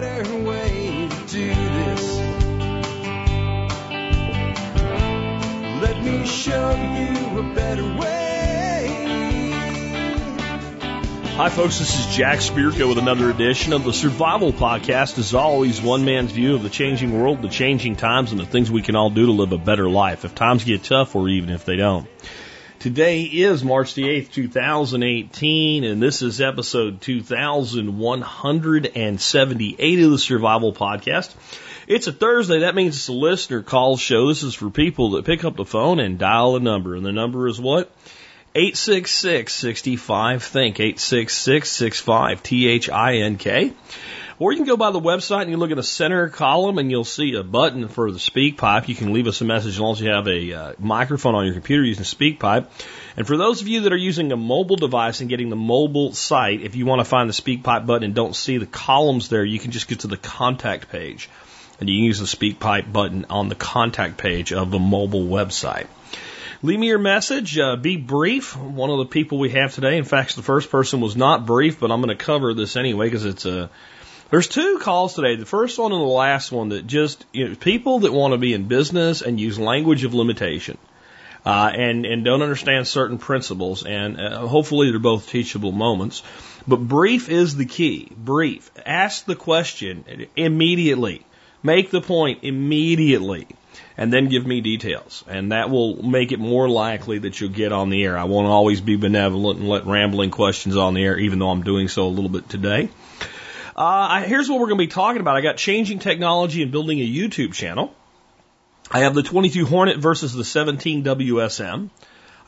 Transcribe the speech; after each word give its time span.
better 0.00 0.36
way 0.36 1.06
to 1.06 1.16
do 1.26 1.48
this. 1.48 2.16
Let 5.82 6.02
me 6.02 6.26
show 6.26 6.70
you 6.70 7.38
a 7.40 7.54
better 7.54 7.84
way. 7.98 8.88
Hi, 11.36 11.50
folks. 11.50 11.78
This 11.78 11.98
is 11.98 12.16
Jack 12.16 12.38
Spirko 12.38 12.88
with 12.88 12.96
another 12.96 13.28
edition 13.28 13.74
of 13.74 13.84
the 13.84 13.92
Survival 13.92 14.52
Podcast. 14.52 15.18
As 15.18 15.34
always, 15.34 15.82
one 15.82 16.06
man's 16.06 16.32
view 16.32 16.54
of 16.54 16.62
the 16.62 16.70
changing 16.70 17.12
world, 17.20 17.42
the 17.42 17.48
changing 17.48 17.96
times, 17.96 18.32
and 18.32 18.40
the 18.40 18.46
things 18.46 18.70
we 18.70 18.80
can 18.80 18.96
all 18.96 19.10
do 19.10 19.26
to 19.26 19.32
live 19.32 19.52
a 19.52 19.58
better 19.58 19.90
life 19.90 20.24
if 20.24 20.34
times 20.34 20.64
get 20.64 20.84
tough 20.84 21.14
or 21.14 21.28
even 21.28 21.50
if 21.50 21.66
they 21.66 21.76
don't. 21.76 22.08
Today 22.82 23.22
is 23.22 23.62
March 23.62 23.94
the 23.94 24.02
8th, 24.02 24.32
2018, 24.32 25.84
and 25.84 26.02
this 26.02 26.20
is 26.20 26.40
episode 26.40 27.00
2178 27.00 30.00
of 30.00 30.10
the 30.10 30.18
Survival 30.18 30.74
Podcast. 30.74 31.32
It's 31.86 32.08
a 32.08 32.12
Thursday. 32.12 32.58
That 32.58 32.74
means 32.74 32.96
it's 32.96 33.06
a 33.06 33.12
listener 33.12 33.62
call 33.62 33.96
show. 33.96 34.26
This 34.26 34.42
is 34.42 34.56
for 34.56 34.68
people 34.68 35.10
that 35.10 35.24
pick 35.24 35.44
up 35.44 35.54
the 35.54 35.64
phone 35.64 36.00
and 36.00 36.18
dial 36.18 36.56
a 36.56 36.60
number. 36.60 36.96
And 36.96 37.06
the 37.06 37.12
number 37.12 37.46
is 37.46 37.60
what? 37.60 37.92
866-65-THINK. 38.56 40.78
866-65-T-H-I-N-K. 40.78 43.72
Or 44.42 44.50
you 44.50 44.58
can 44.58 44.66
go 44.66 44.76
by 44.76 44.90
the 44.90 44.98
website 44.98 45.42
and 45.42 45.50
you 45.52 45.56
look 45.56 45.70
at 45.70 45.76
the 45.76 45.84
center 45.84 46.28
column 46.28 46.78
and 46.78 46.90
you'll 46.90 47.04
see 47.04 47.36
a 47.36 47.44
button 47.44 47.86
for 47.86 48.10
the 48.10 48.18
speak 48.18 48.56
pipe. 48.56 48.88
You 48.88 48.96
can 48.96 49.12
leave 49.12 49.28
us 49.28 49.40
a 49.40 49.44
message 49.44 49.74
as 49.74 49.78
long 49.78 49.92
as 49.92 50.00
you 50.00 50.10
have 50.10 50.26
a 50.26 50.52
uh, 50.52 50.72
microphone 50.80 51.36
on 51.36 51.44
your 51.44 51.54
computer 51.54 51.84
using 51.84 52.02
speak 52.02 52.40
pipe. 52.40 52.68
And 53.16 53.24
for 53.24 53.36
those 53.36 53.62
of 53.62 53.68
you 53.68 53.82
that 53.82 53.92
are 53.92 53.96
using 53.96 54.32
a 54.32 54.36
mobile 54.36 54.74
device 54.74 55.20
and 55.20 55.30
getting 55.30 55.48
the 55.48 55.54
mobile 55.54 56.12
site, 56.12 56.60
if 56.60 56.74
you 56.74 56.86
want 56.86 56.98
to 56.98 57.04
find 57.04 57.28
the 57.28 57.32
speak 57.32 57.62
pipe 57.62 57.86
button 57.86 58.02
and 58.02 58.16
don't 58.16 58.34
see 58.34 58.58
the 58.58 58.66
columns 58.66 59.28
there, 59.28 59.44
you 59.44 59.60
can 59.60 59.70
just 59.70 59.86
get 59.86 60.00
to 60.00 60.08
the 60.08 60.16
contact 60.16 60.90
page. 60.90 61.30
And 61.78 61.88
you 61.88 61.98
can 61.98 62.04
use 62.04 62.18
the 62.18 62.26
speak 62.26 62.58
pipe 62.58 62.92
button 62.92 63.26
on 63.30 63.48
the 63.48 63.54
contact 63.54 64.16
page 64.16 64.52
of 64.52 64.72
the 64.72 64.80
mobile 64.80 65.22
website. 65.22 65.86
Leave 66.64 66.80
me 66.80 66.88
your 66.88 66.98
message. 66.98 67.56
Uh, 67.56 67.76
be 67.76 67.96
brief. 67.96 68.56
One 68.56 68.90
of 68.90 68.98
the 68.98 69.06
people 69.06 69.38
we 69.38 69.50
have 69.50 69.72
today, 69.72 69.98
in 69.98 70.04
fact, 70.04 70.34
the 70.34 70.42
first 70.42 70.68
person 70.68 71.00
was 71.00 71.14
not 71.14 71.46
brief, 71.46 71.78
but 71.78 71.92
I'm 71.92 72.00
going 72.02 72.16
to 72.16 72.24
cover 72.24 72.54
this 72.54 72.74
anyway 72.74 73.06
because 73.06 73.24
it's 73.24 73.46
a. 73.46 73.70
There's 74.32 74.48
two 74.48 74.78
calls 74.80 75.12
today. 75.12 75.36
The 75.36 75.44
first 75.44 75.78
one 75.78 75.92
and 75.92 76.00
the 76.00 76.06
last 76.06 76.50
one 76.50 76.70
that 76.70 76.86
just 76.86 77.22
you 77.34 77.50
know, 77.50 77.54
people 77.54 77.98
that 77.98 78.14
want 78.14 78.32
to 78.32 78.38
be 78.38 78.54
in 78.54 78.66
business 78.66 79.20
and 79.20 79.38
use 79.38 79.58
language 79.58 80.04
of 80.04 80.14
limitation. 80.14 80.78
Uh, 81.44 81.70
and 81.74 82.06
and 82.06 82.24
don't 82.24 82.40
understand 82.40 82.88
certain 82.88 83.18
principles, 83.18 83.84
and 83.84 84.18
uh, 84.18 84.46
hopefully 84.46 84.90
they're 84.90 85.00
both 85.00 85.28
teachable 85.28 85.72
moments. 85.72 86.22
But 86.66 86.76
brief 86.76 87.28
is 87.28 87.56
the 87.56 87.66
key. 87.66 88.10
Brief. 88.16 88.70
Ask 88.86 89.26
the 89.26 89.34
question 89.34 90.28
immediately. 90.34 91.26
Make 91.62 91.90
the 91.90 92.00
point 92.00 92.38
immediately 92.42 93.48
and 93.98 94.10
then 94.10 94.28
give 94.28 94.46
me 94.46 94.62
details. 94.62 95.24
And 95.28 95.52
that 95.52 95.68
will 95.68 96.02
make 96.02 96.32
it 96.32 96.38
more 96.38 96.70
likely 96.70 97.18
that 97.18 97.38
you'll 97.38 97.50
get 97.50 97.72
on 97.72 97.90
the 97.90 98.02
air. 98.02 98.16
I 98.16 98.24
won't 98.24 98.46
always 98.46 98.80
be 98.80 98.96
benevolent 98.96 99.58
and 99.58 99.68
let 99.68 99.84
rambling 99.84 100.30
questions 100.30 100.76
on 100.76 100.94
the 100.94 101.04
air, 101.04 101.18
even 101.18 101.38
though 101.38 101.50
I'm 101.50 101.64
doing 101.64 101.88
so 101.88 102.06
a 102.06 102.08
little 102.08 102.30
bit 102.30 102.48
today. 102.48 102.88
Uh, 103.74 104.22
here's 104.22 104.48
what 104.48 104.60
we're 104.60 104.66
going 104.66 104.78
to 104.78 104.84
be 104.84 104.92
talking 104.92 105.20
about. 105.20 105.36
I 105.36 105.40
got 105.40 105.56
changing 105.56 105.98
technology 105.98 106.62
and 106.62 106.70
building 106.70 107.00
a 107.00 107.06
YouTube 107.06 107.54
channel. 107.54 107.94
I 108.90 109.00
have 109.00 109.14
the 109.14 109.22
22 109.22 109.64
Hornet 109.64 109.98
versus 109.98 110.34
the 110.34 110.44
17 110.44 111.04
WSM. 111.04 111.88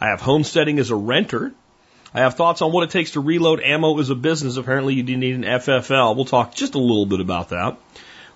I 0.01 0.09
have 0.09 0.21
homesteading 0.21 0.79
as 0.79 0.91
a 0.91 0.97
renter. 0.97 1.53
I 2.13 2.21
have 2.21 2.35
thoughts 2.35 2.63
on 2.63 2.71
what 2.71 2.85
it 2.85 2.91
takes 2.91 3.13
to 3.13 3.21
reload 3.21 3.61
ammo 3.61 3.99
as 3.99 4.11
a 4.11 4.15
business. 4.15 4.57
Apparently, 4.57 4.95
you 4.95 5.03
do 5.03 5.17
need 5.17 5.35
an 5.35 5.43
FFL. 5.43 6.15
We'll 6.15 6.27
talk 6.27 6.55
just 6.55 6.75
a 6.75 6.79
little 6.79 7.07
bit 7.07 7.21
about 7.21 7.49
that. 7.49 7.79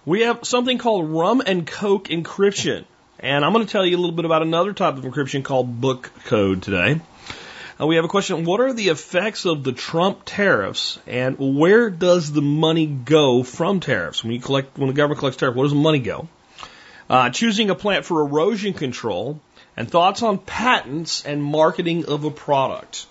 We 0.07 0.23
have 0.23 0.45
something 0.45 0.79
called 0.79 1.11
rum 1.11 1.43
and 1.47 1.67
coke 1.67 2.09
encryption. 2.09 2.87
And 3.21 3.45
I'm 3.45 3.53
going 3.53 3.67
to 3.67 3.71
tell 3.71 3.85
you 3.85 3.97
a 3.97 4.01
little 4.01 4.17
bit 4.17 4.25
about 4.25 4.43
another 4.43 4.73
type 4.73 4.97
of 4.97 5.05
encryption 5.05 5.45
called 5.45 5.81
book 5.81 6.11
code 6.25 6.63
today. 6.63 7.01
Uh, 7.81 7.87
we 7.87 7.97
have 7.97 8.05
a 8.05 8.09
question. 8.09 8.45
What 8.45 8.61
are 8.61 8.73
the 8.73 8.89
effects 8.89 9.47
of 9.47 9.63
the 9.63 9.73
Trump 9.73 10.23
tariffs 10.25 10.99
and 11.07 11.37
where 11.39 11.91
does 11.91 12.33
the 12.33 12.43
money 12.43 12.87
go 12.87 13.45
from 13.45 13.79
tariffs? 13.79 14.25
When 14.25 14.33
you 14.33 14.41
collect, 14.41 14.77
when 14.77 14.89
the 14.89 14.95
government 14.95 15.21
collects 15.21 15.37
tariffs, 15.39 15.57
where 15.57 15.65
does 15.65 15.73
the 15.73 15.79
money 15.79 16.01
go? 16.01 16.29
Uh, 17.09 17.31
choosing 17.31 17.71
a 17.71 17.75
plant 17.75 18.05
for 18.05 18.21
erosion 18.21 18.73
control 18.73 19.41
and 19.77 19.89
thoughts 19.89 20.23
on 20.23 20.39
patents 20.39 21.25
and 21.25 21.43
marketing 21.43 22.07
of 22.07 22.25
a 22.25 22.31
product. 22.31 23.07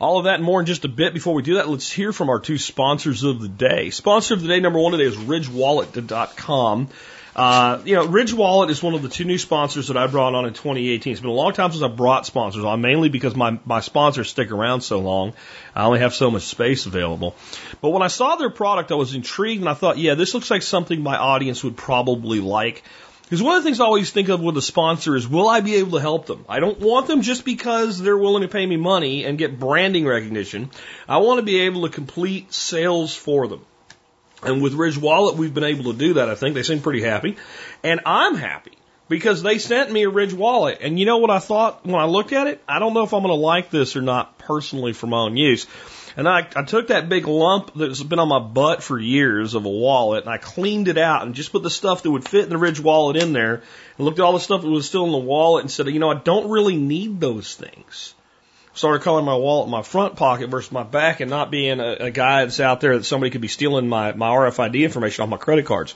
All 0.00 0.18
of 0.18 0.24
that 0.24 0.36
and 0.36 0.44
more 0.44 0.58
in 0.58 0.66
just 0.66 0.84
a 0.84 0.88
bit. 0.88 1.14
Before 1.14 1.34
we 1.34 1.42
do 1.42 1.54
that, 1.54 1.68
let's 1.68 1.92
hear 1.92 2.12
from 2.12 2.30
our 2.30 2.40
two 2.40 2.58
sponsors 2.58 3.22
of 3.22 3.40
the 3.40 3.48
day. 3.48 3.90
Sponsor 3.90 4.34
of 4.34 4.42
the 4.42 4.48
day 4.48 4.58
number 4.58 4.80
one 4.80 4.92
today 4.92 5.04
is 5.04 5.16
RidgeWallet.com. 5.16 6.88
Uh, 7.34 7.80
you 7.84 7.94
know, 7.94 8.06
Ridge 8.06 8.34
Wallet 8.34 8.68
is 8.70 8.82
one 8.82 8.94
of 8.94 9.02
the 9.02 9.08
two 9.08 9.24
new 9.24 9.38
sponsors 9.38 9.88
that 9.88 9.96
I 9.96 10.06
brought 10.06 10.34
on 10.34 10.44
in 10.44 10.52
2018. 10.52 11.12
It's 11.12 11.20
been 11.20 11.30
a 11.30 11.32
long 11.32 11.52
time 11.54 11.70
since 11.70 11.82
I 11.82 11.88
brought 11.88 12.26
sponsors 12.26 12.64
on, 12.64 12.82
mainly 12.82 13.08
because 13.08 13.34
my, 13.34 13.58
my 13.64 13.80
sponsors 13.80 14.28
stick 14.28 14.50
around 14.50 14.82
so 14.82 14.98
long. 15.00 15.32
I 15.74 15.84
only 15.84 16.00
have 16.00 16.14
so 16.14 16.30
much 16.30 16.42
space 16.42 16.84
available. 16.84 17.34
But 17.80 17.90
when 17.90 18.02
I 18.02 18.08
saw 18.08 18.36
their 18.36 18.50
product, 18.50 18.92
I 18.92 18.96
was 18.96 19.14
intrigued 19.14 19.62
and 19.62 19.68
I 19.68 19.74
thought, 19.74 19.96
yeah, 19.96 20.14
this 20.14 20.34
looks 20.34 20.50
like 20.50 20.62
something 20.62 21.02
my 21.02 21.16
audience 21.16 21.64
would 21.64 21.76
probably 21.76 22.40
like. 22.40 22.82
Because 23.22 23.42
one 23.42 23.56
of 23.56 23.62
the 23.62 23.66
things 23.66 23.80
I 23.80 23.86
always 23.86 24.10
think 24.10 24.28
of 24.28 24.42
with 24.42 24.58
a 24.58 24.62
sponsor 24.62 25.16
is, 25.16 25.26
will 25.26 25.48
I 25.48 25.60
be 25.60 25.76
able 25.76 25.92
to 25.92 26.02
help 26.02 26.26
them? 26.26 26.44
I 26.50 26.60
don't 26.60 26.78
want 26.80 27.06
them 27.06 27.22
just 27.22 27.46
because 27.46 27.98
they're 27.98 28.18
willing 28.18 28.42
to 28.42 28.48
pay 28.48 28.66
me 28.66 28.76
money 28.76 29.24
and 29.24 29.38
get 29.38 29.58
branding 29.58 30.04
recognition. 30.04 30.70
I 31.08 31.16
want 31.16 31.38
to 31.38 31.42
be 31.42 31.60
able 31.60 31.88
to 31.88 31.88
complete 31.88 32.52
sales 32.52 33.16
for 33.16 33.48
them. 33.48 33.64
And 34.42 34.62
with 34.62 34.74
Ridge 34.74 34.98
Wallet, 34.98 35.36
we've 35.36 35.54
been 35.54 35.64
able 35.64 35.92
to 35.92 35.98
do 35.98 36.14
that, 36.14 36.28
I 36.28 36.34
think. 36.34 36.54
They 36.54 36.62
seem 36.62 36.80
pretty 36.80 37.02
happy. 37.02 37.36
And 37.82 38.00
I'm 38.04 38.34
happy 38.34 38.72
because 39.08 39.42
they 39.42 39.58
sent 39.58 39.92
me 39.92 40.02
a 40.02 40.10
Ridge 40.10 40.32
Wallet. 40.32 40.78
And 40.80 40.98
you 40.98 41.06
know 41.06 41.18
what 41.18 41.30
I 41.30 41.38
thought 41.38 41.84
when 41.86 41.94
I 41.94 42.06
looked 42.06 42.32
at 42.32 42.46
it? 42.46 42.62
I 42.68 42.78
don't 42.78 42.94
know 42.94 43.04
if 43.04 43.12
I'm 43.12 43.22
going 43.22 43.34
to 43.34 43.40
like 43.40 43.70
this 43.70 43.94
or 43.96 44.02
not 44.02 44.38
personally 44.38 44.92
for 44.92 45.06
my 45.06 45.18
own 45.18 45.36
use. 45.36 45.66
And 46.16 46.28
I, 46.28 46.46
I 46.56 46.64
took 46.64 46.88
that 46.88 47.08
big 47.08 47.26
lump 47.26 47.72
that's 47.74 48.02
been 48.02 48.18
on 48.18 48.28
my 48.28 48.38
butt 48.38 48.82
for 48.82 48.98
years 48.98 49.54
of 49.54 49.64
a 49.64 49.70
wallet 49.70 50.24
and 50.24 50.32
I 50.32 50.38
cleaned 50.38 50.88
it 50.88 50.98
out 50.98 51.22
and 51.22 51.34
just 51.34 51.52
put 51.52 51.62
the 51.62 51.70
stuff 51.70 52.02
that 52.02 52.10
would 52.10 52.28
fit 52.28 52.44
in 52.44 52.50
the 52.50 52.58
Ridge 52.58 52.80
wallet 52.80 53.16
in 53.16 53.32
there 53.32 53.62
and 53.96 54.04
looked 54.04 54.18
at 54.18 54.24
all 54.24 54.34
the 54.34 54.40
stuff 54.40 54.62
that 54.62 54.68
was 54.68 54.86
still 54.86 55.06
in 55.06 55.12
the 55.12 55.18
wallet 55.18 55.62
and 55.62 55.70
said, 55.70 55.86
you 55.88 56.00
know, 56.00 56.10
I 56.10 56.18
don't 56.18 56.50
really 56.50 56.76
need 56.76 57.20
those 57.20 57.54
things 57.54 58.14
started 58.74 59.02
calling 59.02 59.24
my 59.24 59.34
wallet 59.34 59.68
my 59.68 59.82
front 59.82 60.16
pocket 60.16 60.48
versus 60.48 60.72
my 60.72 60.82
back 60.82 61.20
and 61.20 61.30
not 61.30 61.50
being 61.50 61.80
a, 61.80 61.92
a 61.92 62.10
guy 62.10 62.44
that's 62.44 62.60
out 62.60 62.80
there 62.80 62.96
that 62.96 63.04
somebody 63.04 63.30
could 63.30 63.40
be 63.40 63.48
stealing 63.48 63.88
my, 63.88 64.12
my 64.12 64.28
RFID 64.28 64.82
information 64.82 65.22
off 65.22 65.28
my 65.28 65.36
credit 65.36 65.66
cards. 65.66 65.94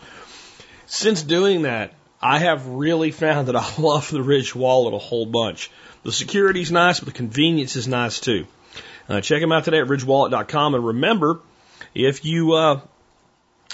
Since 0.86 1.22
doing 1.22 1.62
that, 1.62 1.92
I 2.20 2.38
have 2.38 2.66
really 2.66 3.10
found 3.10 3.48
that 3.48 3.56
I 3.56 3.68
love 3.78 4.10
the 4.10 4.22
Ridge 4.22 4.54
wallet 4.54 4.94
a 4.94 4.98
whole 4.98 5.26
bunch. 5.26 5.70
The 6.02 6.12
security's 6.12 6.70
nice, 6.70 7.00
but 7.00 7.06
the 7.06 7.12
convenience 7.12 7.76
is 7.76 7.88
nice 7.88 8.20
too. 8.20 8.46
Uh, 9.08 9.20
check 9.20 9.40
them 9.40 9.52
out 9.52 9.64
today 9.64 9.78
at 9.78 9.86
ridgewallet.com 9.86 10.74
and 10.74 10.86
remember, 10.86 11.40
if 11.94 12.24
you, 12.24 12.52
uh, 12.52 12.80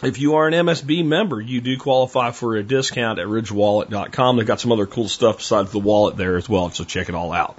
if 0.03 0.19
you 0.19 0.37
are 0.37 0.47
an 0.47 0.55
MSB 0.55 1.05
member, 1.05 1.41
you 1.41 1.61
do 1.61 1.79
qualify 1.79 2.31
for 2.31 2.57
a 2.57 2.63
discount 2.63 3.19
at 3.19 3.27
ridgewallet.com. 3.27 4.37
They've 4.37 4.47
got 4.47 4.61
some 4.61 4.73
other 4.73 4.87
cool 4.87 5.09
stuff 5.09 5.39
besides 5.39 5.73
the 5.73 5.79
wallet 5.79 6.17
there 6.17 6.37
as 6.37 6.49
well, 6.49 6.71
so 6.71 6.85
check 6.85 7.09
it 7.09 7.15
all 7.15 7.33
out. 7.33 7.59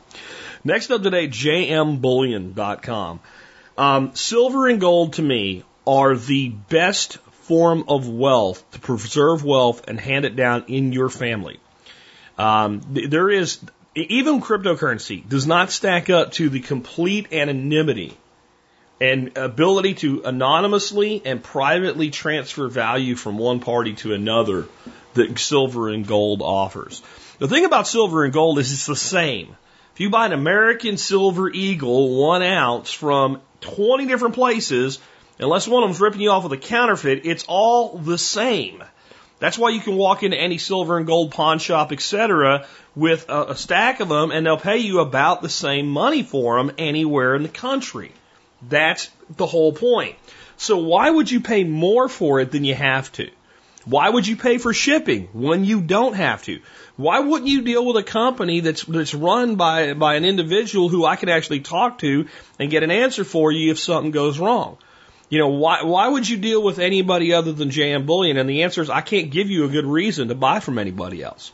Next 0.64 0.92
up 0.92 1.04
today, 1.04 1.28
jmbullion.com. 1.28 3.20
Um, 3.78 4.16
silver 4.16 4.68
and 4.68 4.80
gold 4.80 5.14
to 5.14 5.22
me 5.22 5.64
are 5.86 6.16
the 6.16 6.50
best 6.50 7.18
form 7.44 7.86
of 7.88 8.08
wealth 8.08 8.64
to 8.72 8.80
preserve 8.80 9.44
wealth 9.44 9.88
and 9.88 10.00
hand 10.00 10.26
it 10.26 10.36
down 10.36 10.66
in 10.68 10.94
your 10.94 11.10
family. 11.10 11.60
Um, 12.38 12.82
there 13.10 13.30
is 13.30 13.60
even 13.96 14.42
cryptocurrency 14.42 15.28
does 15.28 15.46
not 15.46 15.72
stack 15.72 16.10
up 16.10 16.32
to 16.34 16.50
the 16.50 16.62
complete 16.62 17.34
anonymity 17.34 18.18
and 19.02 19.38
ability 19.38 19.96
to 19.96 20.22
anonymously 20.24 21.22
and 21.26 21.44
privately 21.44 22.10
transfer 22.10 22.68
value 22.70 23.16
from 23.16 23.38
one 23.38 23.60
party 23.60 23.94
to 23.94 24.14
another 24.14 24.66
that 25.14 25.38
silver 25.38 25.90
and 25.90 26.08
gold 26.08 26.42
offers. 26.42 27.04
The 27.40 27.48
thing 27.48 27.66
about 27.66 27.88
silver 27.88 28.24
and 28.24 28.34
gold 28.34 28.60
is 28.60 28.72
it's 28.72 28.86
the 28.86 28.96
same. 28.96 29.56
If 29.94 30.00
you 30.00 30.10
buy 30.10 30.26
an 30.26 30.34
American 30.34 30.98
Silver 30.98 31.52
Eagle 31.52 32.20
one 32.20 32.42
ounce 32.42 32.92
from 32.92 33.42
20 33.62 34.08
different 34.08 34.34
places, 34.34 34.98
unless 35.38 35.68
one 35.68 35.84
of 35.84 35.90
them's 35.90 36.02
ripping 36.02 36.22
you 36.22 36.32
off 36.32 36.42
with 36.42 36.54
a 36.54 36.58
counterfeit, 36.58 37.22
it's 37.26 37.46
all 37.48 38.00
the 38.00 38.18
same. 38.18 38.84
That's 39.38 39.56
why 39.56 39.70
you 39.70 39.82
can 39.82 39.96
walk 39.96 40.24
into 40.24 40.36
any 40.36 40.58
silver 40.58 40.98
and 40.98 41.06
gold 41.06 41.30
pawn 41.30 41.60
shop, 41.60 41.92
etc., 41.92 42.66
with 42.96 43.30
a, 43.30 43.52
a 43.52 43.56
stack 43.56 44.00
of 44.00 44.10
them, 44.10 44.32
and 44.32 44.44
they'll 44.44 44.58
pay 44.58 44.80
you 44.80 45.00
about 45.00 45.44
the 45.44 45.50
same 45.50 45.90
money 45.90 46.24
for 46.24 46.58
them 46.58 46.72
anywhere 46.80 47.36
in 47.36 47.44
the 47.44 47.50
country. 47.50 48.14
That's 48.68 49.12
the 49.38 49.46
whole 49.46 49.74
point. 49.74 50.16
So 50.58 50.78
why 50.78 51.08
would 51.08 51.30
you 51.30 51.40
pay 51.40 51.66
more 51.66 52.10
for 52.10 52.40
it 52.40 52.52
than 52.52 52.64
you 52.64 52.74
have 52.74 53.12
to? 53.12 53.30
Why 53.86 54.10
would 54.10 54.26
you 54.26 54.38
pay 54.38 54.58
for 54.58 54.74
shipping 54.74 55.28
when 55.34 55.66
you 55.66 55.82
don't 55.82 56.16
have 56.16 56.42
to? 56.46 56.62
Why 56.96 57.20
wouldn't 57.20 57.50
you 57.50 57.64
deal 57.64 57.86
with 57.86 57.98
a 57.98 58.04
company 58.04 58.60
that's 58.60 58.84
that's 58.84 59.16
run 59.16 59.56
by 59.56 59.94
by 59.94 60.16
an 60.16 60.26
individual 60.26 60.90
who 60.90 61.06
I 61.06 61.16
could 61.16 61.30
actually 61.30 61.62
talk 61.62 62.00
to 62.00 62.28
and 62.60 62.70
get 62.70 62.84
an 62.84 62.92
answer 62.92 63.24
for 63.24 63.52
you 63.52 63.72
if 63.72 63.80
something 63.80 64.12
goes 64.12 64.38
wrong? 64.38 64.78
You 65.30 65.40
know, 65.40 65.48
why, 65.48 65.82
why 65.82 66.08
would 66.08 66.30
you 66.30 66.38
deal 66.38 66.62
with 66.62 66.78
anybody 66.78 67.34
other 67.34 67.54
than 67.54 67.72
JM 67.72 68.06
Bullion? 68.06 68.38
And 68.38 68.48
the 68.48 68.64
answer 68.64 68.84
is 68.84 68.92
I 68.92 69.02
can't 69.02 69.32
give 69.32 69.50
you 69.50 69.66
a 69.66 69.70
good 69.70 69.86
reason 69.86 70.28
to 70.28 70.36
buy 70.36 70.60
from 70.60 70.78
anybody 70.78 71.24
else. 71.24 71.52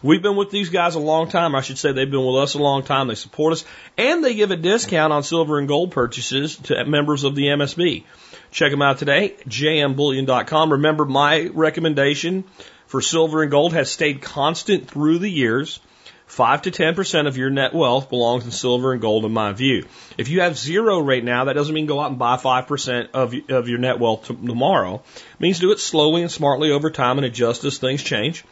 We've 0.00 0.22
been 0.22 0.36
with 0.36 0.52
these 0.52 0.68
guys 0.68 0.94
a 0.94 1.00
long 1.00 1.28
time. 1.28 1.56
I 1.56 1.62
should 1.62 1.78
say 1.78 1.90
they've 1.90 2.08
been 2.08 2.24
with 2.24 2.42
us 2.42 2.54
a 2.54 2.58
long 2.58 2.84
time. 2.84 3.08
They 3.08 3.16
support 3.16 3.54
us 3.54 3.64
and 3.98 4.22
they 4.22 4.34
give 4.34 4.52
a 4.52 4.56
discount 4.56 5.12
on 5.12 5.24
silver 5.24 5.58
and 5.58 5.66
gold 5.66 5.90
purchases 5.90 6.56
to 6.56 6.84
members 6.84 7.24
of 7.24 7.34
the 7.34 7.46
MSB. 7.46 8.04
Check 8.52 8.70
them 8.70 8.82
out 8.82 8.98
today, 8.98 9.34
jmbullion.com. 9.48 10.72
Remember 10.72 11.04
my 11.04 11.50
recommendation 11.52 12.44
for 12.86 13.00
silver 13.00 13.42
and 13.42 13.50
gold 13.50 13.72
has 13.72 13.90
stayed 13.90 14.22
constant 14.22 14.88
through 14.88 15.18
the 15.18 15.30
years. 15.30 15.80
5 16.26 16.62
to 16.62 16.70
10% 16.72 17.28
of 17.28 17.36
your 17.36 17.50
net 17.50 17.72
wealth 17.72 18.10
belongs 18.10 18.44
in 18.44 18.50
silver 18.50 18.92
and 18.92 19.00
gold 19.00 19.24
in 19.24 19.32
my 19.32 19.52
view. 19.52 19.86
If 20.18 20.28
you 20.28 20.40
have 20.40 20.58
zero 20.58 20.98
right 20.98 21.22
now, 21.22 21.44
that 21.44 21.52
doesn't 21.52 21.74
mean 21.74 21.86
go 21.86 22.00
out 22.00 22.10
and 22.10 22.18
buy 22.18 22.36
5% 22.36 23.10
of, 23.12 23.32
of 23.48 23.68
your 23.68 23.78
net 23.78 24.00
wealth 24.00 24.26
tomorrow. 24.26 25.02
It 25.14 25.40
means 25.40 25.60
do 25.60 25.70
it 25.70 25.78
slowly 25.78 26.22
and 26.22 26.30
smartly 26.30 26.72
over 26.72 26.90
time 26.90 27.18
and 27.18 27.24
adjust 27.24 27.64
as 27.64 27.78
things 27.78 28.02
change. 28.02 28.44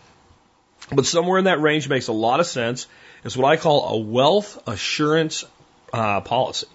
But 0.92 1.06
somewhere 1.06 1.38
in 1.38 1.46
that 1.46 1.60
range 1.60 1.88
makes 1.88 2.08
a 2.08 2.12
lot 2.12 2.40
of 2.40 2.46
sense. 2.46 2.86
It's 3.24 3.36
what 3.36 3.50
I 3.50 3.56
call 3.56 3.88
a 3.88 3.98
wealth 3.98 4.62
assurance 4.68 5.44
uh, 5.92 6.20
policy. 6.20 6.66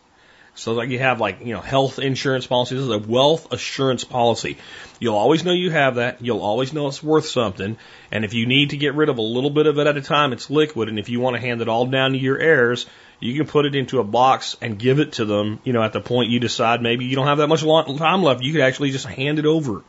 So 0.59 0.73
like 0.73 0.89
you 0.89 0.99
have 0.99 1.21
like, 1.21 1.39
you 1.39 1.53
know, 1.53 1.61
health 1.61 1.99
insurance 1.99 2.45
policy. 2.45 2.75
This 2.75 2.83
is 2.83 2.91
a 2.91 2.99
wealth 2.99 3.51
assurance 3.53 4.03
policy. 4.03 4.57
You'll 4.99 5.15
always 5.15 5.45
know 5.45 5.53
you 5.53 5.71
have 5.71 5.95
that. 5.95 6.21
You'll 6.21 6.41
always 6.41 6.73
know 6.73 6.87
it's 6.87 7.01
worth 7.01 7.27
something. 7.27 7.77
And 8.11 8.25
if 8.25 8.33
you 8.33 8.45
need 8.45 8.71
to 8.71 8.77
get 8.77 8.93
rid 8.93 9.07
of 9.07 9.17
a 9.17 9.21
little 9.21 9.49
bit 9.49 9.67
of 9.67 9.79
it 9.79 9.87
at 9.87 9.95
a 9.95 10.01
time, 10.01 10.33
it's 10.33 10.49
liquid. 10.49 10.89
And 10.89 10.99
if 10.99 11.07
you 11.07 11.21
want 11.21 11.37
to 11.37 11.41
hand 11.41 11.61
it 11.61 11.69
all 11.69 11.85
down 11.85 12.11
to 12.11 12.17
your 12.17 12.37
heirs, 12.37 12.87
you 13.21 13.35
can 13.35 13.47
put 13.47 13.65
it 13.65 13.73
into 13.73 13.99
a 13.99 14.03
box 14.03 14.57
and 14.61 14.77
give 14.77 14.99
it 14.99 15.13
to 15.13 15.25
them, 15.25 15.61
you 15.63 15.71
know, 15.71 15.81
at 15.81 15.93
the 15.93 16.01
point 16.01 16.29
you 16.29 16.41
decide 16.41 16.81
maybe 16.81 17.05
you 17.05 17.15
don't 17.15 17.27
have 17.27 17.37
that 17.37 17.47
much 17.47 17.61
time 17.61 18.23
left. 18.23 18.43
You 18.43 18.51
could 18.51 18.61
actually 18.61 18.91
just 18.91 19.05
hand 19.05 19.39
it 19.39 19.45
over. 19.45 19.81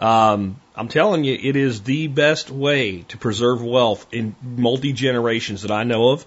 Um, 0.00 0.60
I'm 0.74 0.88
telling 0.88 1.24
you, 1.24 1.38
it 1.40 1.54
is 1.54 1.82
the 1.82 2.08
best 2.08 2.50
way 2.50 3.02
to 3.08 3.18
preserve 3.18 3.62
wealth 3.62 4.06
in 4.12 4.34
multi 4.42 4.92
generations 4.92 5.62
that 5.62 5.70
I 5.70 5.84
know 5.84 6.10
of. 6.10 6.26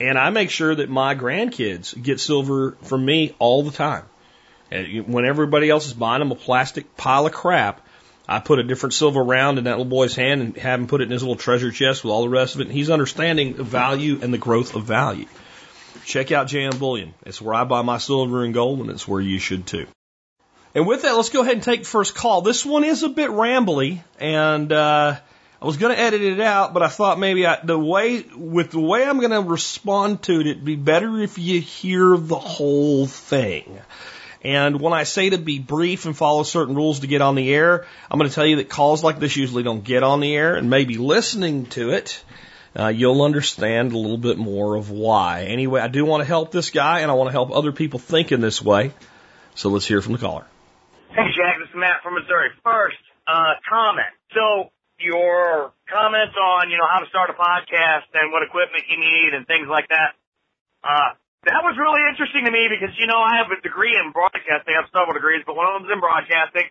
And 0.00 0.18
I 0.18 0.30
make 0.30 0.50
sure 0.50 0.74
that 0.74 0.90
my 0.90 1.14
grandkids 1.14 2.00
get 2.00 2.20
silver 2.20 2.72
from 2.82 3.04
me 3.04 3.34
all 3.38 3.62
the 3.62 3.70
time. 3.70 4.04
And 4.70 5.08
when 5.08 5.24
everybody 5.24 5.70
else 5.70 5.86
is 5.86 5.94
buying 5.94 6.18
them 6.18 6.32
a 6.32 6.36
plastic 6.36 6.96
pile 6.96 7.26
of 7.26 7.32
crap, 7.32 7.86
I 8.28 8.40
put 8.40 8.58
a 8.58 8.64
different 8.64 8.94
silver 8.94 9.22
round 9.22 9.58
in 9.58 9.64
that 9.64 9.78
little 9.78 9.84
boy's 9.84 10.16
hand 10.16 10.40
and 10.40 10.56
have 10.56 10.80
him 10.80 10.86
put 10.88 11.00
it 11.00 11.04
in 11.04 11.10
his 11.10 11.22
little 11.22 11.36
treasure 11.36 11.70
chest 11.70 12.02
with 12.02 12.12
all 12.12 12.22
the 12.22 12.28
rest 12.28 12.56
of 12.56 12.60
it. 12.60 12.66
And 12.66 12.72
he's 12.72 12.90
understanding 12.90 13.54
the 13.54 13.64
value 13.64 14.18
and 14.20 14.34
the 14.34 14.38
growth 14.38 14.74
of 14.74 14.84
value. 14.84 15.26
Check 16.04 16.32
out 16.32 16.48
JM 16.48 16.78
Bullion. 16.78 17.14
It's 17.24 17.40
where 17.40 17.54
I 17.54 17.64
buy 17.64 17.82
my 17.82 17.98
silver 17.98 18.44
and 18.44 18.52
gold, 18.52 18.80
and 18.80 18.90
it's 18.90 19.08
where 19.08 19.20
you 19.20 19.38
should 19.38 19.66
too. 19.66 19.86
And 20.74 20.86
with 20.86 21.02
that, 21.02 21.16
let's 21.16 21.30
go 21.30 21.40
ahead 21.40 21.54
and 21.54 21.62
take 21.62 21.80
the 21.80 21.86
first 21.86 22.14
call. 22.14 22.42
This 22.42 22.64
one 22.64 22.84
is 22.84 23.02
a 23.02 23.08
bit 23.08 23.30
rambly, 23.30 24.02
and 24.20 24.70
uh, 24.70 25.16
I 25.60 25.64
was 25.64 25.78
going 25.78 25.94
to 25.94 26.00
edit 26.00 26.20
it 26.20 26.40
out, 26.40 26.74
but 26.74 26.82
I 26.82 26.88
thought 26.88 27.18
maybe 27.18 27.46
I, 27.46 27.58
the 27.64 27.78
way 27.78 28.22
with 28.36 28.72
the 28.72 28.80
way 28.80 29.04
I'm 29.04 29.18
going 29.18 29.30
to 29.30 29.40
respond 29.40 30.22
to 30.24 30.40
it, 30.40 30.46
it'd 30.46 30.64
be 30.64 30.76
better 30.76 31.18
if 31.20 31.38
you 31.38 31.60
hear 31.60 32.16
the 32.16 32.38
whole 32.38 33.06
thing. 33.06 33.80
And 34.42 34.80
when 34.80 34.92
I 34.92 35.04
say 35.04 35.30
to 35.30 35.38
be 35.38 35.58
brief 35.58 36.04
and 36.04 36.14
follow 36.16 36.42
certain 36.42 36.74
rules 36.74 37.00
to 37.00 37.06
get 37.06 37.22
on 37.22 37.36
the 37.36 37.54
air, 37.54 37.86
I'm 38.10 38.18
going 38.18 38.28
to 38.28 38.34
tell 38.34 38.46
you 38.46 38.56
that 38.56 38.68
calls 38.68 39.02
like 39.02 39.18
this 39.18 39.34
usually 39.34 39.62
don't 39.62 39.82
get 39.82 40.02
on 40.02 40.20
the 40.20 40.36
air, 40.36 40.56
and 40.56 40.68
maybe 40.68 40.98
listening 40.98 41.66
to 41.70 41.90
it, 41.90 42.22
uh, 42.78 42.88
you'll 42.88 43.22
understand 43.22 43.92
a 43.92 43.98
little 43.98 44.18
bit 44.18 44.36
more 44.36 44.76
of 44.76 44.90
why. 44.90 45.44
Anyway, 45.44 45.80
I 45.80 45.88
do 45.88 46.04
want 46.04 46.20
to 46.20 46.26
help 46.26 46.52
this 46.52 46.68
guy, 46.68 47.00
and 47.00 47.10
I 47.10 47.14
want 47.14 47.28
to 47.28 47.32
help 47.32 47.50
other 47.50 47.72
people 47.72 47.98
think 47.98 48.30
in 48.30 48.42
this 48.42 48.60
way. 48.60 48.92
So 49.54 49.70
let's 49.70 49.86
hear 49.86 50.02
from 50.02 50.12
the 50.12 50.18
caller. 50.18 50.44
Hey, 51.08 51.32
Jack, 51.34 51.56
this 51.58 51.70
is 51.70 51.74
Matt 51.74 52.02
from 52.02 52.14
Missouri. 52.14 52.50
First, 52.62 52.98
uh, 53.26 53.54
comment. 53.68 54.12
So 54.34 54.70
your 54.98 55.72
comments 55.88 56.34
on, 56.36 56.70
you 56.72 56.78
know, 56.80 56.88
how 56.88 57.00
to 57.00 57.08
start 57.12 57.28
a 57.28 57.36
podcast 57.36 58.08
and 58.16 58.32
what 58.32 58.42
equipment 58.42 58.84
you 58.88 58.96
need 58.96 59.36
and 59.36 59.46
things 59.46 59.68
like 59.68 59.88
that. 59.92 60.16
Uh, 60.80 61.16
that 61.44 61.62
was 61.62 61.76
really 61.78 62.02
interesting 62.08 62.44
to 62.44 62.52
me 62.52 62.66
because, 62.66 62.96
you 62.98 63.06
know, 63.06 63.20
I 63.20 63.38
have 63.38 63.52
a 63.52 63.60
degree 63.60 63.94
in 63.94 64.10
broadcasting. 64.10 64.74
I 64.74 64.82
have 64.82 64.90
several 64.90 65.14
degrees, 65.14 65.44
but 65.46 65.54
one 65.54 65.68
of 65.68 65.78
them's 65.78 65.92
in 65.92 66.00
broadcasting. 66.00 66.68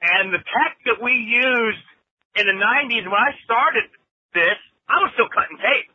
And 0.00 0.32
the 0.32 0.42
tech 0.42 0.72
that 0.86 0.98
we 1.02 1.12
used 1.12 1.86
in 2.38 2.46
the 2.48 2.56
90s 2.56 3.04
when 3.04 3.20
I 3.20 3.36
started 3.44 3.86
this, 4.34 4.58
I 4.88 5.02
was 5.04 5.10
still 5.14 5.28
cutting 5.28 5.58
tape. 5.58 5.90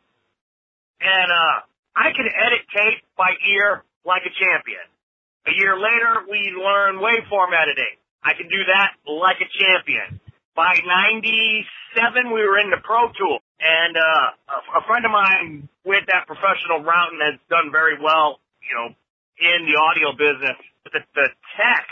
And, 1.00 1.28
uh, 1.32 1.56
I 1.98 2.14
could 2.14 2.30
edit 2.30 2.62
tape 2.70 3.02
by 3.18 3.34
ear 3.42 3.82
like 4.06 4.22
a 4.22 4.30
champion. 4.30 4.84
A 5.50 5.54
year 5.56 5.74
later, 5.74 6.22
we 6.30 6.54
learned 6.54 7.02
waveform 7.02 7.50
editing. 7.50 7.98
I 8.22 8.34
can 8.38 8.46
do 8.46 8.62
that 8.70 8.94
like 9.06 9.42
a 9.42 9.48
champion 9.50 10.20
by 10.58 10.74
97, 10.74 12.34
we 12.34 12.42
were 12.42 12.58
into 12.58 12.82
Pro 12.82 13.06
Tool. 13.14 13.38
And, 13.62 13.94
uh, 13.94 14.26
a, 14.50 14.82
a 14.82 14.86
friend 14.90 15.06
of 15.06 15.14
mine 15.14 15.70
with 15.86 16.02
that 16.10 16.26
professional 16.26 16.82
route 16.82 17.14
and 17.14 17.22
has 17.22 17.38
done 17.46 17.70
very 17.70 17.94
well, 17.94 18.42
you 18.58 18.74
know, 18.74 18.90
in 19.38 19.70
the 19.70 19.78
audio 19.78 20.18
business. 20.18 20.58
But 20.82 20.98
the, 20.98 21.02
the 21.14 21.30
tech 21.54 21.86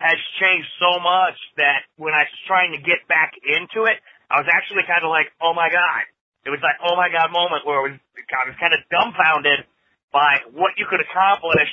has 0.00 0.16
changed 0.40 0.72
so 0.80 0.96
much 1.04 1.36
that 1.60 1.84
when 2.00 2.16
I 2.16 2.24
was 2.24 2.32
trying 2.48 2.72
to 2.72 2.80
get 2.80 3.04
back 3.12 3.36
into 3.44 3.84
it, 3.84 4.00
I 4.32 4.40
was 4.40 4.48
actually 4.48 4.88
kind 4.88 5.04
of 5.04 5.12
like, 5.12 5.28
oh 5.44 5.52
my 5.52 5.68
God. 5.68 6.08
It 6.48 6.50
was 6.50 6.64
like, 6.64 6.80
oh 6.80 6.96
my 6.96 7.12
God 7.12 7.28
moment 7.28 7.68
where 7.68 7.76
I 7.76 7.92
was, 7.92 7.96
I 8.16 8.48
was 8.48 8.56
kind 8.56 8.72
of 8.72 8.80
dumbfounded 8.88 9.68
by 10.16 10.48
what 10.56 10.80
you 10.80 10.88
could 10.88 11.04
accomplish 11.04 11.68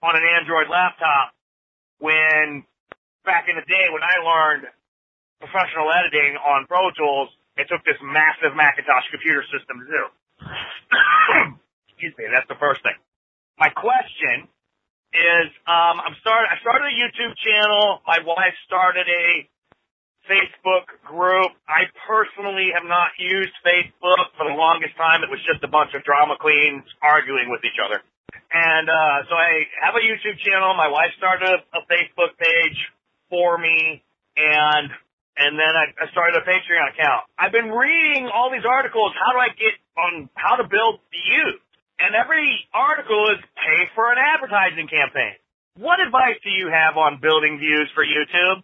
on 0.00 0.16
an 0.16 0.24
Android 0.24 0.72
laptop 0.72 1.36
when 2.00 2.64
back 3.28 3.52
in 3.52 3.56
the 3.60 3.66
day 3.68 3.92
when 3.92 4.00
I 4.00 4.24
learned 4.24 4.64
professional 5.44 5.92
editing 5.92 6.40
on 6.40 6.64
Pro 6.64 6.88
Tools, 6.96 7.28
it 7.60 7.68
took 7.68 7.84
this 7.84 8.00
massive 8.00 8.56
Macintosh 8.56 9.04
computer 9.12 9.44
system 9.52 9.84
to 9.84 9.86
do. 9.86 10.02
Excuse 11.92 12.16
me, 12.16 12.24
that's 12.32 12.48
the 12.48 12.58
first 12.58 12.80
thing. 12.80 12.96
My 13.60 13.68
question 13.70 14.48
is, 15.14 15.46
um, 15.68 16.02
I'm 16.02 16.16
start, 16.24 16.50
I 16.50 16.58
started 16.58 16.90
a 16.90 16.96
YouTube 16.96 17.36
channel. 17.38 18.02
My 18.08 18.18
wife 18.24 18.56
started 18.66 19.06
a 19.06 19.46
Facebook 20.26 20.90
group. 21.06 21.52
I 21.68 21.86
personally 22.08 22.74
have 22.74 22.88
not 22.88 23.14
used 23.20 23.54
Facebook 23.62 24.34
for 24.34 24.48
the 24.48 24.56
longest 24.56 24.96
time. 24.96 25.22
It 25.22 25.30
was 25.30 25.38
just 25.46 25.62
a 25.62 25.70
bunch 25.70 25.94
of 25.94 26.02
drama 26.02 26.34
queens 26.40 26.82
arguing 26.98 27.52
with 27.52 27.62
each 27.62 27.78
other. 27.78 28.02
And, 28.50 28.90
uh, 28.90 29.28
so 29.30 29.34
I 29.38 29.70
have 29.84 29.94
a 29.94 30.02
YouTube 30.02 30.40
channel. 30.42 30.74
My 30.74 30.88
wife 30.88 31.14
started 31.18 31.46
a, 31.46 31.78
a 31.78 31.82
Facebook 31.86 32.34
page 32.40 32.78
for 33.30 33.58
me 33.58 34.02
and 34.36 34.90
and 35.36 35.58
then 35.58 35.72
I, 35.74 35.90
I 35.98 36.10
started 36.10 36.38
a 36.38 36.44
Patreon 36.46 36.94
account. 36.94 37.26
I've 37.38 37.52
been 37.52 37.70
reading 37.70 38.30
all 38.32 38.50
these 38.50 38.66
articles. 38.66 39.12
How 39.18 39.32
do 39.34 39.38
I 39.38 39.50
get 39.54 39.74
on 39.98 40.30
how 40.34 40.56
to 40.56 40.64
build 40.64 41.00
views? 41.10 41.60
And 41.98 42.14
every 42.14 42.66
article 42.74 43.30
is 43.30 43.38
pay 43.54 43.86
for 43.94 44.10
an 44.10 44.18
advertising 44.18 44.88
campaign. 44.88 45.38
What 45.78 45.98
advice 45.98 46.38
do 46.42 46.50
you 46.50 46.70
have 46.70 46.96
on 46.96 47.18
building 47.20 47.58
views 47.58 47.90
for 47.94 48.04
YouTube? 48.04 48.62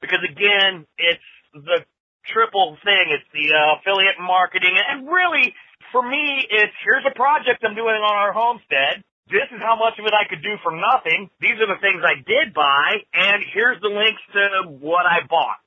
Because 0.00 0.22
again, 0.26 0.86
it's 0.98 1.22
the 1.54 1.86
triple 2.26 2.76
thing. 2.82 3.14
It's 3.14 3.26
the 3.32 3.54
uh, 3.54 3.78
affiliate 3.78 4.18
marketing, 4.20 4.74
and 4.74 5.06
really, 5.06 5.54
for 5.92 6.02
me, 6.02 6.46
it's 6.50 6.74
here's 6.84 7.04
a 7.06 7.14
project 7.14 7.62
I'm 7.62 7.74
doing 7.74 7.98
on 7.98 8.14
our 8.14 8.32
homestead. 8.32 9.02
This 9.30 9.46
is 9.52 9.60
how 9.60 9.76
much 9.76 9.98
of 9.98 10.06
it 10.06 10.14
I 10.14 10.26
could 10.26 10.42
do 10.42 10.56
for 10.62 10.72
nothing. 10.72 11.28
These 11.40 11.60
are 11.60 11.68
the 11.68 11.80
things 11.80 12.00
I 12.02 12.16
did 12.24 12.54
buy, 12.54 13.04
and 13.12 13.42
here's 13.52 13.80
the 13.80 13.92
links 13.92 14.22
to 14.32 14.70
what 14.70 15.04
I 15.04 15.20
bought. 15.28 15.60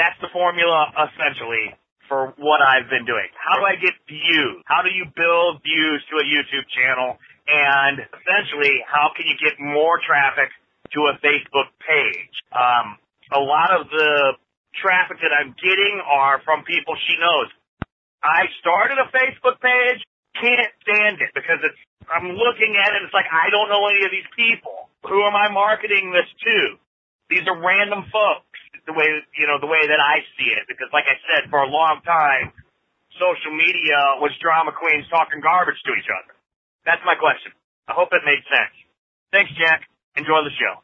That's 0.00 0.16
the 0.24 0.32
formula 0.32 0.96
essentially 0.96 1.76
for 2.08 2.32
what 2.40 2.64
I've 2.64 2.88
been 2.88 3.04
doing. 3.04 3.28
How 3.36 3.60
do 3.60 3.68
I 3.68 3.76
get 3.76 3.92
views? 4.08 4.64
How 4.64 4.80
do 4.80 4.88
you 4.88 5.04
build 5.12 5.60
views 5.60 6.00
to 6.08 6.14
a 6.16 6.24
YouTube 6.24 6.64
channel? 6.72 7.20
And 7.44 8.00
essentially, 8.08 8.80
how 8.88 9.12
can 9.12 9.28
you 9.28 9.36
get 9.36 9.60
more 9.60 10.00
traffic 10.00 10.48
to 10.96 10.98
a 11.12 11.20
Facebook 11.20 11.68
page? 11.84 12.32
Um, 12.48 12.96
a 13.28 13.44
lot 13.44 13.76
of 13.76 13.92
the 13.92 14.40
traffic 14.80 15.20
that 15.20 15.36
I'm 15.36 15.52
getting 15.60 16.00
are 16.00 16.40
from 16.48 16.64
people 16.64 16.96
she 17.04 17.20
knows. 17.20 17.52
I 18.24 18.48
started 18.64 18.96
a 18.96 19.12
Facebook 19.12 19.60
page, 19.60 20.00
can't 20.40 20.72
stand 20.80 21.20
it 21.20 21.28
because 21.36 21.60
it's, 21.60 21.80
I'm 22.08 22.40
looking 22.40 22.72
at 22.80 22.96
it, 22.96 23.04
it's 23.04 23.12
like 23.12 23.28
I 23.28 23.52
don't 23.52 23.68
know 23.68 23.84
any 23.84 24.00
of 24.08 24.10
these 24.10 24.28
people. 24.32 24.88
Who 25.04 25.20
am 25.28 25.36
I 25.36 25.52
marketing 25.52 26.08
this 26.16 26.28
to? 26.48 26.80
These 27.28 27.44
are 27.46 27.58
random 27.60 28.08
folks 28.08 28.60
the 28.90 28.98
way 28.98 29.06
you 29.38 29.46
know 29.46 29.62
the 29.62 29.70
way 29.70 29.86
that 29.86 30.02
I 30.02 30.26
see 30.34 30.50
it 30.50 30.66
because 30.66 30.90
like 30.90 31.06
I 31.06 31.14
said 31.30 31.50
for 31.50 31.62
a 31.62 31.70
long 31.70 32.02
time 32.02 32.50
social 33.14 33.54
media 33.54 34.18
was 34.18 34.34
drama 34.42 34.72
queens 34.74 35.06
talking 35.10 35.40
garbage 35.40 35.78
to 35.86 35.92
each 35.94 36.10
other. 36.10 36.34
That's 36.84 37.02
my 37.06 37.14
question. 37.14 37.52
I 37.86 37.92
hope 37.94 38.08
it 38.12 38.22
made 38.24 38.42
sense. 38.50 38.74
Thanks, 39.30 39.50
Jack. 39.54 39.86
Enjoy 40.16 40.42
the 40.42 40.50
show. 40.58 40.82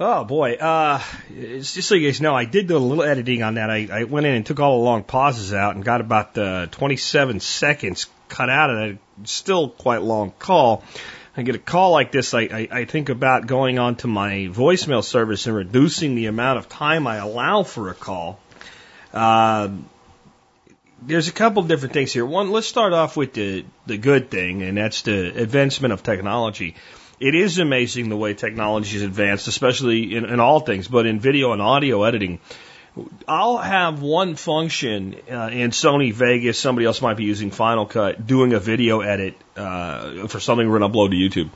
Oh 0.00 0.24
boy, 0.24 0.54
uh, 0.54 1.02
just 1.28 1.82
so 1.82 1.96
you 1.96 2.06
guys 2.06 2.20
know, 2.20 2.34
I 2.34 2.44
did 2.44 2.68
do 2.68 2.76
a 2.76 2.78
little 2.78 3.02
editing 3.02 3.42
on 3.42 3.54
that. 3.54 3.68
I, 3.68 3.88
I 3.90 4.04
went 4.04 4.26
in 4.26 4.34
and 4.34 4.46
took 4.46 4.60
all 4.60 4.78
the 4.78 4.84
long 4.84 5.02
pauses 5.02 5.52
out 5.52 5.74
and 5.74 5.84
got 5.84 6.00
about 6.00 6.38
uh, 6.38 6.66
27 6.66 7.40
seconds 7.40 8.06
cut 8.28 8.48
out 8.48 8.70
of 8.70 8.78
it. 8.78 8.98
Still 9.24 9.68
quite 9.68 10.02
long 10.02 10.32
call. 10.38 10.84
I 11.38 11.42
get 11.42 11.54
a 11.54 11.60
call 11.60 11.92
like 11.92 12.10
this, 12.10 12.34
I, 12.34 12.40
I, 12.40 12.68
I 12.68 12.84
think 12.84 13.10
about 13.10 13.46
going 13.46 13.78
on 13.78 13.94
to 13.96 14.08
my 14.08 14.48
voicemail 14.50 15.04
service 15.04 15.46
and 15.46 15.54
reducing 15.54 16.16
the 16.16 16.26
amount 16.26 16.58
of 16.58 16.68
time 16.68 17.06
I 17.06 17.18
allow 17.18 17.62
for 17.62 17.90
a 17.90 17.94
call. 17.94 18.40
Uh, 19.14 19.68
there's 21.00 21.28
a 21.28 21.32
couple 21.32 21.62
of 21.62 21.68
different 21.68 21.94
things 21.94 22.12
here. 22.12 22.26
One, 22.26 22.50
let's 22.50 22.66
start 22.66 22.92
off 22.92 23.16
with 23.16 23.34
the, 23.34 23.64
the 23.86 23.96
good 23.96 24.32
thing, 24.32 24.62
and 24.62 24.76
that's 24.76 25.02
the 25.02 25.40
advancement 25.40 25.92
of 25.92 26.02
technology. 26.02 26.74
It 27.20 27.36
is 27.36 27.60
amazing 27.60 28.08
the 28.08 28.16
way 28.16 28.34
technology 28.34 28.94
has 28.94 29.02
advanced, 29.02 29.46
especially 29.46 30.16
in, 30.16 30.24
in 30.24 30.40
all 30.40 30.58
things, 30.58 30.88
but 30.88 31.06
in 31.06 31.20
video 31.20 31.52
and 31.52 31.62
audio 31.62 32.02
editing. 32.02 32.40
I'll 33.26 33.58
have 33.58 34.02
one 34.02 34.34
function 34.36 35.16
uh, 35.30 35.50
in 35.52 35.70
Sony 35.70 36.12
Vegas. 36.12 36.58
Somebody 36.58 36.86
else 36.86 37.00
might 37.00 37.16
be 37.16 37.24
using 37.24 37.50
Final 37.50 37.86
Cut, 37.86 38.26
doing 38.26 38.52
a 38.52 38.60
video 38.60 39.00
edit 39.00 39.36
uh, 39.56 40.26
for 40.28 40.40
something 40.40 40.68
we're 40.68 40.78
going 40.78 40.90
to 40.90 40.96
upload 40.96 41.10
to 41.10 41.16
YouTube. 41.16 41.50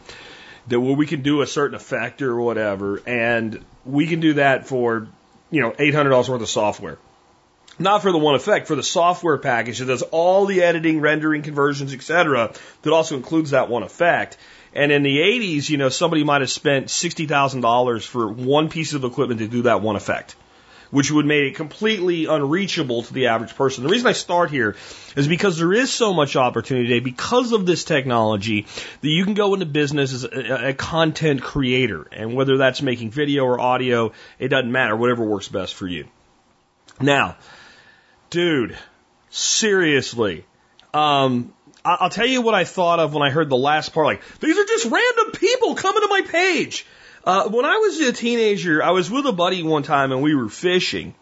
That 0.69 0.81
where 0.81 0.95
we 0.95 1.07
can 1.07 1.23
do 1.23 1.43
a 1.43 1.47
certain 1.47 1.75
effect 1.75 2.23
or 2.23 2.41
whatever, 2.41 3.03
and 3.07 3.65
we 3.85 4.07
can 4.07 4.21
do 4.21 4.35
that 4.35 4.69
for 4.69 5.09
you 5.51 5.61
know 5.61 5.75
eight 5.79 5.95
hundred 5.95 6.11
dollars 6.11 6.29
worth 6.29 6.43
of 6.43 6.49
software. 6.49 6.99
Not 7.79 8.03
for 8.03 8.12
the 8.12 8.19
one 8.19 8.35
effect, 8.35 8.69
for 8.69 8.77
the 8.77 8.83
software 8.83 9.39
package 9.39 9.79
that 9.79 9.87
does 9.87 10.03
all 10.03 10.47
the 10.47 10.62
editing, 10.62 11.01
rendering, 11.01 11.43
conversions, 11.43 11.93
etc. 11.95 12.53
That 12.83 12.93
also 12.93 13.17
includes 13.17 13.51
that 13.51 13.69
one 13.69 13.83
effect. 13.83 14.37
And 14.75 14.93
in 14.93 15.03
the 15.03 15.19
80s, 15.19 15.69
you 15.69 15.79
know, 15.79 15.89
somebody 15.89 16.23
might 16.23 16.41
have 16.41 16.51
spent 16.51 16.87
$60,000 16.87 18.07
for 18.07 18.29
one 18.29 18.69
piece 18.69 18.95
of 18.95 19.05
equipment 19.05 19.41
to 19.41 19.49
do 19.49 19.62
that 19.62 19.83
one 19.83 19.97
effect 19.97 20.35
which 20.93 21.11
would 21.11 21.25
make 21.25 21.51
it 21.51 21.57
completely 21.57 22.27
unreachable 22.27 23.03
to 23.03 23.15
the 23.15 23.29
average 23.29 23.57
person. 23.57 23.83
The 23.83 23.89
reason 23.89 24.07
I 24.07 24.13
start 24.13 24.51
here 24.51 24.77
is 25.17 25.27
because 25.27 25.57
there 25.57 25.73
is 25.73 25.91
so 25.91 26.13
much 26.13 26.37
opportunity 26.37 26.87
today 26.87 27.01
because 27.01 27.53
of 27.53 27.65
this 27.65 27.85
technology 27.85 28.67
that 29.01 29.09
you 29.09 29.25
can 29.25 29.33
go 29.33 29.55
into 29.55 29.65
business 29.65 30.13
as 30.13 30.25
a, 30.25 30.69
a 30.69 30.75
content 30.75 31.41
creator. 31.41 32.07
And 32.13 32.35
whether 32.35 32.59
that's 32.59 32.83
making 32.83 33.11
video 33.11 33.47
or 33.47 33.59
audio, 33.59 34.13
it 34.39 34.49
doesn't 34.49 34.71
matter, 34.71 34.95
whatever 34.95 35.25
works 35.25 35.49
best 35.49 35.75
for 35.75 35.89
you. 35.89 36.07
Now, 37.01 37.37
dude, 38.29 38.77
seriously, 39.31 40.45
um, 40.93 41.55
I'll 41.87 42.11
tell 42.11 42.27
you 42.27 42.43
what 42.43 42.55
I 42.55 42.65
thought 42.65 43.01
of 43.01 43.15
when 43.15 43.23
I 43.23 43.31
heard 43.31 43.49
the 43.49 43.57
last 43.57 43.95
part. 43.95 44.07
Like, 44.07 44.23
these 44.41 44.59
are 44.59 44.65
just 44.67 44.85
random 44.85 45.33
people 45.33 45.75
coming 45.75 46.03
to 46.03 46.09
my 46.09 46.21
page. 46.21 46.85
Uh, 47.25 47.49
when 47.49 47.64
I 47.64 47.76
was 47.76 48.00
a 48.00 48.12
teenager, 48.12 48.83
I 48.83 48.91
was 48.91 49.11
with 49.11 49.26
a 49.26 49.33
buddy 49.33 49.62
one 49.62 49.85
time 49.85 50.12
and 50.12 50.23
we 50.23 50.35
were 50.35 50.49
fishing. 50.49 51.14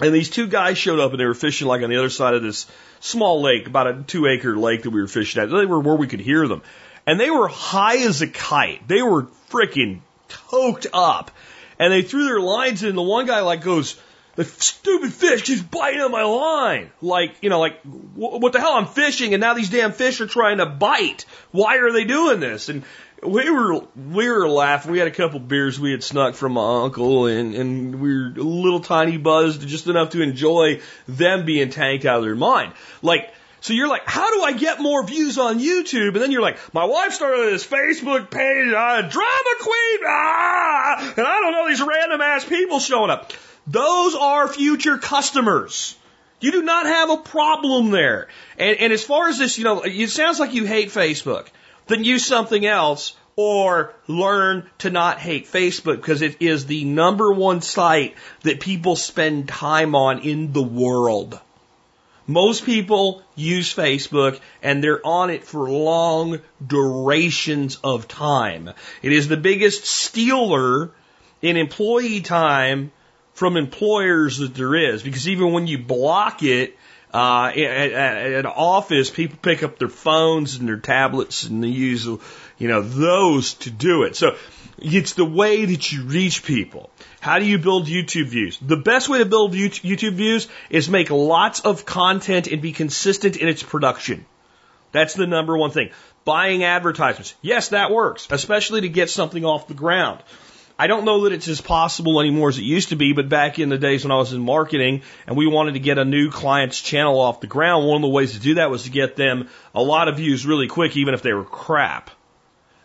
And 0.00 0.14
these 0.14 0.30
two 0.30 0.46
guys 0.46 0.78
showed 0.78 1.00
up 1.00 1.10
and 1.10 1.20
they 1.20 1.26
were 1.26 1.34
fishing 1.34 1.68
like 1.68 1.82
on 1.82 1.90
the 1.90 1.98
other 1.98 2.08
side 2.08 2.34
of 2.34 2.42
this 2.42 2.66
small 3.00 3.42
lake, 3.42 3.66
about 3.66 3.86
a 3.86 4.02
two 4.02 4.26
acre 4.26 4.56
lake 4.56 4.84
that 4.84 4.90
we 4.90 5.02
were 5.02 5.08
fishing 5.08 5.42
at. 5.42 5.50
They 5.50 5.66
were 5.66 5.80
where 5.80 5.96
we 5.96 6.06
could 6.06 6.20
hear 6.20 6.48
them. 6.48 6.62
And 7.06 7.20
they 7.20 7.30
were 7.30 7.48
high 7.48 7.98
as 7.98 8.22
a 8.22 8.26
kite. 8.26 8.88
They 8.88 9.02
were 9.02 9.24
freaking 9.50 10.00
toked 10.28 10.86
up. 10.94 11.30
And 11.78 11.92
they 11.92 12.02
threw 12.02 12.24
their 12.24 12.40
lines 12.40 12.82
in. 12.82 12.94
The 12.94 13.02
one 13.02 13.26
guy 13.26 13.40
like 13.40 13.62
goes, 13.62 14.00
the 14.34 14.44
stupid 14.44 15.12
fish 15.12 15.42
keeps 15.42 15.60
biting 15.60 16.00
on 16.00 16.10
my 16.10 16.22
line. 16.22 16.90
Like, 17.02 17.34
you 17.42 17.50
know, 17.50 17.60
like, 17.60 17.82
what 18.14 18.52
the 18.54 18.60
hell? 18.60 18.74
I'm 18.74 18.86
fishing 18.86 19.34
and 19.34 19.42
now 19.42 19.52
these 19.52 19.68
damn 19.68 19.92
fish 19.92 20.22
are 20.22 20.26
trying 20.26 20.58
to 20.58 20.66
bite. 20.66 21.26
Why 21.50 21.78
are 21.78 21.92
they 21.92 22.04
doing 22.04 22.40
this? 22.40 22.70
And 22.70 22.84
we 23.22 23.50
were 23.50 23.84
we 23.96 24.28
were 24.28 24.48
laughing. 24.48 24.92
We 24.92 24.98
had 24.98 25.08
a 25.08 25.12
couple 25.12 25.38
beers 25.38 25.78
we 25.78 25.92
had 25.92 26.02
snuck 26.02 26.34
from 26.34 26.52
my 26.52 26.82
uncle, 26.82 27.26
and 27.26 27.54
and 27.54 28.00
we 28.00 28.14
were 28.14 28.26
a 28.36 28.42
little 28.42 28.80
tiny 28.80 29.16
buzzed, 29.16 29.66
just 29.66 29.86
enough 29.86 30.10
to 30.10 30.22
enjoy 30.22 30.80
them 31.06 31.44
being 31.44 31.70
tanked 31.70 32.04
out 32.04 32.18
of 32.18 32.24
their 32.24 32.34
mind. 32.34 32.72
Like, 33.00 33.32
so 33.60 33.74
you're 33.74 33.88
like, 33.88 34.02
how 34.06 34.34
do 34.34 34.42
I 34.42 34.52
get 34.52 34.80
more 34.80 35.06
views 35.06 35.38
on 35.38 35.60
YouTube? 35.60 36.08
And 36.08 36.16
then 36.16 36.32
you're 36.32 36.42
like, 36.42 36.58
my 36.74 36.84
wife 36.84 37.12
started 37.12 37.52
this 37.52 37.64
Facebook 37.64 38.28
page, 38.28 38.72
uh, 38.72 39.02
drama 39.02 39.54
queen, 39.60 40.00
ah, 40.04 41.14
and 41.16 41.26
I 41.26 41.40
don't 41.40 41.52
know 41.52 41.68
these 41.68 41.82
random 41.82 42.20
ass 42.20 42.44
people 42.44 42.80
showing 42.80 43.10
up. 43.10 43.32
Those 43.68 44.16
are 44.16 44.48
future 44.48 44.98
customers. 44.98 45.96
You 46.40 46.50
do 46.50 46.62
not 46.62 46.86
have 46.86 47.10
a 47.10 47.18
problem 47.18 47.92
there. 47.92 48.26
And, 48.58 48.78
and 48.78 48.92
as 48.92 49.04
far 49.04 49.28
as 49.28 49.38
this, 49.38 49.58
you 49.58 49.62
know, 49.62 49.82
it 49.82 50.10
sounds 50.10 50.40
like 50.40 50.54
you 50.54 50.64
hate 50.64 50.88
Facebook 50.88 51.46
then 51.92 52.04
use 52.04 52.24
something 52.24 52.64
else 52.64 53.14
or 53.36 53.94
learn 54.06 54.68
to 54.78 54.90
not 54.90 55.18
hate 55.18 55.46
Facebook 55.46 55.96
because 55.96 56.22
it 56.22 56.40
is 56.40 56.66
the 56.66 56.84
number 56.84 57.32
one 57.32 57.60
site 57.60 58.14
that 58.42 58.60
people 58.60 58.96
spend 58.96 59.48
time 59.48 59.94
on 59.94 60.20
in 60.20 60.52
the 60.52 60.62
world. 60.62 61.38
Most 62.26 62.64
people 62.64 63.22
use 63.34 63.74
Facebook 63.74 64.38
and 64.62 64.82
they're 64.82 65.04
on 65.04 65.30
it 65.30 65.44
for 65.44 65.68
long 65.68 66.40
durations 66.64 67.78
of 67.82 68.06
time. 68.06 68.70
It 69.02 69.12
is 69.12 69.28
the 69.28 69.36
biggest 69.36 69.84
stealer 69.84 70.90
in 71.40 71.56
employee 71.56 72.20
time 72.20 72.92
from 73.34 73.56
employers 73.56 74.38
that 74.38 74.54
there 74.54 74.74
is 74.74 75.02
because 75.02 75.28
even 75.28 75.52
when 75.52 75.66
you 75.66 75.78
block 75.78 76.42
it, 76.42 76.76
uh, 77.12 77.52
at, 77.54 77.58
at, 77.58 78.32
an 78.32 78.46
office, 78.46 79.10
people 79.10 79.38
pick 79.40 79.62
up 79.62 79.78
their 79.78 79.88
phones 79.88 80.56
and 80.56 80.68
their 80.68 80.78
tablets 80.78 81.44
and 81.44 81.62
they 81.62 81.68
use, 81.68 82.06
you 82.06 82.68
know, 82.68 82.80
those 82.82 83.54
to 83.54 83.70
do 83.70 84.04
it. 84.04 84.16
So 84.16 84.36
it's 84.78 85.12
the 85.12 85.24
way 85.24 85.64
that 85.64 85.92
you 85.92 86.04
reach 86.04 86.44
people. 86.44 86.90
How 87.20 87.38
do 87.38 87.44
you 87.44 87.58
build 87.58 87.86
YouTube 87.86 88.26
views? 88.26 88.58
The 88.58 88.76
best 88.76 89.08
way 89.08 89.18
to 89.18 89.26
build 89.26 89.52
YouTube 89.52 90.14
views 90.14 90.48
is 90.70 90.88
make 90.88 91.10
lots 91.10 91.60
of 91.60 91.84
content 91.84 92.46
and 92.46 92.62
be 92.62 92.72
consistent 92.72 93.36
in 93.36 93.48
its 93.48 93.62
production. 93.62 94.24
That's 94.90 95.14
the 95.14 95.26
number 95.26 95.56
one 95.56 95.70
thing. 95.70 95.90
Buying 96.24 96.64
advertisements. 96.64 97.34
Yes, 97.42 97.68
that 97.68 97.90
works, 97.90 98.28
especially 98.30 98.82
to 98.82 98.88
get 98.88 99.10
something 99.10 99.44
off 99.44 99.68
the 99.68 99.74
ground. 99.74 100.20
I 100.82 100.88
don't 100.88 101.04
know 101.04 101.22
that 101.22 101.32
it's 101.32 101.46
as 101.46 101.60
possible 101.60 102.18
anymore 102.18 102.48
as 102.48 102.58
it 102.58 102.64
used 102.64 102.88
to 102.88 102.96
be, 102.96 103.12
but 103.12 103.28
back 103.28 103.60
in 103.60 103.68
the 103.68 103.78
days 103.78 104.04
when 104.04 104.10
I 104.10 104.16
was 104.16 104.32
in 104.32 104.40
marketing 104.40 105.02
and 105.28 105.36
we 105.36 105.46
wanted 105.46 105.74
to 105.74 105.78
get 105.78 105.96
a 105.96 106.04
new 106.04 106.28
client's 106.28 106.80
channel 106.80 107.20
off 107.20 107.40
the 107.40 107.46
ground, 107.46 107.86
one 107.86 107.98
of 107.98 108.02
the 108.02 108.08
ways 108.08 108.32
to 108.32 108.40
do 108.40 108.54
that 108.54 108.68
was 108.68 108.82
to 108.82 108.90
get 108.90 109.14
them 109.14 109.48
a 109.76 109.80
lot 109.80 110.08
of 110.08 110.16
views 110.16 110.44
really 110.44 110.66
quick, 110.66 110.96
even 110.96 111.14
if 111.14 111.22
they 111.22 111.34
were 111.34 111.44
crap. 111.44 112.10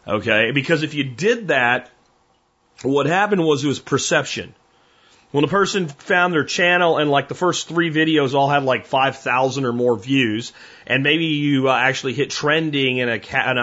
Okay? 0.07 0.51
Because 0.51 0.83
if 0.83 0.93
you 0.93 1.05
did 1.05 1.47
that, 1.47 1.89
what 2.83 3.07
happened 3.07 3.43
was 3.43 3.63
it 3.63 3.67
was 3.67 3.79
perception. 3.79 4.53
When 5.31 5.43
a 5.43 5.47
person 5.47 5.87
found 5.87 6.35
their 6.35 6.45
channel 6.45 6.99
and 6.99 7.09
like 7.09 7.29
the 7.29 7.33
first 7.33 7.67
three 7.67 7.89
videos 7.89 8.35
all 8.35 8.47
had 8.47 8.61
like 8.61 8.85
5,000 8.85 9.65
or 9.65 9.73
more 9.73 9.97
views, 9.97 10.53
and 10.85 11.01
maybe 11.01 11.25
you 11.25 11.67
uh, 11.67 11.75
actually 11.75 12.13
hit 12.13 12.29
trending 12.29 12.97
in 12.99 13.09
a, 13.09 13.17
ca- 13.17 13.49
an 13.49 13.57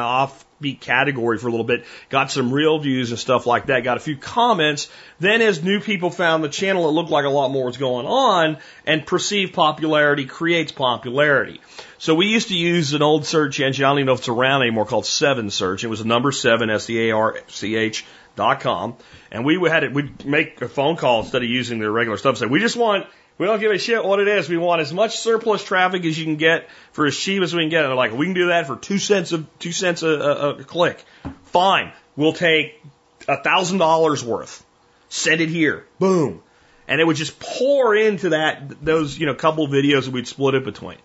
offbeat 0.65 0.81
category 0.81 1.39
for 1.39 1.49
a 1.49 1.51
little 1.51 1.67
bit, 1.67 1.85
got 2.09 2.31
some 2.31 2.53
real 2.53 2.79
views 2.79 3.11
and 3.11 3.19
stuff 3.19 3.47
like 3.47 3.67
that, 3.67 3.85
got 3.85 3.97
a 3.97 4.01
few 4.01 4.17
comments, 4.17 4.91
then 5.21 5.43
as 5.43 5.63
new 5.63 5.81
people 5.81 6.11
found 6.11 6.43
the 6.43 6.49
channel, 6.49 6.89
it 6.89 6.93
looked 6.93 7.11
like 7.11 7.25
a 7.25 7.31
lot 7.31 7.51
more 7.51 7.67
was 7.67 7.77
going 7.77 8.07
on, 8.07 8.59
and 8.87 9.07
perceived 9.07 9.55
popularity 9.55 10.25
creates 10.25 10.73
popularity. 10.73 11.61
So 11.99 12.15
we 12.15 12.27
used 12.27 12.49
to 12.49 12.57
use 12.57 12.93
an 12.93 13.03
old 13.03 13.27
search 13.27 13.61
engine, 13.61 13.85
I 13.85 13.89
don't 13.89 13.99
even 13.99 14.07
know 14.07 14.13
if 14.15 14.21
it's 14.21 14.29
around 14.29 14.63
anymore, 14.63 14.87
called 14.87 15.07
Seven 15.07 15.51
Search. 15.51 15.85
It 15.85 15.89
was 15.89 16.01
a 16.01 16.07
number 16.07 16.33
seven, 16.33 16.71
S-E-A-R-C-H 16.71 18.05
dot 18.37 18.61
com, 18.61 18.97
and 19.31 19.45
we 19.45 19.59
had 19.69 19.85
it. 19.85 19.93
We'd 19.93 20.25
make 20.27 20.61
a 20.61 20.69
phone 20.69 20.97
call 20.97 21.21
instead 21.21 21.43
of 21.43 21.49
using 21.49 21.79
their 21.79 21.93
regular 21.93 22.19
stuff. 22.19 22.37
Say 22.37 22.47
we 22.47 22.59
just 22.59 22.77
want. 22.77 23.07
We 23.37 23.47
don't 23.47 23.59
give 23.59 23.73
a 23.73 23.79
shit 23.79 24.05
what 24.05 24.21
it 24.21 24.29
is. 24.29 24.49
We 24.49 24.57
want 24.57 24.81
as 24.81 24.93
much 24.93 25.19
surplus 25.19 25.65
traffic 25.65 26.05
as 26.05 26.17
you 26.17 26.25
can 26.25 26.37
get 26.37 26.69
for 26.93 27.07
as 27.07 27.17
cheap 27.17 27.43
as 27.43 27.55
we 27.55 27.63
can 27.63 27.69
get. 27.69 27.81
And 27.85 27.91
they're 27.91 27.97
like, 27.97 28.13
we 28.13 28.27
can 28.27 28.35
do 28.35 28.49
that 28.49 28.67
for 28.67 28.77
two 28.77 28.99
cents 28.99 29.33
a 29.33 29.45
two 29.59 29.73
cents 29.73 30.03
a, 30.03 30.09
a, 30.09 30.51
a 30.51 30.65
click. 30.65 31.05
Fine, 31.47 31.93
we'll 32.17 32.33
take 32.33 32.81
a 33.27 33.43
thousand 33.43 33.79
dollars 33.79 34.25
worth. 34.25 34.65
Send 35.09 35.41
it 35.41 35.49
here. 35.49 35.85
Boom. 35.99 36.43
And 36.87 37.01
it 37.01 37.05
would 37.05 37.17
just 37.17 37.41
pour 37.41 37.97
into 37.97 38.31
that 38.31 38.85
those 38.85 39.19
you 39.19 39.27
know 39.27 39.35
couple 39.35 39.67
videos 39.69 40.05
that 40.05 40.13
we'd 40.13 40.29
split 40.29 40.55
it 40.55 40.65
between 40.65 40.99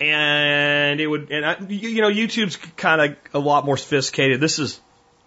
and 0.00 1.00
it 1.00 1.06
would, 1.06 1.30
and 1.30 1.44
I, 1.44 1.56
you 1.68 2.00
know, 2.02 2.10
YouTube's 2.10 2.56
kind 2.76 3.00
of 3.00 3.16
a 3.34 3.38
lot 3.38 3.64
more 3.64 3.76
sophisticated. 3.76 4.40
This 4.40 4.58
is 4.58 4.80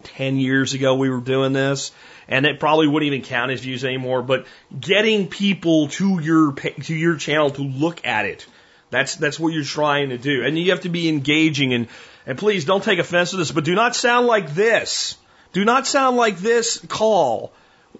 10 0.03 0.38
years 0.38 0.74
ago 0.74 0.96
we 0.96 1.10
were 1.10 1.20
doing 1.20 1.53
this 1.53 1.91
and 2.31 2.45
it 2.45 2.59
probably 2.59 2.88
wouldn't 2.88 3.13
even 3.13 3.21
count 3.21 3.51
as 3.51 3.61
views 3.61 3.85
anymore 3.85 4.23
but 4.23 4.47
getting 4.79 5.27
people 5.27 5.89
to 5.89 6.19
your 6.19 6.53
to 6.53 6.95
your 6.95 7.15
channel 7.17 7.51
to 7.51 7.61
look 7.61 8.05
at 8.07 8.25
it 8.25 8.47
that's 8.89 9.15
that's 9.15 9.39
what 9.39 9.53
you're 9.53 9.63
trying 9.63 10.09
to 10.09 10.17
do 10.17 10.43
and 10.43 10.57
you 10.57 10.71
have 10.71 10.81
to 10.81 10.89
be 10.89 11.07
engaging 11.07 11.73
and 11.73 11.88
and 12.25 12.38
please 12.38 12.65
don't 12.65 12.83
take 12.83 12.97
offense 12.97 13.31
to 13.31 13.38
this 13.38 13.51
but 13.51 13.63
do 13.63 13.75
not 13.75 13.95
sound 13.95 14.25
like 14.25 14.53
this 14.53 15.17
do 15.53 15.65
not 15.65 15.85
sound 15.85 16.17
like 16.17 16.38
this 16.38 16.79
call 16.88 17.51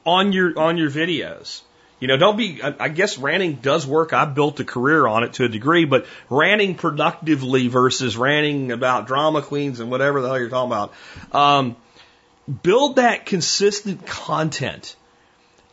on 0.06 0.32
your 0.32 0.58
on 0.58 0.78
your 0.78 0.90
videos 0.90 1.62
you 2.02 2.08
know, 2.08 2.18
don't 2.18 2.36
be, 2.36 2.60
I 2.64 2.90
guess 2.90 3.20
ranting 3.20 3.58
does 3.58 3.86
work. 3.86 4.12
I've 4.12 4.34
built 4.34 4.60
a 4.60 4.66
career 4.66 5.06
on 5.06 5.24
it 5.24 5.34
to 5.34 5.46
a 5.46 5.48
degree, 5.48 5.86
but 5.86 6.08
ranting 6.32 6.74
productively 6.74 7.68
versus 7.68 8.18
ranting 8.18 8.72
about 8.72 9.06
drama 9.06 9.44
queens 9.44 9.80
and 9.80 9.92
whatever 9.92 10.20
the 10.20 10.28
hell 10.28 10.40
you're 10.40 10.50
talking 10.50 10.72
about. 10.72 10.94
Um, 11.32 11.76
build 12.64 12.98
that 12.98 13.26
consistent 13.26 14.06
content. 14.06 14.96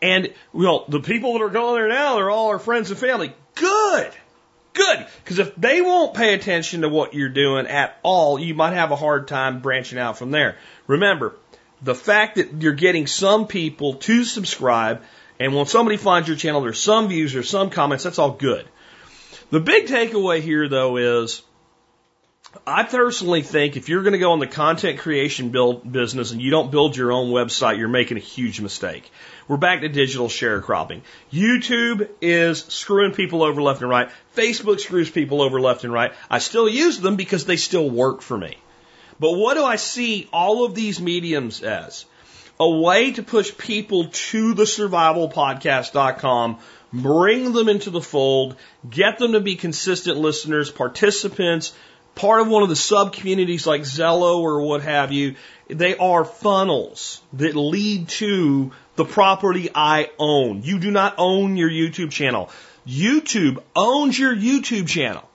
And, 0.01 0.33
well, 0.53 0.85
the 0.89 1.01
people 1.01 1.33
that 1.35 1.43
are 1.43 1.49
going 1.49 1.75
there 1.75 1.89
now, 1.89 2.17
they're 2.17 2.31
all 2.31 2.49
our 2.49 2.59
friends 2.59 2.91
and 2.91 2.99
family. 2.99 3.35
Good. 3.55 4.13
Good, 4.75 5.07
because 5.25 5.41
if 5.41 5.57
they 5.57 5.81
won't 5.81 6.15
pay 6.15 6.35
attention 6.35 6.83
to 6.83 6.89
what 6.89 7.13
you're 7.13 7.29
doing 7.31 7.67
at 7.67 7.99
all, 8.05 8.39
you 8.39 8.55
might 8.55 8.75
have 8.75 8.93
a 8.93 8.97
hard 8.97 9.27
time 9.27 9.61
branching 9.61 9.99
out 9.99 10.19
from 10.19 10.31
there. 10.31 10.57
Remember, 10.87 11.35
the 11.83 11.97
fact 11.97 12.37
that 12.37 12.63
you're 12.63 12.75
getting 12.75 13.09
some 13.09 13.49
people 13.49 13.95
to 13.95 14.23
subscribe, 14.23 15.03
and 15.41 15.53
when 15.53 15.67
somebody 15.67 15.97
finds 15.97 16.29
your 16.29 16.37
channel, 16.37 16.61
there's 16.61 16.81
some 16.81 17.09
views 17.09 17.35
or 17.35 17.43
some 17.43 17.71
comments, 17.71 18.05
that's 18.05 18.21
all 18.21 18.33
good. 18.33 18.69
The 19.51 19.59
big 19.59 19.87
takeaway 19.87 20.43
here, 20.43 20.69
though, 20.69 20.97
is 20.97 21.43
I 22.67 22.83
personally 22.85 23.43
think 23.43 23.77
if 23.77 23.91
you're 23.91 24.03
going 24.03 24.15
to 24.15 24.19
go 24.19 24.33
in 24.33 24.41
the 24.41 24.47
content 24.47 25.01
creation 25.01 25.51
build 25.51 25.91
business 25.91 26.33
and 26.33 26.41
you 26.41 26.51
don't 26.51 26.71
build 26.71 26.97
your 26.97 27.13
own 27.13 27.31
website, 27.31 27.77
you're 27.77 27.89
making 27.89 28.17
a 28.17 28.21
huge 28.21 28.63
mistake. 28.63 29.11
We're 29.49 29.59
back 29.59 29.83
to 29.83 29.89
digital 29.89 30.29
sharecropping. 30.29 31.03
YouTube 31.31 32.09
is 32.23 32.65
screwing 32.65 33.13
people 33.13 33.43
over 33.43 33.61
left 33.61 33.83
and 33.83 33.91
right. 33.91 34.09
Facebook 34.35 34.81
screws 34.81 35.11
people 35.11 35.43
over 35.43 35.61
left 35.61 35.85
and 35.85 35.93
right. 35.93 36.13
I 36.31 36.39
still 36.39 36.67
use 36.67 36.99
them 36.99 37.17
because 37.17 37.45
they 37.45 37.57
still 37.57 37.91
work 37.91 38.23
for 38.23 38.39
me. 38.39 38.57
But 39.21 39.33
what 39.33 39.55
do 39.55 39.65
I 39.65 39.77
see 39.77 40.27
all 40.33 40.65
of 40.65 40.75
these 40.75 41.03
mediums 41.03 41.63
as? 41.63 42.07
A 42.59 42.69
way 42.69 43.13
to 43.13 43.23
push 43.23 43.57
people 43.59 44.07
to 44.07 44.55
the 44.55 44.65
survivalpodcast.com, 44.65 46.59
bring 46.95 47.53
them 47.53 47.69
into 47.69 47.91
the 47.91 48.01
fold, 48.01 48.57
get 48.89 49.19
them 49.19 49.33
to 49.33 49.41
be 49.41 49.57
consistent 49.57 50.17
listeners, 50.17 50.71
participants, 50.71 51.75
part 52.19 52.41
of 52.41 52.49
one 52.49 52.63
of 52.63 52.69
the 52.69 52.77
sub 52.77 53.13
communities 53.13 53.67
like 53.67 53.83
Zello 53.83 54.41
or 54.41 54.61
what 54.63 54.83
have 54.83 55.13
you. 55.13 55.37
They 55.69 55.97
are 55.97 56.25
funnels 56.25 57.23
that 57.35 57.55
lead 57.55 58.09
to 58.09 58.73
the 58.97 59.05
property 59.05 59.71
I 59.75 60.11
own. 60.19 60.63
You 60.63 60.81
do 60.81 60.91
not 60.91 61.15
own 61.17 61.57
your 61.57 61.71
YouTube 61.71 62.11
channel. 62.11 62.51
YouTube 62.87 63.63
owns 63.77 64.19
your 64.19 64.35
YouTube 64.35 64.89
channel. 64.89 65.29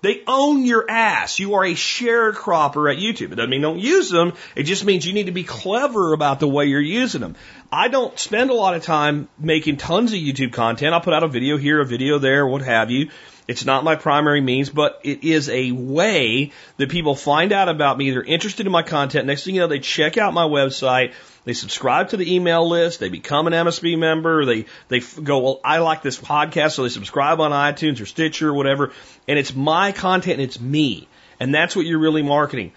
They 0.00 0.22
own 0.28 0.64
your 0.64 0.88
ass. 0.88 1.40
You 1.40 1.54
are 1.54 1.64
a 1.64 1.74
sharecropper 1.74 2.92
at 2.92 2.98
YouTube. 2.98 3.32
It 3.32 3.34
doesn't 3.34 3.50
mean 3.50 3.62
don't 3.62 3.80
use 3.80 4.10
them. 4.10 4.34
It 4.54 4.62
just 4.64 4.84
means 4.84 5.04
you 5.04 5.12
need 5.12 5.26
to 5.26 5.32
be 5.32 5.42
clever 5.42 6.12
about 6.12 6.38
the 6.38 6.46
way 6.46 6.66
you're 6.66 6.80
using 6.80 7.20
them. 7.20 7.34
I 7.72 7.88
don't 7.88 8.16
spend 8.16 8.50
a 8.50 8.54
lot 8.54 8.74
of 8.74 8.84
time 8.84 9.28
making 9.38 9.78
tons 9.78 10.12
of 10.12 10.18
YouTube 10.18 10.52
content. 10.52 10.94
I'll 10.94 11.00
put 11.00 11.14
out 11.14 11.24
a 11.24 11.28
video 11.28 11.56
here, 11.56 11.80
a 11.80 11.84
video 11.84 12.18
there, 12.18 12.46
what 12.46 12.62
have 12.62 12.90
you. 12.92 13.08
It's 13.48 13.64
not 13.64 13.82
my 13.82 13.96
primary 13.96 14.42
means, 14.42 14.68
but 14.68 15.00
it 15.04 15.24
is 15.24 15.48
a 15.48 15.72
way 15.72 16.52
that 16.76 16.90
people 16.90 17.14
find 17.14 17.50
out 17.50 17.70
about 17.70 17.96
me. 17.96 18.10
They're 18.10 18.22
interested 18.22 18.66
in 18.66 18.72
my 18.72 18.82
content. 18.82 19.26
Next 19.26 19.44
thing 19.44 19.54
you 19.54 19.62
know, 19.62 19.66
they 19.66 19.78
check 19.78 20.18
out 20.18 20.34
my 20.34 20.44
website. 20.44 21.14
They 21.44 21.54
subscribe 21.54 22.10
to 22.10 22.18
the 22.18 22.34
email 22.34 22.68
list. 22.68 23.00
They 23.00 23.08
become 23.08 23.46
an 23.46 23.54
MSB 23.54 23.98
member. 23.98 24.44
They, 24.44 24.66
they 24.88 25.00
go, 25.00 25.38
well, 25.38 25.60
I 25.64 25.78
like 25.78 26.02
this 26.02 26.18
podcast. 26.18 26.72
So 26.72 26.82
they 26.82 26.90
subscribe 26.90 27.40
on 27.40 27.52
iTunes 27.52 28.02
or 28.02 28.06
Stitcher 28.06 28.50
or 28.50 28.54
whatever. 28.54 28.92
And 29.26 29.38
it's 29.38 29.54
my 29.54 29.92
content 29.92 30.34
and 30.34 30.42
it's 30.42 30.60
me. 30.60 31.08
And 31.40 31.54
that's 31.54 31.74
what 31.74 31.86
you're 31.86 32.00
really 32.00 32.22
marketing. 32.22 32.72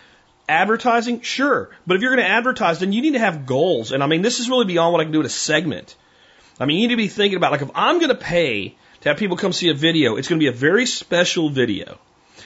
Advertising, 0.48 1.20
sure. 1.20 1.70
But 1.86 1.98
if 1.98 2.01
you're 2.01 2.16
going 2.16 2.25
to 2.25 2.32
advertise, 2.32 2.80
then 2.80 2.94
you 2.94 3.01
need 3.01 3.13
to 3.13 3.20
have 3.20 3.46
goals. 3.46 3.92
And 3.92 4.01
I 4.01 4.08
mean, 4.08 4.22
this 4.22 4.40
is 4.40 4.50
really 4.50 4.66
beyond 4.66 4.94
what 4.94 5.01
I 5.01 5.04
can 5.04 5.12
do 5.12 5.20
in 5.20 5.25
a 5.25 5.30
segment. 5.30 5.98
I 6.62 6.66
mean, 6.66 6.78
you 6.78 6.88
need 6.88 6.94
to 6.94 6.98
be 6.98 7.10
thinking 7.10 7.36
about, 7.36 7.51
like, 7.51 7.62
if 7.62 7.72
I'm 7.75 7.98
going 7.98 8.10
to 8.10 8.16
pay 8.16 8.78
to 9.01 9.10
have 9.10 9.17
people 9.17 9.38
come 9.38 9.53
see 9.53 9.70
a 9.70 9.74
video, 9.74 10.15
it's 10.15 10.27
going 10.27 10.39
to 10.39 10.43
be 10.43 10.50
a 10.50 10.53
very 10.53 10.86
special 10.86 11.50
video 11.50 11.98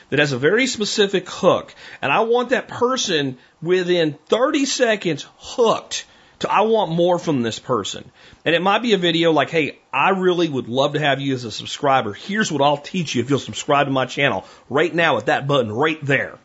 that 0.09 0.19
has 0.19 0.31
a 0.31 0.38
very 0.38 0.67
specific 0.67 1.27
hook. 1.29 1.74
And 2.01 2.12
I 2.12 2.21
want 2.21 2.50
that 2.50 2.67
person 2.67 3.38
within 3.62 4.17
30 4.27 4.65
seconds 4.65 5.25
hooked 5.38 6.05
to 6.39 6.51
I 6.51 6.62
want 6.62 6.91
more 6.91 7.17
from 7.17 7.41
this 7.41 7.59
person. 7.59 8.09
And 8.43 8.55
it 8.55 8.62
might 8.62 8.81
be 8.81 8.93
a 8.93 8.97
video 8.97 9.31
like, 9.31 9.50
hey, 9.50 9.79
I 9.91 10.09
really 10.09 10.50
would 10.50 10.67
love 10.67 10.93
to 10.93 11.00
have 11.00 11.21
you 11.21 11.33
as 11.33 11.45
a 11.45 11.51
subscriber. 11.51 12.13
Here's 12.13 12.51
what 12.51 12.62
I'll 12.62 12.77
teach 12.77 13.15
you 13.15 13.21
if 13.21 13.29
you'll 13.29 13.39
subscribe 13.39 13.88
to 13.88 13.91
my 13.91 14.05
channel 14.05 14.45
right 14.69 14.93
now 14.93 15.17
at 15.17 15.27
that 15.27 15.47
button 15.47 15.71
right 15.71 16.03
there. 16.03 16.38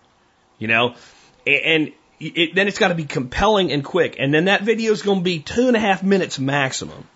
You 0.59 0.69
know? 0.69 0.95
And 1.47 1.93
it, 2.21 2.55
then 2.55 2.69
it's 2.69 2.79
got 2.79 2.89
to 2.89 2.95
be 2.95 3.05
compelling 3.05 3.73
and 3.73 3.85
quick. 3.85 4.17
And 4.19 4.33
then 4.33 4.45
that 4.45 4.63
video 4.63 4.93
is 4.93 5.03
going 5.03 5.19
to 5.19 5.25
be 5.25 5.41
two 5.41 5.69
and 5.69 5.77
a 5.77 5.81
half 5.81 6.03
minutes 6.03 6.39
maximum. 6.39 7.07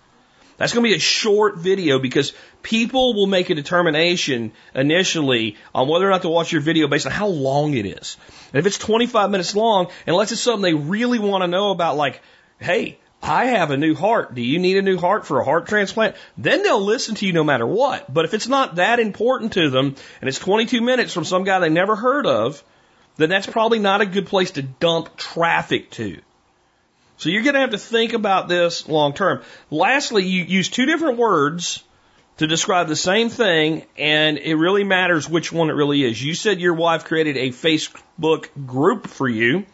That's 0.57 0.73
going 0.73 0.83
to 0.83 0.89
be 0.89 0.95
a 0.95 0.99
short 0.99 1.57
video 1.57 1.99
because 1.99 2.33
people 2.63 3.13
will 3.13 3.27
make 3.27 3.49
a 3.49 3.55
determination 3.55 4.53
initially 4.73 5.57
on 5.73 5.87
whether 5.87 6.07
or 6.07 6.11
not 6.11 6.21
to 6.21 6.29
watch 6.29 6.51
your 6.51 6.61
video 6.61 6.87
based 6.87 7.05
on 7.05 7.11
how 7.11 7.27
long 7.27 7.73
it 7.73 7.85
is. 7.85 8.17
And 8.53 8.59
if 8.59 8.65
it's 8.65 8.77
25 8.77 9.31
minutes 9.31 9.55
long, 9.55 9.87
unless 10.07 10.31
it's 10.31 10.41
something 10.41 10.61
they 10.61 10.73
really 10.73 11.19
want 11.19 11.43
to 11.43 11.47
know 11.47 11.71
about, 11.71 11.97
like, 11.97 12.21
hey, 12.59 12.97
I 13.21 13.45
have 13.45 13.71
a 13.71 13.77
new 13.77 13.95
heart. 13.95 14.35
Do 14.35 14.41
you 14.41 14.59
need 14.59 14.77
a 14.77 14.81
new 14.81 14.97
heart 14.97 15.25
for 15.25 15.39
a 15.39 15.43
heart 15.43 15.67
transplant? 15.67 16.15
Then 16.37 16.63
they'll 16.63 16.83
listen 16.83 17.15
to 17.15 17.25
you 17.25 17.33
no 17.33 17.43
matter 17.43 17.65
what. 17.65 18.13
But 18.13 18.25
if 18.25 18.33
it's 18.33 18.47
not 18.47 18.75
that 18.75 18.99
important 18.99 19.53
to 19.53 19.69
them 19.69 19.95
and 20.21 20.27
it's 20.27 20.39
22 20.39 20.79
minutes 20.79 21.11
from 21.11 21.25
some 21.25 21.43
guy 21.43 21.59
they 21.59 21.69
never 21.69 21.95
heard 21.95 22.27
of, 22.27 22.63
then 23.17 23.29
that's 23.29 23.47
probably 23.47 23.79
not 23.79 24.01
a 24.01 24.05
good 24.05 24.27
place 24.27 24.51
to 24.51 24.61
dump 24.61 25.17
traffic 25.17 25.89
to. 25.91 26.21
So 27.17 27.29
you're 27.29 27.43
going 27.43 27.55
to 27.55 27.61
have 27.61 27.71
to 27.71 27.77
think 27.77 28.13
about 28.13 28.47
this 28.47 28.87
long 28.87 29.13
term. 29.13 29.41
Lastly, 29.69 30.25
you 30.25 30.43
use 30.43 30.69
two 30.69 30.85
different 30.85 31.17
words 31.17 31.83
to 32.37 32.47
describe 32.47 32.87
the 32.87 32.95
same 32.95 33.29
thing, 33.29 33.85
and 33.97 34.37
it 34.37 34.55
really 34.55 34.83
matters 34.83 35.29
which 35.29 35.51
one 35.51 35.69
it 35.69 35.73
really 35.73 36.03
is. 36.03 36.21
You 36.21 36.33
said 36.33 36.59
your 36.59 36.73
wife 36.73 37.05
created 37.05 37.37
a 37.37 37.49
Facebook 37.49 38.49
group 38.65 39.07
for 39.07 39.27
you, 39.27 39.65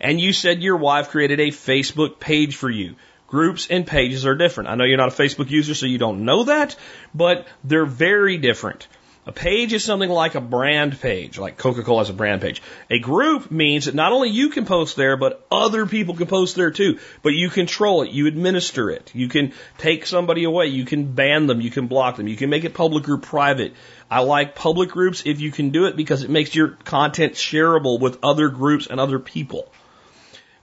and 0.00 0.18
you 0.20 0.32
said 0.32 0.62
your 0.62 0.76
wife 0.76 1.10
created 1.10 1.40
a 1.40 1.48
Facebook 1.48 2.18
page 2.18 2.56
for 2.56 2.70
you. 2.70 2.96
Groups 3.26 3.66
and 3.68 3.86
pages 3.86 4.24
are 4.24 4.34
different. 4.34 4.70
I 4.70 4.76
know 4.76 4.84
you're 4.84 4.96
not 4.96 5.08
a 5.08 5.22
Facebook 5.22 5.50
user, 5.50 5.74
so 5.74 5.84
you 5.84 5.98
don't 5.98 6.24
know 6.24 6.44
that, 6.44 6.76
but 7.14 7.46
they're 7.64 7.84
very 7.84 8.38
different. 8.38 8.86
A 9.28 9.32
page 9.32 9.72
is 9.72 9.82
something 9.82 10.08
like 10.08 10.36
a 10.36 10.40
brand 10.40 11.00
page, 11.00 11.36
like 11.36 11.56
Coca-Cola 11.56 12.02
has 12.02 12.10
a 12.10 12.12
brand 12.12 12.42
page. 12.42 12.62
A 12.88 13.00
group 13.00 13.50
means 13.50 13.86
that 13.86 13.94
not 13.96 14.12
only 14.12 14.28
you 14.30 14.50
can 14.50 14.66
post 14.66 14.94
there, 14.94 15.16
but 15.16 15.44
other 15.50 15.84
people 15.84 16.14
can 16.14 16.28
post 16.28 16.54
there 16.54 16.70
too. 16.70 17.00
But 17.24 17.30
you 17.30 17.50
control 17.50 18.02
it, 18.02 18.12
you 18.12 18.28
administer 18.28 18.88
it. 18.88 19.10
You 19.16 19.26
can 19.26 19.52
take 19.78 20.06
somebody 20.06 20.44
away, 20.44 20.66
you 20.66 20.84
can 20.84 21.12
ban 21.12 21.48
them, 21.48 21.60
you 21.60 21.72
can 21.72 21.88
block 21.88 22.18
them, 22.18 22.28
you 22.28 22.36
can 22.36 22.50
make 22.50 22.62
it 22.62 22.72
public 22.72 23.08
or 23.08 23.18
private. 23.18 23.74
I 24.08 24.20
like 24.20 24.54
public 24.54 24.90
groups 24.90 25.24
if 25.26 25.40
you 25.40 25.50
can 25.50 25.70
do 25.70 25.86
it 25.86 25.96
because 25.96 26.22
it 26.22 26.30
makes 26.30 26.54
your 26.54 26.68
content 26.84 27.32
shareable 27.32 27.98
with 27.98 28.20
other 28.22 28.48
groups 28.48 28.86
and 28.86 29.00
other 29.00 29.18
people. 29.18 29.72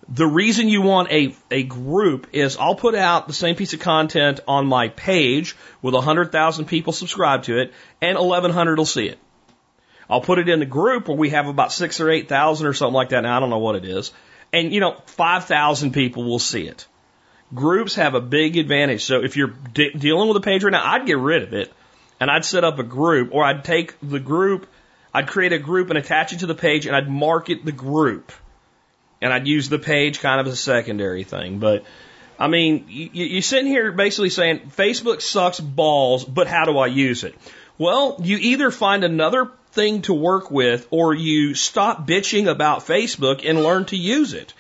The 0.09 0.27
reason 0.27 0.67
you 0.67 0.81
want 0.81 1.11
a, 1.11 1.35
a 1.49 1.63
group 1.63 2.27
is 2.33 2.57
I'll 2.57 2.75
put 2.75 2.93
out 2.95 3.27
the 3.27 3.33
same 3.33 3.55
piece 3.55 3.73
of 3.73 3.79
content 3.79 4.41
on 4.47 4.67
my 4.67 4.89
page 4.89 5.55
with 5.81 5.93
100,000 5.93 6.65
people 6.65 6.91
subscribe 6.91 7.43
to 7.43 7.59
it 7.59 7.73
and 8.01 8.17
1,100 8.17 8.77
will 8.77 8.85
see 8.85 9.07
it. 9.07 9.19
I'll 10.09 10.21
put 10.21 10.39
it 10.39 10.49
in 10.49 10.59
the 10.59 10.65
group 10.65 11.07
where 11.07 11.17
we 11.17 11.29
have 11.29 11.47
about 11.47 11.71
six 11.71 12.01
or 12.01 12.09
8,000 12.09 12.67
or 12.67 12.73
something 12.73 12.93
like 12.93 13.09
that. 13.09 13.21
Now 13.21 13.37
I 13.37 13.39
don't 13.39 13.49
know 13.49 13.59
what 13.59 13.75
it 13.75 13.85
is. 13.85 14.11
And 14.51 14.73
you 14.73 14.81
know, 14.81 14.97
5,000 15.05 15.93
people 15.93 16.25
will 16.25 16.39
see 16.39 16.67
it. 16.67 16.85
Groups 17.53 17.95
have 17.95 18.13
a 18.13 18.21
big 18.21 18.57
advantage. 18.57 19.05
So 19.05 19.23
if 19.23 19.37
you're 19.37 19.53
de- 19.73 19.93
dealing 19.93 20.27
with 20.27 20.37
a 20.37 20.41
page 20.41 20.63
right 20.63 20.71
now, 20.71 20.83
I'd 20.83 21.05
get 21.05 21.17
rid 21.17 21.43
of 21.43 21.53
it 21.53 21.71
and 22.19 22.29
I'd 22.29 22.43
set 22.43 22.65
up 22.65 22.77
a 22.77 22.83
group 22.83 23.29
or 23.31 23.43
I'd 23.43 23.63
take 23.63 23.95
the 24.01 24.19
group, 24.19 24.67
I'd 25.13 25.27
create 25.27 25.53
a 25.53 25.59
group 25.59 25.89
and 25.89 25.97
attach 25.97 26.33
it 26.33 26.39
to 26.39 26.45
the 26.45 26.55
page 26.55 26.87
and 26.87 26.95
I'd 26.95 27.09
market 27.09 27.63
the 27.63 27.71
group 27.71 28.33
and 29.23 29.33
I'd 29.33 29.47
use 29.47 29.69
the 29.69 29.79
page 29.79 30.19
kind 30.19 30.39
of 30.39 30.47
as 30.47 30.53
a 30.53 30.57
secondary 30.57 31.23
thing. 31.23 31.59
But 31.59 31.85
I 32.37 32.47
mean, 32.47 32.85
you, 32.89 33.09
you're 33.13 33.41
sitting 33.41 33.67
here 33.67 33.91
basically 33.91 34.29
saying 34.29 34.71
Facebook 34.75 35.21
sucks 35.21 35.59
balls, 35.59 36.25
but 36.25 36.47
how 36.47 36.65
do 36.65 36.77
I 36.77 36.87
use 36.87 37.23
it? 37.23 37.35
Well, 37.77 38.17
you 38.21 38.37
either 38.37 38.69
find 38.69 39.03
another 39.03 39.49
thing 39.71 40.03
to 40.03 40.13
work 40.13 40.51
with 40.51 40.87
or 40.91 41.13
you 41.13 41.55
stop 41.55 42.07
bitching 42.07 42.47
about 42.47 42.85
Facebook 42.85 43.49
and 43.49 43.63
learn 43.63 43.85
to 43.85 43.97
use 43.97 44.33
it. 44.33 44.53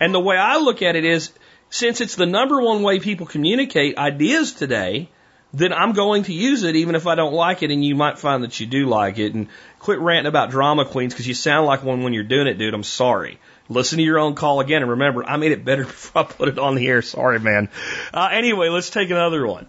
And 0.00 0.14
the 0.14 0.20
way 0.20 0.36
I 0.36 0.58
look 0.58 0.82
at 0.82 0.96
it 0.96 1.04
is, 1.04 1.32
since 1.70 2.00
it's 2.00 2.16
the 2.16 2.26
number 2.26 2.60
one 2.60 2.82
way 2.82 3.00
people 3.00 3.26
communicate 3.26 3.96
ideas 3.96 4.52
today, 4.52 5.08
then 5.52 5.72
I'm 5.72 5.92
going 5.92 6.24
to 6.24 6.32
use 6.32 6.62
it 6.62 6.76
even 6.76 6.94
if 6.94 7.06
I 7.06 7.16
don't 7.16 7.32
like 7.32 7.62
it, 7.62 7.70
and 7.70 7.84
you 7.84 7.96
might 7.96 8.18
find 8.18 8.44
that 8.44 8.60
you 8.60 8.66
do 8.66 8.86
like 8.86 9.18
it. 9.18 9.34
And 9.34 9.48
quit 9.78 9.98
ranting 9.98 10.28
about 10.28 10.50
drama 10.50 10.84
queens 10.84 11.12
because 11.12 11.26
you 11.26 11.34
sound 11.34 11.66
like 11.66 11.82
one 11.82 12.02
when 12.02 12.12
you're 12.12 12.22
doing 12.22 12.46
it, 12.46 12.58
dude. 12.58 12.74
I'm 12.74 12.84
sorry. 12.84 13.38
Listen 13.70 13.98
to 13.98 14.04
your 14.04 14.18
own 14.18 14.34
call 14.34 14.58
again. 14.58 14.82
And 14.82 14.90
remember, 14.90 15.24
I 15.24 15.36
made 15.36 15.52
it 15.52 15.64
better 15.64 15.84
before 15.86 16.22
I 16.22 16.24
put 16.26 16.48
it 16.48 16.58
on 16.58 16.74
the 16.74 16.86
air. 16.86 17.00
Sorry, 17.02 17.38
man. 17.38 17.70
Uh, 18.12 18.28
anyway, 18.32 18.68
let's 18.68 18.90
take 18.90 19.10
another 19.10 19.46
one. 19.46 19.66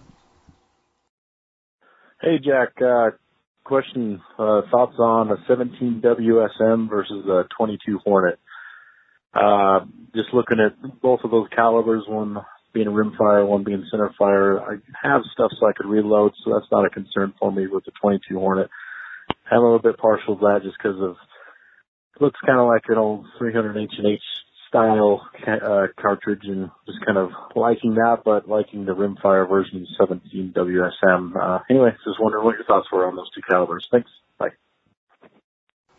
Hey, 2.20 2.38
Jack. 2.44 2.82
Uh, 2.82 3.10
question, 3.64 4.20
uh, 4.38 4.62
thoughts 4.70 4.96
on 4.98 5.30
a 5.30 5.36
17 5.46 6.02
WSM 6.04 6.90
versus 6.90 7.24
a 7.26 7.44
22 7.56 8.00
Hornet. 8.04 8.38
Uh, 9.32 9.86
just 10.14 10.34
looking 10.34 10.58
at 10.60 11.00
both 11.00 11.20
of 11.24 11.30
those 11.30 11.48
calibers, 11.54 12.02
one 12.06 12.36
being 12.74 12.88
rimfire, 12.88 13.46
one 13.46 13.64
being 13.64 13.86
center 13.90 14.12
fire. 14.18 14.60
I 14.60 14.76
have 15.02 15.22
stuff 15.32 15.52
so 15.58 15.66
I 15.66 15.72
could 15.72 15.86
reload, 15.86 16.32
so 16.44 16.52
that's 16.52 16.70
not 16.72 16.84
a 16.84 16.90
concern 16.90 17.32
for 17.38 17.52
me 17.52 17.66
with 17.66 17.84
the 17.84 17.92
22 18.00 18.38
Hornet. 18.38 18.68
I'm 19.50 19.58
a 19.58 19.62
little 19.62 19.78
bit 19.78 19.98
partial 19.98 20.36
to 20.36 20.40
that 20.46 20.60
just 20.64 20.76
because 20.76 21.00
of 21.00 21.16
looks 22.20 22.38
kind 22.44 22.58
of 22.58 22.66
like 22.66 22.84
an 22.88 22.98
old 22.98 23.26
300 23.38 23.76
H 23.76 23.92
and 23.98 24.06
H 24.06 24.20
style 24.68 25.28
uh, 25.46 25.86
cartridge 26.00 26.44
and 26.44 26.70
just 26.86 27.04
kind 27.04 27.18
of 27.18 27.30
liking 27.54 27.96
that, 27.96 28.22
but 28.24 28.48
liking 28.48 28.86
the 28.86 28.92
rimfire 28.92 29.46
version 29.46 29.86
17 29.98 30.54
WSM. 30.56 31.36
Uh, 31.36 31.58
anyway, 31.68 31.90
just 32.04 32.18
wondering 32.20 32.44
what 32.44 32.56
your 32.56 32.64
thoughts 32.64 32.88
were 32.90 33.06
on 33.06 33.14
those 33.14 33.30
two 33.34 33.42
calibers. 33.42 33.86
Thanks. 33.90 34.10
Bye. 34.38 34.48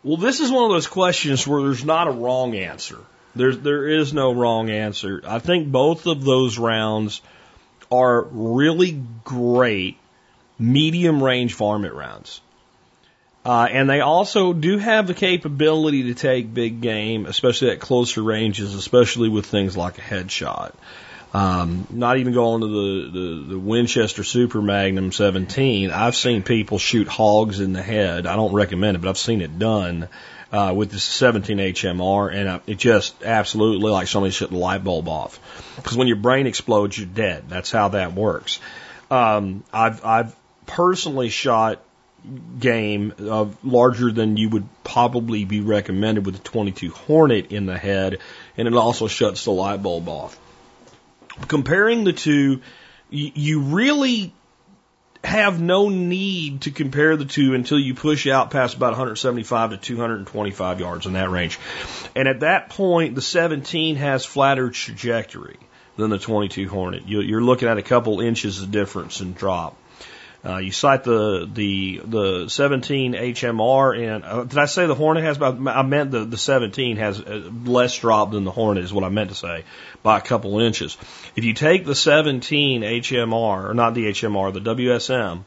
Well, 0.03 0.17
this 0.17 0.39
is 0.39 0.51
one 0.51 0.65
of 0.65 0.71
those 0.71 0.87
questions 0.87 1.45
where 1.45 1.61
there's 1.61 1.85
not 1.85 2.07
a 2.07 2.11
wrong 2.11 2.55
answer. 2.55 2.97
There's 3.35 3.59
there 3.59 3.87
is 3.87 4.13
no 4.13 4.33
wrong 4.33 4.69
answer. 4.69 5.21
I 5.25 5.39
think 5.39 5.71
both 5.71 6.07
of 6.07 6.23
those 6.23 6.57
rounds 6.57 7.21
are 7.91 8.23
really 8.23 9.03
great 9.23 9.97
medium 10.59 11.23
range 11.23 11.53
varmint 11.55 11.93
rounds. 11.93 12.41
Uh, 13.45 13.67
and 13.69 13.89
they 13.89 13.99
also 13.99 14.53
do 14.53 14.77
have 14.77 15.05
the 15.05 15.13
capability 15.13 16.03
to 16.03 16.13
take 16.13 16.53
big 16.53 16.79
game, 16.79 17.25
especially 17.25 17.71
at 17.71 17.79
closer 17.79 18.23
ranges, 18.23 18.73
especially 18.73 19.27
with 19.27 19.45
things 19.45 19.75
like 19.75 19.97
a 19.97 20.01
headshot. 20.01 20.73
Um, 21.33 21.87
not 21.89 22.17
even 22.17 22.33
going 22.33 22.61
to 22.61 22.67
the, 22.67 23.11
the, 23.11 23.43
the 23.53 23.59
Winchester 23.59 24.23
Super 24.23 24.61
Magnum 24.61 25.11
17. 25.11 25.89
I've 25.89 26.15
seen 26.15 26.43
people 26.43 26.77
shoot 26.77 27.07
hogs 27.07 27.59
in 27.59 27.73
the 27.73 27.81
head. 27.81 28.27
I 28.27 28.35
don't 28.35 28.53
recommend 28.53 28.95
it, 28.95 28.99
but 28.99 29.09
I've 29.09 29.17
seen 29.17 29.41
it 29.41 29.57
done 29.57 30.07
uh, 30.53 30.71
with 30.75 30.91
the 30.91 30.99
17 30.99 31.57
HMR, 31.57 32.33
and 32.33 32.47
uh, 32.47 32.59
it 32.67 32.77
just 32.77 33.23
absolutely 33.23 33.89
like 33.89 34.07
somebody 34.07 34.31
shut 34.31 34.51
the 34.51 34.57
light 34.57 34.83
bulb 34.83 35.09
off. 35.09 35.39
Because 35.75 35.97
when 35.97 36.07
your 36.07 36.17
brain 36.17 36.45
explodes, 36.45 36.97
you're 36.97 37.07
dead. 37.07 37.49
That's 37.49 37.71
how 37.71 37.89
that 37.89 38.13
works. 38.13 38.59
Um, 39.09 39.63
I've 39.73 40.05
I've 40.05 40.35
personally 40.67 41.29
shot 41.29 41.83
game 42.59 43.13
uh, 43.19 43.47
larger 43.63 44.11
than 44.11 44.37
you 44.37 44.49
would 44.49 44.67
probably 44.83 45.45
be 45.45 45.61
recommended 45.61 46.25
with 46.25 46.35
a 46.35 46.39
22 46.39 46.91
Hornet 46.91 47.51
in 47.51 47.65
the 47.65 47.77
head, 47.77 48.19
and 48.57 48.67
it 48.67 48.73
also 48.73 49.07
shuts 49.07 49.45
the 49.45 49.51
light 49.51 49.81
bulb 49.81 50.07
off. 50.07 50.39
Comparing 51.47 52.03
the 52.03 52.13
two, 52.13 52.61
you 53.09 53.61
really 53.61 54.33
have 55.23 55.61
no 55.61 55.87
need 55.89 56.61
to 56.61 56.71
compare 56.71 57.15
the 57.15 57.25
two 57.25 57.53
until 57.53 57.79
you 57.79 57.93
push 57.93 58.27
out 58.27 58.51
past 58.51 58.75
about 58.75 58.91
175 58.91 59.71
to 59.71 59.77
225 59.77 60.79
yards 60.79 61.05
in 61.05 61.13
that 61.13 61.29
range. 61.29 61.59
And 62.15 62.27
at 62.27 62.41
that 62.41 62.69
point, 62.69 63.15
the 63.15 63.21
17 63.21 63.95
has 63.95 64.25
flatter 64.25 64.69
trajectory 64.69 65.57
than 65.95 66.09
the 66.09 66.19
22 66.19 66.67
Hornet. 66.67 67.07
You're 67.07 67.41
looking 67.41 67.69
at 67.69 67.77
a 67.77 67.83
couple 67.83 68.19
inches 68.19 68.61
of 68.61 68.71
difference 68.71 69.21
in 69.21 69.33
drop. 69.33 69.77
Uh, 70.45 70.57
you 70.57 70.71
cite 70.71 71.05
the 71.05 71.49
the 71.51 72.01
the 72.03 72.49
17 72.49 73.13
HMR, 73.13 73.97
and 73.97 74.25
uh, 74.25 74.43
did 74.43 74.57
I 74.57 74.65
say 74.65 74.85
the 74.87 74.95
Hornet 74.95 75.23
has? 75.23 75.37
About, 75.37 75.55
I 75.67 75.83
meant 75.83 76.11
the 76.11 76.25
the 76.25 76.37
17 76.37 76.97
has 76.97 77.21
uh, 77.21 77.49
less 77.63 77.97
drop 77.97 78.31
than 78.31 78.43
the 78.43 78.51
Hornet 78.51 78.83
is 78.83 78.91
what 78.91 79.05
I 79.05 79.09
meant 79.09 79.29
to 79.29 79.35
say 79.35 79.63
by 80.01 80.17
a 80.17 80.21
couple 80.21 80.59
inches. 80.59 80.97
If 81.37 81.45
you 81.45 81.53
take 81.53 81.85
the 81.85 81.95
17 81.95 82.81
HMR, 82.81 83.69
or 83.69 83.73
not 83.73 83.93
the 83.93 84.07
HMR, 84.07 84.53
the 84.53 84.59
WSM, 84.59 85.43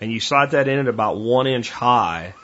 and 0.00 0.12
you 0.12 0.18
sight 0.18 0.50
that 0.50 0.66
in 0.66 0.80
at 0.80 0.88
about 0.88 1.16
one 1.16 1.46
inch 1.46 1.70
high 1.70 2.34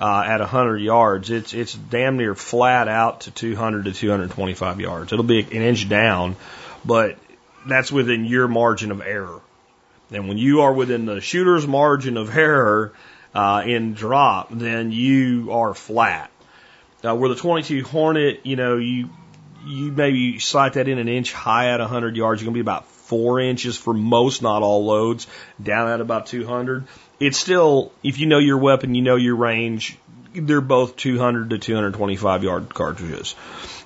uh, 0.00 0.24
at 0.26 0.40
100 0.40 0.78
yards, 0.78 1.30
it's 1.30 1.54
it's 1.54 1.74
damn 1.74 2.16
near 2.16 2.34
flat 2.34 2.88
out 2.88 3.20
to 3.20 3.30
200 3.30 3.84
to 3.84 3.92
225 3.92 4.80
yards. 4.80 5.12
It'll 5.12 5.24
be 5.24 5.38
an 5.38 5.62
inch 5.62 5.88
down, 5.88 6.34
but 6.84 7.18
that's 7.66 7.92
within 7.92 8.24
your 8.24 8.48
margin 8.48 8.90
of 8.90 9.00
error. 9.00 9.40
And 10.12 10.28
when 10.28 10.38
you 10.38 10.62
are 10.62 10.72
within 10.72 11.06
the 11.06 11.20
shooter's 11.20 11.66
margin 11.66 12.16
of 12.16 12.36
error 12.36 12.92
uh, 13.34 13.62
in 13.66 13.94
drop, 13.94 14.48
then 14.50 14.92
you 14.92 15.52
are 15.52 15.74
flat. 15.74 16.30
Uh, 17.04 17.16
where 17.16 17.28
the 17.28 17.34
22 17.34 17.82
Hornet, 17.84 18.40
you 18.44 18.56
know, 18.56 18.76
you 18.76 19.10
you 19.66 19.92
maybe 19.92 20.38
sight 20.38 20.74
that 20.74 20.88
in 20.88 20.98
an 20.98 21.08
inch 21.08 21.32
high 21.32 21.70
at 21.70 21.80
100 21.80 22.16
yards, 22.16 22.40
you're 22.40 22.46
going 22.46 22.54
to 22.54 22.58
be 22.58 22.60
about 22.60 22.86
four 22.86 23.40
inches 23.40 23.76
for 23.76 23.94
most, 23.94 24.42
not 24.42 24.62
all 24.62 24.84
loads, 24.84 25.26
down 25.62 25.88
at 25.88 26.00
about 26.00 26.26
200. 26.26 26.84
It's 27.20 27.38
still, 27.38 27.92
if 28.02 28.18
you 28.18 28.26
know 28.26 28.38
your 28.38 28.58
weapon, 28.58 28.94
you 28.94 29.02
know 29.02 29.16
your 29.16 29.36
range, 29.36 29.96
they're 30.34 30.60
both 30.60 30.96
200 30.96 31.50
to 31.50 31.58
225 31.58 32.44
yard 32.44 32.74
cartridges. 32.74 33.34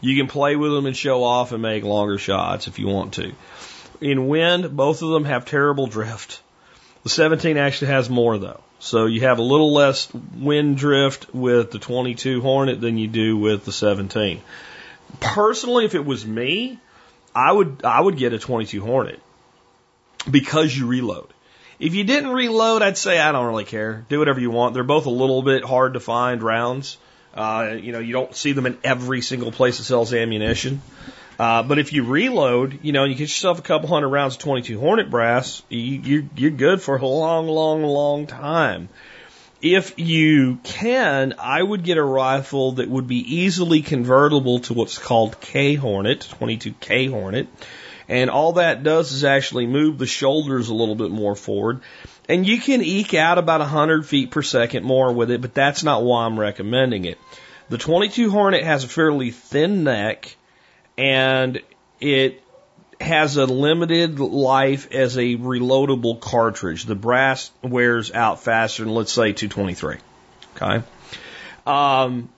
You 0.01 0.17
can 0.17 0.29
play 0.29 0.57
with 0.57 0.73
them 0.73 0.87
and 0.87 0.97
show 0.97 1.25
off 1.25 1.53
and 1.53 1.61
make 1.61 1.85
longer 1.85 2.19
shots 2.19 2.69
if 2.69 2.79
you 2.79 2.87
want 2.87 3.15
to. 3.15 3.33
In 4.01 4.29
wind, 4.29 4.77
both 4.77 5.03
of 5.03 5.11
them 5.11 5.25
have 5.25 5.45
terrible 5.45 5.87
drift. 5.87 6.41
The 7.03 7.09
17 7.09 7.57
actually 7.57 7.89
has 7.89 8.11
more 8.11 8.39
though. 8.39 8.61
So 8.79 9.07
you 9.07 9.23
have 9.23 9.39
a 9.39 9.43
little 9.43 9.73
less 9.73 10.13
wind 10.13 10.77
drift 10.77 11.35
with 11.35 11.71
the 11.71 11.79
22 11.79 12.41
Hornet 12.43 12.81
than 12.81 12.99
you 12.99 13.09
do 13.09 13.37
with 13.37 13.65
the 13.65 13.73
17. 13.73 14.43
Personally, 15.21 15.85
if 15.85 15.95
it 15.95 16.05
was 16.05 16.27
me, 16.27 16.79
I 17.35 17.53
would 17.53 17.83
I 17.85 18.01
would 18.01 18.17
get 18.17 18.33
a 18.33 18.39
22 18.39 18.83
Hornet 18.83 19.21
because 20.31 20.77
you 20.77 20.87
reload. 20.87 21.29
If 21.79 21.95
you 21.95 22.05
didn't 22.05 22.31
reload, 22.31 22.83
I'd 22.83 22.97
say 22.97 23.19
I 23.19 23.33
don't 23.33 23.47
really 23.47 23.65
care. 23.65 24.05
Do 24.09 24.19
whatever 24.19 24.41
you 24.41 24.51
want. 24.51 24.75
They're 24.75 24.83
both 24.83 25.07
a 25.07 25.11
little 25.11 25.43
bit 25.43 25.65
hard 25.65 25.95
to 25.95 26.01
find 26.01 26.43
rounds. 26.43 26.97
Uh, 27.35 27.77
you 27.79 27.93
know, 27.93 27.99
you 27.99 28.15
don't 28.15 28.35
see 28.35 28.53
them 28.53 28.65
in 28.65 28.79
every 28.83 29.21
single 29.21 29.53
place 29.53 29.77
that 29.77 29.85
sells 29.85 30.15
ammunition. 30.15 30.81
Uh, 31.39 31.63
but 31.63 31.79
if 31.79 31.93
you 31.93 32.05
reload, 32.05 32.81
you 32.83 32.93
know, 32.93 33.05
you 33.05 33.15
get 33.15 33.23
yourself 33.23 33.59
a 33.59 33.63
couple 33.63 33.89
hundred 33.89 34.09
rounds 34.09 34.37
of 34.37 34.43
22 34.43 34.79
Hornet 34.79 35.11
brass, 35.11 35.63
you, 35.69 35.79
you're, 35.79 36.25
you're 36.37 36.51
good 36.51 36.81
for 36.81 36.97
a 36.97 37.07
long, 37.07 37.47
long, 37.47 37.83
long 37.83 38.27
time. 38.27 38.89
If 39.61 39.99
you 39.99 40.59
can, 40.65 41.35
I 41.39 41.63
would 41.63 41.83
get 41.83 41.99
a 41.99 42.03
rifle 42.03 42.73
that 42.73 42.89
would 42.89 43.07
be 43.07 43.37
easily 43.37 43.83
convertible 43.83 44.61
to 44.61 44.75
what's 44.75 44.99
called 44.99 45.41
K 45.41 45.75
Hornet, 45.75 46.29
22K 46.39 47.11
Hornet. 47.11 47.49
And 48.09 48.31
all 48.31 48.55
that 48.55 48.83
does 48.83 49.13
is 49.13 49.25
actually 49.25 49.67
move 49.67 49.99
the 49.99 50.07
shoulders 50.07 50.69
a 50.69 50.75
little 50.75 50.95
bit 50.95 51.11
more 51.11 51.35
forward. 51.35 51.81
And 52.29 52.47
you 52.47 52.61
can 52.61 52.83
eke 52.83 53.15
out 53.15 53.39
about 53.39 53.61
100 53.61 54.07
feet 54.07 54.31
per 54.31 54.43
second 54.43 54.85
more 54.85 55.13
with 55.13 55.31
it, 55.31 55.41
but 55.41 55.55
that's 55.55 55.83
not 55.83 56.05
why 56.05 56.25
I'm 56.25 56.39
recommending 56.39 57.05
it. 57.05 57.19
The 57.69 57.79
22 57.79 58.31
Hornet 58.31 58.63
has 58.63 58.85
a 58.85 58.89
fairly 58.89 59.33
thin 59.33 59.85
neck 59.85 60.37
and 60.97 61.61
it 62.01 62.43
has 63.01 63.37
a 63.37 63.45
limited 63.45 64.19
life 64.19 64.91
as 64.93 65.17
a 65.17 65.37
reloadable 65.37 66.19
cartridge. 66.19 66.85
The 66.85 66.95
brass 66.95 67.51
wears 67.63 68.13
out 68.13 68.43
faster 68.43 68.85
than 68.85 68.95
let's 68.95 69.13
say 69.13 69.33
223. 69.33 69.99
Okay. 70.57 70.83
Um, 71.67 72.31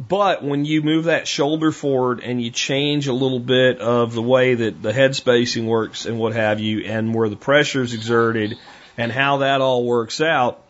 but 0.00 0.42
when 0.42 0.64
you 0.64 0.82
move 0.82 1.04
that 1.04 1.28
shoulder 1.28 1.70
forward 1.70 2.20
and 2.20 2.42
you 2.42 2.50
change 2.50 3.06
a 3.06 3.12
little 3.12 3.38
bit 3.38 3.78
of 3.78 4.12
the 4.12 4.22
way 4.22 4.54
that 4.54 4.82
the 4.82 4.92
head 4.92 5.14
spacing 5.14 5.66
works 5.66 6.06
and 6.06 6.18
what 6.18 6.32
have 6.32 6.58
you, 6.58 6.80
and 6.80 7.14
where 7.14 7.28
the 7.28 7.36
pressure 7.36 7.82
is 7.82 7.94
exerted 7.94 8.58
and 8.98 9.12
how 9.12 9.38
that 9.38 9.60
all 9.60 9.84
works 9.84 10.20
out, 10.20 10.63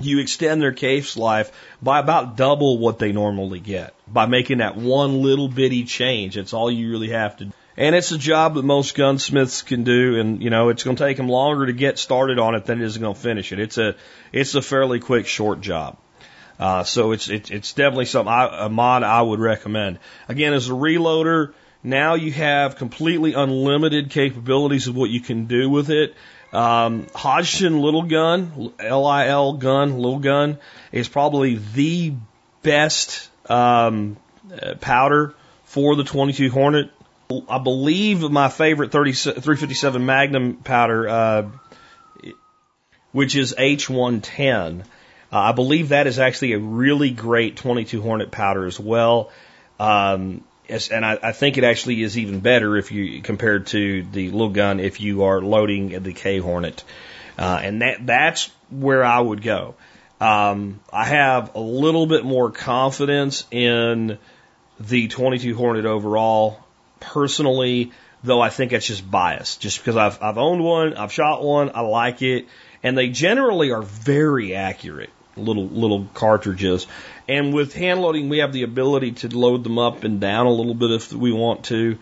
you 0.00 0.18
extend 0.18 0.62
their 0.62 0.72
case 0.72 1.16
life 1.16 1.52
by 1.82 1.98
about 1.98 2.36
double 2.36 2.78
what 2.78 2.98
they 2.98 3.12
normally 3.12 3.60
get 3.60 3.94
by 4.06 4.26
making 4.26 4.58
that 4.58 4.76
one 4.76 5.22
little 5.22 5.48
bitty 5.48 5.84
change. 5.84 6.36
That's 6.36 6.52
all 6.52 6.70
you 6.70 6.90
really 6.90 7.10
have 7.10 7.36
to 7.38 7.46
do. 7.46 7.52
And 7.76 7.94
it's 7.94 8.12
a 8.12 8.18
job 8.18 8.54
that 8.54 8.64
most 8.64 8.94
gunsmiths 8.94 9.62
can 9.62 9.82
do, 9.82 10.20
and 10.20 10.42
you 10.42 10.50
know 10.50 10.68
it's 10.68 10.84
going 10.84 10.96
to 10.96 11.04
take 11.04 11.16
them 11.16 11.28
longer 11.28 11.66
to 11.66 11.72
get 11.72 11.98
started 11.98 12.38
on 12.38 12.54
it 12.54 12.66
than 12.66 12.82
it 12.82 12.84
is 12.84 12.98
going 12.98 13.14
to 13.14 13.20
finish 13.20 13.50
it. 13.52 13.58
It's 13.58 13.78
a 13.78 13.96
it's 14.30 14.54
a 14.54 14.62
fairly 14.62 15.00
quick, 15.00 15.26
short 15.26 15.62
job. 15.62 15.96
Uh, 16.58 16.84
so 16.84 17.12
it's 17.12 17.28
it's 17.28 17.50
it's 17.50 17.72
definitely 17.72 18.04
something 18.04 18.32
I, 18.32 18.66
a 18.66 18.68
mod 18.68 19.02
I 19.04 19.22
would 19.22 19.40
recommend. 19.40 20.00
Again, 20.28 20.52
as 20.52 20.68
a 20.68 20.72
reloader, 20.72 21.54
now 21.82 22.14
you 22.14 22.30
have 22.32 22.76
completely 22.76 23.32
unlimited 23.32 24.10
capabilities 24.10 24.86
of 24.86 24.94
what 24.94 25.08
you 25.08 25.20
can 25.20 25.46
do 25.46 25.70
with 25.70 25.88
it. 25.88 26.14
Um, 26.52 27.06
Hodgdon 27.06 27.80
Lil'Gun, 27.80 28.72
L-I-L 28.78 29.54
gun, 29.54 29.98
Lil'Gun, 29.98 30.58
is 30.92 31.08
probably 31.08 31.56
the 31.56 32.12
best 32.62 33.30
um, 33.48 34.16
uh, 34.52 34.74
powder 34.74 35.34
for 35.64 35.96
the 35.96 36.04
22 36.04 36.50
Hornet. 36.50 36.90
I 37.48 37.58
believe 37.58 38.20
my 38.30 38.50
favorite 38.50 38.92
30, 38.92 39.12
357 39.12 40.04
Magnum 40.04 40.56
powder, 40.56 41.08
uh, 41.08 41.48
which 43.12 43.34
is 43.34 43.54
H110. 43.58 44.80
Uh, 44.80 44.84
I 45.30 45.52
believe 45.52 45.88
that 45.90 46.06
is 46.06 46.18
actually 46.18 46.52
a 46.52 46.58
really 46.58 47.10
great 47.10 47.56
22 47.56 48.02
Hornet 48.02 48.30
powder 48.30 48.66
as 48.66 48.78
well. 48.78 49.30
Um, 49.80 50.44
and 50.90 51.04
I, 51.04 51.18
I, 51.22 51.32
think 51.32 51.58
it 51.58 51.64
actually 51.64 52.02
is 52.02 52.16
even 52.16 52.40
better 52.40 52.76
if 52.76 52.92
you 52.92 53.22
compared 53.22 53.66
to 53.68 54.02
the 54.02 54.30
little 54.30 54.48
gun 54.48 54.80
if 54.80 55.00
you 55.00 55.24
are 55.24 55.40
loading 55.40 56.02
the 56.02 56.12
K 56.12 56.38
Hornet, 56.38 56.84
uh, 57.38 57.60
and 57.62 57.82
that 57.82 58.06
that's 58.06 58.50
where 58.70 59.04
I 59.04 59.20
would 59.20 59.42
go. 59.42 59.74
Um, 60.20 60.80
I 60.92 61.04
have 61.04 61.54
a 61.54 61.60
little 61.60 62.06
bit 62.06 62.24
more 62.24 62.50
confidence 62.50 63.44
in 63.50 64.18
the 64.78 65.08
22 65.08 65.56
Hornet 65.56 65.84
overall 65.84 66.60
personally, 67.00 67.92
though 68.22 68.40
I 68.40 68.48
think 68.48 68.72
it's 68.72 68.86
just 68.86 69.08
biased, 69.08 69.60
just 69.60 69.78
because 69.78 69.96
I've 69.96 70.22
I've 70.22 70.38
owned 70.38 70.64
one, 70.64 70.94
I've 70.94 71.12
shot 71.12 71.42
one, 71.42 71.72
I 71.74 71.80
like 71.80 72.22
it, 72.22 72.46
and 72.82 72.96
they 72.96 73.08
generally 73.08 73.72
are 73.72 73.82
very 73.82 74.54
accurate. 74.54 75.10
Little 75.36 75.66
little 75.66 76.08
cartridges. 76.14 76.86
And 77.28 77.54
with 77.54 77.74
hand 77.74 78.00
loading, 78.00 78.28
we 78.28 78.38
have 78.38 78.52
the 78.52 78.62
ability 78.62 79.12
to 79.12 79.28
load 79.28 79.64
them 79.64 79.78
up 79.78 80.04
and 80.04 80.20
down 80.20 80.46
a 80.46 80.52
little 80.52 80.74
bit 80.74 80.90
if 80.90 81.12
we 81.12 81.32
want 81.32 81.64
to. 81.66 81.98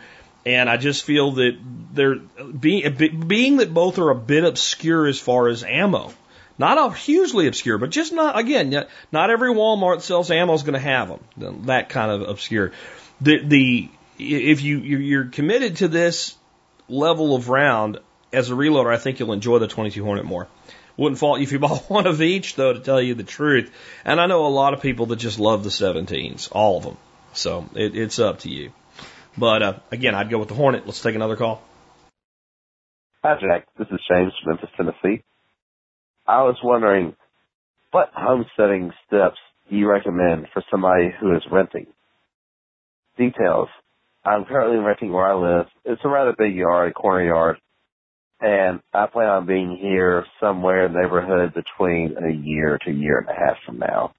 And 0.47 0.71
I 0.71 0.77
just 0.79 1.05
feel 1.05 1.33
that 1.33 1.59
they're 1.93 2.17
being 2.17 3.27
being 3.27 3.59
that 3.59 3.73
both 3.75 3.99
are 3.99 4.11
a 4.11 4.15
bit 4.15 4.45
obscure 4.45 5.07
as 5.07 5.19
far 5.19 5.49
as 5.49 5.63
ammo. 5.63 6.13
Not 6.59 6.95
hugely 6.97 7.47
obscure, 7.47 7.79
but 7.79 7.91
just 7.91 8.13
not 8.13 8.39
again. 8.39 8.87
Not 9.13 9.31
every 9.31 9.51
Walmart 9.51 10.03
sells 10.03 10.31
ammo 10.31 10.53
is 10.53 10.63
going 10.63 10.75
to 10.75 10.79
have 10.79 11.09
them. 11.37 11.67
That 11.67 11.89
kind 11.89 12.11
of 12.11 12.29
obscure. 12.29 12.73
The 13.21 13.39
the 13.39 13.89
if 14.19 14.61
you 14.63 14.79
you're 14.79 15.25
committed 15.25 15.77
to 15.77 15.89
this 15.89 16.37
level 16.89 17.35
of 17.35 17.49
round 17.49 17.99
as 18.33 18.51
a 18.51 18.55
reloader, 18.55 18.93
I 18.93 18.99
think 18.99 19.19
you'll 19.19 19.33
enjoy 19.33 19.59
the 19.59 19.69
22 19.69 20.05
Hornet 20.05 20.25
more. 20.25 20.49
Wouldn't 20.97 21.19
fault 21.19 21.39
you 21.39 21.45
if 21.45 21.53
you 21.53 21.59
bought 21.59 21.85
one 21.91 22.07
of 22.07 22.23
each, 22.23 22.57
though, 22.57 22.73
to 22.73 22.81
tell 22.81 23.01
you 23.01 23.15
the 23.15 23.23
truth. 23.23 23.71
And 24.05 24.21
I 24.21 24.27
know 24.27 24.47
a 24.47 24.49
lot 24.49 24.75
of 24.75 24.83
people 24.83 25.07
that 25.07 25.17
just 25.17 25.39
love 25.39 25.65
the 25.65 25.71
17s, 25.71 26.49
all 26.53 26.79
of 26.79 26.85
them. 26.85 26.97
So 27.33 27.69
it, 27.75 27.97
it's 27.97 28.19
up 28.19 28.41
to 28.41 28.51
you. 28.51 28.73
But 29.37 29.63
uh, 29.63 29.79
again, 29.91 30.15
I'd 30.15 30.31
go 30.31 30.39
with 30.39 30.49
the 30.49 30.55
Hornet. 30.55 30.87
Let's 30.87 31.03
take 31.03 31.15
another 31.15 31.37
call. 31.37 31.63
Hi, 33.23 33.37
Jack. 33.41 33.67
This 33.79 33.89
is 33.91 34.01
James 34.11 34.33
from 34.43 34.55
Memphis, 34.55 34.71
Tennessee. 34.77 35.23
I 36.27 36.43
was 36.43 36.57
wondering, 36.63 37.15
what 37.91 38.11
homesteading 38.15 38.93
steps 39.07 39.39
do 39.69 39.77
you 39.77 39.89
recommend 39.89 40.47
for 40.53 40.63
somebody 40.71 41.15
who 41.21 41.35
is 41.37 41.43
renting? 41.51 41.87
Details. 43.19 43.69
I'm 44.25 44.45
currently 44.45 44.79
renting 44.79 45.13
where 45.13 45.27
I 45.27 45.35
live. 45.35 45.67
It's 45.85 46.03
a 46.05 46.09
rather 46.09 46.35
big 46.37 46.55
yard, 46.55 46.91
a 46.91 46.93
corner 46.93 47.25
yard, 47.25 47.59
and 48.41 48.81
I 48.95 49.07
plan 49.07 49.29
on 49.29 49.47
being 49.47 49.79
here 49.81 50.25
somewhere 50.41 50.87
in 50.87 50.93
the 50.93 51.01
neighborhood 51.01 51.55
between 51.55 52.17
a 52.19 52.33
year 52.33 52.79
to 52.85 52.91
a 52.91 52.95
year 52.95 53.19
and 53.19 53.29
a 53.29 53.35
half 53.35 53.57
from 53.67 53.79
now. 53.79 54.15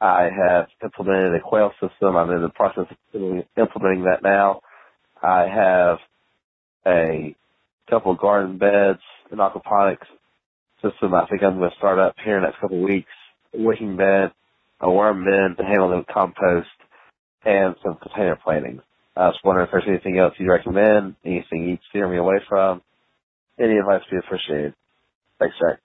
I 0.00 0.24
have 0.34 0.66
implemented 0.82 1.34
a 1.34 1.40
quail 1.40 1.72
system. 1.80 2.16
I'm 2.16 2.30
in 2.30 2.42
the 2.42 2.50
process 2.50 2.86
of 3.14 3.20
implementing 3.56 4.04
that 4.04 4.22
now. 4.22 4.60
I 5.22 5.46
have 5.48 5.98
a 6.86 7.34
couple 7.90 8.12
of 8.12 8.18
garden 8.18 8.58
beds, 8.58 9.00
an 9.30 9.38
aquaponics 9.38 10.06
system 10.82 11.14
I 11.14 11.26
think 11.26 11.42
I'm 11.42 11.58
going 11.58 11.70
to 11.70 11.76
start 11.76 11.98
up 11.98 12.14
here 12.24 12.36
in 12.36 12.42
the 12.42 12.48
next 12.48 12.60
couple 12.60 12.78
of 12.78 12.84
weeks, 12.88 13.10
a 13.54 13.60
wicking 13.62 13.96
bed, 13.96 14.32
a 14.80 14.90
worm 14.90 15.24
bin 15.24 15.56
to 15.58 15.64
handle 15.64 15.90
the 15.90 16.04
compost, 16.12 16.68
and 17.44 17.74
some 17.84 17.96
container 18.02 18.38
planting. 18.42 18.80
I 19.16 19.28
was 19.28 19.38
wondering 19.44 19.66
if 19.66 19.72
there's 19.72 19.84
anything 19.88 20.18
else 20.18 20.34
you'd 20.38 20.50
recommend, 20.50 21.16
anything 21.24 21.68
you'd 21.68 21.80
steer 21.90 22.08
me 22.08 22.18
away 22.18 22.36
from. 22.48 22.82
Any 23.58 23.78
advice 23.78 24.02
would 24.10 24.20
be 24.20 24.26
appreciated. 24.26 24.74
Thanks, 25.38 25.56
Jack. 25.60 25.80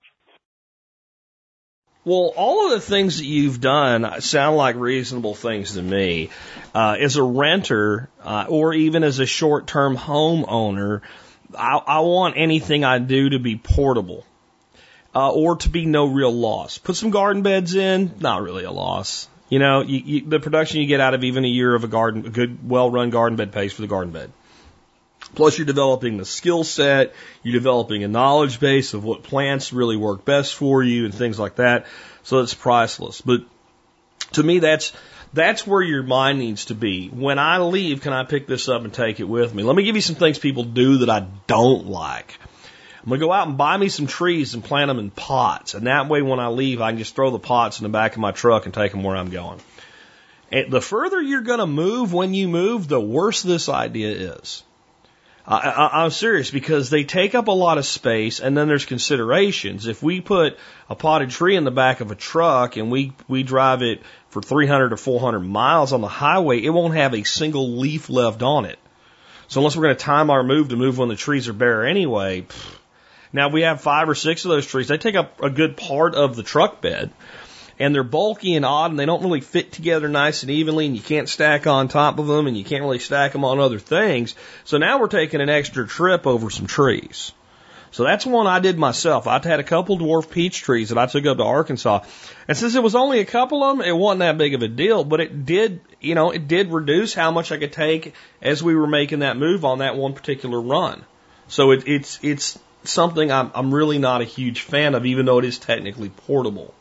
Well, 2.05 2.33
all 2.35 2.65
of 2.65 2.71
the 2.71 2.85
things 2.85 3.19
that 3.19 3.25
you've 3.25 3.61
done 3.61 4.19
sound 4.19 4.57
like 4.57 4.75
reasonable 4.75 5.35
things 5.35 5.75
to 5.75 5.81
me. 5.81 6.31
Uh, 6.75 6.97
as 6.99 7.15
a 7.15 7.23
renter, 7.23 8.09
uh, 8.21 8.45
or 8.49 8.73
even 8.73 9.05
as 9.05 9.19
a 9.19 9.25
short-term 9.25 9.95
homeowner, 9.95 11.01
I, 11.57 11.77
I 11.77 11.99
want 12.01 12.35
anything 12.37 12.83
I 12.83 12.99
do 12.99 13.29
to 13.29 13.39
be 13.39 13.55
portable, 13.55 14.25
uh, 15.15 15.31
or 15.31 15.55
to 15.57 15.69
be 15.69 15.85
no 15.85 16.07
real 16.07 16.31
loss. 16.31 16.77
Put 16.77 16.97
some 16.97 17.09
garden 17.09 17.41
beds 17.41 17.73
in, 17.73 18.15
not 18.19 18.41
really 18.41 18.65
a 18.65 18.71
loss. 18.71 19.29
You 19.47 19.59
know, 19.59 19.81
you, 19.81 19.99
you, 19.99 20.25
the 20.25 20.41
production 20.41 20.81
you 20.81 20.87
get 20.87 20.99
out 20.99 21.13
of 21.13 21.23
even 21.23 21.45
a 21.45 21.47
year 21.47 21.73
of 21.73 21.85
a 21.85 21.87
garden, 21.87 22.25
a 22.25 22.29
good, 22.29 22.69
well-run 22.69 23.11
garden 23.11 23.37
bed 23.37 23.53
pays 23.53 23.71
for 23.71 23.81
the 23.81 23.87
garden 23.87 24.11
bed. 24.11 24.31
Plus, 25.35 25.57
you're 25.57 25.65
developing 25.65 26.17
the 26.17 26.25
skill 26.25 26.63
set, 26.63 27.13
you're 27.41 27.53
developing 27.53 28.03
a 28.03 28.07
knowledge 28.07 28.59
base 28.59 28.93
of 28.93 29.03
what 29.03 29.23
plants 29.23 29.73
really 29.73 29.97
work 29.97 30.25
best 30.25 30.53
for 30.53 30.83
you 30.83 31.05
and 31.05 31.13
things 31.13 31.39
like 31.39 31.55
that. 31.55 31.87
So 32.23 32.39
it's 32.39 32.53
priceless. 32.53 33.21
But 33.21 33.41
to 34.33 34.43
me, 34.43 34.59
that's 34.59 34.93
that's 35.33 35.65
where 35.65 35.81
your 35.81 36.03
mind 36.03 36.37
needs 36.37 36.65
to 36.65 36.75
be. 36.75 37.07
When 37.07 37.39
I 37.39 37.57
leave, 37.57 38.01
can 38.01 38.13
I 38.13 38.23
pick 38.23 38.45
this 38.45 38.69
up 38.69 38.83
and 38.83 38.93
take 38.93 39.19
it 39.19 39.23
with 39.23 39.53
me? 39.53 39.63
Let 39.63 39.75
me 39.75 39.83
give 39.83 39.95
you 39.95 40.01
some 40.01 40.15
things 40.15 40.37
people 40.37 40.63
do 40.63 40.99
that 40.99 41.09
I 41.09 41.25
don't 41.47 41.87
like. 41.87 42.37
I'm 43.03 43.09
gonna 43.09 43.19
go 43.19 43.33
out 43.33 43.47
and 43.47 43.57
buy 43.57 43.75
me 43.75 43.89
some 43.89 44.07
trees 44.07 44.53
and 44.53 44.63
plant 44.63 44.87
them 44.87 44.99
in 44.99 45.11
pots, 45.11 45.73
and 45.73 45.87
that 45.87 46.07
way, 46.07 46.21
when 46.21 46.39
I 46.39 46.47
leave, 46.47 46.79
I 46.79 46.91
can 46.91 46.99
just 46.99 47.15
throw 47.15 47.31
the 47.31 47.39
pots 47.39 47.79
in 47.79 47.83
the 47.83 47.89
back 47.89 48.13
of 48.13 48.19
my 48.19 48.31
truck 48.31 48.65
and 48.65 48.73
take 48.73 48.91
them 48.91 49.03
where 49.03 49.17
I'm 49.17 49.29
going. 49.29 49.59
And 50.51 50.71
the 50.71 50.79
further 50.79 51.21
you're 51.21 51.41
gonna 51.41 51.67
move 51.67 52.13
when 52.13 52.33
you 52.33 52.47
move, 52.47 52.87
the 52.87 53.01
worse 53.01 53.41
this 53.41 53.67
idea 53.67 54.35
is. 54.35 54.63
I, 55.45 56.05
am 56.05 56.11
serious 56.11 56.51
because 56.51 56.89
they 56.89 57.03
take 57.03 57.35
up 57.35 57.47
a 57.47 57.51
lot 57.51 57.77
of 57.77 57.85
space, 57.85 58.39
and 58.39 58.55
then 58.55 58.67
there's 58.69 58.85
considerations. 58.85 59.87
If 59.87 60.01
we 60.01 60.21
put 60.21 60.57
a 60.89 60.95
potted 60.95 61.31
tree 61.31 61.57
in 61.57 61.65
the 61.65 61.71
back 61.71 61.99
of 61.99 62.11
a 62.11 62.15
truck 62.15 62.77
and 62.77 62.89
we 62.89 63.11
we 63.27 63.43
drive 63.43 63.81
it 63.81 64.01
for 64.29 64.41
300 64.41 64.93
or 64.93 64.97
400 64.97 65.39
miles 65.39 65.91
on 65.91 65.99
the 65.99 66.07
highway, 66.07 66.63
it 66.63 66.69
won't 66.69 66.95
have 66.95 67.13
a 67.13 67.23
single 67.23 67.77
leaf 67.77 68.09
left 68.09 68.41
on 68.41 68.65
it. 68.65 68.79
So 69.49 69.59
unless 69.59 69.75
we're 69.75 69.83
going 69.83 69.97
to 69.97 70.03
time 70.03 70.29
our 70.29 70.43
move 70.43 70.69
to 70.69 70.77
move 70.77 70.97
when 70.97 71.09
the 71.09 71.15
trees 71.15 71.49
are 71.49 71.53
bare 71.53 71.85
anyway. 71.85 72.41
Pff. 72.41 72.77
Now 73.33 73.49
we 73.49 73.63
have 73.63 73.81
five 73.81 74.07
or 74.07 74.15
six 74.15 74.45
of 74.45 74.49
those 74.49 74.65
trees. 74.65 74.87
They 74.87 74.97
take 74.97 75.15
up 75.15 75.41
a 75.41 75.49
good 75.49 75.75
part 75.75 76.15
of 76.15 76.35
the 76.35 76.43
truck 76.43 76.81
bed 76.81 77.11
and 77.83 77.93
they're 77.93 78.03
bulky 78.03 78.55
and 78.55 78.63
odd 78.63 78.91
and 78.91 78.97
they 78.97 79.05
don't 79.05 79.23
really 79.23 79.41
fit 79.41 79.73
together 79.73 80.07
nice 80.07 80.43
and 80.43 80.49
evenly 80.49 80.85
and 80.85 80.95
you 80.95 81.01
can't 81.01 81.27
stack 81.27 81.67
on 81.67 81.89
top 81.89 82.17
of 82.17 82.27
them 82.27 82.47
and 82.47 82.57
you 82.57 82.63
can't 82.63 82.81
really 82.81 82.97
stack 82.97 83.33
them 83.33 83.43
on 83.43 83.59
other 83.59 83.77
things. 83.77 84.35
So 84.63 84.77
now 84.77 84.99
we're 84.99 85.07
taking 85.07 85.41
an 85.41 85.49
extra 85.49 85.85
trip 85.85 86.25
over 86.25 86.49
some 86.49 86.65
trees. 86.65 87.33
So 87.91 88.05
that's 88.05 88.25
one 88.25 88.47
I 88.47 88.59
did 88.61 88.77
myself. 88.79 89.27
I 89.27 89.33
had 89.33 89.59
a 89.59 89.65
couple 89.65 89.99
dwarf 89.99 90.31
peach 90.31 90.61
trees 90.61 90.89
that 90.89 90.97
I 90.97 91.07
took 91.07 91.25
up 91.25 91.37
to 91.37 91.43
Arkansas. 91.43 92.05
And 92.47 92.57
since 92.57 92.73
it 92.75 92.81
was 92.81 92.95
only 92.95 93.19
a 93.19 93.25
couple 93.25 93.61
of 93.65 93.77
them, 93.77 93.85
it 93.85 93.91
wasn't 93.91 94.19
that 94.19 94.37
big 94.37 94.53
of 94.53 94.61
a 94.61 94.69
deal, 94.69 95.03
but 95.03 95.19
it 95.19 95.45
did, 95.45 95.81
you 95.99 96.15
know, 96.15 96.31
it 96.31 96.47
did 96.47 96.71
reduce 96.71 97.13
how 97.13 97.31
much 97.31 97.51
I 97.51 97.57
could 97.57 97.73
take 97.73 98.13
as 98.41 98.63
we 98.63 98.75
were 98.75 98.87
making 98.87 99.19
that 99.19 99.35
move 99.35 99.65
on 99.65 99.79
that 99.79 99.97
one 99.97 100.13
particular 100.13 100.61
run. 100.61 101.03
So 101.49 101.71
it, 101.71 101.83
it's, 101.85 102.17
it's 102.23 102.57
something 102.85 103.29
I'm, 103.29 103.51
I'm 103.53 103.73
really 103.73 103.97
not 103.97 104.21
a 104.21 104.25
huge 104.25 104.61
fan 104.61 104.95
of, 104.95 105.05
even 105.05 105.25
though 105.25 105.39
it 105.39 105.45
is 105.45 105.59
technically 105.59 106.09
portable. 106.09 106.73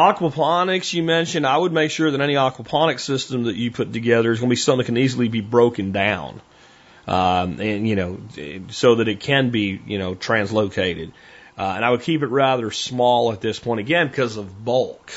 Aquaponics, 0.00 0.94
you 0.94 1.02
mentioned, 1.02 1.46
I 1.46 1.56
would 1.56 1.72
make 1.72 1.90
sure 1.90 2.10
that 2.10 2.20
any 2.20 2.34
aquaponics 2.34 3.00
system 3.00 3.44
that 3.44 3.56
you 3.56 3.70
put 3.70 3.92
together 3.92 4.32
is 4.32 4.40
going 4.40 4.48
to 4.48 4.52
be 4.52 4.56
something 4.56 4.78
that 4.78 4.86
can 4.86 4.96
easily 4.96 5.28
be 5.28 5.42
broken 5.42 5.92
down. 5.92 6.40
Um, 7.06 7.60
and, 7.60 7.86
you 7.86 7.96
know, 7.96 8.20
so 8.70 8.96
that 8.96 9.08
it 9.08 9.20
can 9.20 9.50
be, 9.50 9.80
you 9.86 9.98
know, 9.98 10.14
translocated. 10.14 11.12
Uh, 11.58 11.72
and 11.76 11.84
I 11.84 11.90
would 11.90 12.02
keep 12.02 12.22
it 12.22 12.28
rather 12.28 12.70
small 12.70 13.32
at 13.32 13.40
this 13.40 13.58
point, 13.58 13.80
again, 13.80 14.08
because 14.08 14.36
of 14.36 14.64
bulk, 14.64 15.12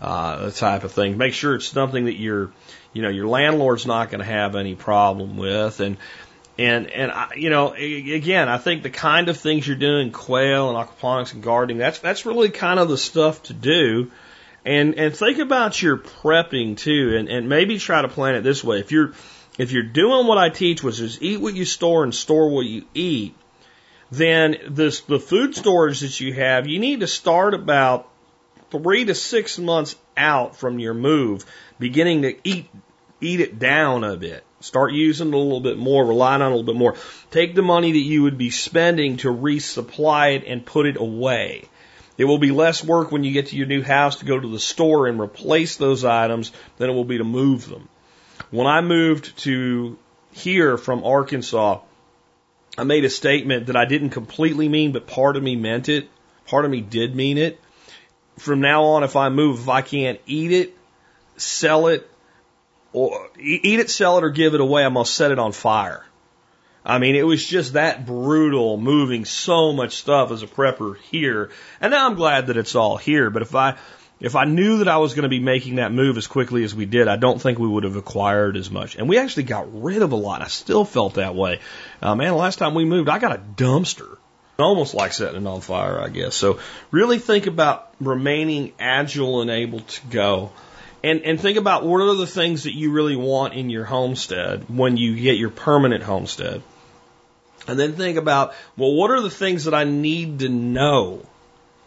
uh, 0.00 0.46
the 0.46 0.52
type 0.52 0.84
of 0.84 0.92
thing. 0.92 1.18
Make 1.18 1.34
sure 1.34 1.54
it's 1.56 1.66
something 1.66 2.04
that 2.04 2.18
your, 2.18 2.52
you 2.92 3.02
know, 3.02 3.08
your 3.08 3.26
landlord's 3.26 3.86
not 3.86 4.10
going 4.10 4.20
to 4.20 4.26
have 4.26 4.54
any 4.54 4.74
problem 4.74 5.36
with. 5.36 5.80
And, 5.80 5.96
and, 6.62 6.90
and, 6.90 7.10
I, 7.10 7.34
you 7.34 7.50
know, 7.50 7.72
again, 7.72 8.48
I 8.48 8.56
think 8.56 8.84
the 8.84 8.90
kind 8.90 9.28
of 9.28 9.36
things 9.36 9.66
you're 9.66 9.76
doing, 9.76 10.12
quail 10.12 10.68
and 10.68 10.78
aquaponics 10.78 11.34
and 11.34 11.42
gardening, 11.42 11.78
that's, 11.78 11.98
that's 11.98 12.24
really 12.24 12.50
kind 12.50 12.78
of 12.78 12.88
the 12.88 12.96
stuff 12.96 13.42
to 13.44 13.52
do. 13.52 14.12
And, 14.64 14.94
and 14.94 15.16
think 15.16 15.38
about 15.40 15.82
your 15.82 15.96
prepping 15.98 16.76
too, 16.76 17.16
and, 17.16 17.28
and 17.28 17.48
maybe 17.48 17.78
try 17.78 18.00
to 18.00 18.06
plan 18.06 18.36
it 18.36 18.42
this 18.42 18.62
way. 18.62 18.78
If 18.78 18.92
you're, 18.92 19.12
if 19.58 19.72
you're 19.72 19.82
doing 19.82 20.28
what 20.28 20.38
I 20.38 20.50
teach, 20.50 20.84
which 20.84 21.00
is 21.00 21.20
eat 21.20 21.40
what 21.40 21.54
you 21.54 21.64
store 21.64 22.04
and 22.04 22.14
store 22.14 22.48
what 22.48 22.64
you 22.64 22.84
eat, 22.94 23.34
then 24.12 24.56
this, 24.68 25.00
the 25.00 25.18
food 25.18 25.56
storage 25.56 25.98
that 26.00 26.20
you 26.20 26.32
have, 26.34 26.68
you 26.68 26.78
need 26.78 27.00
to 27.00 27.08
start 27.08 27.54
about 27.54 28.08
three 28.70 29.04
to 29.06 29.16
six 29.16 29.58
months 29.58 29.96
out 30.16 30.54
from 30.54 30.78
your 30.78 30.94
move, 30.94 31.44
beginning 31.80 32.22
to 32.22 32.36
eat, 32.44 32.68
eat 33.20 33.40
it 33.40 33.58
down 33.58 34.04
a 34.04 34.16
bit. 34.16 34.44
Start 34.62 34.92
using 34.92 35.28
it 35.28 35.34
a 35.34 35.38
little 35.38 35.60
bit 35.60 35.76
more, 35.76 36.04
relying 36.04 36.40
on 36.40 36.52
it 36.52 36.54
a 36.54 36.56
little 36.56 36.72
bit 36.72 36.78
more. 36.78 36.94
Take 37.30 37.54
the 37.54 37.62
money 37.62 37.92
that 37.92 37.98
you 37.98 38.22
would 38.22 38.38
be 38.38 38.50
spending 38.50 39.16
to 39.18 39.28
resupply 39.28 40.36
it 40.36 40.44
and 40.46 40.64
put 40.64 40.86
it 40.86 40.96
away. 40.96 41.68
It 42.16 42.24
will 42.26 42.38
be 42.38 42.52
less 42.52 42.84
work 42.84 43.10
when 43.10 43.24
you 43.24 43.32
get 43.32 43.48
to 43.48 43.56
your 43.56 43.66
new 43.66 43.82
house 43.82 44.16
to 44.16 44.24
go 44.24 44.38
to 44.38 44.48
the 44.48 44.60
store 44.60 45.08
and 45.08 45.20
replace 45.20 45.76
those 45.76 46.04
items 46.04 46.52
than 46.76 46.90
it 46.90 46.92
will 46.92 47.04
be 47.04 47.18
to 47.18 47.24
move 47.24 47.68
them. 47.68 47.88
When 48.50 48.66
I 48.66 48.82
moved 48.82 49.36
to 49.38 49.98
here 50.30 50.78
from 50.78 51.04
Arkansas, 51.04 51.80
I 52.78 52.84
made 52.84 53.04
a 53.04 53.10
statement 53.10 53.66
that 53.66 53.76
I 53.76 53.84
didn't 53.84 54.10
completely 54.10 54.68
mean, 54.68 54.92
but 54.92 55.06
part 55.06 55.36
of 55.36 55.42
me 55.42 55.56
meant 55.56 55.88
it. 55.88 56.08
Part 56.46 56.64
of 56.64 56.70
me 56.70 56.80
did 56.80 57.14
mean 57.14 57.38
it. 57.38 57.60
From 58.38 58.60
now 58.60 58.84
on, 58.84 59.04
if 59.04 59.16
I 59.16 59.28
move, 59.28 59.60
if 59.60 59.68
I 59.68 59.82
can't 59.82 60.20
eat 60.26 60.52
it, 60.52 60.76
sell 61.36 61.88
it, 61.88 62.08
or 62.92 63.30
eat 63.38 63.80
it, 63.80 63.90
sell 63.90 64.18
it, 64.18 64.24
or 64.24 64.30
give 64.30 64.54
it 64.54 64.60
away, 64.60 64.84
I'm 64.84 64.94
gonna 64.94 65.06
set 65.06 65.30
it 65.30 65.38
on 65.38 65.52
fire. 65.52 66.04
I 66.84 66.98
mean, 66.98 67.14
it 67.14 67.24
was 67.24 67.46
just 67.46 67.74
that 67.74 68.06
brutal, 68.06 68.76
moving 68.76 69.24
so 69.24 69.72
much 69.72 69.94
stuff 69.96 70.32
as 70.32 70.42
a 70.42 70.48
prepper 70.48 70.96
here. 70.98 71.50
And 71.80 71.92
now 71.92 72.06
I'm 72.06 72.16
glad 72.16 72.48
that 72.48 72.56
it's 72.56 72.74
all 72.74 72.96
here. 72.96 73.30
But 73.30 73.42
if 73.42 73.54
I, 73.54 73.76
if 74.18 74.34
I 74.34 74.46
knew 74.46 74.78
that 74.78 74.88
I 74.88 74.96
was 74.96 75.14
going 75.14 75.22
to 75.22 75.28
be 75.28 75.38
making 75.38 75.76
that 75.76 75.92
move 75.92 76.16
as 76.16 76.26
quickly 76.26 76.64
as 76.64 76.74
we 76.74 76.84
did, 76.84 77.06
I 77.06 77.14
don't 77.14 77.40
think 77.40 77.60
we 77.60 77.68
would 77.68 77.84
have 77.84 77.94
acquired 77.94 78.56
as 78.56 78.68
much. 78.68 78.96
And 78.96 79.08
we 79.08 79.18
actually 79.18 79.44
got 79.44 79.82
rid 79.82 80.02
of 80.02 80.10
a 80.10 80.16
lot. 80.16 80.42
I 80.42 80.48
still 80.48 80.84
felt 80.84 81.14
that 81.14 81.36
way. 81.36 81.60
Uh, 82.00 82.16
man, 82.16 82.34
last 82.34 82.58
time 82.58 82.74
we 82.74 82.84
moved, 82.84 83.08
I 83.08 83.20
got 83.20 83.36
a 83.36 83.38
dumpster. 83.38 84.16
almost 84.58 84.94
like 84.94 85.12
setting 85.12 85.42
it 85.42 85.48
on 85.48 85.60
fire, 85.60 86.00
I 86.00 86.08
guess. 86.08 86.34
So 86.34 86.58
really 86.90 87.18
think 87.18 87.46
about 87.46 87.92
remaining 88.00 88.72
agile 88.78 89.40
and 89.40 89.50
able 89.50 89.80
to 89.80 90.06
go. 90.08 90.50
And, 91.04 91.22
and 91.22 91.40
think 91.40 91.58
about 91.58 91.84
what 91.84 92.00
are 92.00 92.14
the 92.14 92.26
things 92.26 92.64
that 92.64 92.74
you 92.74 92.92
really 92.92 93.16
want 93.16 93.54
in 93.54 93.70
your 93.70 93.84
homestead 93.84 94.66
when 94.68 94.96
you 94.96 95.16
get 95.16 95.36
your 95.36 95.50
permanent 95.50 96.04
homestead. 96.04 96.62
And 97.66 97.78
then 97.78 97.94
think 97.94 98.18
about, 98.18 98.54
well, 98.76 98.92
what 98.94 99.10
are 99.10 99.20
the 99.20 99.30
things 99.30 99.64
that 99.64 99.74
I 99.74 99.84
need 99.84 100.40
to 100.40 100.48
know 100.48 101.26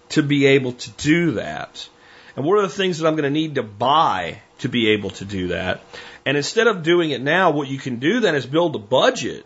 to 0.09 0.23
be 0.23 0.45
able 0.47 0.73
to 0.73 0.89
do 0.91 1.31
that? 1.31 1.87
And 2.35 2.45
what 2.45 2.59
are 2.59 2.63
the 2.63 2.69
things 2.69 2.99
that 2.99 3.07
I'm 3.07 3.15
going 3.15 3.23
to 3.23 3.29
need 3.29 3.55
to 3.55 3.63
buy 3.63 4.41
to 4.59 4.69
be 4.69 4.89
able 4.89 5.11
to 5.11 5.25
do 5.25 5.49
that? 5.49 5.81
And 6.25 6.35
instead 6.35 6.67
of 6.67 6.83
doing 6.83 7.11
it 7.11 7.21
now, 7.21 7.51
what 7.51 7.67
you 7.67 7.77
can 7.77 7.99
do 7.99 8.19
then 8.19 8.35
is 8.35 8.45
build 8.45 8.75
a 8.75 8.79
budget 8.79 9.45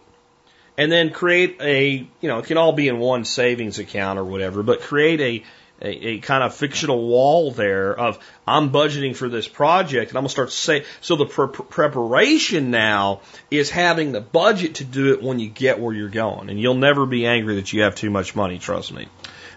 and 0.77 0.91
then 0.91 1.11
create 1.11 1.57
a, 1.61 2.07
you 2.21 2.27
know, 2.29 2.39
it 2.39 2.45
can 2.45 2.57
all 2.57 2.71
be 2.71 2.87
in 2.87 2.99
one 2.99 3.25
savings 3.25 3.79
account 3.79 4.17
or 4.17 4.23
whatever, 4.23 4.63
but 4.63 4.81
create 4.81 5.19
a, 5.19 5.43
a, 5.81 6.07
a 6.07 6.19
kind 6.19 6.43
of 6.43 6.53
fictional 6.53 7.07
wall 7.07 7.51
there 7.51 7.97
of 7.97 8.19
I'm 8.47 8.71
budgeting 8.71 9.15
for 9.15 9.29
this 9.29 9.47
project 9.47 10.11
and 10.11 10.17
I'm 10.17 10.23
gonna 10.23 10.29
start 10.29 10.49
to 10.49 10.55
say 10.55 10.85
so 11.01 11.15
the 11.15 11.25
pre- 11.25 11.47
preparation 11.47 12.71
now 12.71 13.21
is 13.49 13.69
having 13.69 14.11
the 14.11 14.21
budget 14.21 14.75
to 14.75 14.83
do 14.83 15.13
it 15.13 15.21
when 15.21 15.39
you 15.39 15.49
get 15.49 15.79
where 15.79 15.93
you're 15.93 16.09
going. 16.09 16.49
And 16.49 16.59
you'll 16.59 16.75
never 16.75 17.05
be 17.05 17.25
angry 17.25 17.55
that 17.55 17.71
you 17.73 17.83
have 17.83 17.95
too 17.95 18.09
much 18.09 18.35
money 18.35 18.59
trust 18.59 18.93
me. 18.93 19.07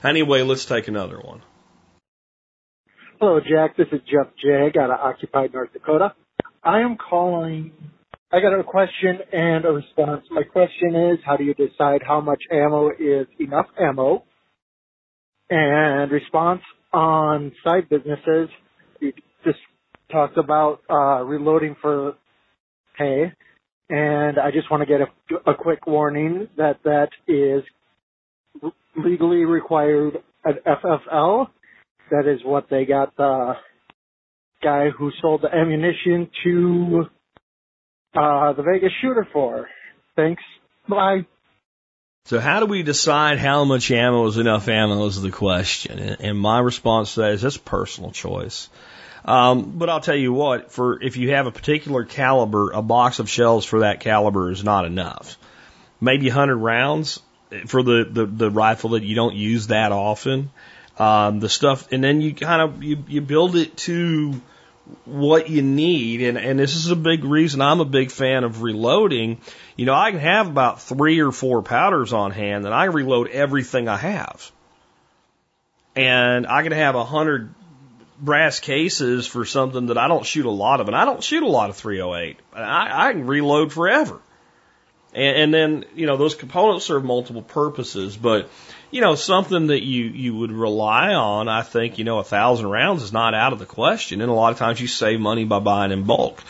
Anyway 0.05 0.43
let's 0.43 0.65
take 0.65 0.89
another 0.89 1.19
one. 1.19 1.43
Hello 3.21 3.41
Jack. 3.41 3.77
This 3.77 3.89
is 3.93 4.01
Jeff 4.11 4.29
Jag 4.43 4.77
out 4.77 4.91
of 4.91 5.01
occupied 5.01 5.53
North 5.53 5.73
Dakota. 5.73 6.15
I 6.63 6.81
am 6.81 6.97
calling 6.97 7.73
I 8.35 8.41
got 8.41 8.59
a 8.59 8.65
question 8.65 9.19
and 9.31 9.67
a 9.67 9.73
response. 9.73 10.25
My 10.31 10.43
question 10.43 10.97
is, 10.97 11.19
how 11.23 11.37
do 11.37 11.45
you 11.45 11.53
decide 11.53 12.01
how 12.07 12.19
much 12.23 12.43
ammo 12.51 12.89
is 12.89 13.27
enough 13.39 13.67
ammo? 13.79 14.25
And 15.55 16.11
response 16.11 16.63
on 16.95 17.53
side 17.63 17.87
businesses, 17.91 18.49
you 19.01 19.13
just 19.45 19.59
talked 20.11 20.39
about 20.39 20.81
uh, 20.89 21.23
reloading 21.25 21.77
for 21.83 22.15
pay, 22.97 23.31
and 23.91 24.39
I 24.39 24.51
just 24.51 24.71
want 24.71 24.81
to 24.81 24.87
get 24.87 25.03
a, 25.03 25.51
a 25.51 25.55
quick 25.55 25.87
warning 25.87 26.49
that 26.57 26.79
that 26.85 27.11
is 27.29 27.65
legally 28.97 29.45
required 29.45 30.15
at 30.47 30.65
FFL. 30.65 31.49
That 32.11 32.27
is 32.27 32.41
what 32.47 32.69
they 32.71 32.87
got 32.87 33.15
the 33.19 33.53
guy 34.63 34.89
who 34.89 35.11
sold 35.21 35.43
the 35.43 35.55
ammunition 35.55 36.31
to 36.45 37.05
uh, 38.15 38.55
the 38.55 38.63
Vegas 38.63 38.93
shooter 39.03 39.29
for. 39.35 39.69
Thanks. 40.17 40.43
Bye. 40.89 41.27
So 42.27 42.39
how 42.39 42.61
do 42.61 42.67
we 42.67 42.85
decide 42.85 43.39
how 43.39 43.65
much 43.65 43.91
ammo 43.91 44.27
is 44.27 44.39
enough 44.39 44.69
ammo 44.69 45.07
is 45.07 45.21
the 45.21 45.33
question. 45.33 45.99
And 45.99 46.39
my 46.39 46.61
response 46.61 47.15
to 47.15 47.21
that 47.21 47.33
is 47.33 47.43
that's 47.43 47.57
personal 47.57 48.13
choice. 48.13 48.69
Um, 49.25 49.77
but 49.77 49.91
I'll 49.91 50.01
tell 50.01 50.17
you 50.17 50.33
what, 50.33 50.71
for 50.71 51.03
if 51.03 51.17
you 51.17 51.33
have 51.33 51.47
a 51.47 51.53
particular 51.53 52.05
caliber, 52.05 52.71
a 52.71 52.81
box 52.81 53.19
of 53.19 53.29
shells 53.29 53.65
for 53.65 53.81
that 53.81 54.01
caliber 54.01 54.51
is 54.51 54.63
not 54.63 54.85
enough. 54.85 55.37
Maybe 56.01 56.27
100 56.27 56.57
rounds 56.57 57.21
for 57.67 57.83
the, 57.83 58.07
the, 58.09 58.27
the 58.27 58.51
rifle 58.51 58.91
that 58.91 59.03
you 59.03 59.17
don't 59.17 59.35
use 59.35 59.69
that 59.69 59.91
often. 59.91 60.51
Um, 60.99 61.41
the 61.41 61.49
stuff, 61.49 61.91
and 61.91 62.05
then 62.05 62.21
you 62.21 62.35
kind 62.35 62.63
of, 62.63 62.83
you, 62.83 63.03
you 63.09 63.21
build 63.21 63.57
it 63.57 63.77
to 63.79 64.41
what 65.05 65.49
you 65.49 65.63
need. 65.63 66.23
And, 66.23 66.39
and 66.39 66.59
this 66.59 66.77
is 66.77 66.91
a 66.91 66.97
big 66.97 67.25
reason 67.25 67.61
I'm 67.61 67.81
a 67.81 67.85
big 67.85 68.11
fan 68.11 68.45
of 68.45 68.63
reloading. 68.63 69.41
You 69.77 69.87
know, 69.87 69.95
I 69.95 70.11
can 70.11 70.21
have 70.21 70.49
about 70.49 70.81
three 70.81 71.21
or 71.21 71.33
four 71.33 71.63
powders 71.63 72.13
on 72.13 72.31
hand 72.31 72.65
and 72.65 72.75
I 72.75 72.85
reload 72.85 73.29
everything 73.29 73.89
I 73.89 73.97
have. 73.97 74.51
And 75.95 76.47
I 76.47 76.63
can 76.63 76.73
have 76.73 76.95
a 76.95 77.05
hundred 77.05 77.55
brass 78.19 78.61
cases 78.61 79.27
for 79.27 79.45
something 79.45 79.87
that 79.87 79.99
I 79.99 80.09
don't 80.09 80.25
shoot 80.25 80.47
a 80.47 80.51
lot 80.51 80.81
of, 80.81 80.87
and 80.87 80.97
I 80.97 81.05
don't 81.05 81.23
shoot 81.23 81.43
a 81.43 81.49
lot 81.49 81.71
of 81.71 81.77
308. 81.77 82.39
I, 82.55 83.09
I 83.09 83.13
can 83.13 83.27
reload 83.27 83.73
forever. 83.73 84.21
And, 85.15 85.37
and 85.37 85.55
then, 85.55 85.85
you 85.95 86.07
know, 86.07 86.17
those 86.17 86.35
components 86.35 86.87
serve 86.87 87.05
multiple 87.05 87.43
purposes, 87.43 88.17
but 88.17 88.51
you 88.93 89.01
know, 89.01 89.15
something 89.15 89.69
that 89.69 89.83
you, 89.83 90.05
you 90.05 90.37
would 90.37 90.53
rely 90.53 91.15
on, 91.15 91.49
I 91.49 91.63
think, 91.63 91.99
you 91.99 92.05
know, 92.05 92.19
a 92.19 92.25
thousand 92.25 92.69
rounds 92.69 93.03
is 93.03 93.13
not 93.13 93.35
out 93.35 93.55
of 93.55 93.59
the 93.59 93.67
question. 93.67 94.21
And 94.21 94.31
a 94.31 94.35
lot 94.35 94.53
of 94.53 94.59
times 94.59 94.81
you 94.81 94.87
save 94.87 95.19
money 95.19 95.45
by 95.45 95.61
buying 95.61 95.93
in 95.93 96.05
bulk. 96.05 96.43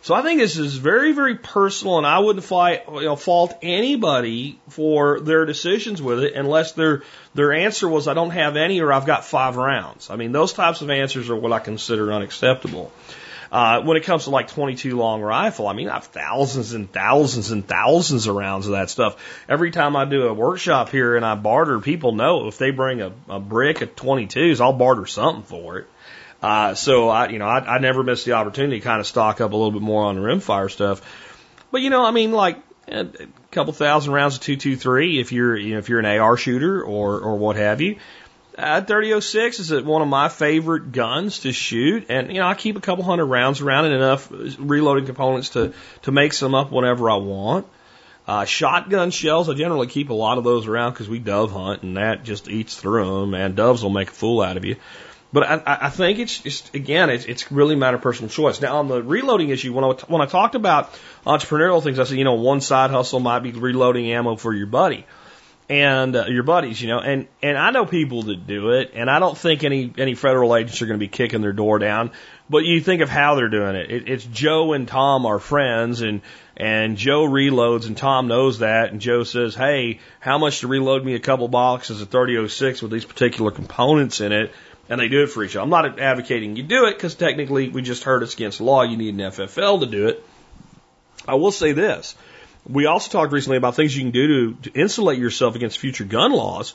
So 0.00 0.14
I 0.14 0.22
think 0.22 0.40
this 0.40 0.56
is 0.56 0.76
very, 0.76 1.12
very 1.12 1.34
personal, 1.34 1.98
and 1.98 2.06
I 2.06 2.20
wouldn't 2.20 2.44
fight, 2.44 2.84
you 2.88 3.02
know, 3.02 3.16
fault 3.16 3.58
anybody 3.62 4.60
for 4.68 5.18
their 5.18 5.44
decisions 5.44 6.00
with 6.00 6.20
it 6.20 6.34
unless 6.34 6.72
their 6.72 7.02
their 7.34 7.52
answer 7.52 7.88
was 7.88 8.06
I 8.06 8.14
don't 8.14 8.30
have 8.30 8.56
any 8.56 8.80
or 8.80 8.92
I've 8.92 9.06
got 9.06 9.24
five 9.24 9.56
rounds. 9.56 10.08
I 10.08 10.16
mean, 10.16 10.30
those 10.30 10.52
types 10.52 10.82
of 10.82 10.90
answers 10.90 11.28
are 11.30 11.36
what 11.36 11.52
I 11.52 11.58
consider 11.58 12.12
unacceptable. 12.12 12.92
Uh, 13.50 13.82
when 13.82 13.96
it 13.96 14.04
comes 14.04 14.24
to 14.24 14.30
like 14.30 14.48
22 14.48 14.96
long 14.96 15.22
rifle, 15.22 15.66
I 15.66 15.72
mean, 15.72 15.88
I 15.88 15.94
have 15.94 16.04
thousands 16.04 16.72
and 16.74 16.90
thousands 16.90 17.50
and 17.50 17.66
thousands 17.66 18.26
of 18.26 18.36
rounds 18.36 18.66
of 18.66 18.72
that 18.72 18.90
stuff. 18.90 19.16
Every 19.48 19.70
time 19.70 19.96
I 19.96 20.04
do 20.04 20.26
a 20.26 20.34
workshop 20.34 20.90
here 20.90 21.16
and 21.16 21.24
I 21.24 21.34
barter, 21.34 21.80
people 21.80 22.12
know 22.12 22.48
if 22.48 22.58
they 22.58 22.70
bring 22.70 23.00
a, 23.00 23.12
a 23.28 23.40
brick 23.40 23.80
of 23.80 23.96
22s, 23.96 24.60
I'll 24.60 24.74
barter 24.74 25.06
something 25.06 25.44
for 25.44 25.78
it. 25.78 25.86
Uh, 26.42 26.74
so 26.74 27.08
I, 27.08 27.28
you 27.28 27.38
know, 27.38 27.48
I, 27.48 27.76
I 27.76 27.78
never 27.78 28.02
miss 28.02 28.24
the 28.24 28.32
opportunity 28.32 28.80
to 28.80 28.84
kind 28.84 29.00
of 29.00 29.06
stock 29.06 29.40
up 29.40 29.52
a 29.52 29.56
little 29.56 29.72
bit 29.72 29.82
more 29.82 30.04
on 30.04 30.16
the 30.16 30.20
rimfire 30.20 30.70
stuff. 30.70 31.00
But 31.70 31.80
you 31.80 31.90
know, 31.90 32.04
I 32.04 32.10
mean, 32.10 32.32
like 32.32 32.58
a 32.86 33.08
couple 33.50 33.72
thousand 33.72 34.12
rounds 34.12 34.36
of 34.36 34.42
223 34.42 35.20
if 35.20 35.32
you're, 35.32 35.56
you 35.56 35.72
know, 35.72 35.78
if 35.78 35.88
you're 35.88 35.98
an 35.98 36.06
AR 36.06 36.36
shooter 36.36 36.82
or, 36.82 37.20
or 37.20 37.36
what 37.36 37.56
have 37.56 37.80
you. 37.80 37.96
Uh, 38.58 38.80
3006 38.80 39.60
is 39.60 39.82
one 39.84 40.02
of 40.02 40.08
my 40.08 40.28
favorite 40.28 40.90
guns 40.90 41.40
to 41.40 41.52
shoot, 41.52 42.06
and 42.08 42.32
you 42.32 42.40
know 42.40 42.46
I 42.48 42.54
keep 42.54 42.76
a 42.76 42.80
couple 42.80 43.04
hundred 43.04 43.26
rounds 43.26 43.60
around 43.60 43.84
and 43.84 43.94
enough 43.94 44.28
reloading 44.58 45.06
components 45.06 45.50
to 45.50 45.72
to 46.02 46.10
make 46.10 46.32
some 46.32 46.56
up 46.56 46.72
whenever 46.72 47.08
I 47.08 47.16
want. 47.16 47.68
Uh, 48.26 48.44
shotgun 48.44 49.12
shells, 49.12 49.48
I 49.48 49.54
generally 49.54 49.86
keep 49.86 50.10
a 50.10 50.14
lot 50.14 50.38
of 50.38 50.44
those 50.44 50.66
around 50.66 50.92
because 50.92 51.08
we 51.08 51.20
dove 51.20 51.52
hunt, 51.52 51.84
and 51.84 51.96
that 51.98 52.24
just 52.24 52.48
eats 52.48 52.74
through 52.74 53.20
them, 53.20 53.34
and 53.34 53.54
doves 53.54 53.84
will 53.84 53.90
make 53.90 54.08
a 54.08 54.12
fool 54.12 54.40
out 54.40 54.56
of 54.56 54.64
you. 54.64 54.74
But 55.32 55.44
I, 55.44 55.78
I 55.82 55.90
think 55.90 56.18
it's 56.18 56.38
just 56.40 56.74
again, 56.74 57.10
it's, 57.10 57.26
it's 57.26 57.52
really 57.52 57.74
a 57.74 57.78
matter 57.78 57.98
of 57.98 58.02
personal 58.02 58.28
choice. 58.28 58.60
Now 58.60 58.78
on 58.78 58.88
the 58.88 59.00
reloading 59.00 59.50
issue, 59.50 59.72
when 59.72 59.84
I 59.84 59.92
when 60.08 60.20
I 60.20 60.26
talked 60.26 60.56
about 60.56 60.92
entrepreneurial 61.24 61.80
things, 61.80 62.00
I 62.00 62.04
said 62.04 62.18
you 62.18 62.24
know 62.24 62.34
one 62.34 62.60
side 62.60 62.90
hustle 62.90 63.20
might 63.20 63.38
be 63.38 63.52
reloading 63.52 64.10
ammo 64.10 64.34
for 64.34 64.52
your 64.52 64.66
buddy 64.66 65.06
and 65.68 66.16
uh, 66.16 66.24
your 66.26 66.44
buddies, 66.44 66.80
you 66.80 66.88
know, 66.88 66.98
and 66.98 67.26
and 67.42 67.58
I 67.58 67.70
know 67.70 67.84
people 67.84 68.22
that 68.24 68.46
do 68.46 68.70
it, 68.70 68.92
and 68.94 69.10
I 69.10 69.18
don't 69.18 69.36
think 69.36 69.64
any 69.64 69.92
any 69.98 70.14
federal 70.14 70.56
agents 70.56 70.80
are 70.80 70.86
going 70.86 70.98
to 70.98 71.04
be 71.04 71.08
kicking 71.08 71.42
their 71.42 71.52
door 71.52 71.78
down. 71.78 72.10
But 72.48 72.64
you 72.64 72.80
think 72.80 73.02
of 73.02 73.10
how 73.10 73.34
they're 73.34 73.50
doing 73.50 73.76
it. 73.76 73.90
it. 73.90 74.08
It's 74.08 74.24
Joe 74.24 74.72
and 74.72 74.88
Tom 74.88 75.26
are 75.26 75.38
friends, 75.38 76.00
and 76.00 76.22
and 76.56 76.96
Joe 76.96 77.26
reloads, 77.26 77.86
and 77.86 77.96
Tom 77.96 78.28
knows 78.28 78.60
that, 78.60 78.92
and 78.92 79.00
Joe 79.00 79.24
says, 79.24 79.54
"Hey, 79.54 80.00
how 80.20 80.38
much 80.38 80.60
to 80.60 80.68
reload 80.68 81.04
me 81.04 81.14
a 81.14 81.20
couple 81.20 81.48
boxes 81.48 82.00
of 82.00 82.08
3006 82.08 82.80
with 82.80 82.90
these 82.90 83.04
particular 83.04 83.50
components 83.50 84.20
in 84.22 84.32
it?" 84.32 84.52
And 84.88 84.98
they 84.98 85.08
do 85.08 85.22
it 85.22 85.26
for 85.26 85.44
each 85.44 85.54
other. 85.54 85.64
I'm 85.64 85.70
not 85.70 86.00
advocating 86.00 86.56
you 86.56 86.62
do 86.62 86.86
it 86.86 86.94
because 86.94 87.14
technically 87.14 87.68
we 87.68 87.82
just 87.82 88.04
heard 88.04 88.22
it's 88.22 88.32
against 88.32 88.62
law. 88.62 88.84
You 88.84 88.96
need 88.96 89.14
an 89.14 89.20
FFL 89.20 89.80
to 89.80 89.86
do 89.86 90.08
it. 90.08 90.24
I 91.26 91.34
will 91.34 91.52
say 91.52 91.72
this 91.72 92.14
we 92.66 92.86
also 92.86 93.10
talked 93.10 93.32
recently 93.32 93.56
about 93.56 93.76
things 93.76 93.96
you 93.96 94.02
can 94.02 94.10
do 94.10 94.54
to, 94.54 94.70
to 94.70 94.80
insulate 94.80 95.18
yourself 95.18 95.54
against 95.54 95.78
future 95.78 96.04
gun 96.04 96.32
laws. 96.32 96.74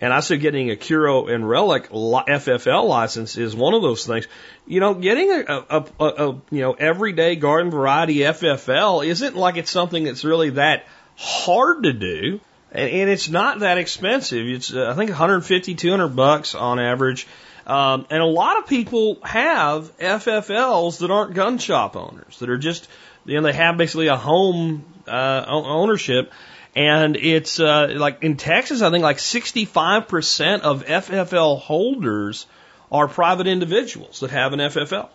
And 0.00 0.12
I 0.12 0.18
said 0.18 0.40
getting 0.40 0.70
a 0.70 0.76
Curio 0.76 1.28
and 1.28 1.48
Relic 1.48 1.88
FFL 1.90 2.88
license 2.88 3.36
is 3.36 3.54
one 3.54 3.72
of 3.72 3.82
those 3.82 4.04
things. 4.04 4.26
You 4.66 4.80
know, 4.80 4.94
getting 4.94 5.30
a, 5.30 5.64
a, 5.70 5.86
a, 6.00 6.04
a 6.04 6.28
you 6.50 6.60
know 6.60 6.72
everyday 6.72 7.36
garden 7.36 7.70
variety 7.70 8.16
FFL 8.16 9.06
isn't 9.06 9.36
like 9.36 9.56
it's 9.56 9.70
something 9.70 10.02
that's 10.02 10.24
really 10.24 10.50
that 10.50 10.86
hard 11.14 11.84
to 11.84 11.92
do, 11.92 12.40
and, 12.72 12.90
and 12.90 13.10
it's 13.10 13.28
not 13.28 13.60
that 13.60 13.78
expensive. 13.78 14.44
It's 14.44 14.74
uh, 14.74 14.90
I 14.90 14.94
think 14.94 15.10
150, 15.10 15.76
200 15.76 16.08
bucks 16.08 16.56
on 16.56 16.80
average. 16.80 17.28
Um, 17.64 18.06
and 18.10 18.20
a 18.20 18.26
lot 18.26 18.58
of 18.58 18.66
people 18.66 19.18
have 19.22 19.96
FFLs 19.98 20.98
that 20.98 21.12
aren't 21.12 21.34
gun 21.34 21.58
shop 21.58 21.96
owners, 21.96 22.40
that 22.40 22.50
are 22.50 22.58
just, 22.58 22.88
you 23.24 23.36
know, 23.36 23.42
they 23.42 23.52
have 23.52 23.76
basically 23.76 24.08
a 24.08 24.16
home 24.16 24.84
uh, 25.08 25.44
ownership. 25.48 26.32
And 26.74 27.16
it's 27.16 27.60
uh, 27.60 27.94
like 27.96 28.22
in 28.22 28.36
Texas, 28.36 28.80
I 28.80 28.90
think 28.90 29.02
like 29.02 29.18
65% 29.18 30.60
of 30.60 30.86
FFL 30.86 31.60
holders 31.60 32.46
are 32.90 33.08
private 33.08 33.46
individuals 33.46 34.20
that 34.20 34.30
have 34.30 34.52
an 34.52 34.60
FFL. 34.60 35.08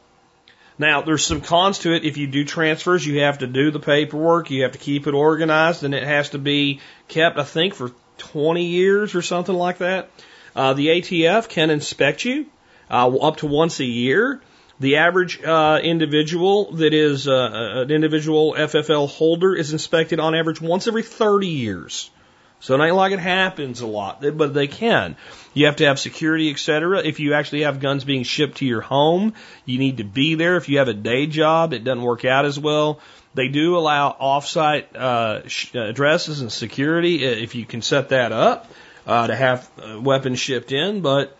Now, 0.79 1.01
there's 1.01 1.25
some 1.25 1.41
cons 1.41 1.79
to 1.79 1.93
it. 1.93 2.05
If 2.05 2.17
you 2.17 2.27
do 2.27 2.45
transfers, 2.45 3.05
you 3.05 3.21
have 3.21 3.39
to 3.39 3.47
do 3.47 3.71
the 3.71 3.79
paperwork, 3.79 4.51
you 4.51 4.63
have 4.63 4.73
to 4.73 4.77
keep 4.77 5.07
it 5.07 5.15
organized, 5.15 5.83
and 5.83 5.95
it 5.95 6.03
has 6.03 6.29
to 6.31 6.37
be 6.37 6.81
kept, 7.07 7.39
I 7.39 7.43
think, 7.43 7.73
for 7.73 7.91
20 8.19 8.65
years 8.65 9.15
or 9.15 9.23
something 9.23 9.55
like 9.55 9.79
that. 9.79 10.09
Uh, 10.55 10.73
the 10.73 10.87
ATF 10.87 11.49
can 11.49 11.71
inspect 11.71 12.25
you 12.25 12.45
uh, 12.91 13.07
up 13.17 13.37
to 13.37 13.47
once 13.47 13.79
a 13.79 13.85
year. 13.85 14.41
The 14.79 14.97
average 14.97 15.41
uh, 15.43 15.79
individual 15.81 16.73
that 16.73 16.93
is 16.93 17.27
uh, 17.27 17.83
an 17.83 17.91
individual 17.91 18.53
FFL 18.53 19.09
holder 19.09 19.55
is 19.55 19.73
inspected 19.73 20.19
on 20.19 20.35
average 20.35 20.61
once 20.61 20.87
every 20.87 21.03
30 21.03 21.47
years 21.47 22.11
So 22.59 22.75
it 22.75 22.83
ain't 22.83 22.95
like 22.95 23.11
it 23.11 23.19
happens 23.19 23.81
a 23.81 23.87
lot, 23.87 24.23
but 24.35 24.53
they 24.53 24.67
can. 24.67 25.15
You 25.53 25.67
have 25.67 25.77
to 25.77 25.85
have 25.85 25.99
security, 25.99 26.49
etc. 26.49 27.01
If 27.03 27.19
you 27.19 27.33
actually 27.33 27.63
have 27.63 27.79
guns 27.79 28.03
being 28.03 28.23
shipped 28.23 28.57
to 28.57 28.65
your 28.65 28.81
home, 28.81 29.33
you 29.65 29.77
need 29.77 29.97
to 29.97 30.03
be 30.03 30.35
there. 30.35 30.57
If 30.57 30.67
you 30.67 30.79
have 30.79 30.87
a 30.87 30.93
day 30.93 31.27
job, 31.27 31.73
it 31.73 31.83
doesn't 31.83 32.01
work 32.01 32.25
out 32.25 32.45
as 32.45 32.59
well. 32.59 32.99
They 33.35 33.47
do 33.47 33.77
allow 33.77 34.15
offsite 34.19 34.87
uh, 34.95 35.41
addresses 35.79 36.41
and 36.41 36.51
security 36.51 37.23
if 37.23 37.53
you 37.53 37.65
can 37.65 37.83
set 37.83 38.09
that 38.09 38.31
up 38.31 38.71
uh, 39.05 39.27
to 39.27 39.35
have 39.35 39.69
uh, 39.79 40.01
weapons 40.01 40.39
shipped 40.39 40.71
in, 40.71 41.01
but 41.01 41.37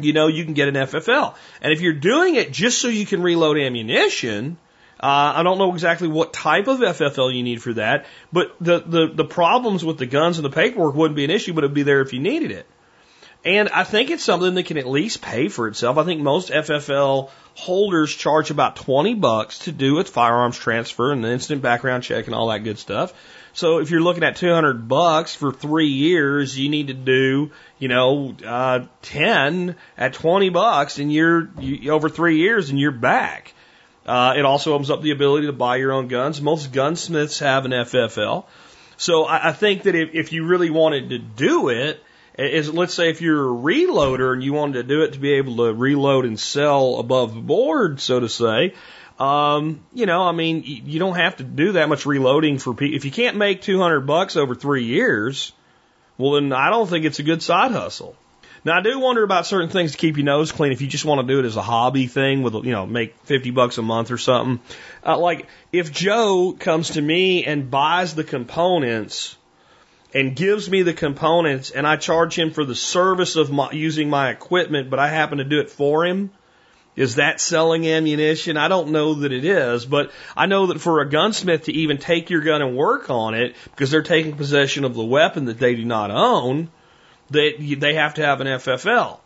you 0.00 0.12
know 0.12 0.26
you 0.26 0.44
can 0.44 0.54
get 0.54 0.68
an 0.68 0.74
FFL. 0.74 1.34
And 1.60 1.72
if 1.72 1.80
you're 1.80 1.92
doing 1.92 2.34
it 2.34 2.52
just 2.52 2.80
so 2.80 2.88
you 2.88 3.06
can 3.06 3.22
reload 3.22 3.58
ammunition, 3.58 4.56
uh, 5.00 5.32
I 5.36 5.42
don't 5.42 5.58
know 5.58 5.72
exactly 5.72 6.08
what 6.08 6.32
type 6.32 6.66
of 6.66 6.80
FFL 6.80 7.34
you 7.34 7.42
need 7.42 7.62
for 7.62 7.74
that, 7.74 8.06
but 8.32 8.56
the, 8.60 8.80
the, 8.80 9.06
the 9.14 9.24
problems 9.24 9.84
with 9.84 9.98
the 9.98 10.06
guns 10.06 10.38
and 10.38 10.44
the 10.44 10.50
paperwork 10.50 10.94
wouldn't 10.94 11.16
be 11.16 11.24
an 11.24 11.30
issue, 11.30 11.52
but 11.52 11.62
it'd 11.62 11.74
be 11.74 11.84
there 11.84 12.00
if 12.00 12.12
you 12.12 12.20
needed 12.20 12.50
it. 12.50 12.66
And 13.44 13.68
I 13.68 13.84
think 13.84 14.10
it's 14.10 14.24
something 14.24 14.54
that 14.54 14.64
can 14.64 14.78
at 14.78 14.88
least 14.88 15.22
pay 15.22 15.48
for 15.48 15.68
itself. 15.68 15.96
I 15.96 16.04
think 16.04 16.20
most 16.20 16.50
FFL 16.50 17.30
holders 17.54 18.12
charge 18.12 18.50
about 18.50 18.74
20 18.74 19.14
bucks 19.14 19.60
to 19.60 19.72
do 19.72 20.00
a 20.00 20.04
firearms 20.04 20.58
transfer 20.58 21.12
and 21.12 21.24
an 21.24 21.30
instant 21.30 21.62
background 21.62 22.02
check 22.02 22.26
and 22.26 22.34
all 22.34 22.48
that 22.48 22.64
good 22.64 22.78
stuff. 22.78 23.14
So 23.58 23.80
if 23.80 23.90
you're 23.90 24.00
looking 24.00 24.22
at 24.22 24.36
200 24.36 24.86
bucks 24.86 25.34
for 25.34 25.50
three 25.50 25.88
years, 25.88 26.56
you 26.56 26.68
need 26.68 26.86
to 26.86 26.94
do, 26.94 27.50
you 27.80 27.88
know, 27.88 28.36
uh, 28.46 28.86
10 29.02 29.74
at 29.96 30.12
20 30.12 30.50
bucks 30.50 31.00
and 31.00 31.12
you're 31.12 31.50
you, 31.58 31.90
over 31.90 32.08
three 32.08 32.36
years 32.36 32.70
and 32.70 32.78
you're 32.78 32.92
back. 32.92 33.52
Uh, 34.06 34.34
it 34.36 34.44
also 34.44 34.74
opens 34.74 34.90
up 34.90 35.02
the 35.02 35.10
ability 35.10 35.48
to 35.48 35.52
buy 35.52 35.74
your 35.74 35.90
own 35.90 36.06
guns. 36.06 36.40
Most 36.40 36.70
gunsmiths 36.70 37.40
have 37.40 37.64
an 37.64 37.72
FFL. 37.72 38.44
So 38.96 39.24
I, 39.24 39.48
I 39.48 39.52
think 39.52 39.82
that 39.82 39.96
if, 39.96 40.10
if 40.14 40.32
you 40.32 40.46
really 40.46 40.70
wanted 40.70 41.08
to 41.08 41.18
do 41.18 41.68
it, 41.68 42.00
is 42.38 42.72
let's 42.72 42.94
say 42.94 43.10
if 43.10 43.20
you're 43.20 43.44
a 43.44 43.60
reloader 43.60 44.32
and 44.34 44.44
you 44.44 44.52
wanted 44.52 44.74
to 44.74 44.82
do 44.84 45.02
it 45.02 45.14
to 45.14 45.18
be 45.18 45.32
able 45.32 45.56
to 45.56 45.74
reload 45.74 46.26
and 46.26 46.38
sell 46.38 47.00
above 47.00 47.34
board, 47.44 47.98
so 47.98 48.20
to 48.20 48.28
say, 48.28 48.74
um, 49.18 49.84
you 49.92 50.06
know, 50.06 50.22
I 50.22 50.32
mean, 50.32 50.62
you 50.64 50.98
don't 50.98 51.16
have 51.16 51.36
to 51.36 51.44
do 51.44 51.72
that 51.72 51.88
much 51.88 52.06
reloading 52.06 52.58
for 52.58 52.72
people. 52.72 52.96
If 52.96 53.04
you 53.04 53.10
can't 53.10 53.36
make 53.36 53.62
200 53.62 54.00
bucks 54.02 54.36
over 54.36 54.54
three 54.54 54.84
years, 54.84 55.52
well, 56.16 56.32
then 56.32 56.52
I 56.52 56.70
don't 56.70 56.88
think 56.88 57.04
it's 57.04 57.18
a 57.18 57.24
good 57.24 57.42
side 57.42 57.72
hustle. 57.72 58.16
Now, 58.64 58.76
I 58.76 58.80
do 58.80 58.98
wonder 58.98 59.22
about 59.22 59.46
certain 59.46 59.70
things 59.70 59.92
to 59.92 59.98
keep 59.98 60.16
your 60.16 60.24
nose 60.24 60.52
clean 60.52 60.72
if 60.72 60.82
you 60.82 60.88
just 60.88 61.04
want 61.04 61.20
to 61.20 61.32
do 61.32 61.40
it 61.40 61.46
as 61.46 61.56
a 61.56 61.62
hobby 61.62 62.06
thing 62.06 62.42
with, 62.42 62.54
you 62.54 62.72
know, 62.72 62.86
make 62.86 63.16
50 63.24 63.50
bucks 63.50 63.78
a 63.78 63.82
month 63.82 64.10
or 64.10 64.18
something. 64.18 64.60
Uh, 65.04 65.18
like, 65.18 65.46
if 65.72 65.92
Joe 65.92 66.54
comes 66.58 66.90
to 66.90 67.00
me 67.00 67.44
and 67.44 67.70
buys 67.70 68.14
the 68.14 68.24
components 68.24 69.36
and 70.12 70.34
gives 70.34 70.68
me 70.68 70.82
the 70.82 70.92
components 70.92 71.70
and 71.70 71.86
I 71.86 71.96
charge 71.96 72.36
him 72.36 72.50
for 72.50 72.64
the 72.64 72.74
service 72.74 73.36
of 73.36 73.50
my, 73.50 73.70
using 73.72 74.10
my 74.10 74.30
equipment, 74.30 74.90
but 74.90 74.98
I 74.98 75.08
happen 75.08 75.38
to 75.38 75.44
do 75.44 75.60
it 75.60 75.70
for 75.70 76.04
him. 76.04 76.30
Is 76.98 77.14
that 77.14 77.40
selling 77.40 77.86
ammunition? 77.86 78.56
I 78.56 78.66
don't 78.66 78.90
know 78.90 79.14
that 79.14 79.30
it 79.30 79.44
is, 79.44 79.86
but 79.86 80.10
I 80.36 80.46
know 80.46 80.66
that 80.66 80.80
for 80.80 81.00
a 81.00 81.08
gunsmith 81.08 81.66
to 81.66 81.72
even 81.72 81.98
take 81.98 82.28
your 82.28 82.40
gun 82.40 82.60
and 82.60 82.76
work 82.76 83.08
on 83.08 83.34
it 83.34 83.54
because 83.66 83.92
they're 83.92 84.02
taking 84.02 84.36
possession 84.36 84.84
of 84.84 84.94
the 84.94 85.04
weapon 85.04 85.44
that 85.44 85.60
they 85.60 85.76
do 85.76 85.84
not 85.84 86.10
own, 86.10 86.70
they, 87.30 87.52
they 87.52 87.94
have 87.94 88.14
to 88.14 88.26
have 88.26 88.40
an 88.40 88.48
FFL. 88.48 89.20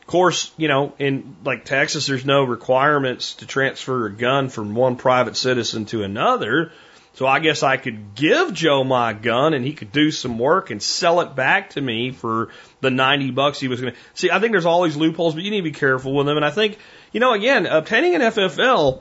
Of 0.00 0.06
course, 0.08 0.50
you 0.56 0.66
know, 0.66 0.92
in 0.98 1.36
like 1.44 1.64
Texas, 1.64 2.08
there's 2.08 2.24
no 2.24 2.42
requirements 2.42 3.36
to 3.36 3.46
transfer 3.46 4.06
a 4.06 4.12
gun 4.12 4.48
from 4.48 4.74
one 4.74 4.96
private 4.96 5.36
citizen 5.36 5.86
to 5.86 6.02
another. 6.02 6.72
So 7.14 7.28
I 7.28 7.38
guess 7.38 7.62
I 7.62 7.76
could 7.76 8.16
give 8.16 8.52
Joe 8.52 8.82
my 8.82 9.12
gun 9.12 9.54
and 9.54 9.64
he 9.64 9.72
could 9.72 9.92
do 9.92 10.10
some 10.10 10.36
work 10.36 10.70
and 10.70 10.82
sell 10.82 11.20
it 11.20 11.36
back 11.36 11.70
to 11.70 11.80
me 11.80 12.10
for 12.10 12.48
the 12.80 12.90
90 12.90 13.30
bucks 13.30 13.60
he 13.60 13.68
was 13.68 13.80
going 13.80 13.92
to. 13.92 13.98
See, 14.14 14.32
I 14.32 14.40
think 14.40 14.50
there's 14.50 14.66
all 14.66 14.82
these 14.82 14.96
loopholes, 14.96 15.34
but 15.34 15.44
you 15.44 15.52
need 15.52 15.58
to 15.58 15.62
be 15.62 15.70
careful 15.70 16.12
with 16.12 16.26
them. 16.26 16.36
And 16.36 16.44
I 16.44 16.50
think, 16.50 16.76
you 17.14 17.20
know, 17.20 17.32
again, 17.32 17.66
obtaining 17.66 18.16
an 18.16 18.22
FFL 18.22 19.00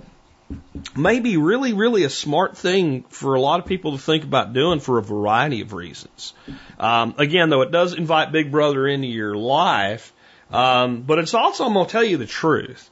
may 0.96 1.20
be 1.20 1.38
really, 1.38 1.74
really 1.74 2.04
a 2.04 2.12
smart 2.12 2.56
thing 2.56 3.04
for 3.10 3.34
a 3.34 3.42
lot 3.42 3.60
of 3.60 3.66
people 3.66 3.94
to 3.94 3.98
think 3.98 4.24
about 4.24 4.54
doing 4.54 4.80
for 4.80 5.00
a 5.00 5.02
variety 5.02 5.62
of 5.62 5.74
reasons. 5.74 6.36
Um, 6.80 7.16
again, 7.18 7.50
though, 7.50 7.62
it 7.62 7.72
does 7.72 7.96
invite 7.96 8.32
Big 8.32 8.52
Brother 8.52 8.88
into 8.88 9.08
your 9.08 9.36
life, 9.36 10.14
um, 10.52 11.02
but 11.02 11.18
it's 11.18 11.34
also, 11.34 11.66
I'm 11.66 11.74
going 11.74 11.88
to 11.88 11.92
tell 11.92 12.04
you 12.04 12.18
the 12.18 12.28
truth. 12.28 12.88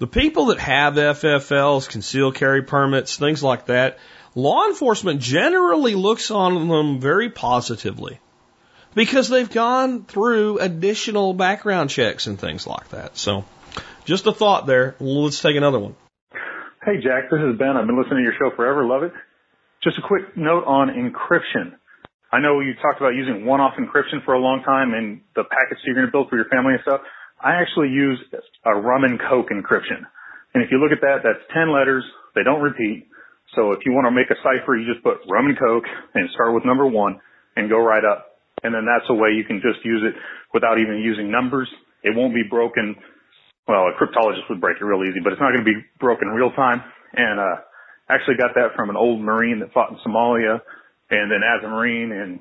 The 0.00 0.08
people 0.08 0.46
that 0.46 0.58
have 0.58 0.94
FFLs, 0.94 1.88
concealed 1.88 2.34
carry 2.34 2.62
permits, 2.62 3.16
things 3.16 3.44
like 3.44 3.66
that, 3.66 4.00
law 4.34 4.66
enforcement 4.66 5.20
generally 5.20 5.94
looks 5.94 6.32
on 6.32 6.66
them 6.66 6.98
very 6.98 7.30
positively 7.30 8.18
because 8.92 9.28
they've 9.28 9.50
gone 9.50 10.02
through 10.02 10.58
additional 10.58 11.32
background 11.32 11.90
checks 11.90 12.26
and 12.26 12.40
things 12.40 12.66
like 12.66 12.88
that. 12.88 13.16
So, 13.16 13.44
just 14.06 14.26
a 14.26 14.32
thought 14.32 14.66
there. 14.66 14.94
Let's 15.00 15.42
take 15.42 15.56
another 15.56 15.78
one. 15.78 15.96
Hey, 16.86 17.02
Jack, 17.02 17.28
this 17.28 17.42
is 17.42 17.58
Ben. 17.58 17.74
I've 17.74 17.90
been 17.90 17.98
listening 17.98 18.22
to 18.22 18.26
your 18.30 18.38
show 18.38 18.54
forever. 18.54 18.86
Love 18.86 19.02
it. 19.02 19.12
Just 19.82 19.98
a 19.98 20.04
quick 20.06 20.38
note 20.38 20.62
on 20.64 20.88
encryption. 20.88 21.74
I 22.32 22.38
know 22.38 22.60
you 22.62 22.74
talked 22.78 23.02
about 23.02 23.18
using 23.18 23.44
one-off 23.44 23.74
encryption 23.74 24.24
for 24.24 24.34
a 24.34 24.40
long 24.40 24.62
time 24.62 24.94
and 24.94 25.20
the 25.34 25.42
packets 25.44 25.82
you're 25.84 25.94
going 25.94 26.06
to 26.06 26.12
build 26.12 26.30
for 26.30 26.36
your 26.36 26.46
family 26.46 26.74
and 26.74 26.82
stuff. 26.82 27.02
I 27.42 27.58
actually 27.58 27.90
use 27.90 28.18
a 28.64 28.74
rum 28.74 29.04
and 29.04 29.18
coke 29.18 29.50
encryption. 29.50 30.06
And 30.54 30.62
if 30.62 30.70
you 30.70 30.78
look 30.78 30.94
at 30.94 31.02
that, 31.02 31.26
that's 31.26 31.42
10 31.52 31.74
letters. 31.74 32.06
They 32.34 32.42
don't 32.42 32.62
repeat. 32.62 33.10
So 33.54 33.72
if 33.72 33.82
you 33.84 33.92
want 33.92 34.06
to 34.06 34.14
make 34.14 34.30
a 34.30 34.38
cipher, 34.42 34.78
you 34.78 34.86
just 34.86 35.02
put 35.02 35.18
rum 35.28 35.46
and 35.46 35.58
coke 35.58 35.84
and 36.14 36.30
start 36.30 36.54
with 36.54 36.64
number 36.64 36.86
one 36.86 37.18
and 37.56 37.68
go 37.68 37.78
right 37.82 38.04
up. 38.04 38.38
And 38.62 38.74
then 38.74 38.86
that's 38.86 39.10
a 39.10 39.14
way 39.14 39.34
you 39.34 39.44
can 39.44 39.60
just 39.60 39.84
use 39.84 40.02
it 40.06 40.14
without 40.54 40.78
even 40.78 41.02
using 41.02 41.30
numbers. 41.30 41.68
It 42.02 42.14
won't 42.14 42.34
be 42.34 42.42
broken. 42.48 42.96
Well, 43.66 43.90
a 43.90 43.92
cryptologist 43.98 44.48
would 44.48 44.60
break 44.60 44.78
it 44.80 44.84
real 44.84 45.02
easy, 45.02 45.20
but 45.22 45.32
it's 45.32 45.40
not 45.40 45.52
going 45.52 45.64
to 45.64 45.70
be 45.70 45.82
broken 45.98 46.28
real 46.28 46.52
time. 46.52 46.82
And, 47.14 47.40
uh, 47.40 47.56
actually 48.08 48.36
got 48.36 48.54
that 48.54 48.74
from 48.74 48.90
an 48.90 48.96
old 48.96 49.20
Marine 49.20 49.60
that 49.60 49.72
fought 49.72 49.90
in 49.90 49.98
Somalia. 50.06 50.60
And 51.10 51.30
then 51.30 51.42
as 51.42 51.62
a 51.64 51.68
Marine 51.68 52.12
in 52.12 52.40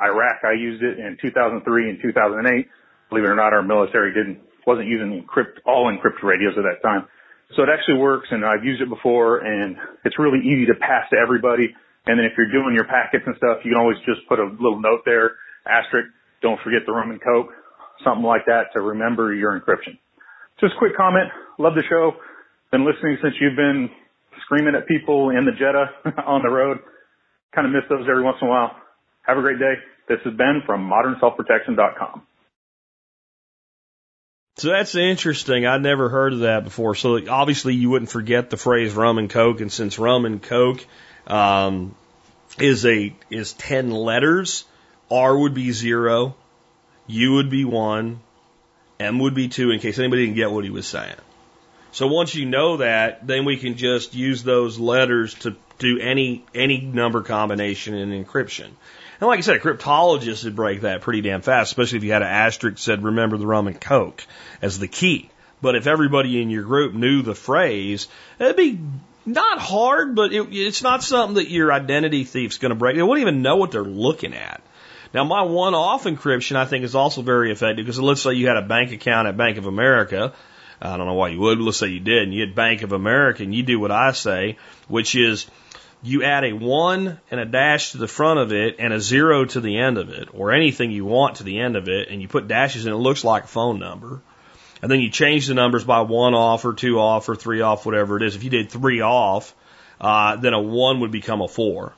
Iraq, 0.00 0.44
I 0.44 0.52
used 0.52 0.82
it 0.82 0.98
in 0.98 1.16
2003 1.20 1.90
and 1.90 1.98
2008. 2.00 2.68
Believe 3.08 3.24
it 3.24 3.28
or 3.28 3.36
not, 3.36 3.52
our 3.52 3.62
military 3.62 4.12
didn't, 4.12 4.40
wasn't 4.66 4.88
using 4.88 5.12
encrypt, 5.12 5.60
all 5.66 5.92
encrypted 5.92 6.22
radios 6.22 6.54
at 6.56 6.64
that 6.64 6.80
time. 6.82 7.06
So 7.56 7.62
it 7.62 7.68
actually 7.68 8.00
works 8.00 8.28
and 8.30 8.44
I've 8.44 8.64
used 8.64 8.80
it 8.80 8.88
before 8.88 9.44
and 9.44 9.76
it's 10.04 10.18
really 10.18 10.40
easy 10.40 10.66
to 10.66 10.74
pass 10.80 11.04
to 11.12 11.16
everybody. 11.20 11.68
And 12.06 12.18
then 12.18 12.24
if 12.24 12.32
you're 12.36 12.50
doing 12.50 12.74
your 12.74 12.88
packets 12.88 13.24
and 13.26 13.36
stuff, 13.36 13.60
you 13.64 13.72
can 13.72 13.80
always 13.80 13.98
just 14.08 14.26
put 14.28 14.40
a 14.40 14.48
little 14.48 14.80
note 14.80 15.04
there, 15.04 15.36
asterisk, 15.68 16.08
don't 16.40 16.58
forget 16.64 16.82
the 16.86 16.92
rum 16.92 17.10
and 17.10 17.20
coke, 17.20 17.52
something 18.02 18.24
like 18.24 18.46
that 18.46 18.72
to 18.72 18.80
remember 18.80 19.34
your 19.34 19.52
encryption. 19.60 20.00
Just 20.62 20.74
a 20.76 20.78
quick 20.78 20.96
comment. 20.96 21.28
Love 21.58 21.74
the 21.74 21.82
show. 21.90 22.12
Been 22.70 22.86
listening 22.86 23.18
since 23.20 23.34
you've 23.40 23.56
been 23.56 23.90
screaming 24.44 24.76
at 24.76 24.86
people 24.86 25.30
in 25.30 25.44
the 25.44 25.50
Jetta 25.50 26.22
on 26.26 26.42
the 26.42 26.48
road. 26.48 26.78
Kind 27.52 27.66
of 27.66 27.72
miss 27.72 27.82
those 27.90 28.06
every 28.08 28.22
once 28.22 28.36
in 28.40 28.46
a 28.46 28.50
while. 28.50 28.70
Have 29.22 29.38
a 29.38 29.40
great 29.40 29.58
day. 29.58 29.74
This 30.08 30.20
is 30.24 30.38
Ben 30.38 30.62
from 30.64 30.88
modernselfprotection.com. 30.88 32.22
So 34.58 34.68
that's 34.68 34.94
interesting. 34.94 35.66
I'd 35.66 35.82
never 35.82 36.08
heard 36.08 36.32
of 36.32 36.40
that 36.40 36.62
before. 36.62 36.94
So 36.94 37.18
obviously 37.28 37.74
you 37.74 37.90
wouldn't 37.90 38.10
forget 38.10 38.48
the 38.50 38.56
phrase 38.56 38.94
rum 38.94 39.18
and 39.18 39.28
coke, 39.28 39.60
and 39.60 39.72
since 39.72 39.98
rum 39.98 40.26
and 40.26 40.40
coke 40.40 40.86
um, 41.26 41.96
is 42.60 42.86
a 42.86 43.16
is 43.30 43.52
ten 43.54 43.90
letters, 43.90 44.64
R 45.10 45.36
would 45.36 45.54
be 45.54 45.72
zero, 45.72 46.36
U 47.08 47.32
would 47.32 47.50
be 47.50 47.64
one, 47.64 48.20
M 49.02 49.18
would 49.20 49.34
be 49.34 49.48
two. 49.48 49.70
In 49.70 49.80
case 49.80 49.98
anybody 49.98 50.26
didn't 50.26 50.36
get 50.36 50.50
what 50.50 50.64
he 50.64 50.70
was 50.70 50.86
saying. 50.86 51.16
So 51.92 52.06
once 52.06 52.34
you 52.34 52.46
know 52.46 52.78
that, 52.78 53.26
then 53.26 53.44
we 53.44 53.58
can 53.58 53.76
just 53.76 54.14
use 54.14 54.42
those 54.42 54.78
letters 54.78 55.34
to 55.40 55.56
do 55.78 55.98
any 55.98 56.44
any 56.54 56.80
number 56.80 57.22
combination 57.22 57.94
in 57.94 58.24
encryption. 58.24 58.70
And 59.20 59.28
like 59.28 59.38
I 59.38 59.42
said, 59.42 59.56
a 59.56 59.60
cryptologist 59.60 60.44
would 60.44 60.56
break 60.56 60.80
that 60.80 61.02
pretty 61.02 61.20
damn 61.20 61.42
fast, 61.42 61.70
especially 61.70 61.98
if 61.98 62.04
you 62.04 62.12
had 62.12 62.22
an 62.22 62.28
asterisk 62.28 62.78
said, 62.78 63.04
remember 63.04 63.36
the 63.36 63.46
rum 63.46 63.68
and 63.68 63.80
coke 63.80 64.26
as 64.60 64.78
the 64.78 64.88
key. 64.88 65.30
But 65.60 65.76
if 65.76 65.86
everybody 65.86 66.42
in 66.42 66.50
your 66.50 66.64
group 66.64 66.92
knew 66.92 67.22
the 67.22 67.34
phrase, 67.34 68.08
it'd 68.40 68.56
be 68.56 68.80
not 69.24 69.58
hard, 69.58 70.16
but 70.16 70.32
it, 70.32 70.48
it's 70.50 70.82
not 70.82 71.04
something 71.04 71.36
that 71.36 71.50
your 71.50 71.72
identity 71.72 72.24
thief's 72.24 72.58
going 72.58 72.70
to 72.70 72.74
break. 72.74 72.96
They 72.96 73.02
wouldn't 73.02 73.22
even 73.22 73.42
know 73.42 73.56
what 73.56 73.70
they're 73.70 73.82
looking 73.84 74.34
at. 74.34 74.60
Now, 75.14 75.24
my 75.24 75.42
one-off 75.42 76.04
encryption, 76.04 76.56
I 76.56 76.64
think, 76.64 76.84
is 76.84 76.94
also 76.94 77.22
very 77.22 77.52
effective 77.52 77.84
because 77.84 78.00
let's 78.00 78.22
say 78.22 78.32
you 78.32 78.48
had 78.48 78.56
a 78.56 78.62
bank 78.62 78.92
account 78.92 79.28
at 79.28 79.36
Bank 79.36 79.58
of 79.58 79.66
America. 79.66 80.32
I 80.80 80.96
don't 80.96 81.06
know 81.06 81.14
why 81.14 81.28
you 81.28 81.38
would, 81.40 81.58
but 81.58 81.64
let's 81.64 81.78
say 81.78 81.88
you 81.88 82.00
did, 82.00 82.22
and 82.22 82.34
you 82.34 82.40
had 82.40 82.54
Bank 82.54 82.82
of 82.82 82.92
America, 82.92 83.42
and 83.42 83.54
you 83.54 83.62
do 83.62 83.78
what 83.78 83.90
I 83.90 84.12
say, 84.12 84.56
which 84.88 85.14
is 85.14 85.46
you 86.02 86.24
add 86.24 86.44
a 86.44 86.52
one 86.52 87.20
and 87.30 87.40
a 87.40 87.44
dash 87.44 87.92
to 87.92 87.98
the 87.98 88.08
front 88.08 88.40
of 88.40 88.52
it 88.52 88.76
and 88.78 88.92
a 88.92 89.00
zero 89.00 89.44
to 89.44 89.60
the 89.60 89.78
end 89.78 89.98
of 89.98 90.08
it, 90.08 90.30
or 90.32 90.52
anything 90.52 90.90
you 90.90 91.04
want 91.04 91.36
to 91.36 91.44
the 91.44 91.60
end 91.60 91.76
of 91.76 91.88
it, 91.88 92.08
and 92.08 92.20
you 92.20 92.26
put 92.26 92.48
dashes 92.48 92.86
in, 92.86 92.92
it 92.92 92.96
looks 92.96 93.22
like 93.22 93.44
a 93.44 93.48
phone 93.48 93.78
number. 93.78 94.20
And 94.80 94.90
then 94.90 94.98
you 94.98 95.10
change 95.10 95.46
the 95.46 95.54
numbers 95.54 95.84
by 95.84 96.00
one 96.00 96.34
off 96.34 96.64
or 96.64 96.72
two 96.72 96.98
off 96.98 97.28
or 97.28 97.36
three 97.36 97.60
off, 97.60 97.86
whatever 97.86 98.16
it 98.16 98.24
is. 98.24 98.34
If 98.34 98.42
you 98.42 98.50
did 98.50 98.68
three 98.70 99.00
off, 99.00 99.54
uh, 100.00 100.36
then 100.36 100.54
a 100.54 100.60
one 100.60 101.00
would 101.00 101.12
become 101.12 101.40
a 101.40 101.46
four. 101.46 101.92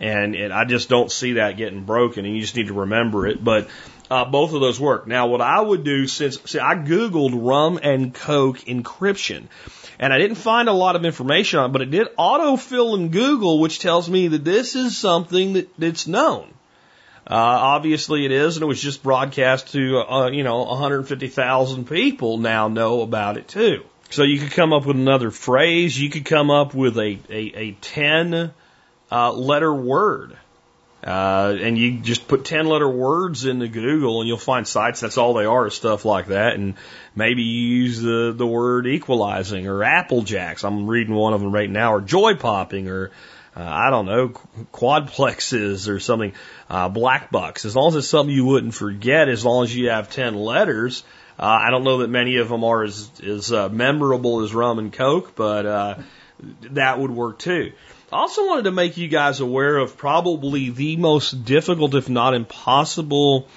And, 0.00 0.36
and 0.36 0.52
I 0.52 0.64
just 0.64 0.88
don't 0.88 1.10
see 1.10 1.34
that 1.34 1.56
getting 1.56 1.84
broken, 1.84 2.24
and 2.24 2.34
you 2.34 2.40
just 2.40 2.54
need 2.54 2.68
to 2.68 2.74
remember 2.74 3.26
it. 3.26 3.42
But 3.42 3.68
uh, 4.10 4.24
both 4.24 4.52
of 4.52 4.60
those 4.60 4.80
work. 4.80 5.06
Now, 5.06 5.26
what 5.26 5.40
I 5.40 5.60
would 5.60 5.84
do 5.84 6.06
since 6.06 6.38
see, 6.46 6.58
I 6.58 6.74
googled 6.74 7.32
rum 7.34 7.78
and 7.82 8.14
coke 8.14 8.60
encryption, 8.60 9.48
and 9.98 10.12
I 10.12 10.18
didn't 10.18 10.36
find 10.36 10.68
a 10.68 10.72
lot 10.72 10.96
of 10.96 11.04
information 11.04 11.58
on 11.58 11.70
it, 11.70 11.72
but 11.72 11.82
it 11.82 11.90
did 11.90 12.08
autofill 12.16 12.96
in 12.96 13.10
Google, 13.10 13.60
which 13.60 13.80
tells 13.80 14.08
me 14.08 14.28
that 14.28 14.44
this 14.44 14.76
is 14.76 14.96
something 14.96 15.54
that, 15.54 15.68
that's 15.78 16.06
known. 16.06 16.54
Uh, 17.30 17.34
obviously 17.34 18.24
it 18.24 18.32
is, 18.32 18.56
and 18.56 18.62
it 18.62 18.66
was 18.66 18.80
just 18.80 19.02
broadcast 19.02 19.72
to, 19.72 19.98
uh, 19.98 20.30
you 20.30 20.42
know, 20.42 20.62
150,000 20.62 21.86
people 21.86 22.38
now 22.38 22.68
know 22.68 23.02
about 23.02 23.36
it 23.36 23.48
too. 23.48 23.84
So 24.08 24.22
you 24.22 24.38
could 24.38 24.52
come 24.52 24.72
up 24.72 24.86
with 24.86 24.96
another 24.96 25.30
phrase. 25.30 26.00
You 26.00 26.08
could 26.08 26.24
come 26.24 26.50
up 26.50 26.72
with 26.72 26.96
a, 26.96 27.18
a, 27.28 27.52
a 27.54 27.72
10 27.72 28.54
uh, 29.10 29.32
letter 29.32 29.74
word. 29.74 30.36
Uh, 31.02 31.56
and 31.60 31.78
you 31.78 32.00
just 32.00 32.26
put 32.26 32.44
10 32.44 32.66
letter 32.66 32.88
words 32.88 33.44
into 33.44 33.68
Google 33.68 34.20
and 34.20 34.28
you'll 34.28 34.36
find 34.36 34.66
sites 34.66 35.00
that's 35.00 35.16
all 35.16 35.34
they 35.34 35.44
are, 35.44 35.70
stuff 35.70 36.04
like 36.04 36.26
that. 36.26 36.54
And 36.54 36.74
maybe 37.14 37.42
you 37.42 37.76
use 37.82 38.02
the, 38.02 38.34
the 38.36 38.46
word 38.46 38.86
equalizing 38.86 39.68
or 39.68 39.84
apple 39.84 40.22
jacks. 40.22 40.64
I'm 40.64 40.88
reading 40.88 41.14
one 41.14 41.34
of 41.34 41.40
them 41.40 41.52
right 41.52 41.70
now 41.70 41.94
or 41.94 42.00
joy 42.00 42.34
popping 42.34 42.88
or, 42.88 43.12
uh, 43.56 43.62
I 43.62 43.90
don't 43.90 44.06
know, 44.06 44.28
quadplexes 44.72 45.88
or 45.88 46.00
something, 46.00 46.32
uh, 46.68 46.88
black 46.88 47.30
bucks. 47.30 47.64
As 47.64 47.76
long 47.76 47.88
as 47.88 47.96
it's 47.96 48.08
something 48.08 48.34
you 48.34 48.46
wouldn't 48.46 48.74
forget, 48.74 49.28
as 49.28 49.44
long 49.44 49.62
as 49.62 49.74
you 49.74 49.90
have 49.90 50.10
10 50.10 50.34
letters, 50.34 51.04
uh, 51.38 51.44
I 51.44 51.70
don't 51.70 51.84
know 51.84 51.98
that 51.98 52.08
many 52.08 52.38
of 52.38 52.48
them 52.48 52.64
are 52.64 52.82
as, 52.82 53.08
as 53.24 53.52
uh, 53.52 53.68
memorable 53.68 54.40
as 54.40 54.52
rum 54.52 54.80
and 54.80 54.92
coke, 54.92 55.36
but 55.36 55.64
uh, 55.64 55.94
that 56.72 56.98
would 56.98 57.12
work 57.12 57.38
too. 57.38 57.72
I 58.10 58.16
also 58.16 58.46
wanted 58.46 58.62
to 58.64 58.70
make 58.70 58.96
you 58.96 59.06
guys 59.06 59.40
aware 59.40 59.76
of 59.76 59.98
probably 59.98 60.70
the 60.70 60.96
most 60.96 61.44
difficult, 61.44 61.94
if 61.94 62.08
not 62.08 62.32
impossible, 62.32 63.48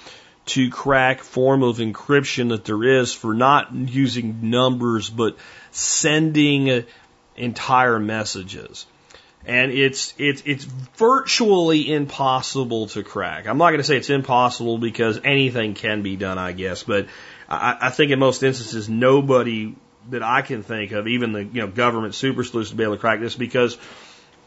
to 0.46 0.68
crack 0.68 1.20
form 1.20 1.62
of 1.62 1.78
encryption 1.78 2.50
that 2.50 2.66
there 2.66 2.82
is 2.84 3.14
for 3.14 3.32
not 3.32 3.72
using 3.72 4.50
numbers 4.50 5.08
but 5.08 5.36
sending 5.70 6.84
entire 7.36 7.98
messages. 7.98 8.84
And 9.46 9.72
it's 9.72 10.12
it's 10.18 10.42
it's 10.44 10.64
virtually 10.64 11.90
impossible 11.92 12.88
to 12.88 13.02
crack. 13.02 13.48
I'm 13.48 13.58
not 13.58 13.70
going 13.70 13.80
to 13.80 13.84
say 13.84 13.96
it's 13.96 14.10
impossible 14.10 14.78
because 14.78 15.18
anything 15.24 15.74
can 15.74 16.02
be 16.02 16.16
done, 16.16 16.38
I 16.38 16.52
guess, 16.52 16.82
but 16.82 17.06
I, 17.48 17.76
I 17.80 17.90
think 17.90 18.12
in 18.12 18.18
most 18.18 18.42
instances 18.42 18.88
nobody 18.88 19.74
that 20.10 20.22
I 20.22 20.42
can 20.42 20.62
think 20.62 20.92
of, 20.92 21.08
even 21.08 21.32
the 21.32 21.44
you 21.44 21.62
know 21.62 21.66
government 21.68 22.14
super 22.14 22.44
sleuths, 22.44 22.70
to 22.70 22.76
be 22.76 22.84
able 22.84 22.94
to 22.94 23.00
crack 23.00 23.18
this 23.20 23.34
because 23.34 23.78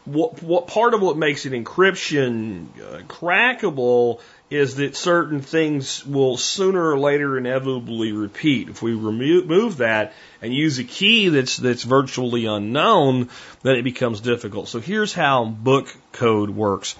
what, 0.06 0.42
what 0.42 0.68
part 0.68 0.94
of 0.94 1.02
what 1.02 1.16
makes 1.16 1.46
it 1.46 1.52
encryption 1.52 2.68
uh, 2.80 3.02
crackable 3.02 4.20
is 4.48 4.76
that 4.76 4.94
certain 4.94 5.40
things 5.40 6.06
will 6.06 6.36
sooner 6.36 6.90
or 6.90 6.98
later 6.98 7.36
inevitably 7.36 8.12
repeat. 8.12 8.68
If 8.68 8.80
we 8.80 8.94
remove 8.94 9.78
that 9.78 10.12
and 10.40 10.54
use 10.54 10.78
a 10.78 10.84
key 10.84 11.28
that's 11.30 11.56
that's 11.56 11.82
virtually 11.82 12.46
unknown, 12.46 13.28
then 13.62 13.76
it 13.76 13.82
becomes 13.82 14.20
difficult. 14.20 14.68
So 14.68 14.78
here's 14.78 15.12
how 15.12 15.44
book 15.44 15.94
code 16.12 16.50
works. 16.50 16.94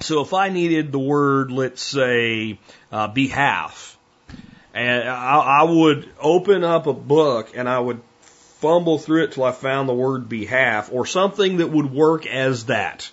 So 0.00 0.20
if 0.22 0.34
I 0.34 0.48
needed 0.48 0.90
the 0.90 0.98
word, 0.98 1.52
let's 1.52 1.80
say, 1.80 2.58
uh, 2.90 3.06
behalf, 3.06 3.96
and 4.74 5.08
I, 5.08 5.38
I 5.38 5.62
would 5.62 6.08
open 6.18 6.64
up 6.64 6.88
a 6.88 6.92
book 6.92 7.52
and 7.54 7.68
I 7.68 7.78
would 7.78 8.00
fumble 8.62 8.96
through 8.96 9.24
it 9.24 9.32
till 9.32 9.42
I 9.42 9.50
found 9.50 9.88
the 9.88 9.94
word 9.94 10.28
behalf 10.28 10.90
or 10.92 11.04
something 11.04 11.56
that 11.56 11.68
would 11.68 11.92
work 11.92 12.26
as 12.26 12.66
that, 12.66 13.10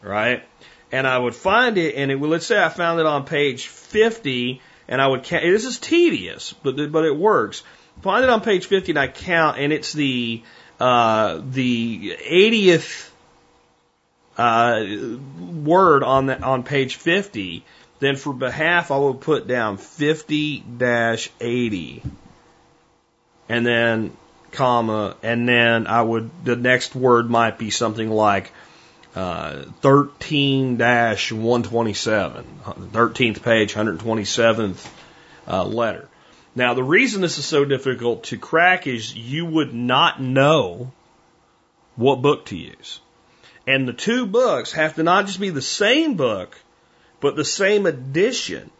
right? 0.00 0.42
And 0.90 1.06
I 1.06 1.18
would 1.18 1.34
find 1.34 1.76
it, 1.76 1.94
and 1.94 2.10
it 2.10 2.16
would, 2.16 2.30
let's 2.30 2.46
say 2.46 2.58
I 2.58 2.70
found 2.70 2.98
it 2.98 3.04
on 3.04 3.26
page 3.26 3.66
50, 3.66 4.62
and 4.88 5.02
I 5.02 5.06
would 5.06 5.24
count, 5.24 5.42
this 5.44 5.66
is 5.66 5.78
tedious, 5.78 6.54
but, 6.62 6.90
but 6.90 7.04
it 7.04 7.14
works. 7.14 7.62
Find 8.00 8.24
it 8.24 8.30
on 8.30 8.40
page 8.40 8.64
50 8.64 8.92
and 8.92 8.98
I 8.98 9.08
count, 9.08 9.58
and 9.58 9.74
it's 9.74 9.92
the, 9.92 10.42
uh, 10.80 11.42
the 11.44 12.16
80th, 12.26 13.10
uh, 14.38 14.86
word 15.38 16.02
on 16.02 16.26
the, 16.26 16.40
on 16.40 16.62
page 16.62 16.96
50, 16.96 17.62
then 17.98 18.16
for 18.16 18.32
behalf 18.32 18.90
I 18.90 18.96
would 18.96 19.20
put 19.20 19.46
down 19.46 19.76
50 19.76 20.64
80. 21.40 22.02
And 23.50 23.66
then 23.66 24.16
comma, 24.52 25.16
and 25.22 25.48
then 25.48 25.86
I 25.86 26.02
would, 26.02 26.30
the 26.44 26.56
next 26.56 26.94
word 26.94 27.30
might 27.30 27.58
be 27.58 27.70
something 27.70 28.10
like 28.10 28.52
uh, 29.14 29.64
13 29.80 30.78
127, 30.78 32.44
13th 32.64 33.42
page, 33.42 33.74
127th 33.74 34.88
uh, 35.48 35.64
letter. 35.64 36.08
Now, 36.54 36.74
the 36.74 36.82
reason 36.82 37.20
this 37.20 37.38
is 37.38 37.44
so 37.44 37.64
difficult 37.64 38.24
to 38.24 38.38
crack 38.38 38.86
is 38.86 39.14
you 39.14 39.46
would 39.46 39.74
not 39.74 40.20
know 40.20 40.92
what 41.96 42.22
book 42.22 42.46
to 42.46 42.56
use. 42.56 43.00
And 43.66 43.86
the 43.86 43.92
two 43.92 44.26
books 44.26 44.72
have 44.72 44.94
to 44.96 45.02
not 45.02 45.26
just 45.26 45.40
be 45.40 45.50
the 45.50 45.62
same 45.62 46.14
book, 46.14 46.58
but 47.20 47.36
the 47.36 47.44
same 47.44 47.86
edition. 47.86 48.70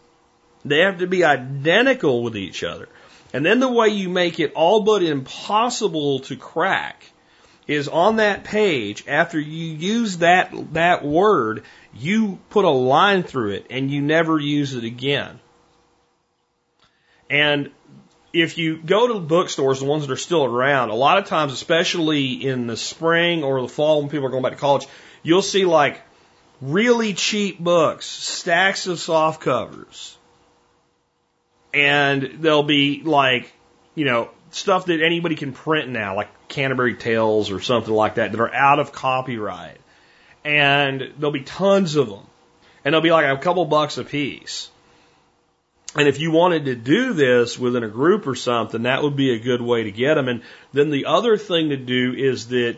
They 0.64 0.80
have 0.80 0.98
to 0.98 1.06
be 1.06 1.24
identical 1.24 2.22
with 2.22 2.36
each 2.36 2.64
other. 2.64 2.88
And 3.32 3.44
then 3.44 3.60
the 3.60 3.70
way 3.70 3.88
you 3.88 4.08
make 4.08 4.40
it 4.40 4.52
all 4.54 4.82
but 4.82 5.02
impossible 5.02 6.20
to 6.20 6.36
crack 6.36 7.10
is 7.66 7.86
on 7.88 8.16
that 8.16 8.44
page, 8.44 9.04
after 9.06 9.38
you 9.38 9.74
use 9.74 10.18
that, 10.18 10.72
that 10.72 11.04
word, 11.04 11.64
you 11.94 12.38
put 12.48 12.64
a 12.64 12.70
line 12.70 13.22
through 13.22 13.50
it 13.50 13.66
and 13.68 13.90
you 13.90 14.00
never 14.00 14.38
use 14.38 14.74
it 14.74 14.84
again. 14.84 15.38
And 17.28 17.70
if 18.32 18.56
you 18.56 18.78
go 18.78 19.08
to 19.08 19.20
bookstores, 19.20 19.80
the 19.80 19.86
ones 19.86 20.06
that 20.06 20.12
are 20.12 20.16
still 20.16 20.46
around, 20.46 20.88
a 20.88 20.94
lot 20.94 21.18
of 21.18 21.26
times, 21.26 21.52
especially 21.52 22.32
in 22.32 22.66
the 22.66 22.76
spring 22.76 23.44
or 23.44 23.60
the 23.60 23.68
fall 23.68 24.00
when 24.00 24.10
people 24.10 24.26
are 24.26 24.30
going 24.30 24.42
back 24.42 24.52
to 24.52 24.58
college, 24.58 24.86
you'll 25.22 25.42
see 25.42 25.66
like 25.66 26.00
really 26.62 27.12
cheap 27.12 27.58
books, 27.58 28.06
stacks 28.06 28.86
of 28.86 28.98
soft 28.98 29.42
covers 29.42 30.17
and 31.72 32.38
there'll 32.40 32.62
be 32.62 33.02
like, 33.02 33.52
you 33.94 34.04
know, 34.04 34.30
stuff 34.50 34.86
that 34.86 35.02
anybody 35.02 35.34
can 35.34 35.52
print 35.52 35.88
now, 35.88 36.16
like 36.16 36.28
Canterbury 36.48 36.94
Tales 36.94 37.50
or 37.50 37.60
something 37.60 37.92
like 37.92 38.16
that, 38.16 38.32
that 38.32 38.40
are 38.40 38.54
out 38.54 38.78
of 38.78 38.92
copyright. 38.92 39.80
And 40.44 41.12
there'll 41.18 41.32
be 41.32 41.42
tons 41.42 41.96
of 41.96 42.08
them. 42.08 42.26
And 42.84 42.94
they'll 42.94 43.02
be 43.02 43.10
like 43.10 43.26
a 43.26 43.40
couple 43.40 43.64
bucks 43.66 43.98
a 43.98 44.04
piece. 44.04 44.70
And 45.96 46.06
if 46.06 46.20
you 46.20 46.30
wanted 46.30 46.66
to 46.66 46.74
do 46.74 47.12
this 47.12 47.58
within 47.58 47.82
a 47.82 47.88
group 47.88 48.26
or 48.26 48.34
something, 48.34 48.82
that 48.82 49.02
would 49.02 49.16
be 49.16 49.34
a 49.34 49.38
good 49.38 49.60
way 49.60 49.84
to 49.84 49.90
get 49.90 50.14
them. 50.14 50.28
And 50.28 50.42
then 50.72 50.90
the 50.90 51.06
other 51.06 51.36
thing 51.36 51.70
to 51.70 51.76
do 51.76 52.14
is 52.14 52.48
that 52.48 52.76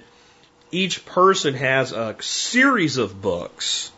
each 0.71 1.05
person 1.05 1.55
has 1.55 1.93
a 1.93 2.17
series 2.21 2.97
of 2.97 3.21
books. 3.21 3.91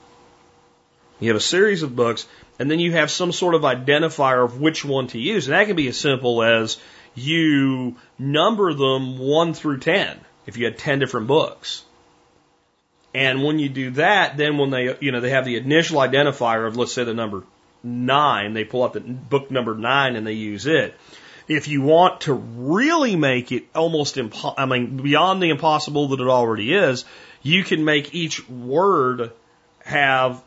You 1.20 1.28
have 1.28 1.36
a 1.36 1.40
series 1.40 1.82
of 1.82 1.94
books 1.94 2.26
and 2.62 2.70
then 2.70 2.78
you 2.78 2.92
have 2.92 3.10
some 3.10 3.32
sort 3.32 3.56
of 3.56 3.62
identifier 3.62 4.44
of 4.44 4.60
which 4.60 4.84
one 4.84 5.08
to 5.08 5.18
use. 5.18 5.48
And 5.48 5.54
that 5.54 5.66
can 5.66 5.74
be 5.74 5.88
as 5.88 5.96
simple 5.96 6.44
as 6.44 6.78
you 7.12 7.96
number 8.20 8.72
them 8.72 9.18
1 9.18 9.54
through 9.54 9.80
10 9.80 10.20
if 10.46 10.56
you 10.56 10.66
had 10.66 10.78
10 10.78 11.00
different 11.00 11.26
books. 11.26 11.82
And 13.12 13.42
when 13.42 13.58
you 13.58 13.68
do 13.68 13.90
that, 13.90 14.36
then 14.36 14.58
when 14.58 14.70
they, 14.70 14.96
you 15.00 15.10
know, 15.10 15.18
they 15.18 15.30
have 15.30 15.44
the 15.44 15.56
initial 15.56 15.98
identifier 15.98 16.64
of, 16.64 16.76
let's 16.76 16.92
say, 16.92 17.02
the 17.02 17.14
number 17.14 17.42
9, 17.82 18.54
they 18.54 18.62
pull 18.62 18.84
up 18.84 18.92
the 18.92 19.00
book 19.00 19.50
number 19.50 19.74
9 19.74 20.14
and 20.14 20.24
they 20.24 20.34
use 20.34 20.64
it. 20.66 20.94
If 21.48 21.66
you 21.66 21.82
want 21.82 22.20
to 22.20 22.32
really 22.32 23.16
make 23.16 23.50
it 23.50 23.64
almost 23.74 24.14
impo- 24.14 24.54
I 24.56 24.66
mean, 24.66 24.98
beyond 24.98 25.42
the 25.42 25.50
impossible 25.50 26.06
that 26.10 26.20
it 26.20 26.28
already 26.28 26.72
is, 26.72 27.04
you 27.42 27.64
can 27.64 27.84
make 27.84 28.14
each 28.14 28.48
word 28.48 29.32
have 29.84 30.40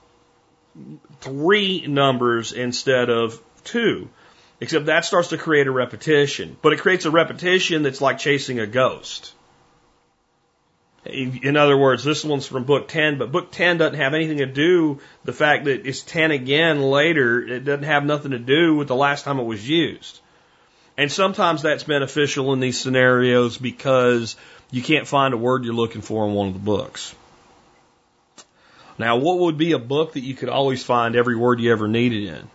three 1.25 1.85
numbers 1.87 2.53
instead 2.53 3.09
of 3.09 3.41
two. 3.63 4.09
Except 4.61 4.85
that 4.85 5.03
starts 5.03 5.29
to 5.29 5.37
create 5.37 5.67
a 5.67 5.71
repetition. 5.71 6.55
But 6.61 6.71
it 6.71 6.79
creates 6.79 7.05
a 7.05 7.11
repetition 7.11 7.83
that's 7.83 7.99
like 7.99 8.19
chasing 8.19 8.59
a 8.59 8.67
ghost. 8.67 9.33
In 11.05 11.57
other 11.57 11.77
words, 11.77 12.03
this 12.03 12.23
one's 12.23 12.47
from 12.47 12.63
book 12.63 12.87
10, 12.87 13.19
but 13.19 13.31
book 13.31 13.51
10 13.51 13.77
doesn't 13.77 13.99
have 13.99 14.15
anything 14.15 14.37
to 14.37 14.47
do, 14.47 15.01
the 15.23 15.33
fact 15.33 15.65
that 15.65 15.85
it's 15.85 16.01
10 16.01 16.31
again 16.31 16.81
later, 16.81 17.45
it 17.45 17.63
doesn't 17.63 17.83
have 17.83 18.05
nothing 18.05 18.31
to 18.31 18.39
do 18.39 18.75
with 18.75 18.87
the 18.87 18.95
last 18.95 19.23
time 19.23 19.39
it 19.39 19.43
was 19.43 19.67
used. 19.67 20.19
And 20.97 21.11
sometimes 21.11 21.61
that's 21.61 21.83
beneficial 21.83 22.53
in 22.53 22.59
these 22.59 22.79
scenarios 22.79 23.57
because 23.57 24.35
you 24.71 24.81
can't 24.81 25.07
find 25.07 25.33
a 25.33 25.37
word 25.37 25.63
you're 25.63 25.75
looking 25.75 26.01
for 26.01 26.27
in 26.27 26.33
one 26.33 26.47
of 26.47 26.53
the 26.53 26.59
books. 26.59 27.13
Now, 28.97 29.17
what 29.17 29.39
would 29.39 29.57
be 29.57 29.73
a 29.73 29.79
book 29.79 30.13
that 30.13 30.23
you 30.23 30.35
could 30.35 30.49
always 30.49 30.83
find 30.83 31.15
every 31.15 31.35
word 31.35 31.59
you 31.59 31.71
ever 31.71 31.87
needed 31.87 32.23
in? 32.23 32.49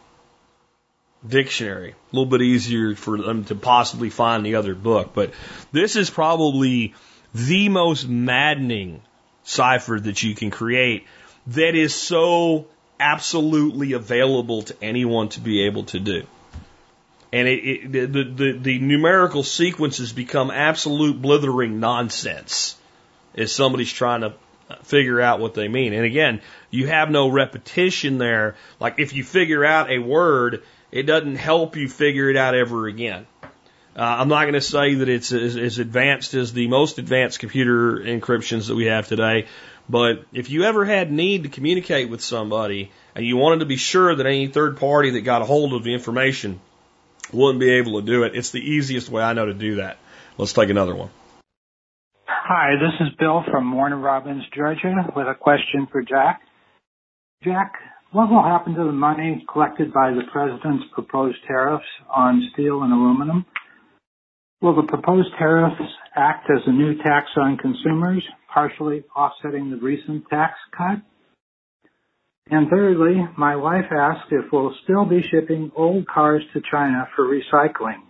Dictionary. 1.26 1.90
A 1.90 2.16
little 2.16 2.30
bit 2.30 2.40
easier 2.40 2.94
for 2.94 3.18
them 3.18 3.44
to 3.44 3.54
possibly 3.54 4.08
find 4.08 4.44
the 4.44 4.54
other 4.54 4.74
book, 4.74 5.10
but 5.14 5.32
this 5.70 5.96
is 5.96 6.08
probably 6.08 6.94
the 7.34 7.68
most 7.68 8.08
maddening 8.08 9.02
cipher 9.44 10.00
that 10.00 10.22
you 10.22 10.34
can 10.34 10.50
create 10.50 11.06
that 11.48 11.74
is 11.74 11.94
so 11.94 12.66
absolutely 12.98 13.92
available 13.92 14.62
to 14.62 14.76
anyone 14.82 15.28
to 15.30 15.40
be 15.40 15.66
able 15.66 15.84
to 15.84 15.98
do. 15.98 16.26
And 17.32 17.46
it, 17.46 17.64
it, 17.64 17.92
the, 17.92 18.24
the, 18.24 18.58
the 18.58 18.78
numerical 18.78 19.42
sequences 19.42 20.12
become 20.12 20.50
absolute 20.50 21.20
blithering 21.20 21.80
nonsense 21.80 22.76
as 23.36 23.52
somebody's 23.52 23.92
trying 23.92 24.22
to 24.22 24.34
figure 24.82 25.20
out 25.20 25.40
what 25.40 25.54
they 25.54 25.68
mean. 25.68 25.92
And 25.92 26.04
again, 26.04 26.40
you 26.70 26.86
have 26.86 27.10
no 27.10 27.28
repetition 27.28 28.18
there. 28.18 28.56
Like 28.78 28.98
if 28.98 29.12
you 29.12 29.24
figure 29.24 29.64
out 29.64 29.90
a 29.90 29.98
word, 29.98 30.62
it 30.90 31.04
doesn't 31.04 31.36
help 31.36 31.76
you 31.76 31.88
figure 31.88 32.30
it 32.30 32.36
out 32.36 32.54
ever 32.54 32.86
again. 32.86 33.26
Uh, 33.96 34.02
I'm 34.02 34.28
not 34.28 34.42
going 34.42 34.54
to 34.54 34.60
say 34.60 34.94
that 34.94 35.08
it's 35.08 35.32
as, 35.32 35.56
as 35.56 35.78
advanced 35.78 36.34
as 36.34 36.52
the 36.52 36.68
most 36.68 36.98
advanced 36.98 37.40
computer 37.40 37.98
encryptions 37.98 38.68
that 38.68 38.76
we 38.76 38.86
have 38.86 39.08
today, 39.08 39.46
but 39.88 40.24
if 40.32 40.50
you 40.50 40.64
ever 40.64 40.84
had 40.84 41.10
need 41.10 41.42
to 41.42 41.48
communicate 41.48 42.08
with 42.08 42.20
somebody 42.20 42.92
and 43.16 43.26
you 43.26 43.36
wanted 43.36 43.60
to 43.60 43.66
be 43.66 43.76
sure 43.76 44.14
that 44.14 44.24
any 44.24 44.46
third 44.46 44.76
party 44.76 45.10
that 45.10 45.22
got 45.22 45.42
a 45.42 45.44
hold 45.44 45.74
of 45.74 45.82
the 45.82 45.92
information 45.92 46.60
wouldn't 47.32 47.58
be 47.58 47.70
able 47.70 48.00
to 48.00 48.06
do 48.06 48.22
it, 48.22 48.36
it's 48.36 48.50
the 48.50 48.60
easiest 48.60 49.08
way 49.08 49.22
I 49.22 49.32
know 49.32 49.46
to 49.46 49.54
do 49.54 49.76
that. 49.76 49.98
Let's 50.38 50.52
take 50.52 50.70
another 50.70 50.94
one. 50.94 51.10
Hi, 52.52 52.72
this 52.74 53.06
is 53.06 53.14
Bill 53.20 53.44
from 53.48 53.72
Warner 53.72 53.96
Robins, 53.96 54.42
Georgia, 54.52 54.92
with 55.14 55.28
a 55.28 55.36
question 55.36 55.86
for 55.92 56.02
Jack. 56.02 56.40
Jack, 57.44 57.74
what 58.10 58.28
will 58.28 58.42
happen 58.42 58.74
to 58.74 58.82
the 58.82 58.90
money 58.90 59.46
collected 59.52 59.92
by 59.92 60.10
the 60.10 60.22
President's 60.32 60.82
proposed 60.92 61.36
tariffs 61.46 61.86
on 62.12 62.50
steel 62.52 62.82
and 62.82 62.92
aluminum? 62.92 63.46
Will 64.60 64.74
the 64.74 64.82
proposed 64.82 65.28
tariffs 65.38 65.80
act 66.16 66.50
as 66.50 66.60
a 66.66 66.72
new 66.72 66.96
tax 66.96 67.28
on 67.36 67.56
consumers, 67.56 68.24
partially 68.52 69.04
offsetting 69.14 69.70
the 69.70 69.76
recent 69.76 70.24
tax 70.28 70.54
cut? 70.76 70.98
And 72.50 72.68
thirdly, 72.68 73.28
my 73.38 73.54
wife 73.54 73.92
asked 73.96 74.32
if 74.32 74.46
we'll 74.52 74.74
still 74.82 75.04
be 75.04 75.22
shipping 75.30 75.70
old 75.76 76.04
cars 76.08 76.42
to 76.54 76.60
China 76.68 77.06
for 77.14 77.26
recycling. 77.26 78.09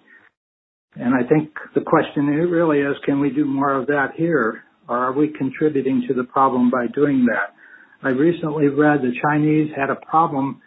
And 0.96 1.14
I 1.14 1.26
think 1.26 1.50
the 1.74 1.80
question 1.80 2.26
really 2.26 2.80
is, 2.80 2.96
can 3.04 3.20
we 3.20 3.30
do 3.30 3.44
more 3.44 3.72
of 3.72 3.86
that 3.86 4.14
here? 4.16 4.64
Or 4.88 4.96
are 4.96 5.12
we 5.12 5.28
contributing 5.28 6.04
to 6.08 6.14
the 6.14 6.24
problem 6.24 6.70
by 6.70 6.88
doing 6.88 7.26
that? 7.26 7.54
I 8.02 8.08
recently 8.08 8.68
read 8.68 9.02
the 9.02 9.12
Chinese 9.22 9.70
had 9.76 9.90
a 9.90 9.94
problem 9.94 10.62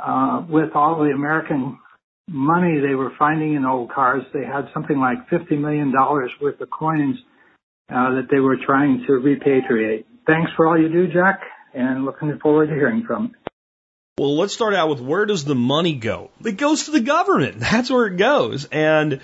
uh, 0.00 0.44
with 0.48 0.74
all 0.74 0.98
the 0.98 1.10
American 1.10 1.78
money 2.28 2.80
they 2.80 2.94
were 2.94 3.12
finding 3.18 3.54
in 3.54 3.64
old 3.64 3.90
cars. 3.90 4.22
They 4.32 4.44
had 4.44 4.68
something 4.74 4.98
like 4.98 5.28
$50 5.30 5.58
million 5.58 5.92
worth 6.40 6.60
of 6.60 6.70
coins 6.70 7.16
uh, 7.90 8.14
that 8.16 8.28
they 8.30 8.40
were 8.40 8.56
trying 8.56 9.04
to 9.06 9.12
repatriate. 9.12 10.04
Thanks 10.26 10.50
for 10.56 10.66
all 10.66 10.78
you 10.78 10.88
do, 10.88 11.06
Jack, 11.12 11.40
and 11.72 12.04
looking 12.04 12.38
forward 12.42 12.66
to 12.66 12.74
hearing 12.74 13.04
from 13.06 13.24
you. 13.24 13.34
Well, 14.18 14.36
let's 14.36 14.52
start 14.52 14.74
out 14.74 14.88
with 14.88 15.00
where 15.00 15.26
does 15.26 15.44
the 15.44 15.54
money 15.54 15.94
go? 15.94 16.30
It 16.44 16.56
goes 16.56 16.86
to 16.86 16.90
the 16.90 17.00
government. 17.00 17.60
That's 17.60 17.90
where 17.90 18.06
it 18.06 18.16
goes. 18.16 18.66
And 18.66 19.20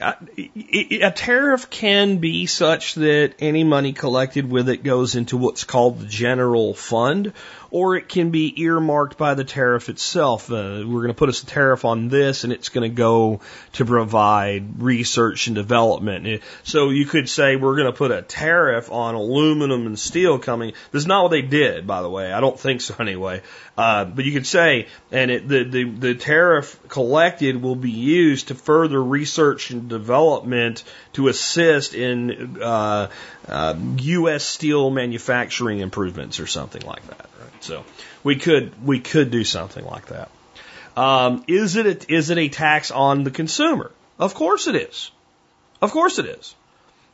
a 0.00 1.12
tariff 1.14 1.70
can 1.70 2.18
be 2.18 2.46
such 2.46 2.94
that 2.96 3.34
any 3.38 3.64
money 3.64 3.92
collected 3.92 4.50
with 4.50 4.68
it 4.68 4.82
goes 4.82 5.14
into 5.14 5.36
what's 5.36 5.64
called 5.64 6.00
the 6.00 6.06
general 6.06 6.74
fund, 6.74 7.32
or 7.70 7.96
it 7.96 8.08
can 8.08 8.30
be 8.30 8.60
earmarked 8.62 9.18
by 9.18 9.34
the 9.34 9.44
tariff 9.44 9.88
itself. 9.88 10.50
Uh, 10.50 10.84
we're 10.86 11.02
going 11.02 11.08
to 11.08 11.14
put 11.14 11.28
a 11.28 11.46
tariff 11.46 11.84
on 11.84 12.08
this, 12.08 12.44
and 12.44 12.52
it's 12.52 12.68
going 12.68 12.88
to 12.88 12.94
go 12.94 13.40
to 13.72 13.84
provide 13.84 14.80
research 14.82 15.46
and 15.46 15.56
development. 15.56 16.42
So 16.62 16.90
you 16.90 17.06
could 17.06 17.28
say 17.28 17.56
we're 17.56 17.76
going 17.76 17.92
to 17.92 17.96
put 17.96 18.10
a 18.10 18.22
tariff 18.22 18.90
on 18.90 19.14
aluminum 19.14 19.86
and 19.86 19.98
steel 19.98 20.38
coming. 20.38 20.72
This 20.92 21.02
is 21.02 21.06
not 21.06 21.24
what 21.24 21.30
they 21.30 21.42
did, 21.42 21.86
by 21.86 22.02
the 22.02 22.10
way. 22.10 22.32
I 22.32 22.40
don't 22.40 22.58
think 22.58 22.80
so 22.80 22.94
anyway. 23.00 23.42
Uh, 23.76 24.06
but 24.06 24.24
you 24.24 24.32
could 24.32 24.46
say, 24.46 24.86
and 25.10 25.30
it, 25.30 25.48
the, 25.48 25.64
the 25.64 25.84
the 25.84 26.14
tariff 26.14 26.78
collected 26.88 27.60
will 27.60 27.76
be 27.76 27.90
used 27.90 28.48
to 28.48 28.54
further 28.54 29.02
research 29.02 29.70
and 29.70 29.88
development 29.88 30.82
to 31.12 31.28
assist 31.28 31.94
in 31.94 32.58
uh, 32.62 33.10
uh, 33.48 33.74
U.S. 33.98 34.44
steel 34.44 34.90
manufacturing 34.90 35.80
improvements 35.80 36.40
or 36.40 36.46
something 36.46 36.82
like 36.82 37.06
that. 37.08 37.28
Right? 37.40 37.64
So 37.64 37.84
we 38.22 38.36
could 38.36 38.84
we 38.84 39.00
could 39.00 39.30
do 39.30 39.44
something 39.44 39.84
like 39.84 40.06
that. 40.06 40.30
Um, 40.96 41.44
is 41.46 41.76
it 41.76 41.86
a, 41.86 42.12
is 42.12 42.30
it 42.30 42.38
a 42.38 42.48
tax 42.48 42.90
on 42.90 43.24
the 43.24 43.30
consumer? 43.30 43.92
Of 44.18 44.34
course 44.34 44.66
it 44.66 44.76
is. 44.76 45.10
Of 45.82 45.92
course 45.92 46.18
it 46.18 46.26
is. 46.26 46.54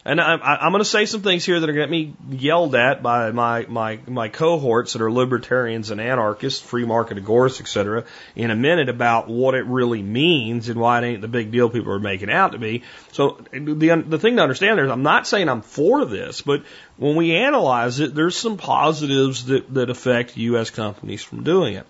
And 0.04 0.20
I, 0.20 0.34
I, 0.34 0.56
I'm 0.66 0.72
going 0.72 0.80
to 0.80 0.88
say 0.88 1.06
some 1.06 1.22
things 1.22 1.44
here 1.44 1.60
that 1.60 1.68
are 1.68 1.72
going 1.72 1.88
to 1.88 1.96
get 1.96 2.18
me 2.28 2.36
yelled 2.36 2.74
at 2.74 3.04
by 3.04 3.30
my, 3.30 3.66
my, 3.68 4.00
my 4.08 4.28
cohorts 4.28 4.94
that 4.94 5.02
are 5.02 5.12
libertarians 5.12 5.90
and 5.90 6.00
anarchists, 6.00 6.60
free 6.60 6.84
market 6.84 7.18
agorists, 7.18 7.60
etc. 7.60 8.04
in 8.34 8.50
a 8.50 8.56
minute 8.56 8.88
about 8.88 9.28
what 9.28 9.54
it 9.54 9.64
really 9.66 10.02
means 10.02 10.68
and 10.68 10.80
why 10.80 10.98
it 10.98 11.04
ain't 11.06 11.20
the 11.20 11.28
big 11.28 11.52
deal 11.52 11.70
people 11.70 11.92
are 11.92 12.00
making 12.00 12.30
out 12.30 12.50
to 12.52 12.58
be. 12.58 12.82
So 13.12 13.44
the, 13.52 14.04
the 14.04 14.18
thing 14.18 14.36
to 14.36 14.42
understand 14.42 14.76
there 14.76 14.86
is 14.86 14.90
I'm 14.90 15.04
not 15.04 15.28
saying 15.28 15.48
I'm 15.48 15.62
for 15.62 16.04
this, 16.04 16.40
but 16.40 16.64
when 16.96 17.14
we 17.14 17.36
analyze 17.36 18.00
it, 18.00 18.12
there's 18.12 18.36
some 18.36 18.56
positives 18.56 19.44
that, 19.46 19.72
that 19.74 19.88
affect 19.88 20.36
U.S. 20.36 20.70
companies 20.70 21.22
from 21.22 21.44
doing 21.44 21.74
it. 21.74 21.86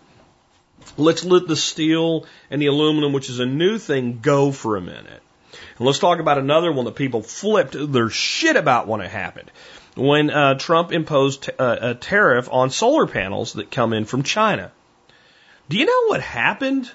Let's 0.99 1.25
let 1.25 1.49
the 1.49 1.57
steel 1.57 2.27
and 2.51 2.61
the 2.61 2.67
aluminum, 2.67 3.15
which 3.15 3.31
is 3.31 3.41
a 3.41 3.47
new 3.47 3.79
thing, 3.79 4.19
go 4.21 4.53
for 4.53 4.77
a 4.77 4.83
minute. 4.83 5.23
And 5.79 5.87
let's 5.87 5.99
talk 5.99 6.19
about 6.19 6.39
another 6.39 6.73
one 6.73 6.85
that 6.85 6.95
people 6.95 7.23
flipped 7.23 7.75
their 7.79 8.11
shit 8.11 8.57
about 8.57 8.89
when 8.89 9.01
it 9.01 9.11
happened. 9.11 9.51
When 9.95 10.31
uh, 10.31 10.55
Trump 10.55 10.93
imposed 10.93 11.45
t- 11.45 11.53
uh, 11.59 11.91
a 11.91 11.95
tariff 11.95 12.49
on 12.51 12.71
solar 12.71 13.07
panels 13.07 13.55
that 13.55 13.71
come 13.71 13.93
in 13.93 14.05
from 14.05 14.23
China. 14.23 14.73
Do 15.69 15.79
you 15.79 15.87
know 15.87 16.07
what 16.09 16.21
happened 16.21 16.91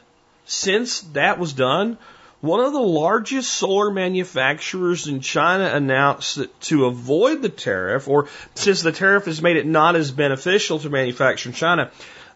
since 0.45 1.01
that 1.13 1.39
was 1.39 1.53
done? 1.53 1.97
One 2.41 2.59
of 2.59 2.71
the 2.71 2.79
largest 2.79 3.51
solar 3.51 3.89
manufacturers 3.89 5.07
in 5.07 5.21
China 5.21 5.65
announced 5.65 6.35
that 6.35 6.61
to 6.61 6.85
avoid 6.85 7.41
the 7.41 7.49
tariff, 7.49 8.07
or 8.07 8.27
since 8.53 8.83
the 8.83 8.91
tariff 8.91 9.25
has 9.25 9.41
made 9.41 9.57
it 9.57 9.65
not 9.65 9.95
as 9.95 10.11
beneficial 10.11 10.77
to 10.79 10.89
manufacture 10.89 11.49
in 11.49 11.55
China, 11.55 11.89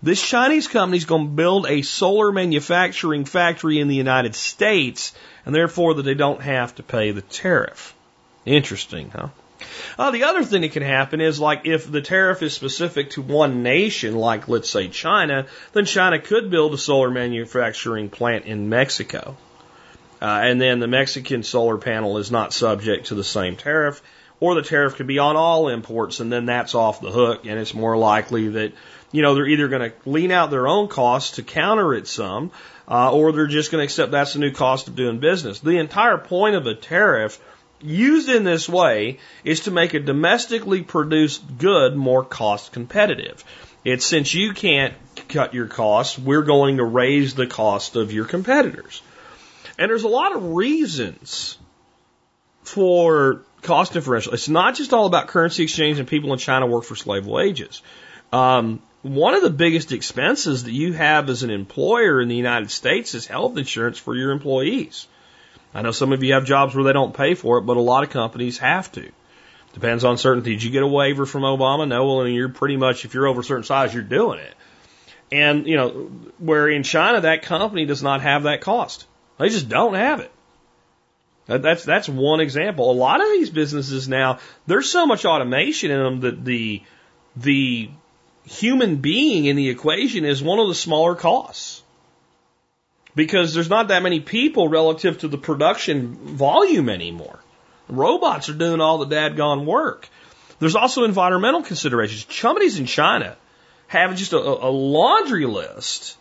this 0.04 0.22
Chinese 0.22 0.68
company 0.68 0.98
is 0.98 1.06
going 1.06 1.26
to 1.28 1.32
build 1.32 1.68
a 1.68 1.82
solar 1.82 2.32
manufacturing 2.32 3.26
factory 3.26 3.80
in 3.80 3.88
the 3.88 3.96
United 3.96 4.36
States, 4.36 5.14
and 5.46 5.54
therefore 5.54 5.96
that 5.96 6.04
they 6.04 6.14
don't 6.14 6.42
have 6.42 6.76
to 6.76 6.84
pay 6.84 7.12
the 7.12 7.22
tariff. 7.22 7.94
Interesting, 8.46 9.12
huh? 9.12 9.30
Uh, 9.98 10.12
the 10.12 10.24
other 10.24 10.44
thing 10.44 10.62
that 10.62 10.72
can 10.72 10.84
happen 10.84 11.22
is 11.22 11.40
like 11.40 11.62
if 11.66 11.90
the 11.90 12.02
tariff 12.02 12.42
is 12.42 12.54
specific 12.54 13.12
to 13.12 13.22
one 13.22 13.62
nation, 13.62 14.16
like 14.16 14.48
let's 14.48 14.70
say 14.70 14.88
China, 14.88 15.46
then 15.74 15.86
China 15.86 16.20
could 16.20 16.50
build 16.50 16.74
a 16.74 16.78
solar 16.78 17.12
manufacturing 17.12 18.10
plant 18.10 18.46
in 18.46 18.70
Mexico. 18.70 19.38
Uh, 20.22 20.42
and 20.44 20.62
then 20.62 20.80
the 20.80 20.88
Mexican 20.88 21.44
solar 21.44 21.78
panel 21.78 22.18
is 22.18 22.32
not 22.32 22.54
subject 22.54 23.08
to 23.08 23.16
the 23.16 23.24
same 23.24 23.56
tariff, 23.56 24.02
or 24.40 24.56
the 24.56 24.62
tariff 24.62 24.96
could 24.96 25.08
be 25.08 25.20
on 25.20 25.36
all 25.36 25.70
imports, 25.70 26.20
and 26.20 26.32
then 26.32 26.46
that's 26.48 26.76
off 26.76 27.02
the 27.02 27.12
hook, 27.12 27.46
and 27.46 27.60
it's 27.60 27.74
more 27.74 27.98
likely 27.98 28.50
that 28.50 28.74
you 29.12 29.22
know, 29.22 29.36
they're 29.36 29.48
either 29.48 29.68
going 29.68 29.92
to 29.92 30.10
lean 30.10 30.32
out 30.32 30.52
their 30.52 30.68
own 30.68 30.88
costs 30.88 31.36
to 31.36 31.44
counter 31.44 31.94
it 31.94 32.08
some, 32.08 32.52
uh, 32.88 33.12
or 33.12 33.32
they're 33.32 33.48
just 33.48 33.72
going 33.72 33.82
to 33.82 33.86
accept 33.86 34.12
that's 34.12 34.34
the 34.34 34.40
new 34.40 34.52
cost 34.52 34.88
of 34.88 34.96
doing 34.96 35.20
business. 35.20 35.60
The 35.60 35.78
entire 35.78 36.18
point 36.18 36.56
of 36.56 36.66
a 36.68 36.76
tariff 36.76 37.40
used 37.82 38.30
in 38.30 38.44
this 38.44 38.70
way 38.70 39.20
is 39.44 39.62
to 39.62 39.72
make 39.72 39.94
a 39.94 40.00
domestically 40.00 40.82
produced 40.82 41.58
good 41.58 41.96
more 41.96 42.24
cost 42.24 42.72
competitive. 42.72 43.44
It's 43.84 44.06
since 44.06 44.34
you 44.34 44.54
can't 44.54 44.94
cut 45.30 45.54
your 45.54 45.68
costs, 45.68 46.18
we're 46.18 46.44
going 46.44 46.78
to 46.78 46.84
raise 46.84 47.34
the 47.34 47.48
cost 47.48 47.96
of 47.96 48.12
your 48.12 48.26
competitors. 48.26 49.02
And 49.78 49.90
there's 49.90 50.04
a 50.04 50.10
lot 50.10 50.36
of 50.36 50.54
reasons 50.54 51.58
for 52.64 53.42
cost 53.64 53.94
differential. 53.94 54.34
It's 54.34 54.50
not 54.50 54.76
just 54.76 54.94
all 54.94 55.08
about 55.08 55.28
currency 55.28 55.64
exchange 55.64 55.98
and 55.98 56.08
people 56.08 56.32
in 56.34 56.40
China 56.40 56.68
work 56.68 56.84
for 56.84 56.96
slave 56.96 57.26
wages. 57.26 57.82
Um, 58.32 58.82
one 59.02 59.34
of 59.34 59.42
the 59.42 59.50
biggest 59.50 59.92
expenses 59.92 60.66
that 60.66 60.72
you 60.72 60.94
have 60.94 61.30
as 61.30 61.44
an 61.44 61.50
employer 61.50 62.22
in 62.22 62.28
the 62.28 62.36
United 62.36 62.70
States 62.70 63.16
is 63.16 63.26
health 63.26 63.58
insurance 63.58 63.98
for 63.98 64.16
your 64.16 64.32
employees. 64.32 65.08
I 65.74 65.82
know 65.82 65.92
some 65.92 66.12
of 66.14 66.22
you 66.22 66.34
have 66.34 66.46
jobs 66.46 66.76
where 66.76 66.84
they 66.84 66.94
don't 66.94 67.16
pay 67.16 67.34
for 67.34 67.58
it, 67.58 67.62
but 67.62 67.78
a 67.78 67.82
lot 67.82 68.04
of 68.04 68.10
companies 68.10 68.58
have 68.60 68.92
to. 68.94 69.12
Depends 69.74 70.04
on 70.04 70.18
certainty. 70.18 70.52
Did 70.52 70.64
you 70.64 70.72
get 70.72 70.84
a 70.84 70.88
waiver 70.88 71.26
from 71.26 71.44
Obama? 71.44 71.88
No, 71.88 72.06
well, 72.06 72.22
and 72.22 72.36
you're 72.36 72.50
pretty 72.50 72.78
much, 72.78 73.06
if 73.06 73.14
you're 73.14 73.28
over 73.28 73.42
a 73.42 73.44
certain 73.44 73.64
size, 73.64 73.94
you're 73.94 74.04
doing 74.04 74.40
it. 74.40 74.54
And, 75.32 75.66
you 75.66 75.78
know, 75.78 75.90
where 76.40 76.68
in 76.68 76.84
China, 76.84 77.22
that 77.22 77.44
company 77.44 77.86
does 77.86 78.04
not 78.04 78.22
have 78.22 78.44
that 78.44 78.62
cost. 78.62 79.08
They 79.40 79.48
just 79.48 79.70
don't 79.70 79.94
have 79.94 80.20
it. 80.20 80.32
That's, 81.48 81.84
that's 81.84 82.08
one 82.08 82.42
example. 82.42 82.92
A 82.92 82.94
lot 82.94 83.22
of 83.22 83.28
these 83.30 83.50
businesses 83.50 84.08
now, 84.08 84.40
there's 84.68 84.90
so 84.90 85.06
much 85.06 85.26
automation 85.26 85.90
in 85.90 86.04
them 86.04 86.20
that 86.22 86.46
the, 86.46 86.84
the 87.36 87.90
human 88.46 88.98
being 88.98 89.46
in 89.46 89.56
the 89.56 89.70
equation 89.70 90.26
is 90.26 90.42
one 90.42 90.60
of 90.60 90.68
the 90.68 90.76
smaller 90.76 91.16
costs. 91.16 91.84
Because 93.14 93.54
there's 93.54 93.70
not 93.70 93.90
that 93.90 94.04
many 94.04 94.22
people 94.22 94.70
relative 94.70 95.20
to 95.20 95.28
the 95.28 95.38
production 95.38 96.16
volume 96.16 96.88
anymore. 96.88 97.40
Robots 97.90 98.48
are 98.48 98.54
doing 98.54 98.80
all 98.80 99.00
the 99.00 99.14
dadgone 99.14 99.66
work. 99.66 100.08
There's 100.60 100.76
also 100.76 101.04
environmental 101.04 101.62
considerations. 101.62 102.26
Companies 102.40 102.80
in 102.80 102.86
China 102.86 103.36
have 103.88 104.16
just 104.16 104.32
a, 104.32 104.38
a 104.38 104.72
laundry 104.72 105.46
list 105.46 106.18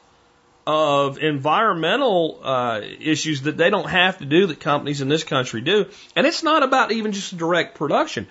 of 0.67 1.19
environmental 1.19 2.41
uh, 2.43 2.81
issues 3.01 3.43
that 3.43 3.57
they 3.57 3.71
don't 3.71 3.89
have 3.89 4.19
to 4.19 4.25
do 4.25 4.47
that 4.47 4.61
companies 4.61 5.01
in 5.01 5.09
this 5.09 5.25
country 5.25 5.61
do. 5.61 5.87
And 6.17 6.27
it's 6.27 6.43
not 6.43 6.63
about 6.63 6.93
even 6.93 7.13
just 7.13 7.37
direct 7.37 7.77
production. 7.77 8.27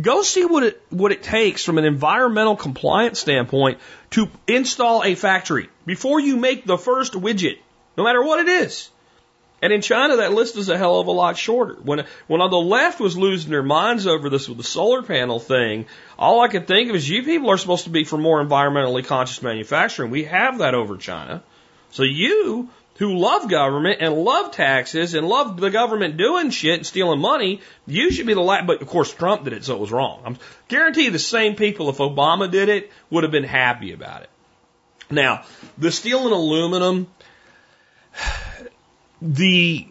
Go 0.00 0.22
see 0.22 0.44
what 0.44 0.62
it 0.62 0.82
what 0.90 1.12
it 1.12 1.22
takes 1.22 1.64
from 1.64 1.78
an 1.78 1.84
environmental 1.84 2.56
compliance 2.56 3.18
standpoint 3.18 3.78
to 4.10 4.28
install 4.46 5.02
a 5.04 5.14
factory 5.14 5.70
before 5.86 6.20
you 6.20 6.36
make 6.36 6.66
the 6.66 6.76
first 6.76 7.14
widget, 7.14 7.58
no 7.96 8.04
matter 8.04 8.22
what 8.22 8.40
it 8.40 8.48
is. 8.48 8.90
And 9.62 9.72
in 9.72 9.80
China, 9.80 10.16
that 10.16 10.32
list 10.32 10.56
is 10.56 10.68
a 10.68 10.76
hell 10.76 11.00
of 11.00 11.06
a 11.06 11.12
lot 11.12 11.38
shorter. 11.38 11.78
When 11.82 12.04
when 12.26 12.42
on 12.42 12.50
the 12.50 12.58
left 12.58 13.00
was 13.00 13.16
losing 13.16 13.50
their 13.50 13.62
minds 13.62 14.06
over 14.06 14.28
this 14.28 14.48
with 14.48 14.58
the 14.58 14.64
solar 14.64 15.02
panel 15.02 15.40
thing, 15.40 15.86
all 16.18 16.40
I 16.40 16.48
could 16.48 16.66
think 16.66 16.90
of 16.90 16.96
is 16.96 17.08
you 17.08 17.22
people 17.22 17.50
are 17.50 17.56
supposed 17.56 17.84
to 17.84 17.90
be 17.90 18.04
for 18.04 18.18
more 18.18 18.44
environmentally 18.44 19.04
conscious 19.04 19.42
manufacturing. 19.42 20.10
We 20.10 20.24
have 20.24 20.58
that 20.58 20.74
over 20.74 20.98
China. 20.98 21.42
So 21.92 22.02
you 22.02 22.68
who 22.98 23.16
love 23.16 23.48
government 23.48 23.98
and 24.00 24.14
love 24.14 24.52
taxes 24.52 25.14
and 25.14 25.28
love 25.28 25.58
the 25.58 25.70
government 25.70 26.16
doing 26.16 26.50
shit 26.50 26.78
and 26.78 26.86
stealing 26.86 27.20
money, 27.20 27.60
you 27.86 28.10
should 28.10 28.26
be 28.26 28.34
the 28.34 28.40
last. 28.40 28.66
But 28.66 28.82
of 28.82 28.88
course, 28.88 29.12
Trump 29.12 29.44
did 29.44 29.52
it, 29.52 29.64
so 29.64 29.74
it 29.74 29.80
was 29.80 29.92
wrong. 29.92 30.22
I'm 30.24 30.38
guarantee 30.68 31.08
the 31.10 31.18
same 31.18 31.56
people, 31.56 31.90
if 31.90 31.98
Obama 31.98 32.50
did 32.50 32.68
it, 32.68 32.90
would 33.10 33.24
have 33.24 33.32
been 33.32 33.44
happy 33.44 33.92
about 33.92 34.22
it. 34.22 34.30
Now, 35.10 35.44
the 35.78 35.92
steel 35.92 36.24
and 36.24 36.32
aluminum, 36.32 37.06
the 39.22 39.86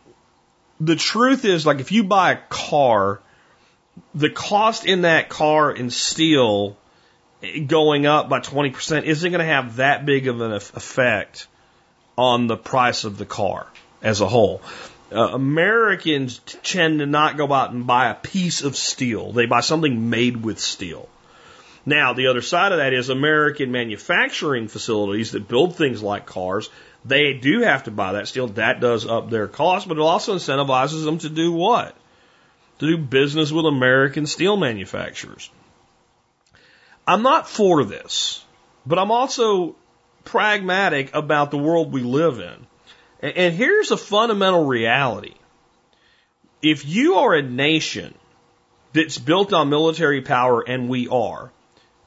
the 0.79 0.95
truth 0.95 1.45
is, 1.45 1.65
like, 1.65 1.79
if 1.79 1.91
you 1.91 2.03
buy 2.03 2.33
a 2.33 2.37
car, 2.49 3.21
the 4.13 4.29
cost 4.29 4.85
in 4.85 5.01
that 5.01 5.29
car 5.29 5.71
in 5.71 5.89
steel 5.89 6.77
eh, 7.41 7.59
going 7.59 8.05
up 8.05 8.27
by 8.27 8.39
20% 8.41 9.03
isn't 9.03 9.31
going 9.31 9.39
to 9.39 9.45
have 9.45 9.77
that 9.77 10.05
big 10.05 10.27
of 10.27 10.41
an 10.41 10.51
effect 10.51 11.47
on 12.17 12.47
the 12.47 12.57
price 12.57 13.03
of 13.03 13.17
the 13.17 13.25
car 13.25 13.67
as 14.01 14.21
a 14.21 14.27
whole. 14.27 14.61
Uh, 15.11 15.29
Americans 15.33 16.39
tend 16.63 16.99
to 16.99 17.05
not 17.05 17.37
go 17.37 17.51
out 17.53 17.71
and 17.71 17.85
buy 17.85 18.09
a 18.09 18.15
piece 18.15 18.63
of 18.63 18.75
steel. 18.75 19.31
They 19.31 19.45
buy 19.45 19.61
something 19.61 20.09
made 20.09 20.37
with 20.43 20.59
steel. 20.59 21.07
Now, 21.85 22.13
the 22.13 22.27
other 22.27 22.41
side 22.41 22.71
of 22.71 22.79
that 22.79 22.93
is 22.93 23.09
American 23.09 23.71
manufacturing 23.71 24.67
facilities 24.67 25.31
that 25.31 25.47
build 25.47 25.75
things 25.75 26.01
like 26.01 26.25
cars, 26.25 26.69
they 27.05 27.33
do 27.33 27.61
have 27.61 27.83
to 27.83 27.91
buy 27.91 28.13
that 28.13 28.27
steel. 28.27 28.47
That 28.47 28.79
does 28.79 29.05
up 29.05 29.29
their 29.29 29.47
cost, 29.47 29.87
but 29.87 29.97
it 29.97 30.01
also 30.01 30.35
incentivizes 30.35 31.05
them 31.05 31.19
to 31.19 31.29
do 31.29 31.51
what? 31.51 31.95
To 32.79 32.87
do 32.87 32.97
business 32.97 33.51
with 33.51 33.65
American 33.65 34.25
steel 34.25 34.57
manufacturers. 34.57 35.51
I'm 37.07 37.21
not 37.21 37.47
for 37.47 37.83
this, 37.83 38.43
but 38.87 38.97
I'm 38.97 39.11
also 39.11 39.75
pragmatic 40.25 41.13
about 41.15 41.51
the 41.51 41.57
world 41.57 41.93
we 41.93 42.01
live 42.01 42.39
in. 42.39 42.67
And 43.21 43.53
here's 43.53 43.91
a 43.91 43.97
fundamental 43.97 44.65
reality. 44.65 45.35
If 46.61 46.85
you 46.85 47.15
are 47.15 47.33
a 47.33 47.41
nation 47.41 48.13
that's 48.93 49.17
built 49.17 49.53
on 49.53 49.69
military 49.69 50.21
power, 50.21 50.61
and 50.61 50.89
we 50.89 51.07
are, 51.07 51.51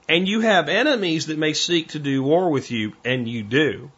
and 0.09 0.27
you 0.27 0.41
have 0.41 0.69
enemies 0.69 1.27
that 1.27 1.39
may 1.39 1.53
seek 1.53 1.89
to 1.89 1.99
do 1.99 2.23
war 2.23 2.51
with 2.51 2.71
you, 2.71 2.95
and 3.05 3.29
you 3.29 3.43
do, 3.43 3.91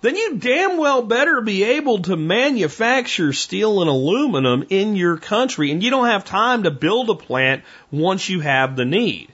then 0.00 0.14
you 0.14 0.36
damn 0.36 0.78
well 0.78 1.02
better 1.02 1.40
be 1.40 1.64
able 1.64 2.02
to 2.02 2.16
manufacture 2.16 3.32
steel 3.32 3.80
and 3.80 3.90
aluminum 3.90 4.64
in 4.68 4.94
your 4.94 5.16
country, 5.16 5.72
and 5.72 5.82
you 5.82 5.90
don't 5.90 6.06
have 6.06 6.24
time 6.24 6.62
to 6.62 6.70
build 6.70 7.10
a 7.10 7.14
plant 7.14 7.64
once 7.90 8.28
you 8.28 8.40
have 8.40 8.76
the 8.76 8.84
need. 8.84 9.32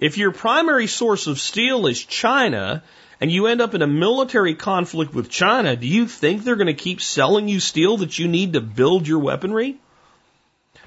If 0.00 0.18
your 0.18 0.32
primary 0.32 0.86
source 0.86 1.26
of 1.26 1.38
steel 1.38 1.86
is 1.86 2.04
China, 2.04 2.82
and 3.20 3.30
you 3.30 3.46
end 3.46 3.60
up 3.60 3.74
in 3.74 3.82
a 3.82 3.86
military 3.86 4.54
conflict 4.54 5.14
with 5.14 5.28
China, 5.28 5.76
do 5.76 5.86
you 5.86 6.06
think 6.06 6.42
they're 6.42 6.56
going 6.56 6.66
to 6.66 6.74
keep 6.74 7.00
selling 7.00 7.48
you 7.48 7.60
steel 7.60 7.98
that 7.98 8.18
you 8.18 8.28
need 8.28 8.54
to 8.54 8.60
build 8.60 9.06
your 9.06 9.18
weaponry? 9.18 9.78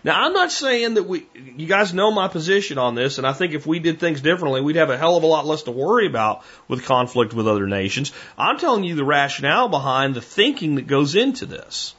Now, 0.03 0.25
I'm 0.25 0.33
not 0.33 0.51
saying 0.51 0.95
that 0.95 1.03
we, 1.03 1.25
you 1.33 1.65
guys 1.65 1.93
know 1.93 2.11
my 2.11 2.27
position 2.27 2.77
on 2.77 2.93
this, 2.93 3.19
and 3.19 3.25
I 3.25 3.31
think 3.31 3.53
if 3.53 3.65
we 3.65 3.79
did 3.79 3.99
things 3.99 4.19
differently, 4.19 4.59
we'd 4.59 4.75
have 4.75 4.89
a 4.89 4.97
hell 4.97 5.15
of 5.15 5.23
a 5.23 5.27
lot 5.27 5.45
less 5.45 5.63
to 5.63 5.71
worry 5.71 6.07
about 6.07 6.43
with 6.67 6.83
conflict 6.83 7.33
with 7.33 7.47
other 7.47 7.67
nations. 7.67 8.11
I'm 8.37 8.57
telling 8.57 8.83
you 8.83 8.95
the 8.95 9.05
rationale 9.05 9.69
behind 9.69 10.13
the 10.13 10.21
thinking 10.21 10.75
that 10.75 10.87
goes 10.87 11.15
into 11.15 11.45
this. 11.45 11.95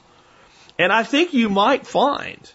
And 0.79 0.93
I 0.93 1.03
think 1.03 1.33
you 1.33 1.49
might 1.49 1.87
find, 1.87 2.53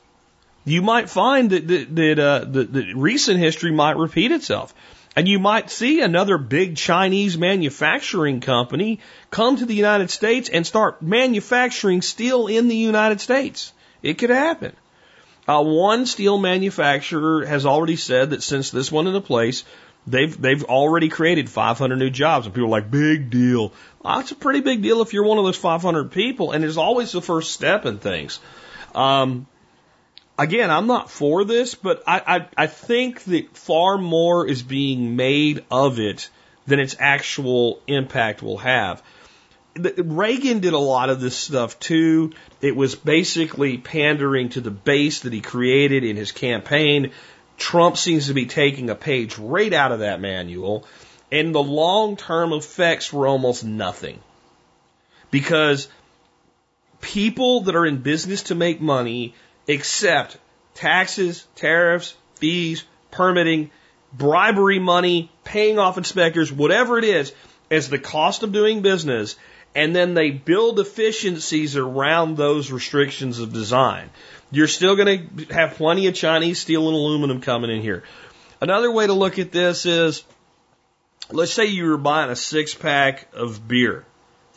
you 0.66 0.84
might 0.84 1.10
find 1.10 1.50
that, 1.50 1.68
that, 1.68 1.96
that, 1.96 2.20
uh, 2.20 2.46
that, 2.46 2.74
that 2.74 2.96
recent 2.96 3.40
history 3.40 3.72
might 3.72 3.98
repeat 3.98 4.32
itself. 4.32 4.76
And 5.20 5.28
you 5.28 5.38
might 5.38 5.70
see 5.70 6.00
another 6.00 6.38
big 6.38 6.78
Chinese 6.78 7.38
manufacturing 7.38 8.40
company 8.40 9.02
come 9.30 9.58
to 9.58 9.66
the 9.66 9.76
United 9.76 10.12
States 10.12 10.48
and 10.48 10.66
start 10.66 11.02
manufacturing 11.02 12.02
steel 12.02 12.48
in 12.48 12.70
the 12.70 12.78
United 12.78 13.20
States. 13.20 13.74
It 14.02 14.14
could 14.14 14.30
happen. 14.30 14.72
Uh, 15.46 15.62
one 15.62 16.06
steel 16.06 16.38
manufacturer 16.38 17.46
has 17.46 17.66
already 17.66 17.98
said 17.98 18.30
that 18.30 18.44
since 18.44 18.72
this 18.72 18.94
went 18.94 19.10
into 19.10 19.20
place, 19.20 19.66
they've 20.08 20.42
they've 20.42 20.64
already 20.64 21.10
created 21.10 21.50
500 21.50 21.98
new 21.98 22.10
jobs, 22.10 22.46
and 22.46 22.56
people 22.56 22.70
are 22.70 22.80
like, 22.80 22.90
big 22.90 23.30
deal. 23.30 23.74
Well, 24.02 24.20
that's 24.20 24.32
a 24.32 24.36
pretty 24.36 24.62
big 24.62 24.82
deal 24.82 25.02
if 25.02 25.12
you're 25.12 25.26
one 25.26 25.38
of 25.38 25.44
those 25.44 25.58
500 25.58 26.14
people, 26.14 26.54
and 26.54 26.64
it's 26.64 26.78
always 26.78 27.12
the 27.12 27.22
first 27.22 27.52
step 27.52 27.86
in 27.86 27.98
things. 27.98 28.40
Um, 28.96 29.48
again, 30.40 30.72
I'm 30.72 30.88
not 30.88 31.12
for 31.12 31.44
this, 31.44 31.76
but 31.76 32.02
I, 32.08 32.22
I, 32.26 32.64
I 32.64 32.68
think 32.68 33.24
that 33.26 33.56
far 33.58 33.98
more 33.98 34.48
is 34.48 34.64
being 34.64 35.16
made 35.16 35.66
of 35.70 36.00
it 36.00 36.30
than 36.66 36.80
its 36.80 36.96
actual 36.98 37.82
impact 37.88 38.42
will 38.42 38.60
have. 38.60 39.04
Reagan 39.76 40.60
did 40.60 40.74
a 40.74 40.80
lot 40.80 41.10
of 41.10 41.22
this 41.22 41.36
stuff 41.36 41.80
too. 41.80 42.32
It 42.62 42.76
was 42.76 42.96
basically 42.96 43.78
pandering 43.78 44.50
to 44.50 44.62
the 44.62 44.72
base 44.72 45.22
that 45.22 45.34
he 45.34 45.42
created 45.42 46.04
in 46.04 46.16
his 46.16 46.32
campaign. 46.32 47.12
Trump 47.58 47.98
seems 47.98 48.28
to 48.28 48.34
be 48.34 48.46
taking 48.46 48.90
a 48.90 48.96
page 48.96 49.38
right 49.38 49.72
out 49.72 49.92
of 49.92 50.00
that 50.00 50.22
manual, 50.22 50.86
and 51.32 51.54
the 51.54 51.64
long 51.64 52.18
term 52.18 52.54
effects 52.54 53.12
were 53.14 53.28
almost 53.28 53.64
nothing. 53.64 54.20
Because 55.32 55.88
people 57.02 57.62
that 57.62 57.76
are 57.76 57.86
in 57.86 57.98
business 57.98 58.44
to 58.44 58.56
make 58.56 58.82
money 58.82 59.36
accept 59.70 60.38
taxes, 60.74 61.48
tariffs, 61.56 62.16
fees, 62.36 62.84
permitting, 63.12 63.72
bribery 64.12 64.80
money, 64.80 65.32
paying 65.44 65.80
off 65.80 65.98
inspectors, 65.98 66.52
whatever 66.52 66.98
it 66.98 67.04
is, 67.04 67.34
as 67.70 67.90
the 67.90 68.00
cost 68.00 68.44
of 68.44 68.52
doing 68.52 68.82
business, 68.82 69.36
and 69.76 69.96
then 69.96 70.16
they 70.16 70.32
build 70.32 70.80
efficiencies 70.80 71.78
around 71.78 72.36
those 72.36 72.72
restrictions 72.72 73.40
of 73.40 73.54
design. 73.54 74.10
You're 74.52 74.68
still 74.68 74.96
going 74.96 75.30
to 75.38 75.54
have 75.54 75.76
plenty 75.76 76.08
of 76.08 76.16
Chinese 76.16 76.60
steel 76.60 76.88
and 76.88 76.96
aluminum 76.96 77.40
coming 77.40 77.70
in 77.70 77.82
here. 77.82 78.04
Another 78.60 78.92
way 78.92 79.06
to 79.06 79.14
look 79.14 79.38
at 79.38 79.52
this 79.52 79.86
is, 79.86 80.24
let's 81.30 81.54
say 81.54 81.66
you 81.66 81.86
were 81.86 81.98
buying 81.98 82.32
a 82.32 82.36
six 82.36 82.74
pack 82.74 83.28
of 83.34 83.68
beer 83.68 84.06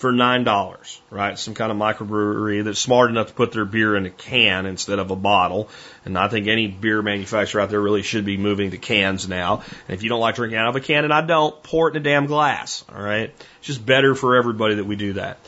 for 0.02 0.10
nine 0.10 0.42
dollars, 0.42 1.00
right? 1.10 1.38
Some 1.38 1.54
kind 1.54 1.70
of 1.70 1.78
microbrewery 1.78 2.64
that's 2.64 2.80
smart 2.80 3.08
enough 3.08 3.28
to 3.28 3.34
put 3.34 3.52
their 3.52 3.64
beer 3.64 3.94
in 3.94 4.04
a 4.04 4.10
can 4.10 4.66
instead 4.66 4.98
of 4.98 5.12
a 5.12 5.16
bottle. 5.16 5.70
And 6.04 6.18
I 6.18 6.26
think 6.26 6.48
any 6.48 6.66
beer 6.66 7.00
manufacturer 7.02 7.60
out 7.60 7.70
there 7.70 7.80
really 7.80 8.02
should 8.02 8.24
be 8.24 8.36
moving 8.36 8.72
to 8.72 8.78
cans 8.78 9.28
now. 9.28 9.62
And 9.86 9.94
if 9.94 10.02
you 10.02 10.08
don't 10.08 10.18
like 10.18 10.34
drinking 10.34 10.58
out 10.58 10.68
of 10.68 10.74
a 10.74 10.80
can, 10.80 11.04
and 11.04 11.12
I 11.12 11.20
don't, 11.20 11.62
pour 11.62 11.86
it 11.86 11.94
in 11.94 12.02
a 12.02 12.04
damn 12.04 12.26
glass. 12.26 12.84
All 12.92 13.00
right, 13.00 13.32
it's 13.58 13.66
just 13.66 13.86
better 13.86 14.16
for 14.16 14.34
everybody 14.34 14.74
that 14.74 14.84
we 14.84 14.96
do 14.96 15.12
that. 15.12 15.38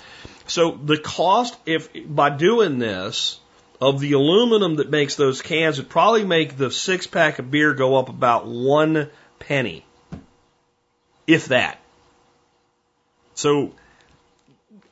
So 0.47 0.71
the 0.71 0.99
cost, 0.99 1.57
if 1.67 1.89
by 2.07 2.31
doing 2.31 2.79
this, 2.79 3.41
of 3.81 3.99
the 3.99 4.13
aluminum 4.13 4.77
that 4.77 4.89
makes 4.89 5.17
those 5.17 5.43
cans 5.43 5.79
would 5.79 5.89
probably 5.89 6.25
make 6.25 6.57
the 6.57 6.71
six 6.71 7.09
pack 7.09 7.41
of 7.41 7.51
beer 7.51 7.75
go 7.75 7.97
up 7.97 8.09
about 8.09 8.47
one 8.47 9.11
penny, 9.41 9.85
if 11.27 11.47
that. 11.47 11.81
So 13.35 13.73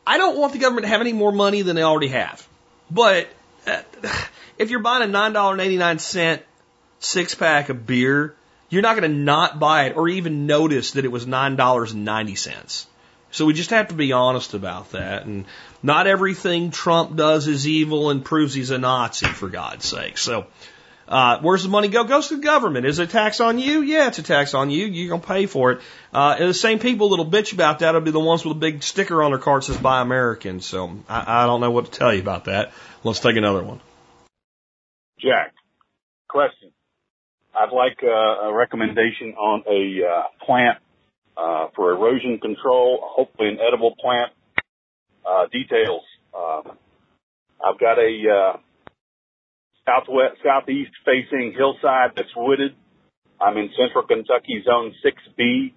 I 0.06 0.18
don't 0.18 0.36
want 0.36 0.52
the 0.52 0.58
government 0.58 0.84
to 0.84 0.88
have 0.88 1.00
any 1.00 1.12
more 1.12 1.32
money 1.32 1.62
than 1.62 1.76
they 1.76 1.82
already 1.82 2.08
have. 2.08 2.46
But 2.90 3.28
uh, 3.66 3.82
if 4.58 4.70
you're 4.70 4.80
buying 4.80 5.02
a 5.02 5.12
$9.89 5.12 6.42
six 7.00 7.34
pack 7.34 7.68
of 7.68 7.86
beer, 7.86 8.34
you're 8.68 8.82
not 8.82 8.96
going 8.96 9.10
to 9.10 9.16
not 9.16 9.58
buy 9.58 9.86
it 9.86 9.96
or 9.96 10.08
even 10.08 10.46
notice 10.46 10.92
that 10.92 11.04
it 11.04 11.12
was 11.12 11.26
$9.90. 11.26 12.86
So 13.30 13.46
we 13.46 13.54
just 13.54 13.70
have 13.70 13.88
to 13.88 13.94
be 13.94 14.12
honest 14.12 14.54
about 14.54 14.92
that. 14.92 15.24
And 15.24 15.46
not 15.82 16.06
everything 16.06 16.70
Trump 16.70 17.16
does 17.16 17.48
is 17.48 17.66
evil 17.66 18.10
and 18.10 18.24
proves 18.24 18.54
he's 18.54 18.70
a 18.70 18.78
Nazi, 18.78 19.26
for 19.26 19.48
God's 19.48 19.84
sake. 19.84 20.18
So 20.18 20.46
uh, 21.08 21.40
where's 21.40 21.62
the 21.62 21.68
money 21.68 21.88
go? 21.88 22.04
Goes 22.04 22.28
to 22.28 22.36
the 22.36 22.42
government. 22.42 22.86
Is 22.86 22.98
it 22.98 23.04
a 23.04 23.06
tax 23.12 23.40
on 23.40 23.58
you? 23.58 23.82
Yeah, 23.82 24.08
it's 24.08 24.18
a 24.18 24.22
tax 24.22 24.54
on 24.54 24.70
you. 24.70 24.86
You're 24.86 25.10
gonna 25.10 25.22
pay 25.22 25.46
for 25.46 25.72
it. 25.72 25.80
Uh, 26.12 26.36
and 26.38 26.48
the 26.48 26.54
same 26.54 26.78
people 26.78 27.10
that'll 27.10 27.26
bitch 27.26 27.52
about 27.52 27.80
that 27.80 27.94
will 27.94 28.00
be 28.00 28.10
the 28.10 28.20
ones 28.20 28.44
with 28.44 28.56
a 28.56 28.60
big 28.60 28.82
sticker 28.82 29.22
on 29.22 29.32
their 29.32 29.40
car 29.40 29.58
that 29.58 29.64
says 29.64 29.76
"Buy 29.76 30.00
American." 30.00 30.60
So 30.60 30.98
I, 31.08 31.42
I 31.42 31.46
don't 31.46 31.60
know 31.60 31.70
what 31.70 31.86
to 31.86 31.90
tell 31.90 32.14
you 32.14 32.20
about 32.20 32.44
that. 32.44 32.72
Let's 33.04 33.20
take 33.20 33.36
another 33.36 33.62
one. 33.62 33.80
Jack, 35.18 35.54
question. 36.28 36.70
I'd 37.54 37.72
like 37.72 37.98
uh, 38.02 38.48
a 38.48 38.54
recommendation 38.54 39.34
on 39.34 39.62
a 39.68 40.06
uh, 40.06 40.44
plant 40.44 40.78
uh, 41.36 41.68
for 41.76 41.92
erosion 41.92 42.38
control, 42.38 43.00
hopefully 43.02 43.48
an 43.48 43.58
edible 43.66 43.94
plant. 44.00 44.32
Uh, 45.24 45.46
details. 45.52 46.02
Uh, 46.34 46.62
I've 47.64 47.78
got 47.78 47.98
a 47.98 48.10
uh, 48.28 48.56
southwest, 49.86 50.38
southeast 50.44 50.92
facing 51.04 51.54
hillside 51.56 52.12
that's 52.16 52.32
wooded. 52.36 52.74
I'm 53.40 53.56
in 53.56 53.70
central 53.76 54.06
Kentucky, 54.06 54.62
zone 54.64 54.94
6B. 55.04 55.74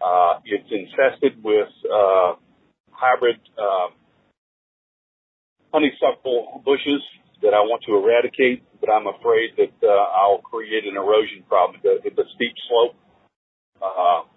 Uh, 0.00 0.40
it's 0.44 0.70
infested 0.70 1.42
with 1.44 1.68
uh, 1.84 2.34
hybrid 2.90 3.36
uh, 3.58 3.92
honeysuckle 5.72 6.62
bushes 6.64 7.02
that 7.42 7.52
I 7.52 7.60
want 7.60 7.82
to 7.86 7.96
eradicate, 7.96 8.64
but 8.80 8.90
I'm 8.90 9.06
afraid 9.06 9.56
that 9.56 9.76
uh, 9.84 9.92
I'll 10.16 10.40
create 10.40 10.84
an 10.84 10.96
erosion 10.96 11.44
problem. 11.48 11.80
It's 11.84 12.18
a 12.18 12.28
steep 12.34 12.54
slope. 12.68 12.96
Uh, 13.80 14.28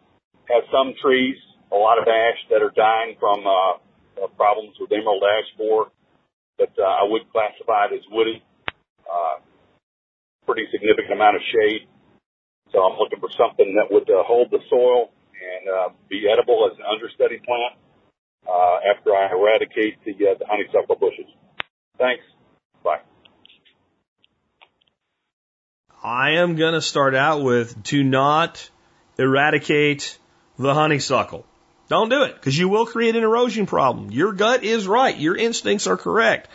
has 0.48 0.64
some 0.72 0.94
trees, 1.02 1.36
a 1.72 1.76
lot 1.76 1.98
of 1.98 2.08
ash 2.08 2.40
that 2.50 2.62
are 2.62 2.72
dying 2.76 3.16
from 3.20 3.48
uh, 3.48 3.80
uh, 4.24 4.28
problems 4.36 4.76
with 4.80 4.92
emerald 4.92 5.24
ash 5.24 5.50
borer, 5.58 5.88
but 6.58 6.72
uh, 6.80 6.84
I 6.84 7.04
would 7.04 7.24
classify 7.32 7.88
it 7.92 7.96
as 7.96 8.06
wooded. 8.12 8.42
Uh, 9.14 9.38
pretty 10.46 10.66
significant 10.72 11.14
amount 11.14 11.36
of 11.36 11.42
shade. 11.54 11.88
So 12.72 12.80
I'm 12.82 12.98
looking 12.98 13.20
for 13.20 13.30
something 13.38 13.76
that 13.78 13.94
would 13.94 14.10
uh, 14.10 14.24
hold 14.24 14.50
the 14.50 14.60
soil 14.70 15.12
and 15.38 15.70
uh, 15.70 15.90
be 16.10 16.26
edible 16.32 16.70
as 16.72 16.78
an 16.78 16.86
understudy 16.92 17.40
plant 17.46 17.78
uh, 18.48 18.78
after 18.90 19.16
I 19.16 19.30
eradicate 19.32 20.04
the, 20.06 20.14
uh, 20.14 20.34
the 20.40 20.46
honeysuckle 20.46 20.96
bushes. 20.96 21.30
Thanks. 21.98 22.24
Bye. 22.84 23.02
I 26.04 26.32
am 26.32 26.56
going 26.56 26.74
to 26.74 26.82
start 26.82 27.16
out 27.16 27.44
with 27.44 27.82
do 27.84 28.04
not 28.04 28.70
eradicate 29.18 30.18
the 30.58 30.74
honeysuckle. 30.74 31.46
Don't 31.90 32.10
do 32.10 32.24
it 32.24 32.36
because 32.36 32.58
you 32.58 32.70
will 32.70 32.86
create 32.86 33.16
an 33.16 33.24
erosion 33.24 33.66
problem. 33.66 34.12
Your 34.12 34.34
gut 34.34 34.64
is 34.64 34.88
right. 34.88 35.16
Your 35.18 35.38
instincts 35.38 35.88
are 35.88 35.98
correct. 35.98 36.50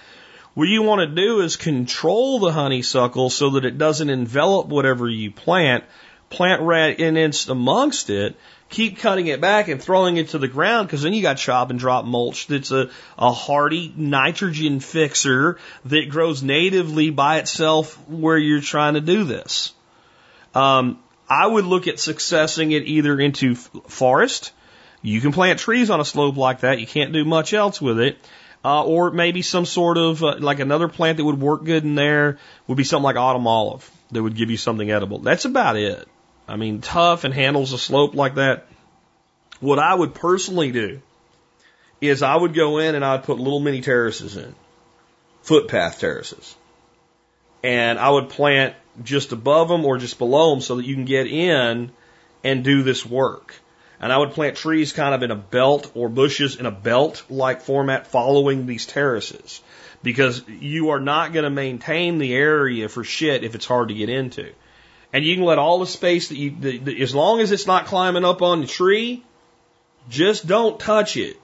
What 0.55 0.69
you 0.69 0.83
want 0.83 1.01
to 1.01 1.15
do 1.15 1.41
is 1.41 1.57
control 1.57 2.41
the 2.41 2.53
honeysuckle 2.53 3.31
so 3.31 3.51
that 3.51 3.65
it 3.65 3.79
doesn't 3.79 4.11
envelop 4.11 4.67
whatever 4.67 5.09
you 5.09 5.31
plant, 5.31 5.85
plant 6.31 6.63
right 6.63 6.99
in 6.99 7.33
amongst 7.49 8.11
it, 8.11 8.37
keep 8.69 8.99
cutting 8.99 9.29
it 9.29 9.41
back 9.41 9.69
and 9.69 9.83
throwing 9.83 10.17
it 10.17 10.31
to 10.31 10.39
the 10.39 10.49
ground 10.49 10.89
because 10.89 11.03
then 11.03 11.13
you 11.13 11.23
got 11.23 11.39
chop 11.39 11.71
and 11.71 11.79
drop 11.79 12.05
mulch 12.05 12.47
that's 12.49 12.71
a, 12.71 12.91
a 13.19 13.33
hardy 13.33 13.93
nitrogen 13.97 14.81
fixer 14.81 15.59
that 15.87 16.09
grows 16.09 16.43
natively 16.43 17.11
by 17.11 17.39
itself 17.39 17.97
where 18.09 18.37
you're 18.37 18.61
trying 18.61 18.95
to 18.95 19.01
do 19.01 19.25
this. 19.25 19.73
Um, 20.55 20.99
I 21.29 21.47
would 21.47 21.65
look 21.65 21.87
at 21.87 21.99
successing 21.99 22.73
it 22.73 22.85
either 22.85 23.19
into 23.21 23.55
forest. 23.55 24.53
You 25.03 25.21
can 25.21 25.33
plant 25.33 25.61
trees 25.61 25.91
on 25.91 26.01
a 26.01 26.05
slope 26.05 26.37
like 26.37 26.61
that. 26.61 26.81
You 26.81 26.87
can't 26.87 27.13
do 27.13 27.25
much 27.25 27.53
else 27.55 27.81
with 27.81 28.01
it. 28.01 28.19
Uh, 28.65 28.85
or 28.85 29.13
maybe 29.13 29.43
some 29.43 29.65
sort 29.65 29.99
of 29.99 30.23
uh, 30.23 30.37
like 30.41 30.59
another 30.59 30.89
plant 30.89 31.17
that 31.17 31.25
would 31.25 31.41
work 31.41 31.65
good 31.65 31.85
in 31.85 31.95
there 31.95 32.39
would 32.67 32.77
be 32.77 32.85
something 32.85 33.05
like 33.05 33.17
autumn 33.17 33.47
olive 33.47 33.89
that 34.11 34.23
would 34.23 34.35
give 34.35 34.51
you 34.51 34.57
something 34.57 34.91
edible. 34.91 35.21
That's 35.21 35.45
about 35.45 35.77
it. 35.77 36.09
I 36.49 36.57
mean, 36.57 36.81
tough 36.81 37.25
and 37.25 37.33
handles 37.33 37.73
a 37.73 37.79
slope 37.79 38.15
like 38.15 38.35
that. 38.35 38.67
What 39.61 39.79
I 39.79 39.95
would 39.95 40.15
personally 40.15 40.73
do 40.73 41.01
is 42.01 42.23
I 42.23 42.37
would 42.37 42.55
go 42.55 42.79
in 42.79 42.95
and 42.95 43.05
I 43.05 43.17
would 43.17 43.25
put 43.25 43.39
little 43.39 43.61
mini 43.61 43.81
terraces 43.81 44.37
in, 44.37 44.55
footpath 45.43 46.01
terraces, 46.01 46.57
and 47.63 47.99
I 47.99 48.11
would 48.11 48.29
plant 48.31 48.75
just 49.03 49.33
above 49.33 49.69
them 49.69 49.85
or 49.85 49.99
just 49.99 50.19
below 50.19 50.51
them 50.51 50.61
so 50.61 50.77
that 50.77 50.87
you 50.87 50.95
can 50.95 51.05
get 51.05 51.27
in 51.27 51.91
and 52.45 52.65
do 52.65 52.83
this 52.83 53.05
work. 53.05 53.55
And 54.01 54.13
I 54.13 54.19
would 54.19 54.33
plant 54.33 54.57
trees 54.57 54.93
kind 54.93 55.15
of 55.15 55.23
in 55.23 55.31
a 55.31 55.37
belt 55.37 55.91
or 55.95 56.09
bushes 56.09 56.57
in 56.57 56.67
a 56.67 56.71
belt 56.71 57.25
like 57.29 57.63
format 57.63 58.07
following 58.07 58.67
these 58.67 58.87
terraces 58.87 59.61
because 60.03 60.43
you 60.49 60.91
are 60.91 61.01
not 61.01 61.33
going 61.33 61.45
to 61.45 61.51
maintain 61.51 62.19
the 62.19 62.35
area 62.35 62.89
for 62.89 63.03
shit 63.03 63.43
if 63.43 63.55
it's 63.55 63.67
hard 63.67 63.89
to 63.89 63.95
get 63.95 64.09
into. 64.09 64.53
And 65.13 65.25
you 65.25 65.35
can 65.35 65.45
let 65.45 65.59
all 65.59 65.81
the 65.81 65.87
space 65.87 66.29
that 66.29 66.37
you, 66.37 66.55
the, 66.59 66.79
the, 66.79 67.03
as 67.03 67.15
long 67.15 67.41
as 67.41 67.51
it's 67.51 67.67
not 67.67 67.87
climbing 67.87 68.25
up 68.25 68.43
on 68.43 68.61
the 68.61 68.67
tree, 68.67 69.25
just 70.09 70.47
don't 70.47 70.79
touch 70.79 71.17
it. 71.17 71.37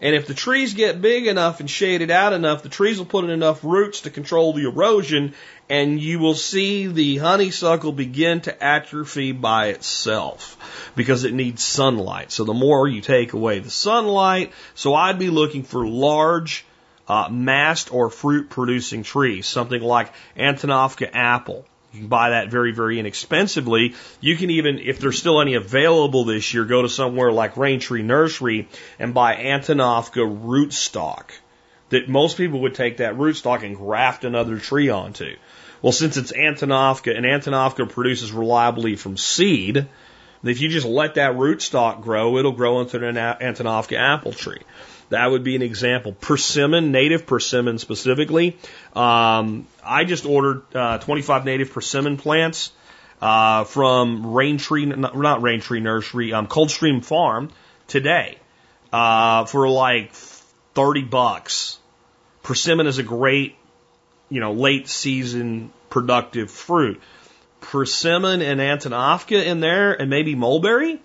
And 0.00 0.14
if 0.14 0.28
the 0.28 0.34
trees 0.34 0.74
get 0.74 1.02
big 1.02 1.26
enough 1.26 1.58
and 1.58 1.68
shaded 1.68 2.10
out 2.10 2.32
enough, 2.32 2.62
the 2.62 2.68
trees 2.68 2.98
will 2.98 3.06
put 3.06 3.24
in 3.24 3.30
enough 3.30 3.64
roots 3.64 4.02
to 4.02 4.10
control 4.10 4.52
the 4.52 4.64
erosion, 4.64 5.34
and 5.68 6.00
you 6.00 6.20
will 6.20 6.34
see 6.34 6.86
the 6.86 7.16
honeysuckle 7.18 7.92
begin 7.92 8.40
to 8.42 8.64
atrophy 8.64 9.32
by 9.32 9.68
itself 9.68 10.56
because 10.94 11.24
it 11.24 11.34
needs 11.34 11.64
sunlight. 11.64 12.30
So 12.30 12.44
the 12.44 12.54
more 12.54 12.86
you 12.86 13.00
take 13.00 13.32
away 13.32 13.58
the 13.58 13.70
sunlight, 13.70 14.52
so 14.76 14.94
I'd 14.94 15.18
be 15.18 15.30
looking 15.30 15.64
for 15.64 15.84
large, 15.84 16.64
uh, 17.08 17.28
mast 17.28 17.92
or 17.92 18.08
fruit 18.08 18.50
producing 18.50 19.02
trees, 19.02 19.48
something 19.48 19.82
like 19.82 20.12
Antonovka 20.36 21.10
apple 21.12 21.64
you 21.92 22.00
can 22.00 22.08
buy 22.08 22.30
that 22.30 22.50
very, 22.50 22.72
very 22.72 22.98
inexpensively. 22.98 23.94
You 24.20 24.36
can 24.36 24.50
even, 24.50 24.78
if 24.78 24.98
there's 24.98 25.18
still 25.18 25.40
any 25.40 25.54
available 25.54 26.24
this 26.24 26.52
year, 26.52 26.64
go 26.64 26.82
to 26.82 26.88
somewhere 26.88 27.32
like 27.32 27.54
Raintree 27.54 28.04
Nursery 28.04 28.68
and 28.98 29.14
buy 29.14 29.36
Antonovka 29.36 30.44
rootstock. 30.44 31.30
That 31.88 32.08
most 32.08 32.36
people 32.36 32.60
would 32.60 32.74
take 32.74 32.98
that 32.98 33.16
rootstock 33.16 33.62
and 33.62 33.74
graft 33.74 34.24
another 34.24 34.58
tree 34.58 34.90
onto. 34.90 35.36
Well, 35.80 35.92
since 35.92 36.18
it's 36.18 36.32
Antonovka 36.32 37.16
and 37.16 37.24
Antonovka 37.24 37.88
produces 37.88 38.32
reliably 38.32 38.96
from 38.96 39.16
seed, 39.16 39.86
if 40.44 40.60
you 40.60 40.68
just 40.68 40.86
let 40.86 41.14
that 41.14 41.36
rootstock 41.36 42.02
grow, 42.02 42.36
it'll 42.36 42.52
grow 42.52 42.80
into 42.80 43.06
an 43.06 43.14
Antonovka 43.14 43.96
apple 43.96 44.32
tree. 44.32 44.60
That 45.10 45.30
would 45.30 45.42
be 45.42 45.56
an 45.56 45.62
example. 45.62 46.12
Persimmon, 46.12 46.92
native 46.92 47.26
persimmon 47.26 47.78
specifically. 47.78 48.58
Um, 48.94 49.66
I 49.82 50.04
just 50.04 50.26
ordered 50.26 50.62
uh, 50.74 50.98
25 50.98 51.44
native 51.44 51.72
persimmon 51.72 52.18
plants 52.18 52.72
uh, 53.20 53.64
from 53.64 54.24
Raintree, 54.24 54.96
not 54.96 55.40
Raintree 55.40 55.82
Nursery, 55.82 56.32
um, 56.32 56.46
Coldstream 56.46 57.00
Farm 57.00 57.50
today 57.86 58.38
uh, 58.92 59.44
for 59.46 59.68
like 59.68 60.12
30 60.12 61.04
bucks. 61.04 61.78
Persimmon 62.42 62.86
is 62.86 62.98
a 62.98 63.02
great, 63.02 63.56
you 64.28 64.40
know, 64.40 64.52
late 64.52 64.88
season 64.88 65.72
productive 65.90 66.50
fruit. 66.50 67.00
Persimmon 67.60 68.40
and 68.40 68.60
Antonovka 68.60 69.44
in 69.44 69.60
there 69.60 69.92
and 69.92 70.08
maybe 70.10 70.34
mulberry. 70.34 71.00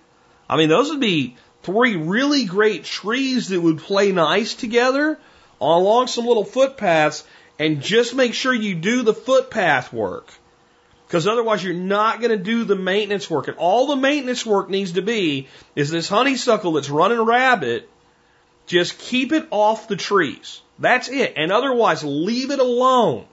I 0.48 0.56
mean, 0.56 0.68
those 0.68 0.90
would 0.90 1.00
be 1.00 1.36
three 1.64 1.96
really 1.96 2.44
great 2.44 2.84
trees 2.84 3.48
that 3.48 3.60
would 3.60 3.78
play 3.78 4.12
nice 4.12 4.54
together 4.54 5.18
along 5.60 6.06
some 6.06 6.26
little 6.26 6.44
footpaths 6.44 7.24
and 7.58 7.82
just 7.82 8.14
make 8.14 8.34
sure 8.34 8.52
you 8.52 8.74
do 8.74 9.02
the 9.02 9.14
footpath 9.14 9.92
work. 9.92 10.32
Because 11.06 11.26
otherwise 11.26 11.62
you're 11.62 11.74
not 11.74 12.20
going 12.20 12.30
to 12.36 12.42
do 12.42 12.64
the 12.64 12.76
maintenance 12.76 13.30
work. 13.30 13.48
And 13.48 13.56
all 13.56 13.86
the 13.86 13.96
maintenance 13.96 14.44
work 14.44 14.68
needs 14.68 14.92
to 14.92 15.02
be 15.02 15.48
is 15.76 15.90
this 15.90 16.08
honeysuckle 16.08 16.72
that's 16.72 16.90
running 16.90 17.20
rabbit. 17.20 17.88
Just 18.66 18.98
keep 18.98 19.32
it 19.32 19.46
off 19.50 19.88
the 19.88 19.96
trees. 19.96 20.60
That's 20.78 21.08
it. 21.08 21.34
And 21.36 21.52
otherwise 21.52 22.02
leave 22.02 22.50
it 22.50 22.58
alone. 22.58 23.26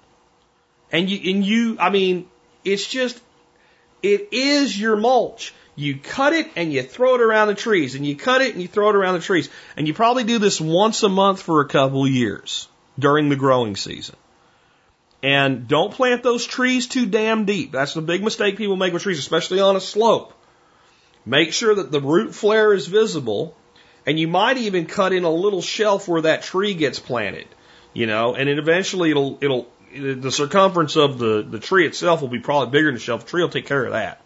And 0.92 1.10
you, 1.10 1.34
and 1.34 1.46
you, 1.46 1.78
I 1.80 1.90
mean, 1.90 2.30
it's 2.64 2.86
just, 2.86 3.20
it 4.04 4.30
is 4.32 4.80
your 4.80 4.96
mulch. 4.98 5.54
You 5.82 5.98
cut 5.98 6.34
it 6.34 6.52
and 6.56 6.72
you 6.72 6.84
throw 6.84 7.16
it 7.16 7.22
around 7.22 7.48
the 7.48 7.56
trees, 7.56 7.96
and 7.96 8.06
you 8.06 8.16
cut 8.16 8.42
it 8.42 8.54
and 8.54 8.62
you 8.62 8.68
throw 8.68 8.90
it 8.90 8.96
around 8.96 9.16
the 9.16 9.22
trees. 9.22 9.50
And 9.76 9.88
you 9.88 9.96
probably 9.96 10.24
do 10.24 10.38
this 10.38 10.62
once 10.62 11.02
a 11.02 11.10
month 11.10 11.42
for 11.42 11.60
a 11.60 11.68
couple 11.68 12.08
years 12.08 12.68
during 13.00 13.30
the 13.30 13.36
growing 13.36 13.76
season. 13.76 14.16
And 15.24 15.68
don't 15.68 15.92
plant 15.92 16.22
those 16.22 16.46
trees 16.46 16.86
too 16.88 17.08
damn 17.08 17.46
deep. 17.46 17.72
That's 17.72 17.96
the 17.96 18.02
big 18.02 18.24
mistake 18.24 18.58
people 18.58 18.76
make 18.76 18.94
with 18.94 19.02
trees, 19.02 19.18
especially 19.18 19.60
on 19.60 19.76
a 19.76 19.80
slope. 19.80 20.34
Make 21.26 21.52
sure 21.52 21.74
that 21.74 21.92
the 21.92 22.00
root 22.00 22.36
flare 22.36 22.74
is 22.74 22.86
visible, 22.86 23.56
and 24.06 24.20
you 24.20 24.28
might 24.28 24.58
even 24.58 24.86
cut 24.86 25.14
in 25.14 25.24
a 25.24 25.32
little 25.32 25.64
shelf 25.64 26.08
where 26.08 26.22
that 26.22 26.44
tree 26.44 26.76
gets 26.76 27.00
planted. 27.00 27.48
You 27.94 28.06
know, 28.06 28.36
and 28.36 28.48
then 28.48 28.60
eventually 28.60 29.10
it'll 29.10 29.40
it'll 29.42 29.68
the 29.96 30.32
circumference 30.32 30.96
of 30.96 31.18
the 31.18 31.42
the 31.42 31.60
tree 31.60 31.88
itself 31.88 32.22
will 32.22 32.30
be 32.30 32.40
probably 32.40 32.72
bigger 32.72 32.88
than 32.88 32.96
the 32.96 33.02
shelf. 33.02 33.26
The 33.26 33.32
tree 33.32 33.42
will 33.42 33.50
take 33.50 33.66
care 33.66 33.84
of 33.84 33.94
that. 33.94 34.22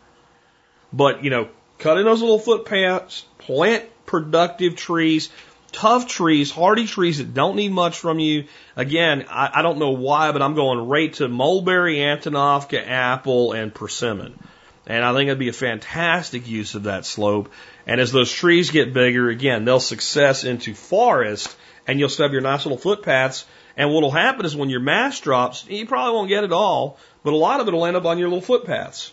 But, 0.95 1.23
you 1.23 1.29
know, 1.29 1.49
cut 1.77 1.97
in 1.97 2.05
those 2.05 2.21
little 2.21 2.39
footpaths, 2.39 3.25
plant 3.37 3.83
productive 4.05 4.77
trees, 4.77 5.29
tough 5.73 6.07
trees, 6.07 6.51
hardy 6.51 6.87
trees 6.87 7.17
that 7.17 7.33
don't 7.33 7.57
need 7.57 7.73
much 7.73 7.99
from 7.99 8.17
you. 8.19 8.45
Again, 8.77 9.25
I, 9.29 9.51
I 9.55 9.61
don't 9.61 9.77
know 9.77 9.91
why, 9.91 10.31
but 10.31 10.41
I'm 10.41 10.55
going 10.55 10.87
right 10.87 11.11
to 11.15 11.27
mulberry, 11.27 11.97
Antonovka, 11.97 12.87
apple, 12.87 13.51
and 13.51 13.73
persimmon. 13.73 14.39
And 14.87 15.03
I 15.03 15.13
think 15.13 15.27
it'd 15.27 15.39
be 15.39 15.49
a 15.49 15.53
fantastic 15.53 16.47
use 16.47 16.75
of 16.75 16.83
that 16.83 17.05
slope. 17.05 17.51
And 17.85 17.99
as 17.99 18.13
those 18.13 18.31
trees 18.31 18.71
get 18.71 18.93
bigger, 18.93 19.29
again, 19.29 19.65
they'll 19.65 19.81
success 19.81 20.45
into 20.45 20.73
forest 20.73 21.55
and 21.87 21.99
you'll 21.99 22.09
still 22.09 22.25
have 22.25 22.33
your 22.33 22.41
nice 22.41 22.65
little 22.65 22.77
footpaths. 22.77 23.45
And 23.75 23.91
what'll 23.91 24.11
happen 24.11 24.45
is 24.45 24.55
when 24.55 24.69
your 24.69 24.79
mast 24.79 25.23
drops, 25.23 25.65
you 25.67 25.85
probably 25.85 26.13
won't 26.13 26.29
get 26.29 26.45
it 26.45 26.53
all, 26.53 26.97
but 27.23 27.33
a 27.33 27.35
lot 27.35 27.59
of 27.59 27.67
it 27.67 27.73
will 27.73 27.85
end 27.85 27.97
up 27.97 28.05
on 28.05 28.17
your 28.17 28.29
little 28.29 28.41
footpaths. 28.41 29.11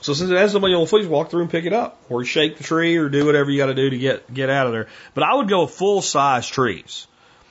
So 0.00 0.12
since 0.12 0.30
it 0.30 0.36
has 0.36 0.52
somebody 0.52 0.74
on 0.74 0.82
the 0.82 0.86
foot, 0.86 1.08
walk 1.08 1.30
through 1.30 1.42
and 1.42 1.50
pick 1.50 1.64
it 1.64 1.72
up, 1.72 2.00
or 2.08 2.24
shake 2.24 2.58
the 2.58 2.64
tree, 2.64 2.96
or 2.96 3.08
do 3.08 3.26
whatever 3.26 3.50
you 3.50 3.58
got 3.58 3.66
to 3.66 3.74
do 3.74 3.90
to 3.90 3.98
get 3.98 4.32
get 4.32 4.50
out 4.50 4.66
of 4.66 4.72
there. 4.72 4.88
But 5.14 5.24
I 5.24 5.34
would 5.34 5.48
go 5.48 5.66
full 5.66 6.02
size 6.02 6.46
trees, 6.46 7.06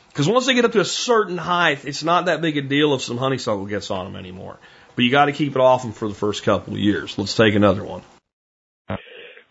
because 0.09 0.27
once 0.27 0.45
they 0.45 0.53
get 0.53 0.65
up 0.65 0.71
to 0.73 0.79
a 0.79 0.85
certain 0.85 1.37
height, 1.37 1.85
it's 1.85 2.03
not 2.03 2.25
that 2.25 2.41
big 2.41 2.57
a 2.57 2.61
deal 2.61 2.93
if 2.93 3.01
some 3.01 3.17
honeysuckle 3.17 3.65
gets 3.65 3.91
on 3.91 4.05
them 4.05 4.15
anymore. 4.15 4.59
But 4.95 5.03
you 5.03 5.11
got 5.11 5.25
to 5.25 5.33
keep 5.33 5.55
it 5.55 5.61
off 5.61 5.81
them 5.81 5.91
for 5.91 6.07
the 6.07 6.13
first 6.13 6.43
couple 6.43 6.73
of 6.73 6.79
years. 6.79 7.17
Let's 7.17 7.35
take 7.35 7.55
another 7.55 7.83
one. 7.83 8.01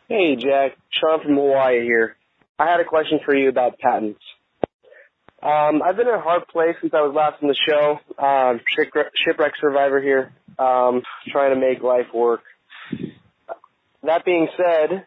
Hey, 0.09 0.37
Jack. 0.37 0.77
Sean 0.91 1.21
from 1.21 1.35
Hawaii 1.35 1.83
here. 1.83 2.17
I 2.59 2.71
had 2.71 2.81
a 2.81 2.85
question 2.85 3.21
for 3.25 3.35
you 3.35 3.49
about 3.49 3.79
patents. 3.79 4.21
Um, 5.43 5.83
I've 5.83 5.97
been 5.97 6.09
in 6.09 6.15
a 6.15 6.21
hard 6.21 6.47
place 6.49 6.77
since 6.81 6.95
I 6.95 7.03
was 7.03 7.15
last 7.15 7.43
on 7.43 7.49
the 7.49 7.55
show. 7.55 8.01
Um, 8.19 8.61
shipwreck 8.67 9.53
survivor 9.61 10.01
here, 10.01 10.33
um, 10.59 11.03
trying 11.29 11.53
to 11.53 11.61
make 11.61 11.83
life 11.83 12.07
work. 12.15 12.41
That 14.05 14.25
being 14.25 14.49
said, 14.57 15.07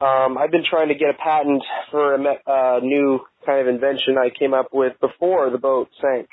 um, 0.00 0.36
I've 0.36 0.50
been 0.50 0.64
trying 0.68 0.88
to 0.88 0.94
get 0.94 1.10
a 1.10 1.14
patent 1.14 1.62
for 1.92 2.14
a 2.14 2.18
uh, 2.18 2.80
new 2.82 3.20
kind 3.46 3.60
of 3.60 3.68
invention 3.68 4.16
I 4.18 4.30
came 4.36 4.54
up 4.54 4.70
with 4.72 4.94
before 5.00 5.50
the 5.50 5.58
boat 5.58 5.88
sank, 6.00 6.28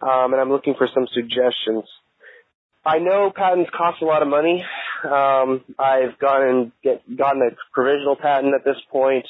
um, 0.00 0.32
and 0.32 0.40
I'm 0.40 0.48
looking 0.48 0.74
for 0.78 0.88
some 0.94 1.06
suggestions. 1.12 1.84
I 2.86 2.98
know 2.98 3.30
patents 3.34 3.70
cost 3.76 4.00
a 4.00 4.06
lot 4.06 4.22
of 4.22 4.28
money. 4.28 4.64
Um, 5.04 5.64
I've 5.78 6.18
gone 6.18 6.48
and 6.48 6.72
get, 6.82 7.02
gotten 7.14 7.42
a 7.42 7.54
provisional 7.72 8.16
patent 8.16 8.54
at 8.54 8.64
this 8.64 8.80
point. 8.90 9.26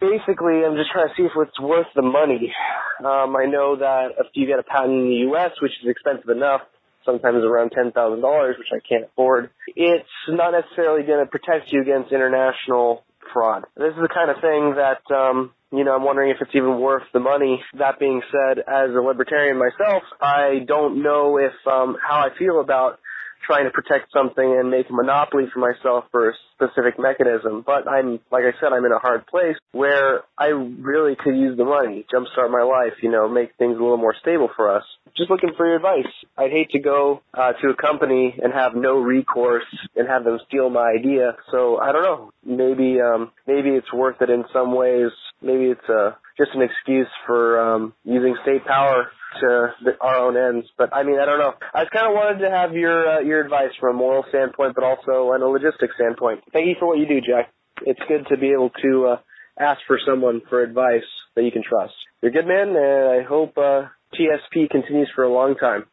Basically, 0.00 0.64
I'm 0.64 0.76
just 0.76 0.90
trying 0.90 1.08
to 1.08 1.14
see 1.16 1.24
if 1.24 1.32
it's 1.36 1.60
worth 1.60 1.86
the 1.94 2.02
money. 2.02 2.52
Um, 3.00 3.36
I 3.36 3.44
know 3.46 3.76
that 3.76 4.12
if 4.18 4.26
you 4.32 4.46
get 4.46 4.58
a 4.58 4.62
patent 4.62 4.92
in 4.92 5.08
the 5.08 5.28
U.S., 5.28 5.52
which 5.60 5.72
is 5.82 5.88
expensive 5.90 6.28
enough, 6.30 6.62
sometimes 7.04 7.44
around 7.44 7.70
ten 7.70 7.92
thousand 7.92 8.20
dollars, 8.20 8.56
which 8.58 8.68
I 8.72 8.80
can't 8.86 9.04
afford, 9.04 9.50
it's 9.74 10.08
not 10.28 10.52
necessarily 10.52 11.06
going 11.06 11.24
to 11.24 11.30
protect 11.30 11.72
you 11.72 11.82
against 11.82 12.12
international 12.12 13.04
fraud. 13.32 13.64
This 13.76 13.90
is 13.90 14.02
the 14.02 14.12
kind 14.12 14.30
of 14.30 14.36
thing 14.40 14.76
that 14.76 15.02
um, 15.14 15.52
you 15.72 15.84
know 15.84 15.94
I'm 15.94 16.04
wondering 16.04 16.30
if 16.30 16.38
it's 16.40 16.54
even 16.54 16.80
worth 16.80 17.04
the 17.12 17.20
money. 17.20 17.62
That 17.78 17.98
being 17.98 18.22
said, 18.30 18.58
as 18.58 18.90
a 18.90 19.00
libertarian 19.00 19.58
myself, 19.58 20.02
I 20.20 20.64
don't 20.66 21.02
know 21.02 21.38
if 21.38 21.52
um, 21.66 21.96
how 22.02 22.20
I 22.20 22.28
feel 22.38 22.60
about 22.60 22.98
trying 23.46 23.64
to 23.64 23.70
protect 23.70 24.12
something 24.12 24.44
and 24.44 24.70
make 24.70 24.88
a 24.90 24.92
monopoly 24.92 25.44
for 25.52 25.60
myself 25.60 26.04
for 26.10 26.30
a 26.30 26.32
specific 26.54 26.98
mechanism. 26.98 27.62
But 27.64 27.88
I'm, 27.88 28.20
like 28.30 28.44
I 28.44 28.52
said, 28.60 28.72
I'm 28.72 28.84
in 28.84 28.92
a 28.92 28.98
hard 28.98 29.26
place 29.26 29.56
where 29.72 30.22
I 30.38 30.46
really 30.46 31.16
could 31.16 31.36
use 31.36 31.56
the 31.56 31.64
money, 31.64 32.06
jumpstart 32.12 32.50
my 32.50 32.62
life, 32.62 32.94
you 33.02 33.10
know, 33.10 33.28
make 33.28 33.56
things 33.58 33.76
a 33.78 33.82
little 33.82 33.96
more 33.96 34.14
stable 34.20 34.48
for 34.56 34.74
us. 34.74 34.84
Just 35.16 35.30
looking 35.30 35.52
for 35.56 35.66
your 35.66 35.76
advice. 35.76 36.12
I'd 36.36 36.50
hate 36.50 36.70
to 36.70 36.80
go 36.80 37.22
uh, 37.32 37.52
to 37.62 37.68
a 37.68 37.76
company 37.76 38.34
and 38.42 38.52
have 38.52 38.74
no 38.74 38.98
recourse 38.98 39.64
and 39.96 40.08
have 40.08 40.24
them 40.24 40.38
steal 40.48 40.70
my 40.70 40.92
idea. 40.98 41.36
So 41.50 41.78
I 41.78 41.92
don't 41.92 42.02
know. 42.02 42.32
Maybe, 42.44 43.00
um, 43.00 43.30
maybe 43.46 43.70
it's 43.70 43.92
worth 43.92 44.20
it 44.20 44.30
in 44.30 44.44
some 44.52 44.74
ways. 44.74 45.10
Maybe 45.40 45.66
it's 45.66 45.88
uh, 45.88 46.12
just 46.36 46.50
an 46.54 46.62
excuse 46.62 47.08
for 47.26 47.60
um, 47.60 47.94
using 48.04 48.36
state 48.42 48.64
power 48.64 49.10
to 49.40 49.74
the, 49.84 49.92
our 50.00 50.16
own 50.16 50.36
ends. 50.36 50.68
But 50.76 50.94
I 50.94 51.02
mean, 51.02 51.18
I 51.18 51.24
don't 51.24 51.38
know. 51.38 51.52
I 51.74 51.82
just 51.82 51.92
kind 51.92 52.06
of 52.06 52.14
wanted 52.14 52.40
to 52.42 52.50
have 52.50 52.74
your 52.74 53.18
uh, 53.18 53.20
your 53.20 53.40
advice 53.40 53.72
from 53.80 53.96
a 53.96 53.98
moral 53.98 54.24
standpoint, 54.28 54.74
but 54.74 54.84
also 54.84 55.34
on 55.34 55.42
a 55.42 55.46
logistics 55.46 55.94
standpoint. 55.94 56.40
Thank 56.52 56.66
you 56.66 56.76
for 56.78 56.86
what 56.86 56.98
you 56.98 57.06
do, 57.06 57.20
Jack. 57.20 57.52
It's 57.82 58.00
good 58.08 58.26
to 58.28 58.36
be 58.36 58.52
able 58.52 58.70
to 58.82 59.06
uh, 59.06 59.16
ask 59.58 59.80
for 59.86 59.98
someone 60.06 60.42
for 60.48 60.62
advice 60.62 61.06
that 61.34 61.42
you 61.42 61.50
can 61.50 61.62
trust. 61.68 61.94
You're 62.22 62.30
a 62.30 62.34
good 62.34 62.46
man, 62.46 62.68
and 62.76 63.20
I 63.20 63.22
hope 63.22 63.58
uh, 63.58 63.88
TSP 64.14 64.70
continues 64.70 65.10
for 65.14 65.24
a 65.24 65.32
long 65.32 65.56
time. 65.56 65.84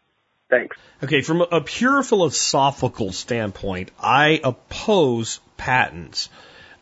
Thanks. 0.49 0.75
Okay, 1.01 1.21
from 1.21 1.41
a 1.41 1.61
pure 1.61 2.03
philosophical 2.03 3.13
standpoint, 3.13 3.91
I 3.99 4.39
oppose 4.43 5.39
patents. 5.57 6.29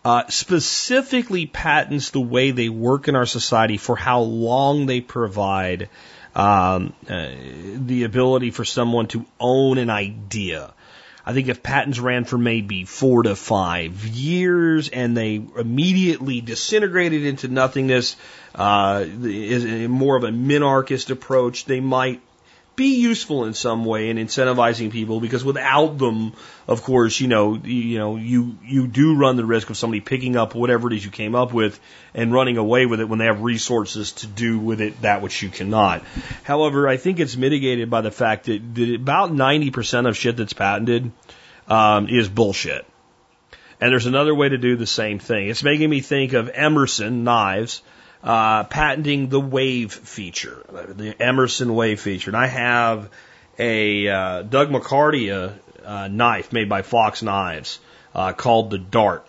Uh, 0.03 0.24
specifically 0.30 1.45
patents 1.45 2.12
the 2.12 2.22
way 2.22 2.51
they 2.51 2.70
work 2.70 3.07
in 3.07 3.16
our 3.16 3.26
society 3.26 3.78
for 3.78 3.95
how 3.95 4.22
long 4.22 4.86
they 4.86 5.01
provide 5.01 5.89
um, 6.36 6.94
uh, 7.10 7.30
the 7.76 8.04
ability 8.04 8.52
for 8.52 8.66
someone 8.66 9.08
to 9.08 9.26
own 9.40 9.78
an 9.78 9.90
idea. 9.90 10.74
I 11.26 11.34
think 11.34 11.48
if 11.48 11.62
patents 11.62 12.00
ran 12.00 12.26
for 12.26 12.38
maybe 12.38 12.86
four 12.86 13.24
to 13.24 13.36
five 13.36 14.06
years 14.08 14.90
and 14.90 15.16
they 15.16 15.36
immediately 15.36 16.42
disintegrated 16.42 17.24
into 17.26 17.48
nothingness, 17.48 18.16
uh, 18.56 19.06
is 19.06 19.88
more 19.88 20.16
of 20.16 20.24
a 20.24 20.30
minarchist 20.32 21.12
approach, 21.12 21.66
they 21.66 21.82
might 21.82 22.22
be 22.80 23.02
useful 23.02 23.44
in 23.44 23.54
some 23.54 23.84
way 23.84 24.10
in 24.10 24.16
incentivizing 24.16 24.90
people 24.90 25.20
because 25.20 25.44
without 25.44 25.98
them, 25.98 26.32
of 26.66 26.82
course, 26.82 27.20
you 27.20 27.28
know, 27.28 27.56
you 27.62 27.98
know, 27.98 28.16
you 28.16 28.58
you 28.64 28.88
do 28.88 29.18
run 29.18 29.36
the 29.36 29.44
risk 29.44 29.70
of 29.70 29.76
somebody 29.76 30.00
picking 30.00 30.38
up 30.38 30.56
whatever 30.56 30.88
it 30.88 30.94
is 30.96 31.04
you 31.04 31.12
came 31.12 31.36
up 31.36 31.52
with 31.52 31.78
and 32.14 32.32
running 32.32 32.56
away 32.56 32.86
with 32.86 33.02
it 33.02 33.10
when 33.10 33.20
they 33.20 33.26
have 33.26 33.42
resources 33.42 34.14
to 34.14 34.28
do 34.28 34.58
with 34.58 34.80
it 34.80 35.02
that 35.02 35.22
which 35.22 35.42
you 35.42 35.50
cannot. 35.50 36.04
However, 36.44 36.88
I 36.88 36.96
think 36.96 37.20
it's 37.20 37.36
mitigated 37.36 37.90
by 37.90 38.00
the 38.00 38.12
fact 38.12 38.46
that, 38.46 38.76
that 38.76 38.96
about 38.96 39.34
90% 39.34 40.08
of 40.08 40.16
shit 40.16 40.38
that's 40.38 40.54
patented 40.54 41.12
um, 41.68 42.08
is 42.08 42.30
bullshit. 42.30 42.86
And 43.82 43.92
there's 43.92 44.06
another 44.06 44.34
way 44.34 44.48
to 44.48 44.58
do 44.58 44.78
the 44.78 44.88
same 44.88 45.20
thing. 45.20 45.50
It's 45.50 45.64
making 45.64 45.90
me 45.90 46.00
think 46.00 46.32
of 46.32 46.50
Emerson 46.54 47.26
knives 47.26 47.82
uh, 48.24 48.64
patenting 48.66 49.30
the 49.30 49.40
wave 49.40 49.94
feature, 49.94 50.64
the 50.70 51.16
Emerson 51.22 51.74
wave 51.74 52.02
feature. 52.02 52.30
And 52.30 52.38
I 52.38 52.48
have 52.48 53.10
a 53.58 54.08
uh, 54.08 54.42
Doug 54.44 54.70
McCarty 54.70 55.54
uh, 55.86 56.08
knife 56.08 56.52
made 56.52 56.70
by 56.70 56.82
Fox 56.82 57.22
Knives 57.22 57.80
uh, 58.14 58.34
called 58.34 58.70
the 58.70 58.78
Dart. 58.78 59.26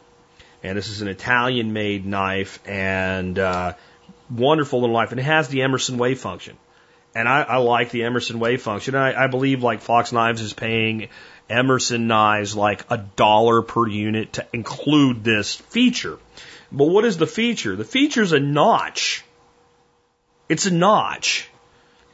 And 0.63 0.77
this 0.77 0.89
is 0.89 1.01
an 1.01 1.09
Italian 1.09 1.73
made 1.73 2.05
knife 2.05 2.59
and 2.67 3.39
uh, 3.39 3.75
wonderful 4.31 4.81
little 4.81 4.97
knife. 4.97 5.11
And 5.11 5.21
it 5.21 5.25
has 5.25 5.49
the 5.49 5.63
Emerson 5.63 5.97
wave 5.97 6.21
function. 6.21 6.57
And 7.15 7.29
I, 7.29 7.43
I 7.43 7.57
like 7.57 7.91
the 7.91 8.05
Emerson 8.05 8.39
wave 8.39 8.63
function. 8.63 8.95
And 8.95 9.03
I, 9.03 9.25
I 9.25 9.27
believe 9.27 9.63
like 9.63 9.81
Fox 9.81 10.13
Knives 10.13 10.41
is 10.41 10.53
paying 10.53 11.09
Emerson 11.49 12.07
knives 12.07 12.55
like 12.55 12.85
a 12.91 12.99
dollar 12.99 13.63
per 13.63 13.89
unit 13.89 14.35
to 14.35 14.47
include 14.53 15.25
this 15.25 15.57
feature. 15.57 16.19
But 16.73 16.87
what 16.87 17.05
is 17.05 17.17
the 17.17 17.27
feature? 17.27 17.77
The 17.77 17.85
feature 17.85 18.23
is 18.23 18.33
a 18.33 18.41
notch. 18.41 19.25
It's 20.49 20.67
a 20.67 20.71
notch. 20.71 21.49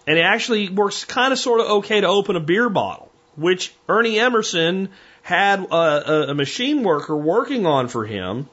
And 0.07 0.19
it 0.19 0.23
actually 0.23 0.69
works 0.69 1.05
kind 1.05 1.33
of 1.33 1.39
sort 1.39 1.61
of 1.61 1.67
okay 1.79 2.01
to 2.01 2.07
open 2.07 2.37
a 2.37 2.41
beer 2.41 2.69
bottle, 2.69 3.11
which 3.35 3.75
Ernie 3.89 4.19
Emerson 4.19 4.91
had 5.23 5.61
a, 5.61 6.31
a, 6.31 6.35
machine 6.35 6.85
worker 6.85 7.17
working 7.17 7.67
on 7.67 7.89
for 7.89 8.07
him. 8.07 8.49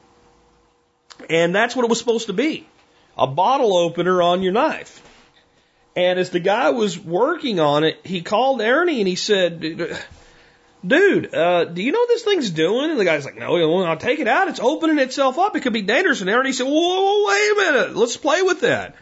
And 1.30 1.54
that's 1.54 1.76
what 1.76 1.84
it 1.84 1.88
was 1.88 1.98
supposed 1.98 2.26
to 2.26 2.32
be 2.32 2.66
a 3.16 3.28
bottle 3.28 3.76
opener 3.76 4.20
on 4.20 4.42
your 4.42 4.52
knife. 4.52 5.00
And 5.94 6.18
as 6.18 6.30
the 6.30 6.40
guy 6.40 6.70
was 6.70 6.98
working 6.98 7.60
on 7.60 7.84
it, 7.84 8.00
he 8.02 8.22
called 8.22 8.60
Ernie 8.60 9.00
and 9.00 9.06
he 9.06 9.14
said, 9.14 9.62
dude, 10.86 11.34
uh, 11.34 11.64
do 11.64 11.82
you 11.82 11.92
know 11.92 11.98
what 11.98 12.08
this 12.08 12.22
thing's 12.22 12.50
doing? 12.50 12.90
And 12.90 13.00
the 13.00 13.04
guy's 13.04 13.24
like, 13.24 13.36
no, 13.36 13.82
I'll 13.82 13.96
take 13.96 14.18
it 14.18 14.28
out. 14.28 14.48
It's 14.48 14.60
opening 14.60 14.98
itself 14.98 15.38
up. 15.38 15.56
It 15.56 15.60
could 15.60 15.72
be 15.72 15.82
dangerous. 15.82 16.20
And 16.20 16.30
Ernie 16.30 16.52
said, 16.52 16.66
whoa, 16.66 16.72
whoa, 16.72 17.28
wait 17.28 17.52
a 17.52 17.72
minute. 17.72 17.96
Let's 17.96 18.16
play 18.16 18.42
with 18.42 18.60
that. 18.60 18.96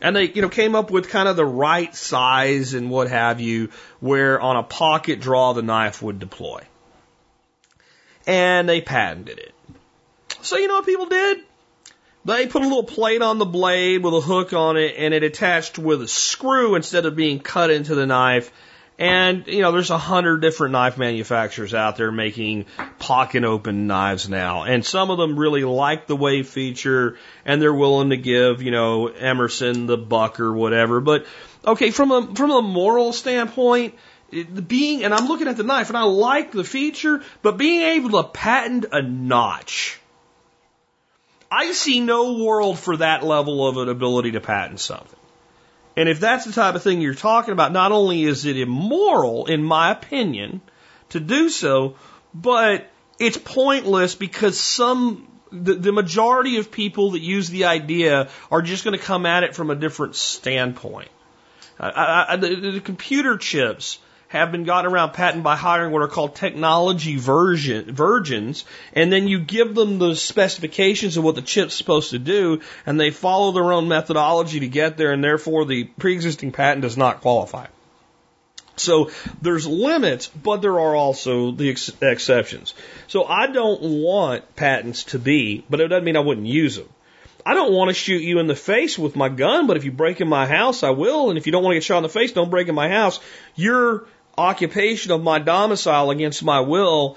And 0.00 0.14
they, 0.14 0.28
you 0.28 0.42
know, 0.42 0.48
came 0.48 0.74
up 0.74 0.90
with 0.90 1.08
kind 1.08 1.28
of 1.28 1.36
the 1.36 1.46
right 1.46 1.94
size 1.94 2.74
and 2.74 2.90
what 2.90 3.10
have 3.10 3.40
you, 3.40 3.70
where 4.00 4.40
on 4.40 4.56
a 4.56 4.62
pocket 4.62 5.20
draw 5.20 5.52
the 5.52 5.62
knife 5.62 6.02
would 6.02 6.18
deploy. 6.18 6.62
And 8.26 8.68
they 8.68 8.80
patented 8.80 9.38
it. 9.38 9.54
So 10.42 10.56
you 10.56 10.68
know 10.68 10.74
what 10.74 10.86
people 10.86 11.06
did? 11.06 11.38
They 12.24 12.46
put 12.46 12.62
a 12.62 12.66
little 12.66 12.84
plate 12.84 13.22
on 13.22 13.38
the 13.38 13.46
blade 13.46 14.04
with 14.04 14.12
a 14.12 14.20
hook 14.20 14.52
on 14.52 14.76
it 14.76 14.94
and 14.98 15.14
it 15.14 15.22
attached 15.22 15.78
with 15.78 16.02
a 16.02 16.08
screw 16.08 16.74
instead 16.74 17.06
of 17.06 17.16
being 17.16 17.40
cut 17.40 17.70
into 17.70 17.94
the 17.94 18.06
knife 18.06 18.52
and, 18.98 19.46
you 19.46 19.62
know, 19.62 19.70
there's 19.70 19.90
a 19.90 19.98
hundred 19.98 20.40
different 20.40 20.72
knife 20.72 20.98
manufacturers 20.98 21.72
out 21.72 21.96
there 21.96 22.10
making 22.10 22.66
pocket 22.98 23.44
open 23.44 23.86
knives 23.86 24.28
now. 24.28 24.64
And 24.64 24.84
some 24.84 25.10
of 25.10 25.18
them 25.18 25.38
really 25.38 25.62
like 25.62 26.08
the 26.08 26.16
wave 26.16 26.48
feature 26.48 27.16
and 27.44 27.62
they're 27.62 27.72
willing 27.72 28.10
to 28.10 28.16
give, 28.16 28.60
you 28.60 28.72
know, 28.72 29.06
Emerson 29.06 29.86
the 29.86 29.96
buck 29.96 30.40
or 30.40 30.52
whatever. 30.52 31.00
But, 31.00 31.26
okay, 31.64 31.92
from 31.92 32.10
a, 32.10 32.34
from 32.34 32.50
a 32.50 32.60
moral 32.60 33.12
standpoint, 33.12 33.94
being, 34.66 35.04
and 35.04 35.14
I'm 35.14 35.28
looking 35.28 35.46
at 35.46 35.56
the 35.56 35.62
knife 35.62 35.90
and 35.90 35.96
I 35.96 36.02
like 36.02 36.50
the 36.50 36.64
feature, 36.64 37.22
but 37.40 37.56
being 37.56 37.82
able 37.82 38.22
to 38.22 38.28
patent 38.28 38.86
a 38.90 39.00
notch, 39.00 40.00
I 41.52 41.70
see 41.70 42.00
no 42.00 42.44
world 42.44 42.80
for 42.80 42.96
that 42.96 43.22
level 43.22 43.66
of 43.66 43.76
an 43.76 43.88
ability 43.88 44.32
to 44.32 44.40
patent 44.40 44.80
something. 44.80 45.17
And 45.98 46.08
if 46.08 46.20
that's 46.20 46.44
the 46.44 46.52
type 46.52 46.76
of 46.76 46.82
thing 46.84 47.00
you're 47.00 47.12
talking 47.12 47.50
about, 47.50 47.72
not 47.72 47.90
only 47.90 48.22
is 48.22 48.44
it 48.44 48.56
immoral, 48.56 49.46
in 49.46 49.64
my 49.64 49.90
opinion, 49.90 50.60
to 51.08 51.18
do 51.18 51.48
so, 51.48 51.96
but 52.32 52.88
it's 53.18 53.36
pointless 53.36 54.14
because 54.14 54.60
some, 54.60 55.26
the, 55.50 55.74
the 55.74 55.90
majority 55.90 56.58
of 56.58 56.70
people 56.70 57.10
that 57.10 57.20
use 57.20 57.50
the 57.50 57.64
idea 57.64 58.28
are 58.48 58.62
just 58.62 58.84
going 58.84 58.96
to 58.96 59.04
come 59.04 59.26
at 59.26 59.42
it 59.42 59.56
from 59.56 59.70
a 59.70 59.74
different 59.74 60.14
standpoint. 60.14 61.10
I, 61.80 62.26
I, 62.28 62.36
the, 62.36 62.70
the 62.74 62.80
computer 62.80 63.36
chips 63.36 63.98
have 64.28 64.52
been 64.52 64.64
gotten 64.64 64.90
around 64.90 65.12
patent 65.12 65.42
by 65.42 65.56
hiring 65.56 65.90
what 65.90 66.02
are 66.02 66.08
called 66.08 66.34
technology 66.34 67.16
version, 67.16 67.94
virgins, 67.94 68.64
and 68.92 69.12
then 69.12 69.26
you 69.26 69.40
give 69.40 69.74
them 69.74 69.98
the 69.98 70.14
specifications 70.14 71.16
of 71.16 71.24
what 71.24 71.34
the 71.34 71.42
chip's 71.42 71.74
supposed 71.74 72.10
to 72.10 72.18
do, 72.18 72.60
and 72.86 73.00
they 73.00 73.10
follow 73.10 73.52
their 73.52 73.72
own 73.72 73.88
methodology 73.88 74.60
to 74.60 74.68
get 74.68 74.96
there, 74.96 75.12
and 75.12 75.24
therefore 75.24 75.64
the 75.64 75.84
pre-existing 75.84 76.52
patent 76.52 76.82
does 76.82 76.96
not 76.96 77.22
qualify. 77.22 77.66
So 78.76 79.10
there's 79.42 79.66
limits, 79.66 80.28
but 80.28 80.62
there 80.62 80.78
are 80.78 80.94
also 80.94 81.50
the 81.50 81.70
ex- 81.70 81.90
exceptions. 82.00 82.74
So 83.08 83.24
I 83.24 83.48
don't 83.48 83.80
want 83.82 84.56
patents 84.56 85.04
to 85.04 85.18
be, 85.18 85.64
but 85.68 85.80
it 85.80 85.88
doesn't 85.88 86.04
mean 86.04 86.16
I 86.16 86.20
wouldn't 86.20 86.46
use 86.46 86.76
them. 86.76 86.88
I 87.44 87.54
don't 87.54 87.72
want 87.72 87.88
to 87.88 87.94
shoot 87.94 88.20
you 88.20 88.40
in 88.40 88.46
the 88.46 88.54
face 88.54 88.98
with 88.98 89.16
my 89.16 89.30
gun, 89.30 89.66
but 89.66 89.78
if 89.78 89.84
you 89.84 89.90
break 89.90 90.20
in 90.20 90.28
my 90.28 90.46
house, 90.46 90.82
I 90.82 90.90
will. 90.90 91.30
And 91.30 91.38
if 91.38 91.46
you 91.46 91.52
don't 91.52 91.62
want 91.62 91.72
to 91.72 91.76
get 91.76 91.84
shot 91.84 91.96
in 91.96 92.02
the 92.02 92.08
face, 92.08 92.32
don't 92.32 92.50
break 92.50 92.68
in 92.68 92.74
my 92.74 92.90
house. 92.90 93.20
Your 93.56 94.06
occupation 94.38 95.12
of 95.12 95.22
my 95.22 95.38
domicile 95.38 96.10
against 96.10 96.42
my 96.42 96.60
will 96.60 97.16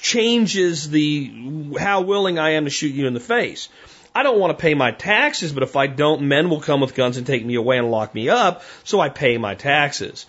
changes 0.00 0.88
the 0.88 1.72
how 1.78 2.02
willing 2.02 2.38
I 2.38 2.50
am 2.50 2.64
to 2.64 2.70
shoot 2.70 2.94
you 2.94 3.06
in 3.06 3.14
the 3.14 3.20
face. 3.20 3.68
I 4.14 4.22
don't 4.22 4.38
want 4.38 4.56
to 4.56 4.62
pay 4.62 4.74
my 4.74 4.92
taxes, 4.92 5.52
but 5.52 5.64
if 5.64 5.74
I 5.74 5.88
don't, 5.88 6.22
men 6.22 6.48
will 6.48 6.60
come 6.60 6.80
with 6.80 6.94
guns 6.94 7.16
and 7.16 7.26
take 7.26 7.44
me 7.44 7.56
away 7.56 7.78
and 7.78 7.90
lock 7.90 8.14
me 8.14 8.28
up, 8.28 8.62
so 8.84 9.00
I 9.00 9.08
pay 9.08 9.38
my 9.38 9.56
taxes. 9.56 10.26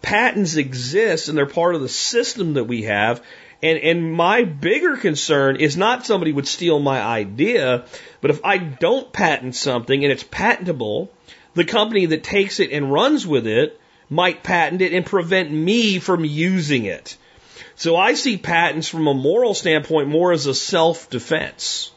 Patents 0.00 0.56
exist 0.56 1.28
and 1.28 1.36
they're 1.36 1.46
part 1.46 1.74
of 1.74 1.82
the 1.82 1.88
system 1.88 2.54
that 2.54 2.64
we 2.64 2.84
have, 2.84 3.22
and, 3.62 3.78
and 3.78 4.12
my 4.12 4.44
bigger 4.44 4.96
concern 4.96 5.56
is 5.56 5.76
not 5.76 6.06
somebody 6.06 6.32
would 6.32 6.48
steal 6.48 6.78
my 6.78 7.00
idea, 7.00 7.84
but 8.20 8.30
if 8.30 8.40
I 8.44 8.58
don't 8.58 9.12
patent 9.12 9.54
something 9.54 10.02
and 10.02 10.12
it's 10.12 10.24
patentable, 10.24 11.10
the 11.54 11.64
company 11.64 12.06
that 12.06 12.22
takes 12.22 12.60
it 12.60 12.70
and 12.70 12.92
runs 12.92 13.26
with 13.26 13.46
it 13.46 13.80
might 14.08 14.42
patent 14.42 14.82
it 14.82 14.92
and 14.92 15.04
prevent 15.04 15.50
me 15.50 15.98
from 15.98 16.24
using 16.24 16.84
it. 16.84 17.16
So 17.74 17.96
I 17.96 18.14
see 18.14 18.36
patents 18.36 18.88
from 18.88 19.06
a 19.06 19.14
moral 19.14 19.54
standpoint 19.54 20.08
more 20.08 20.32
as 20.32 20.46
a 20.46 20.54
self 20.54 21.10
defense. 21.10 21.90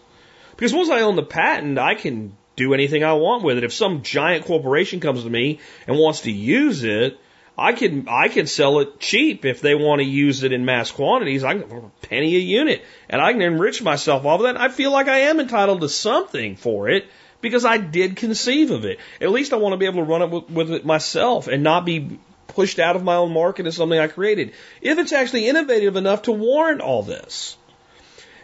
Because 0.56 0.74
once 0.74 0.90
I 0.90 1.02
own 1.02 1.16
the 1.16 1.24
patent, 1.24 1.78
I 1.80 1.96
can 1.96 2.36
do 2.58 2.74
anything 2.74 3.04
I 3.04 3.14
want 3.14 3.44
with 3.44 3.58
it. 3.58 3.64
If 3.64 3.72
some 3.72 4.04
giant 4.04 4.46
corporation 4.46 5.00
comes 5.00 5.24
to 5.24 5.30
me 5.30 5.60
and 5.88 5.98
wants 5.98 6.22
to 6.22 6.32
use 6.32 6.84
it, 6.84 7.18
I 7.58 7.74
can 7.74 8.08
I 8.10 8.28
can 8.28 8.48
sell 8.48 8.80
it 8.80 9.00
cheap 9.00 9.46
if 9.46 9.62
they 9.62 9.76
want 9.76 10.00
to 10.00 10.06
use 10.06 10.44
it 10.44 10.52
in 10.52 10.66
mass 10.66 10.92
quantities. 10.92 11.44
I 11.44 11.54
can 11.54 11.72
a 11.72 12.08
penny 12.08 12.36
a 12.36 12.40
unit, 12.40 12.84
and 13.10 13.22
I 13.22 13.32
can 13.32 13.42
enrich 13.42 13.82
myself 13.82 14.26
off 14.26 14.42
of 14.42 14.46
that. 14.46 14.60
I 14.60 14.70
feel 14.70 14.92
like 14.92 15.08
I 15.08 15.20
am 15.20 15.40
entitled 15.40 15.82
to 15.82 15.90
something 15.90 16.56
for 16.56 16.90
it 16.90 17.06
because 17.42 17.66
I 17.66 17.78
did 17.78 18.16
conceive 18.16 18.72
of 18.72 18.86
it. 18.86 19.00
At 19.22 19.32
least 19.32 19.54
I 19.54 19.58
want 19.58 19.74
to 19.74 19.78
be 19.78 19.86
able 19.86 20.06
to 20.06 20.10
run 20.10 20.22
it 20.22 20.30
with, 20.30 20.50
with 20.50 20.72
it 20.72 20.86
myself 20.86 21.48
and 21.48 21.64
not 21.64 21.86
be 21.86 22.20
pushed 22.48 22.80
out 22.80 22.96
of 22.96 23.04
my 23.04 23.16
own 23.16 23.32
market 23.32 23.68
as 23.68 23.76
something 23.76 24.00
I 24.00 24.08
created. 24.08 24.54
If 24.82 24.98
it's 24.98 25.14
actually 25.14 25.48
innovative 25.48 25.96
enough 25.96 26.24
to 26.24 26.32
warrant 26.32 26.82
all 26.82 27.04
this. 27.04 27.56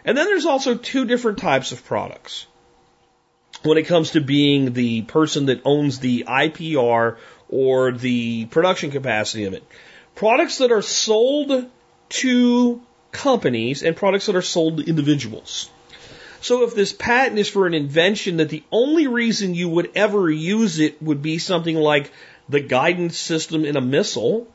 And 0.04 0.16
then 0.16 0.26
there's 0.26 0.46
also 0.46 0.76
two 0.76 1.04
different 1.04 1.38
types 1.38 1.72
of 1.72 1.84
products 1.84 2.46
when 3.62 3.76
it 3.76 3.86
comes 3.86 4.12
to 4.12 4.20
being 4.20 4.72
the 4.72 5.02
person 5.02 5.46
that 5.46 5.62
owns 5.64 5.98
the 5.98 6.24
IPR 6.28 7.16
or 7.48 7.92
the 7.92 8.46
production 8.46 8.90
capacity 8.90 9.44
of 9.44 9.54
it. 9.54 9.64
Products 10.14 10.58
that 10.58 10.72
are 10.72 10.82
sold 10.82 11.68
to 12.08 12.82
companies 13.10 13.82
and 13.82 13.96
products 13.96 14.26
that 14.26 14.36
are 14.36 14.42
sold 14.42 14.78
to 14.78 14.88
individuals. 14.88 15.70
So 16.40 16.64
if 16.64 16.74
this 16.74 16.92
patent 16.92 17.38
is 17.38 17.48
for 17.48 17.66
an 17.66 17.74
invention 17.74 18.38
that 18.38 18.48
the 18.48 18.62
only 18.70 19.06
reason 19.06 19.54
you 19.54 19.68
would 19.68 19.90
ever 19.94 20.30
use 20.30 20.78
it 20.78 21.02
would 21.02 21.22
be 21.22 21.38
something 21.38 21.76
like 21.76 22.10
the 22.48 22.60
guidance 22.60 23.16
system 23.16 23.64
in 23.64 23.76
a 23.76 23.80
missile, 23.80 24.46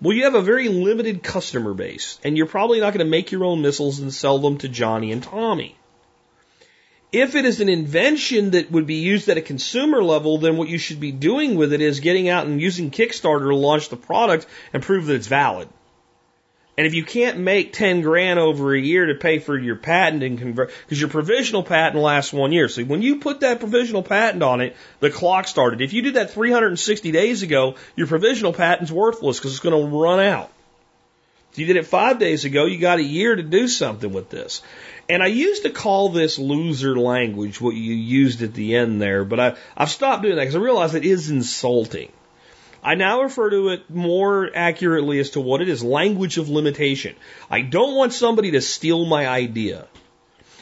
well, 0.00 0.16
you 0.16 0.24
have 0.24 0.34
a 0.34 0.42
very 0.42 0.68
limited 0.68 1.24
customer 1.24 1.74
base, 1.74 2.20
and 2.22 2.36
you're 2.36 2.46
probably 2.46 2.78
not 2.78 2.92
going 2.92 3.04
to 3.04 3.10
make 3.10 3.32
your 3.32 3.44
own 3.44 3.62
missiles 3.62 3.98
and 3.98 4.14
sell 4.14 4.38
them 4.38 4.58
to 4.58 4.68
Johnny 4.68 5.10
and 5.10 5.22
Tommy. 5.22 5.74
If 7.10 7.34
it 7.34 7.46
is 7.46 7.60
an 7.60 7.68
invention 7.68 8.50
that 8.50 8.70
would 8.70 8.86
be 8.86 8.96
used 8.96 9.28
at 9.28 9.38
a 9.38 9.42
consumer 9.42 10.02
level, 10.02 10.38
then 10.38 10.56
what 10.56 10.68
you 10.68 10.78
should 10.78 11.00
be 11.00 11.10
doing 11.10 11.56
with 11.56 11.72
it 11.72 11.80
is 11.80 12.00
getting 12.00 12.28
out 12.28 12.46
and 12.46 12.60
using 12.60 12.90
Kickstarter 12.90 13.48
to 13.48 13.56
launch 13.56 13.88
the 13.88 13.96
product 13.96 14.46
and 14.72 14.82
prove 14.82 15.06
that 15.06 15.14
it's 15.14 15.26
valid. 15.26 15.68
And 16.78 16.86
if 16.86 16.94
you 16.94 17.02
can't 17.02 17.40
make 17.40 17.72
10 17.72 18.02
grand 18.02 18.38
over 18.38 18.72
a 18.72 18.80
year 18.80 19.06
to 19.06 19.16
pay 19.16 19.40
for 19.40 19.58
your 19.58 19.74
patent 19.74 20.22
and 20.22 20.38
convert, 20.38 20.70
because 20.84 21.00
your 21.00 21.10
provisional 21.10 21.64
patent 21.64 22.00
lasts 22.00 22.32
one 22.32 22.52
year. 22.52 22.68
So 22.68 22.84
when 22.84 23.02
you 23.02 23.16
put 23.16 23.40
that 23.40 23.58
provisional 23.58 24.04
patent 24.04 24.44
on 24.44 24.60
it, 24.60 24.76
the 25.00 25.10
clock 25.10 25.48
started. 25.48 25.80
If 25.80 25.92
you 25.92 26.02
did 26.02 26.14
that 26.14 26.30
360 26.30 27.10
days 27.10 27.42
ago, 27.42 27.74
your 27.96 28.06
provisional 28.06 28.52
patent's 28.52 28.92
worthless 28.92 29.40
because 29.40 29.50
it's 29.50 29.60
going 29.60 29.90
to 29.90 29.98
run 29.98 30.20
out. 30.20 30.52
If 31.50 31.58
you 31.58 31.66
did 31.66 31.74
it 31.74 31.86
five 31.86 32.20
days 32.20 32.44
ago, 32.44 32.66
you 32.66 32.78
got 32.78 33.00
a 33.00 33.02
year 33.02 33.34
to 33.34 33.42
do 33.42 33.66
something 33.66 34.12
with 34.12 34.30
this. 34.30 34.62
And 35.08 35.20
I 35.20 35.26
used 35.26 35.64
to 35.64 35.70
call 35.70 36.10
this 36.10 36.38
loser 36.38 36.96
language, 36.96 37.60
what 37.60 37.74
you 37.74 37.94
used 37.94 38.42
at 38.42 38.54
the 38.54 38.76
end 38.76 39.02
there, 39.02 39.24
but 39.24 39.40
I, 39.40 39.56
I've 39.76 39.90
stopped 39.90 40.22
doing 40.22 40.36
that 40.36 40.42
because 40.42 40.54
I 40.54 40.60
realize 40.60 40.94
it 40.94 41.04
is 41.04 41.28
insulting. 41.28 42.12
I 42.82 42.94
now 42.94 43.22
refer 43.22 43.50
to 43.50 43.68
it 43.70 43.90
more 43.90 44.50
accurately 44.54 45.18
as 45.18 45.30
to 45.30 45.40
what 45.40 45.60
it 45.60 45.68
is 45.68 45.82
language 45.82 46.38
of 46.38 46.48
limitation. 46.48 47.16
I 47.50 47.62
don't 47.62 47.96
want 47.96 48.12
somebody 48.12 48.52
to 48.52 48.60
steal 48.60 49.04
my 49.04 49.26
idea. 49.26 49.86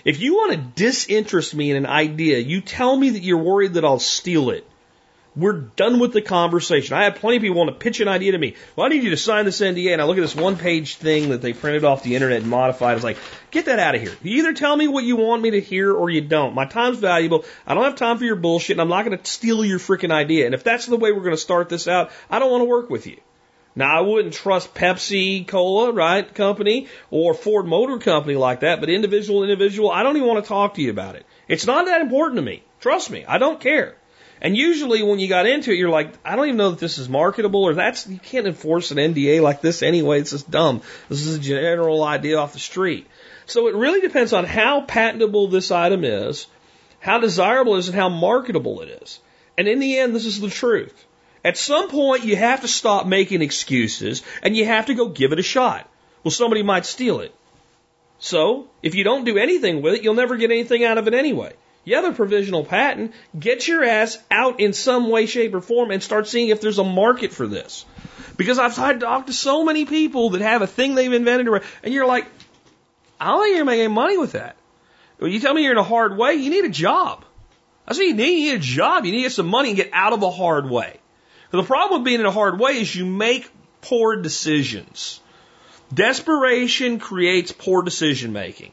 If 0.04 0.20
you 0.20 0.34
want 0.34 0.52
to 0.52 0.82
disinterest 0.82 1.54
me 1.54 1.70
in 1.70 1.76
an 1.76 1.86
idea, 1.86 2.38
you 2.38 2.60
tell 2.60 2.96
me 2.96 3.10
that 3.10 3.22
you're 3.22 3.38
worried 3.38 3.74
that 3.74 3.84
I'll 3.84 3.98
steal 3.98 4.50
it. 4.50 4.66
We're 5.36 5.52
done 5.52 5.98
with 5.98 6.14
the 6.14 6.22
conversation. 6.22 6.96
I 6.96 7.04
have 7.04 7.16
plenty 7.16 7.36
of 7.36 7.42
people 7.42 7.58
want 7.58 7.68
to 7.68 7.76
pitch 7.76 8.00
an 8.00 8.08
idea 8.08 8.32
to 8.32 8.38
me. 8.38 8.54
Well, 8.74 8.86
I 8.86 8.88
need 8.88 9.02
you 9.02 9.10
to 9.10 9.18
sign 9.18 9.44
this 9.44 9.60
NDA. 9.60 9.92
And 9.92 10.00
I 10.00 10.04
look 10.04 10.16
at 10.16 10.22
this 10.22 10.34
one 10.34 10.56
page 10.56 10.96
thing 10.96 11.28
that 11.28 11.42
they 11.42 11.52
printed 11.52 11.84
off 11.84 12.02
the 12.02 12.14
internet 12.14 12.40
and 12.40 12.50
modified. 12.50 12.96
It's 12.96 13.04
like, 13.04 13.18
get 13.50 13.66
that 13.66 13.78
out 13.78 13.94
of 13.94 14.00
here. 14.00 14.14
You 14.22 14.38
either 14.38 14.54
tell 14.54 14.74
me 14.74 14.88
what 14.88 15.04
you 15.04 15.16
want 15.16 15.42
me 15.42 15.50
to 15.50 15.60
hear 15.60 15.92
or 15.92 16.08
you 16.08 16.22
don't. 16.22 16.54
My 16.54 16.64
time's 16.64 16.98
valuable. 16.98 17.44
I 17.66 17.74
don't 17.74 17.84
have 17.84 17.96
time 17.96 18.16
for 18.16 18.24
your 18.24 18.36
bullshit 18.36 18.74
and 18.74 18.80
I'm 18.80 18.88
not 18.88 19.04
going 19.04 19.18
to 19.18 19.30
steal 19.30 19.62
your 19.62 19.78
freaking 19.78 20.10
idea. 20.10 20.46
And 20.46 20.54
if 20.54 20.64
that's 20.64 20.86
the 20.86 20.96
way 20.96 21.12
we're 21.12 21.20
going 21.20 21.34
to 21.34 21.36
start 21.36 21.68
this 21.68 21.86
out, 21.86 22.10
I 22.30 22.38
don't 22.38 22.50
want 22.50 22.62
to 22.62 22.66
work 22.66 22.88
with 22.88 23.06
you. 23.06 23.18
Now, 23.78 23.98
I 23.98 24.00
wouldn't 24.00 24.32
trust 24.32 24.74
Pepsi 24.74 25.46
Cola, 25.46 25.92
right, 25.92 26.34
company, 26.34 26.88
or 27.10 27.34
Ford 27.34 27.66
Motor 27.66 27.98
Company 27.98 28.34
like 28.34 28.60
that, 28.60 28.80
but 28.80 28.88
individual, 28.88 29.42
individual, 29.42 29.90
I 29.90 30.02
don't 30.02 30.16
even 30.16 30.26
want 30.26 30.42
to 30.42 30.48
talk 30.48 30.74
to 30.74 30.82
you 30.82 30.88
about 30.88 31.14
it. 31.14 31.26
It's 31.46 31.66
not 31.66 31.84
that 31.84 32.00
important 32.00 32.36
to 32.36 32.42
me. 32.42 32.62
Trust 32.80 33.10
me, 33.10 33.26
I 33.26 33.36
don't 33.36 33.60
care. 33.60 33.96
And 34.40 34.56
usually 34.56 35.02
when 35.02 35.18
you 35.18 35.28
got 35.28 35.46
into 35.46 35.72
it, 35.72 35.78
you're 35.78 35.90
like, 35.90 36.12
I 36.24 36.36
don't 36.36 36.46
even 36.46 36.58
know 36.58 36.70
that 36.70 36.78
this 36.78 36.98
is 36.98 37.08
marketable 37.08 37.64
or 37.64 37.74
that's, 37.74 38.06
you 38.06 38.18
can't 38.18 38.46
enforce 38.46 38.90
an 38.90 38.98
NDA 38.98 39.40
like 39.40 39.60
this 39.60 39.82
anyway. 39.82 40.20
It's 40.20 40.32
just 40.32 40.50
dumb. 40.50 40.82
This 41.08 41.24
is 41.24 41.36
a 41.36 41.40
general 41.40 42.04
idea 42.04 42.38
off 42.38 42.52
the 42.52 42.58
street. 42.58 43.06
So 43.46 43.68
it 43.68 43.74
really 43.74 44.00
depends 44.00 44.32
on 44.32 44.44
how 44.44 44.82
patentable 44.82 45.48
this 45.48 45.70
item 45.70 46.04
is, 46.04 46.46
how 47.00 47.18
desirable 47.18 47.76
it 47.76 47.80
is, 47.80 47.88
and 47.88 47.96
how 47.96 48.08
marketable 48.08 48.82
it 48.82 49.02
is. 49.02 49.20
And 49.56 49.68
in 49.68 49.78
the 49.78 49.98
end, 49.98 50.14
this 50.14 50.26
is 50.26 50.40
the 50.40 50.50
truth. 50.50 51.06
At 51.44 51.56
some 51.56 51.88
point, 51.88 52.24
you 52.24 52.36
have 52.36 52.62
to 52.62 52.68
stop 52.68 53.06
making 53.06 53.40
excuses 53.40 54.22
and 54.42 54.56
you 54.56 54.66
have 54.66 54.86
to 54.86 54.94
go 54.94 55.08
give 55.08 55.32
it 55.32 55.38
a 55.38 55.44
shot. 55.44 55.88
Well, 56.24 56.32
somebody 56.32 56.62
might 56.62 56.84
steal 56.84 57.20
it. 57.20 57.34
So, 58.18 58.68
if 58.82 58.94
you 58.94 59.04
don't 59.04 59.24
do 59.24 59.38
anything 59.38 59.80
with 59.80 59.94
it, 59.94 60.02
you'll 60.02 60.14
never 60.14 60.36
get 60.36 60.50
anything 60.50 60.84
out 60.84 60.98
of 60.98 61.06
it 61.06 61.14
anyway. 61.14 61.52
Have 61.94 62.04
a 62.04 62.12
provisional 62.12 62.64
patent. 62.64 63.14
Get 63.38 63.68
your 63.68 63.84
ass 63.84 64.18
out 64.30 64.60
in 64.60 64.72
some 64.72 65.08
way, 65.08 65.26
shape, 65.26 65.54
or 65.54 65.60
form 65.60 65.90
and 65.90 66.02
start 66.02 66.26
seeing 66.26 66.48
if 66.48 66.60
there's 66.60 66.78
a 66.78 66.84
market 66.84 67.32
for 67.32 67.46
this. 67.46 67.84
Because 68.36 68.58
I've 68.58 68.74
talked 68.74 69.00
to 69.00 69.06
talk 69.06 69.26
to 69.26 69.32
so 69.32 69.64
many 69.64 69.84
people 69.84 70.30
that 70.30 70.40
have 70.40 70.62
a 70.62 70.66
thing 70.66 70.94
they've 70.94 71.12
invented, 71.12 71.48
and 71.82 71.94
you're 71.94 72.06
like, 72.06 72.26
I 73.20 73.28
don't 73.28 73.42
think 73.42 73.56
you're 73.56 73.64
making 73.64 73.92
money 73.92 74.18
with 74.18 74.32
that. 74.32 74.56
When 75.18 75.32
you 75.32 75.40
tell 75.40 75.54
me 75.54 75.62
you're 75.62 75.72
in 75.72 75.78
a 75.78 75.82
hard 75.82 76.18
way, 76.18 76.34
you 76.34 76.50
need 76.50 76.64
a 76.64 76.70
job. 76.70 77.24
That's 77.86 77.98
what 77.98 78.06
you 78.06 78.14
need. 78.14 78.44
You 78.44 78.52
need 78.52 78.56
a 78.56 78.64
job. 78.64 79.04
You 79.04 79.12
need 79.12 79.18
to 79.18 79.22
get 79.24 79.32
some 79.32 79.46
money 79.46 79.70
and 79.70 79.76
get 79.76 79.90
out 79.92 80.12
of 80.12 80.22
a 80.22 80.30
hard 80.30 80.68
way. 80.68 80.98
The 81.52 81.62
problem 81.62 82.00
with 82.00 82.04
being 82.04 82.20
in 82.20 82.26
a 82.26 82.30
hard 82.32 82.60
way 82.60 82.72
is 82.72 82.94
you 82.94 83.06
make 83.06 83.50
poor 83.80 84.16
decisions. 84.16 85.20
Desperation 85.94 86.98
creates 86.98 87.52
poor 87.52 87.82
decision 87.82 88.32
making. 88.32 88.72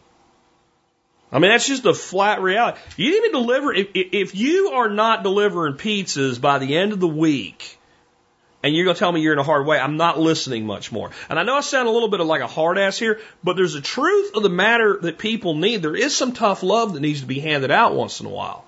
I 1.34 1.40
mean, 1.40 1.50
that's 1.50 1.68
just 1.68 1.86
a 1.86 1.96
flat 1.96 2.42
reality. 2.42 2.80
You 2.96 3.18
even 3.18 3.32
deliver, 3.32 3.74
if, 3.74 3.88
if 3.96 4.36
you 4.36 4.70
are 4.76 4.88
not 4.88 5.24
delivering 5.24 5.74
pizzas 5.74 6.40
by 6.40 6.60
the 6.60 6.78
end 6.78 6.94
of 6.94 7.00
the 7.00 7.08
week, 7.08 7.80
and 8.62 8.76
you're 8.76 8.86
going 8.86 8.96
to 8.96 9.00
tell 9.00 9.12
me 9.12 9.22
you're 9.22 9.34
in 9.34 9.40
a 9.40 9.44
hard 9.44 9.66
way, 9.66 9.80
I'm 9.80 9.98
not 9.98 10.20
listening 10.20 10.68
much 10.68 10.92
more. 10.92 11.10
And 11.30 11.40
I 11.40 11.44
know 11.44 11.56
I 11.56 11.62
sound 11.62 11.88
a 11.88 11.92
little 11.92 12.08
bit 12.08 12.20
of 12.20 12.28
like 12.28 12.42
a 12.42 12.48
hard 12.48 12.78
ass 12.78 13.00
here, 13.00 13.20
but 13.44 13.56
there's 13.56 13.74
a 13.74 13.82
truth 13.82 14.36
of 14.36 14.44
the 14.44 14.50
matter 14.50 15.00
that 15.02 15.18
people 15.18 15.56
need. 15.56 15.82
There 15.82 15.96
is 15.96 16.16
some 16.16 16.34
tough 16.34 16.62
love 16.62 16.94
that 16.94 17.00
needs 17.00 17.22
to 17.22 17.28
be 17.28 17.40
handed 17.40 17.72
out 17.72 17.96
once 17.96 18.20
in 18.20 18.28
a 18.28 18.30
while. 18.30 18.64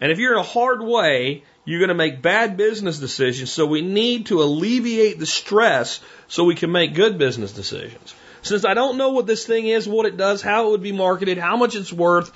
And 0.00 0.12
if 0.12 0.18
you're 0.18 0.34
in 0.34 0.38
a 0.38 0.44
hard 0.44 0.80
way, 0.80 1.42
you're 1.64 1.80
going 1.80 1.88
to 1.88 1.94
make 1.94 2.22
bad 2.22 2.56
business 2.56 3.00
decisions. 3.00 3.50
So 3.50 3.66
we 3.66 3.82
need 3.82 4.26
to 4.26 4.42
alleviate 4.42 5.18
the 5.18 5.26
stress 5.26 6.00
so 6.28 6.44
we 6.44 6.54
can 6.54 6.70
make 6.70 6.94
good 6.94 7.18
business 7.18 7.52
decisions. 7.52 8.14
Since 8.44 8.66
I 8.66 8.74
don't 8.74 8.98
know 8.98 9.08
what 9.08 9.26
this 9.26 9.46
thing 9.46 9.66
is, 9.66 9.88
what 9.88 10.04
it 10.04 10.18
does, 10.18 10.42
how 10.42 10.66
it 10.66 10.70
would 10.72 10.82
be 10.82 10.92
marketed, 10.92 11.38
how 11.38 11.56
much 11.56 11.74
it's 11.74 11.92
worth, 11.92 12.30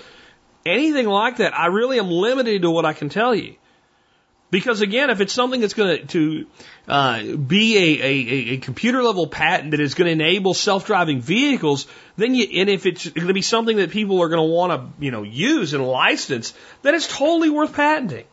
anything 0.65 1.07
like 1.07 1.37
that, 1.37 1.57
I 1.57 1.67
really 1.67 1.99
am 1.99 2.11
limited 2.11 2.63
to 2.63 2.71
what 2.71 2.87
I 2.87 2.95
can 2.95 3.11
tell 3.11 3.35
you. 3.35 3.57
Because 4.51 4.81
again, 4.81 5.11
if 5.11 5.21
it's 5.21 5.35
something 5.35 5.61
that's 5.61 5.75
going 5.75 6.07
to 6.07 6.47
uh, 6.89 7.23
be 7.37 7.77
a, 7.77 8.03
a, 8.03 8.55
a 8.55 8.57
computer 8.57 9.03
level 9.03 9.27
patent 9.27 9.73
that 9.73 9.81
is 9.81 9.93
going 9.93 10.07
to 10.07 10.13
enable 10.13 10.55
self 10.55 10.87
driving 10.87 11.21
vehicles, 11.21 11.87
then 12.17 12.35
you, 12.35 12.47
and 12.61 12.71
if 12.71 12.87
it's 12.87 13.07
going 13.11 13.29
to 13.29 13.35
be 13.35 13.43
something 13.43 13.77
that 13.77 13.91
people 13.91 14.23
are 14.23 14.31
going 14.31 14.49
to 14.49 14.51
want 14.51 14.73
to, 14.73 15.05
you 15.05 15.11
know, 15.11 15.25
use 15.25 15.75
and 15.75 15.87
license, 15.87 16.55
then 16.81 16.95
it's 16.95 17.07
totally 17.07 17.51
worth 17.51 17.75
patenting. 17.75 18.25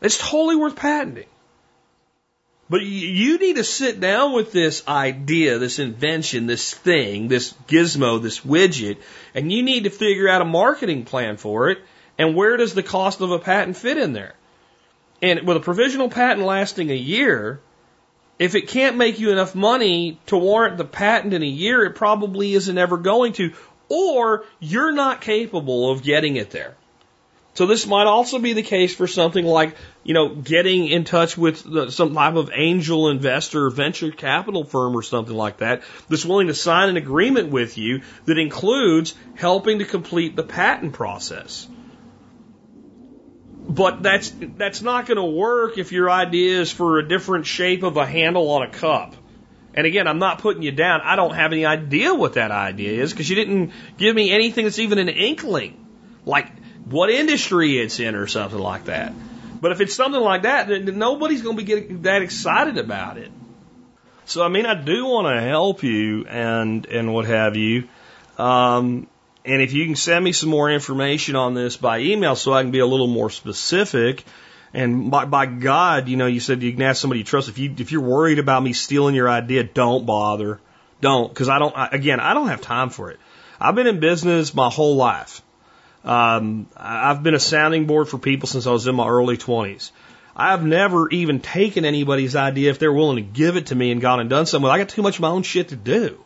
It's 0.00 0.18
totally 0.18 0.54
worth 0.54 0.76
patenting. 0.76 1.26
But 2.70 2.82
you 2.82 3.38
need 3.38 3.56
to 3.56 3.64
sit 3.64 4.00
down 4.00 4.32
with 4.32 4.52
this 4.52 4.86
idea, 4.88 5.58
this 5.58 5.78
invention, 5.78 6.46
this 6.46 6.72
thing, 6.72 7.28
this 7.28 7.52
gizmo, 7.68 8.22
this 8.22 8.40
widget, 8.40 8.98
and 9.34 9.52
you 9.52 9.62
need 9.62 9.84
to 9.84 9.90
figure 9.90 10.28
out 10.28 10.40
a 10.40 10.46
marketing 10.46 11.04
plan 11.04 11.36
for 11.36 11.68
it. 11.68 11.78
And 12.16 12.34
where 12.34 12.56
does 12.56 12.74
the 12.74 12.82
cost 12.82 13.20
of 13.20 13.32
a 13.32 13.38
patent 13.38 13.76
fit 13.76 13.98
in 13.98 14.12
there? 14.12 14.34
And 15.20 15.46
with 15.46 15.58
a 15.58 15.60
provisional 15.60 16.08
patent 16.08 16.46
lasting 16.46 16.90
a 16.90 16.94
year, 16.94 17.60
if 18.38 18.54
it 18.54 18.68
can't 18.68 18.96
make 18.96 19.18
you 19.18 19.30
enough 19.30 19.54
money 19.54 20.18
to 20.26 20.36
warrant 20.36 20.78
the 20.78 20.84
patent 20.84 21.34
in 21.34 21.42
a 21.42 21.46
year, 21.46 21.84
it 21.84 21.94
probably 21.94 22.54
isn't 22.54 22.78
ever 22.78 22.96
going 22.96 23.34
to, 23.34 23.52
or 23.88 24.44
you're 24.58 24.92
not 24.92 25.20
capable 25.20 25.90
of 25.90 26.02
getting 26.02 26.36
it 26.36 26.50
there. 26.50 26.76
So 27.54 27.66
this 27.66 27.86
might 27.86 28.06
also 28.06 28.40
be 28.40 28.52
the 28.52 28.62
case 28.62 28.94
for 28.94 29.06
something 29.06 29.44
like, 29.44 29.76
you 30.02 30.12
know, 30.12 30.34
getting 30.34 30.88
in 30.88 31.04
touch 31.04 31.38
with 31.38 31.62
the, 31.62 31.90
some 31.90 32.12
type 32.12 32.34
of 32.34 32.50
angel 32.52 33.08
investor, 33.08 33.70
venture 33.70 34.10
capital 34.10 34.64
firm 34.64 34.96
or 34.96 35.02
something 35.02 35.34
like 35.34 35.58
that 35.58 35.82
that's 36.08 36.24
willing 36.24 36.48
to 36.48 36.54
sign 36.54 36.88
an 36.88 36.96
agreement 36.96 37.50
with 37.50 37.78
you 37.78 38.02
that 38.24 38.38
includes 38.38 39.14
helping 39.36 39.78
to 39.78 39.84
complete 39.84 40.34
the 40.34 40.42
patent 40.42 40.94
process. 40.94 41.68
But 43.66 44.02
that's 44.02 44.32
that's 44.56 44.82
not 44.82 45.06
going 45.06 45.16
to 45.16 45.24
work 45.24 45.78
if 45.78 45.92
your 45.92 46.10
idea 46.10 46.60
is 46.60 46.72
for 46.72 46.98
a 46.98 47.08
different 47.08 47.46
shape 47.46 47.84
of 47.84 47.96
a 47.96 48.04
handle 48.04 48.50
on 48.50 48.62
a 48.62 48.70
cup. 48.70 49.14
And 49.74 49.86
again, 49.86 50.06
I'm 50.06 50.18
not 50.18 50.40
putting 50.40 50.62
you 50.62 50.72
down. 50.72 51.00
I 51.02 51.16
don't 51.16 51.34
have 51.34 51.52
any 51.52 51.64
idea 51.64 52.14
what 52.14 52.34
that 52.34 52.50
idea 52.50 53.00
is 53.02 53.12
because 53.12 53.30
you 53.30 53.36
didn't 53.36 53.72
give 53.96 54.14
me 54.14 54.32
anything 54.32 54.64
that's 54.64 54.78
even 54.78 54.98
an 54.98 55.08
inkling, 55.08 55.86
like 56.26 56.48
what 56.84 57.10
industry 57.10 57.78
it's 57.78 58.00
in 58.00 58.14
or 58.14 58.26
something 58.26 58.58
like 58.58 58.86
that. 58.86 59.12
But 59.60 59.72
if 59.72 59.80
it's 59.80 59.94
something 59.94 60.20
like 60.20 60.42
that, 60.42 60.68
then 60.68 60.98
nobody's 60.98 61.42
going 61.42 61.56
to 61.56 61.62
be 61.62 61.66
getting 61.66 62.02
that 62.02 62.22
excited 62.22 62.76
about 62.78 63.16
it. 63.16 63.30
So 64.26 64.42
I 64.42 64.48
mean, 64.48 64.66
I 64.66 64.74
do 64.74 65.04
want 65.06 65.34
to 65.34 65.40
help 65.40 65.82
you 65.82 66.26
and 66.26 66.86
and 66.86 67.12
what 67.12 67.26
have 67.26 67.56
you. 67.56 67.88
Um, 68.38 69.06
and 69.44 69.60
if 69.60 69.72
you 69.72 69.84
can 69.84 69.96
send 69.96 70.24
me 70.24 70.32
some 70.32 70.48
more 70.48 70.70
information 70.70 71.36
on 71.36 71.54
this 71.54 71.76
by 71.76 71.98
email 71.98 72.34
so 72.34 72.52
I 72.52 72.62
can 72.62 72.70
be 72.70 72.78
a 72.78 72.86
little 72.86 73.06
more 73.06 73.28
specific, 73.28 74.24
and 74.72 75.10
by, 75.10 75.26
by 75.26 75.46
God, 75.46 76.08
you 76.08 76.16
know, 76.16 76.26
you 76.26 76.40
said 76.40 76.62
you 76.62 76.72
can 76.72 76.82
ask 76.82 77.00
somebody 77.00 77.20
you 77.20 77.24
trust. 77.24 77.48
If 77.48 77.58
you 77.58 77.74
if 77.78 77.92
you're 77.92 78.00
worried 78.00 78.38
about 78.38 78.62
me 78.62 78.72
stealing 78.72 79.14
your 79.14 79.28
idea, 79.28 79.62
don't 79.62 80.06
bother. 80.06 80.60
Don't, 81.00 81.28
because 81.28 81.48
I 81.48 81.58
don't. 81.58 81.76
I, 81.76 81.88
Again, 81.92 82.20
I 82.20 82.34
don't 82.34 82.48
have 82.48 82.62
time 82.62 82.88
for 82.88 83.10
it. 83.10 83.20
I've 83.60 83.74
been 83.74 83.86
in 83.86 84.00
business 84.00 84.54
my 84.54 84.70
whole 84.70 84.96
life. 84.96 85.42
Um, 86.04 86.66
I've 86.76 87.22
been 87.22 87.34
a 87.34 87.40
sounding 87.40 87.86
board 87.86 88.08
for 88.08 88.18
people 88.18 88.46
since 88.46 88.66
I 88.66 88.70
was 88.70 88.86
in 88.86 88.94
my 88.94 89.08
early 89.08 89.36
20s. 89.36 89.90
I've 90.36 90.64
never 90.64 91.08
even 91.10 91.40
taken 91.40 91.84
anybody's 91.84 92.36
idea 92.36 92.70
if 92.70 92.78
they're 92.78 92.92
willing 92.92 93.16
to 93.16 93.22
give 93.22 93.56
it 93.56 93.66
to 93.66 93.74
me 93.74 93.92
and 93.92 94.00
gone 94.00 94.20
and 94.20 94.28
done 94.28 94.46
something. 94.46 94.64
With 94.64 94.72
I 94.72 94.78
got 94.78 94.88
too 94.88 95.02
much 95.02 95.16
of 95.16 95.20
my 95.20 95.28
own 95.28 95.44
shit 95.44 95.68
to 95.68 95.76
do. 95.76 96.22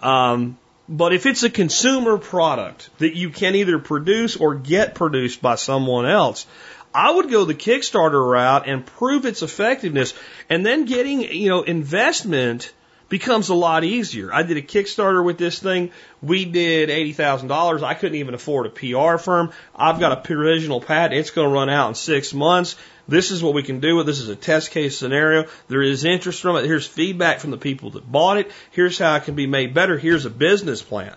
Um, 0.00 0.56
but 0.88 1.12
if 1.12 1.26
it's 1.26 1.42
a 1.42 1.50
consumer 1.50 2.18
product 2.18 2.90
that 2.98 3.16
you 3.16 3.30
can 3.30 3.54
either 3.54 3.78
produce 3.78 4.36
or 4.36 4.54
get 4.54 4.94
produced 4.94 5.42
by 5.42 5.56
someone 5.56 6.06
else, 6.06 6.46
I 6.94 7.10
would 7.10 7.30
go 7.30 7.44
the 7.44 7.54
Kickstarter 7.54 8.24
route 8.24 8.68
and 8.68 8.86
prove 8.86 9.26
its 9.26 9.42
effectiveness 9.42 10.14
and 10.48 10.64
then 10.64 10.84
getting, 10.84 11.22
you 11.22 11.48
know, 11.48 11.62
investment 11.62 12.72
becomes 13.08 13.48
a 13.48 13.54
lot 13.54 13.84
easier. 13.84 14.32
I 14.32 14.42
did 14.42 14.56
a 14.56 14.62
Kickstarter 14.62 15.24
with 15.24 15.38
this 15.38 15.58
thing. 15.58 15.90
We 16.22 16.44
did 16.44 16.88
$80,000. 16.88 17.82
I 17.82 17.94
couldn't 17.94 18.16
even 18.16 18.34
afford 18.34 18.66
a 18.66 18.70
PR 18.70 19.18
firm. 19.18 19.52
I've 19.74 20.00
got 20.00 20.12
a 20.12 20.16
provisional 20.16 20.80
patent. 20.80 21.18
It's 21.20 21.30
going 21.30 21.48
to 21.48 21.54
run 21.54 21.70
out 21.70 21.88
in 21.88 21.94
six 21.94 22.32
months. 22.32 22.76
This 23.06 23.30
is 23.30 23.42
what 23.42 23.54
we 23.54 23.62
can 23.62 23.80
do. 23.80 23.96
With 23.96 24.06
this 24.06 24.20
is 24.20 24.28
a 24.28 24.36
test 24.36 24.70
case 24.70 24.96
scenario. 24.96 25.46
There 25.68 25.82
is 25.82 26.04
interest 26.04 26.40
from 26.40 26.56
it. 26.56 26.64
Here's 26.64 26.86
feedback 26.86 27.40
from 27.40 27.50
the 27.50 27.58
people 27.58 27.90
that 27.90 28.10
bought 28.10 28.38
it. 28.38 28.50
Here's 28.70 28.98
how 28.98 29.14
it 29.16 29.24
can 29.24 29.34
be 29.34 29.46
made 29.46 29.74
better. 29.74 29.98
Here's 29.98 30.24
a 30.24 30.30
business 30.30 30.82
plan. 30.82 31.14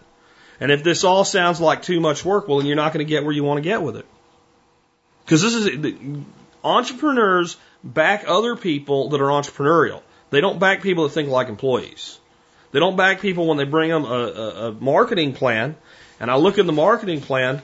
And 0.59 0.71
if 0.71 0.83
this 0.83 1.03
all 1.03 1.23
sounds 1.23 1.61
like 1.61 1.83
too 1.83 1.99
much 1.99 2.25
work, 2.25 2.47
well, 2.47 2.57
then 2.57 2.67
you're 2.67 2.75
not 2.75 2.93
going 2.93 3.05
to 3.05 3.09
get 3.09 3.23
where 3.23 3.33
you 3.33 3.43
want 3.43 3.59
to 3.59 3.61
get 3.61 3.81
with 3.81 3.95
it. 3.95 4.05
Because 5.23 5.41
this 5.41 5.53
is 5.53 5.95
entrepreneurs 6.63 7.57
back 7.83 8.25
other 8.27 8.55
people 8.55 9.09
that 9.09 9.21
are 9.21 9.27
entrepreneurial. 9.27 10.01
They 10.29 10.41
don't 10.41 10.59
back 10.59 10.81
people 10.81 11.03
that 11.03 11.11
think 11.11 11.29
like 11.29 11.47
employees. 11.49 12.19
They 12.71 12.79
don't 12.79 12.97
back 12.97 13.21
people 13.21 13.47
when 13.47 13.57
they 13.57 13.63
bring 13.63 13.89
them 13.89 14.03
a, 14.03 14.07
a, 14.07 14.67
a 14.67 14.71
marketing 14.73 15.33
plan. 15.33 15.75
And 16.19 16.29
I 16.29 16.35
look 16.35 16.57
in 16.57 16.65
the 16.65 16.73
marketing 16.73 17.21
plan 17.21 17.61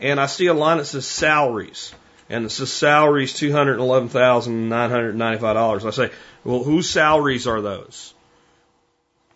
and 0.00 0.20
I 0.20 0.26
see 0.26 0.46
a 0.46 0.54
line 0.54 0.78
that 0.78 0.84
says 0.84 1.06
salaries 1.06 1.92
and 2.28 2.44
it 2.44 2.50
says 2.50 2.72
salaries 2.72 3.34
two 3.34 3.52
hundred 3.52 3.78
eleven 3.78 4.08
thousand 4.08 4.68
nine 4.68 4.90
hundred 4.90 5.16
ninety 5.16 5.40
five 5.40 5.54
dollars. 5.54 5.84
I 5.84 5.90
say, 5.90 6.10
well, 6.44 6.62
whose 6.62 6.88
salaries 6.88 7.46
are 7.46 7.60
those? 7.60 8.14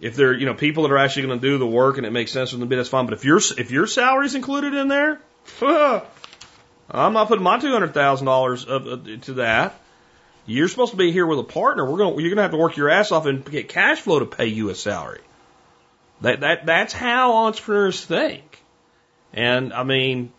If 0.00 0.16
they're 0.16 0.32
you 0.32 0.46
know 0.46 0.54
people 0.54 0.84
that 0.84 0.92
are 0.92 0.98
actually 0.98 1.26
going 1.26 1.40
to 1.40 1.46
do 1.46 1.58
the 1.58 1.66
work 1.66 1.98
and 1.98 2.06
it 2.06 2.10
makes 2.10 2.32
sense 2.32 2.50
for 2.50 2.56
them 2.56 2.66
to 2.66 2.70
be, 2.70 2.76
that's 2.76 2.88
fine. 2.88 3.06
But 3.06 3.14
if 3.14 3.24
your 3.24 3.38
if 3.58 3.70
your 3.70 3.86
salary's 3.86 4.34
included 4.34 4.74
in 4.74 4.88
there, 4.88 5.20
I'm 6.90 7.12
not 7.12 7.28
putting 7.28 7.44
my 7.44 7.58
two 7.58 7.72
hundred 7.72 7.94
thousand 7.94 8.26
dollars 8.26 8.64
to 8.64 9.34
that. 9.34 9.80
You're 10.46 10.68
supposed 10.68 10.92
to 10.92 10.96
be 10.96 11.12
here 11.12 11.26
with 11.26 11.38
a 11.38 11.44
partner. 11.44 11.88
We're 11.88 11.98
going 11.98 12.18
you're 12.20 12.30
going 12.30 12.36
to 12.36 12.42
have 12.42 12.50
to 12.50 12.56
work 12.56 12.76
your 12.76 12.90
ass 12.90 13.12
off 13.12 13.26
and 13.26 13.44
get 13.44 13.68
cash 13.68 14.00
flow 14.00 14.18
to 14.18 14.26
pay 14.26 14.46
you 14.46 14.70
a 14.70 14.74
salary. 14.74 15.20
That 16.22 16.40
that 16.40 16.66
that's 16.66 16.92
how 16.92 17.46
entrepreneurs 17.46 18.04
think. 18.04 18.62
And 19.32 19.72
I 19.72 19.84
mean, 19.84 20.32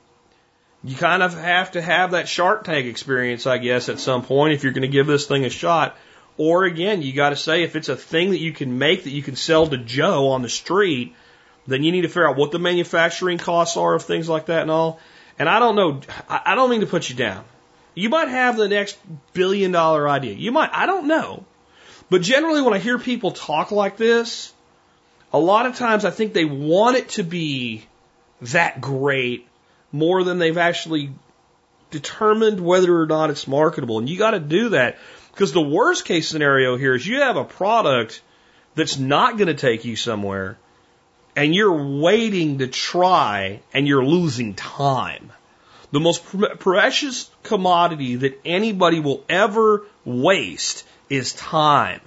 you 0.83 0.95
kind 0.95 1.23
of 1.23 1.37
have 1.37 1.71
to 1.71 1.81
have 1.81 2.11
that 2.11 2.27
Shark 2.27 2.63
Tank 2.63 2.87
experience, 2.87 3.47
I 3.47 3.57
guess, 3.57 3.89
at 3.89 3.99
some 3.99 4.23
point 4.23 4.53
if 4.53 4.63
you're 4.63 4.73
going 4.73 4.81
to 4.81 4.87
give 4.87 5.07
this 5.07 5.27
thing 5.27 5.45
a 5.45 5.49
shot. 5.49 5.97
Or 6.37 6.63
again, 6.63 7.01
you 7.01 7.13
got 7.13 7.29
to 7.29 7.35
say 7.35 7.63
if 7.63 7.75
it's 7.75 7.89
a 7.89 7.95
thing 7.95 8.31
that 8.31 8.39
you 8.39 8.51
can 8.51 8.77
make 8.77 9.03
that 9.03 9.11
you 9.11 9.21
can 9.21 9.35
sell 9.35 9.67
to 9.67 9.77
Joe 9.77 10.29
on 10.29 10.41
the 10.41 10.49
street, 10.49 11.15
then 11.67 11.83
you 11.83 11.91
need 11.91 12.01
to 12.01 12.07
figure 12.07 12.27
out 12.27 12.37
what 12.37 12.51
the 12.51 12.59
manufacturing 12.59 13.37
costs 13.37 13.77
are 13.77 13.93
of 13.93 14.03
things 14.03 14.27
like 14.27 14.47
that 14.47 14.63
and 14.63 14.71
all. 14.71 14.99
And 15.37 15.47
I 15.47 15.59
don't 15.59 15.75
know, 15.75 16.01
I 16.27 16.55
don't 16.55 16.69
mean 16.69 16.81
to 16.81 16.87
put 16.87 17.09
you 17.09 17.15
down. 17.15 17.43
You 17.93 18.09
might 18.09 18.29
have 18.29 18.57
the 18.57 18.67
next 18.67 18.97
billion 19.33 19.71
dollar 19.71 20.07
idea. 20.07 20.33
You 20.33 20.51
might, 20.51 20.69
I 20.73 20.85
don't 20.85 21.07
know. 21.07 21.45
But 22.09 22.21
generally, 22.21 22.61
when 22.61 22.73
I 22.73 22.79
hear 22.79 22.97
people 22.99 23.31
talk 23.31 23.71
like 23.71 23.97
this, 23.97 24.53
a 25.33 25.39
lot 25.39 25.65
of 25.65 25.75
times 25.75 26.05
I 26.05 26.11
think 26.11 26.33
they 26.33 26.45
want 26.45 26.97
it 26.97 27.09
to 27.09 27.23
be 27.23 27.85
that 28.41 28.81
great 28.81 29.47
more 29.91 30.23
than 30.23 30.39
they've 30.39 30.57
actually 30.57 31.11
determined 31.89 32.59
whether 32.59 33.01
or 33.01 33.05
not 33.05 33.29
it's 33.29 33.47
marketable. 33.47 33.99
And 33.99 34.09
you 34.09 34.17
got 34.17 34.31
to 34.31 34.39
do 34.39 34.69
that 34.69 34.97
because 35.31 35.51
the 35.51 35.61
worst 35.61 36.05
case 36.05 36.27
scenario 36.27 36.77
here 36.77 36.95
is 36.95 37.05
you 37.05 37.21
have 37.21 37.37
a 37.37 37.43
product 37.43 38.21
that's 38.75 38.97
not 38.97 39.37
going 39.37 39.47
to 39.47 39.53
take 39.53 39.85
you 39.85 39.95
somewhere 39.95 40.57
and 41.35 41.55
you're 41.55 41.99
waiting 41.99 42.59
to 42.59 42.67
try 42.67 43.61
and 43.73 43.87
you're 43.87 44.05
losing 44.05 44.53
time. 44.53 45.31
The 45.91 45.99
most 45.99 46.23
precious 46.59 47.29
commodity 47.43 48.15
that 48.17 48.39
anybody 48.45 48.99
will 48.99 49.23
ever 49.27 49.85
waste 50.05 50.85
is 51.09 51.33
time. 51.33 51.99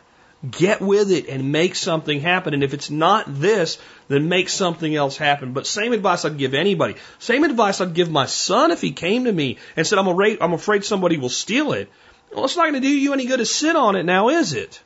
Get 0.51 0.81
with 0.81 1.11
it 1.11 1.29
and 1.29 1.53
make 1.53 1.75
something 1.75 2.21
happen. 2.21 2.55
And 2.55 2.63
if 2.63 2.75
it's 2.75 2.91
not 2.91 3.25
this, 3.29 3.79
then 4.09 4.29
make 4.29 4.49
something 4.49 4.95
else 4.95 5.17
happen. 5.17 5.53
But 5.53 5.67
same 5.67 5.93
advice 5.93 6.25
I'd 6.25 6.39
give 6.39 6.55
anybody. 6.55 6.97
Same 7.19 7.45
advice 7.45 7.81
I'd 7.81 7.95
give 7.95 8.11
my 8.11 8.27
son 8.27 8.71
if 8.71 8.81
he 8.81 8.93
came 8.93 9.25
to 9.25 9.33
me 9.33 9.59
and 9.77 9.87
said, 9.87 9.99
I'm 9.99 10.09
afraid, 10.09 10.39
I'm 10.41 10.53
afraid 10.53 10.85
somebody 10.85 11.17
will 11.17 11.31
steal 11.31 11.73
it. 11.73 11.91
Well, 12.35 12.45
it's 12.45 12.57
not 12.57 12.65
going 12.65 12.75
to 12.75 12.81
do 12.81 12.89
you 12.89 13.13
any 13.13 13.27
good 13.27 13.39
to 13.39 13.47
sit 13.47 13.77
on 13.77 13.97
it 13.97 14.05
now, 14.05 14.29
is 14.29 14.53
it? 14.53 14.83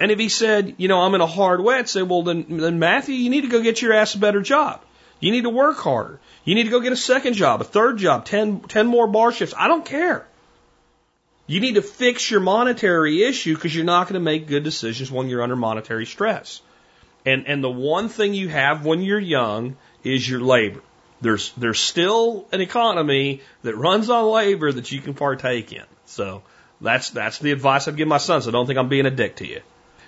And 0.00 0.10
if 0.10 0.18
he 0.18 0.28
said, 0.28 0.76
you 0.78 0.88
know, 0.88 1.00
I'm 1.00 1.14
in 1.14 1.20
a 1.20 1.26
hard 1.26 1.62
way, 1.62 1.76
I'd 1.76 1.88
say, 1.88 2.02
well, 2.02 2.22
then, 2.22 2.46
then 2.48 2.78
Matthew, 2.78 3.14
you 3.14 3.30
need 3.30 3.42
to 3.42 3.48
go 3.48 3.62
get 3.62 3.82
your 3.82 3.92
ass 3.92 4.14
a 4.14 4.18
better 4.18 4.40
job. 4.40 4.80
You 5.20 5.30
need 5.30 5.42
to 5.42 5.50
work 5.50 5.76
harder. 5.76 6.18
You 6.44 6.54
need 6.54 6.64
to 6.64 6.70
go 6.70 6.80
get 6.80 6.92
a 6.92 6.96
second 6.96 7.34
job, 7.34 7.60
a 7.60 7.64
third 7.64 7.98
job, 7.98 8.24
ten, 8.24 8.60
ten 8.60 8.86
more 8.86 9.06
bar 9.06 9.32
shifts. 9.32 9.54
I 9.56 9.68
don't 9.68 9.84
care. 9.84 10.26
You 11.46 11.60
need 11.60 11.74
to 11.74 11.82
fix 11.82 12.30
your 12.30 12.40
monetary 12.40 13.24
issue 13.24 13.54
because 13.54 13.74
you're 13.74 13.84
not 13.84 14.04
going 14.04 14.14
to 14.14 14.20
make 14.20 14.46
good 14.46 14.64
decisions 14.64 15.10
when 15.10 15.28
you're 15.28 15.42
under 15.42 15.56
monetary 15.56 16.06
stress. 16.06 16.62
And, 17.26 17.46
and 17.46 17.62
the 17.62 17.70
one 17.70 18.08
thing 18.08 18.34
you 18.34 18.48
have 18.48 18.86
when 18.86 19.02
you're 19.02 19.18
young 19.18 19.76
is 20.02 20.28
your 20.28 20.40
labor. 20.40 20.80
There's, 21.20 21.52
there's 21.52 21.78
still 21.78 22.46
an 22.50 22.62
economy 22.62 23.42
that 23.62 23.76
runs 23.76 24.08
on 24.08 24.30
labor 24.30 24.72
that 24.72 24.90
you 24.90 25.00
can 25.00 25.12
partake 25.12 25.72
in. 25.72 25.84
So 26.06 26.42
that's, 26.80 27.10
that's 27.10 27.38
the 27.38 27.52
advice 27.52 27.88
I'd 27.88 27.96
give 27.96 28.08
my 28.08 28.18
son. 28.18 28.40
So 28.40 28.50
don't 28.50 28.66
think 28.66 28.78
I'm 28.78 28.88
being 28.88 29.06
a 29.06 29.10
dick 29.10 29.36
to 29.36 29.46
you. 29.46 29.60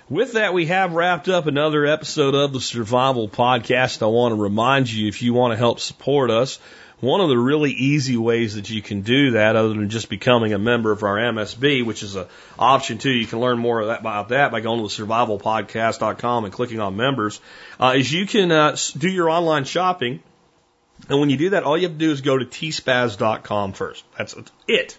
With 0.09 0.33
that, 0.33 0.53
we 0.53 0.65
have 0.65 0.91
wrapped 0.91 1.29
up 1.29 1.47
another 1.47 1.85
episode 1.85 2.35
of 2.35 2.51
the 2.51 2.59
Survival 2.59 3.29
Podcast. 3.29 4.03
I 4.03 4.07
want 4.07 4.33
to 4.33 4.41
remind 4.41 4.91
you 4.91 5.07
if 5.07 5.21
you 5.21 5.33
want 5.33 5.53
to 5.53 5.57
help 5.57 5.79
support 5.79 6.29
us, 6.29 6.59
one 6.99 7.21
of 7.21 7.29
the 7.29 7.37
really 7.37 7.71
easy 7.71 8.17
ways 8.17 8.55
that 8.55 8.69
you 8.69 8.81
can 8.81 9.01
do 9.01 9.31
that, 9.31 9.55
other 9.55 9.69
than 9.69 9.89
just 9.89 10.09
becoming 10.09 10.51
a 10.51 10.59
member 10.59 10.91
of 10.91 11.03
our 11.03 11.15
MSB, 11.15 11.85
which 11.85 12.03
is 12.03 12.17
an 12.17 12.25
option 12.59 12.97
too, 12.97 13.11
you 13.11 13.25
can 13.25 13.39
learn 13.39 13.59
more 13.59 13.79
about 13.79 14.29
that 14.29 14.51
by 14.51 14.59
going 14.59 14.85
to 14.85 14.93
the 14.93 15.05
survivalpodcast.com 15.05 16.43
and 16.43 16.53
clicking 16.53 16.81
on 16.81 16.97
members, 16.97 17.39
uh, 17.79 17.93
is 17.95 18.11
you 18.11 18.25
can 18.25 18.51
uh, 18.51 18.75
do 18.97 19.09
your 19.09 19.29
online 19.29 19.63
shopping. 19.63 20.21
And 21.07 21.21
when 21.21 21.29
you 21.29 21.37
do 21.37 21.51
that, 21.51 21.63
all 21.63 21.77
you 21.77 21.83
have 21.83 21.97
to 21.97 21.97
do 21.97 22.11
is 22.11 22.19
go 22.19 22.37
to 22.37 22.45
tspaz.com 22.45 23.71
first. 23.71 24.03
That's 24.17 24.35
it. 24.67 24.97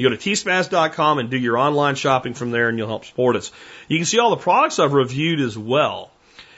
You 0.00 0.08
go 0.08 0.16
to 0.16 0.30
tspaz.com 0.30 1.18
and 1.18 1.28
do 1.28 1.36
your 1.36 1.58
online 1.58 1.94
shopping 1.94 2.32
from 2.32 2.52
there, 2.52 2.70
and 2.70 2.78
you'll 2.78 2.88
help 2.88 3.04
support 3.04 3.36
us. 3.36 3.52
You 3.86 3.98
can 3.98 4.06
see 4.06 4.18
all 4.18 4.30
the 4.30 4.38
products 4.38 4.78
I've 4.78 4.94
reviewed 4.94 5.40
as 5.40 5.58
well. 5.58 6.10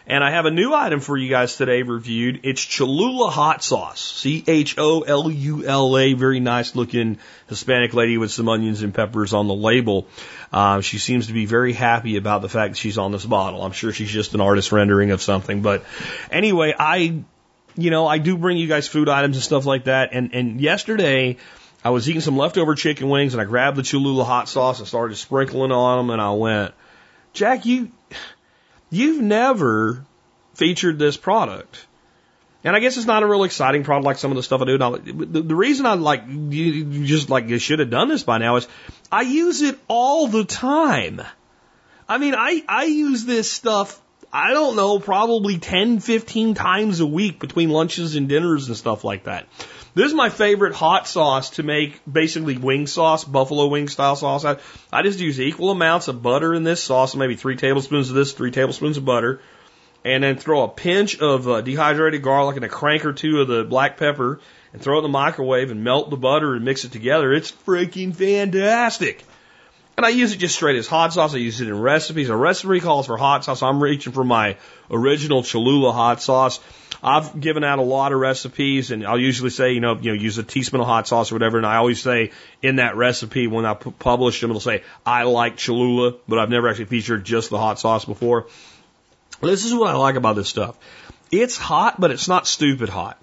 And 0.06 0.23
I 0.23 0.31
have 0.31 0.47
a 0.47 0.52
new 0.52 0.73
item 0.73 1.01
for 1.01 1.16
you 1.16 1.28
guys 1.28 1.56
today 1.56 1.82
reviewed. 1.82 2.43
It's 2.44 2.64
Cholula 2.64 3.31
hot 3.31 3.64
sauce. 3.64 4.01
C 4.01 4.44
H 4.47 4.77
O 4.78 5.01
L 5.01 5.28
U 5.28 5.66
L 5.66 5.98
A. 5.98 6.12
Very 6.12 6.39
nice 6.39 6.77
looking 6.77 7.19
Hispanic 7.48 7.94
lady 7.94 8.16
with 8.16 8.31
some 8.31 8.48
onions 8.48 8.81
and 8.85 8.94
peppers 8.94 9.32
on 9.32 9.48
the 9.48 9.55
label. 9.55 10.06
Uh, 10.52 10.81
she 10.81 10.98
seems 10.98 11.27
to 11.27 11.32
be 11.32 11.44
very 11.44 11.73
happy 11.73 12.19
about 12.19 12.43
the 12.43 12.48
fact 12.48 12.74
that 12.74 12.78
she's 12.78 12.97
on 12.97 13.10
this 13.10 13.27
bottle. 13.27 13.64
I'm 13.64 13.73
sure 13.73 13.93
she's 13.93 14.10
just 14.10 14.35
an 14.35 14.40
artist 14.40 14.70
rendering 14.70 15.10
of 15.10 15.20
something. 15.20 15.62
But 15.62 15.85
anyway, 16.31 16.77
I, 16.78 17.24
you 17.74 17.90
know, 17.90 18.06
I 18.06 18.19
do 18.19 18.39
bring 18.39 18.56
you 18.56 18.69
guys 18.69 18.86
food 18.86 19.09
items 19.09 19.35
and 19.35 19.43
stuff 19.43 19.66
like 19.66 19.86
that. 19.86 20.10
And, 20.12 20.32
and 20.32 20.60
yesterday, 20.60 21.39
I 21.84 21.90
was 21.90 22.09
eating 22.09 22.22
some 22.22 22.36
leftover 22.36 22.74
chicken 22.74 23.09
wings 23.09 23.34
and 23.34 23.40
I 23.40 23.44
grabbed 23.44 23.76
the 23.76 23.82
Cholula 23.82 24.24
hot 24.24 24.48
sauce 24.48 24.78
and 24.78 24.86
started 24.86 25.16
sprinkling 25.16 25.72
on 25.72 25.98
them 25.98 26.10
and 26.10 26.22
I 26.22 26.30
went, 26.32 26.74
Jack, 27.32 27.66
you, 27.66 27.90
You've 28.92 29.22
never 29.22 30.04
featured 30.52 30.98
this 30.98 31.16
product. 31.16 31.86
And 32.62 32.76
I 32.76 32.80
guess 32.80 32.98
it's 32.98 33.06
not 33.06 33.22
a 33.22 33.26
real 33.26 33.42
exciting 33.42 33.84
product 33.84 34.04
like 34.04 34.18
some 34.18 34.30
of 34.30 34.36
the 34.36 34.42
stuff 34.42 34.60
I 34.60 34.66
do. 34.66 34.76
Now, 34.76 34.96
the, 34.96 35.40
the 35.40 35.54
reason 35.54 35.86
I 35.86 35.94
like 35.94 36.24
you 36.28 37.06
just 37.06 37.30
like 37.30 37.48
you 37.48 37.59
should 37.59 37.78
have 37.78 37.88
done 37.88 38.09
this 38.09 38.22
by 38.22 38.36
now 38.36 38.56
is 38.56 38.68
I 39.10 39.22
use 39.22 39.62
it 39.62 39.78
all 39.88 40.26
the 40.26 40.44
time. 40.44 41.22
I 42.06 42.18
mean, 42.18 42.34
I 42.36 42.62
I 42.68 42.84
use 42.84 43.24
this 43.24 43.50
stuff. 43.50 43.98
I 44.30 44.52
don't 44.52 44.76
know, 44.76 44.98
probably 44.98 45.59
10, 45.59 46.00
15 46.00 46.54
times 46.54 47.00
a 47.00 47.06
week 47.06 47.40
between 47.40 47.70
lunches 47.70 48.14
and 48.14 48.28
dinners 48.28 48.68
and 48.68 48.76
stuff 48.76 49.04
like 49.04 49.24
that. 49.24 49.46
This 49.94 50.06
is 50.06 50.14
my 50.14 50.31
favorite 50.31 50.74
hot 50.74 51.06
sauce 51.06 51.51
to 51.51 51.62
make 51.62 52.01
basically 52.10 52.56
wing 52.56 52.86
sauce, 52.86 53.24
buffalo 53.24 53.66
wing 53.66 53.89
style 53.89 54.16
sauce. 54.16 54.44
I, 54.44 54.56
I 54.90 55.02
just 55.02 55.20
use 55.20 55.39
equal 55.39 55.70
amounts 55.70 56.09
of 56.09 56.23
butter 56.23 56.55
in 56.55 56.64
this 56.64 56.82
sauce, 56.82 57.14
maybe 57.14 57.36
three 57.36 57.56
tablespoons 57.56 58.09
of 58.09 58.14
this, 58.14 58.32
three 58.32 58.51
tablespoons 58.51 58.97
of 58.97 59.05
butter, 59.05 59.43
and 60.02 60.24
then 60.24 60.36
throw 60.36 60.62
a 60.62 60.69
pinch 60.69 61.19
of 61.19 61.47
uh, 61.47 61.60
dehydrated 61.60 62.23
garlic 62.23 62.56
and 62.56 62.64
a 62.64 62.70
crank 62.70 63.05
or 63.05 63.12
two 63.12 63.40
of 63.40 63.48
the 63.48 63.64
black 63.64 63.98
pepper 63.98 64.40
and 64.73 64.81
throw 64.81 64.97
it 64.97 64.98
in 64.98 65.02
the 65.02 65.09
microwave 65.10 65.70
and 65.70 65.85
melt 65.85 66.09
the 66.09 66.16
butter 66.16 66.55
and 66.55 66.64
mix 66.64 66.85
it 66.85 66.93
together. 66.93 67.31
It's 67.35 67.52
freaking 67.52 68.16
fantastic. 68.16 69.23
And 69.98 70.06
I 70.06 70.09
use 70.09 70.32
it 70.32 70.39
just 70.39 70.55
straight 70.55 70.77
as 70.77 70.86
hot 70.86 71.12
sauce. 71.12 71.35
I 71.35 71.36
use 71.36 71.60
it 71.60 71.69
in 71.69 71.78
recipes. 71.78 72.31
A 72.31 72.36
recipe 72.36 72.81
calls 72.81 73.06
for 73.06 73.19
hot 73.19 73.44
sauce. 73.44 73.62
I'm 73.62 73.82
reaching 73.82 74.14
for 74.14 74.24
my 74.24 74.56
original 74.90 75.43
Cholula 75.43 75.93
hot 75.93 76.23
sauce. 76.23 76.60
I've 77.02 77.40
given 77.40 77.64
out 77.64 77.80
a 77.80 77.82
lot 77.82 78.12
of 78.12 78.20
recipes, 78.20 78.92
and 78.92 79.04
I'll 79.04 79.18
usually 79.18 79.50
say, 79.50 79.72
you 79.72 79.80
know, 79.80 79.98
you 79.98 80.14
know, 80.14 80.20
use 80.20 80.38
a 80.38 80.44
teaspoon 80.44 80.80
of 80.80 80.86
hot 80.86 81.08
sauce 81.08 81.32
or 81.32 81.34
whatever. 81.34 81.56
And 81.56 81.66
I 81.66 81.76
always 81.76 82.00
say 82.00 82.30
in 82.62 82.76
that 82.76 82.96
recipe 82.96 83.48
when 83.48 83.66
I 83.66 83.74
publish 83.74 84.40
them, 84.40 84.50
it'll 84.50 84.60
say 84.60 84.84
I 85.04 85.24
like 85.24 85.56
Cholula, 85.56 86.14
but 86.28 86.38
I've 86.38 86.50
never 86.50 86.68
actually 86.68 86.84
featured 86.84 87.24
just 87.24 87.50
the 87.50 87.58
hot 87.58 87.80
sauce 87.80 88.04
before. 88.04 88.46
This 89.40 89.64
is 89.64 89.74
what 89.74 89.88
I 89.88 89.96
like 89.96 90.14
about 90.14 90.36
this 90.36 90.48
stuff. 90.48 90.78
It's 91.32 91.56
hot, 91.56 92.00
but 92.00 92.12
it's 92.12 92.28
not 92.28 92.46
stupid 92.46 92.88
hot. 92.88 93.20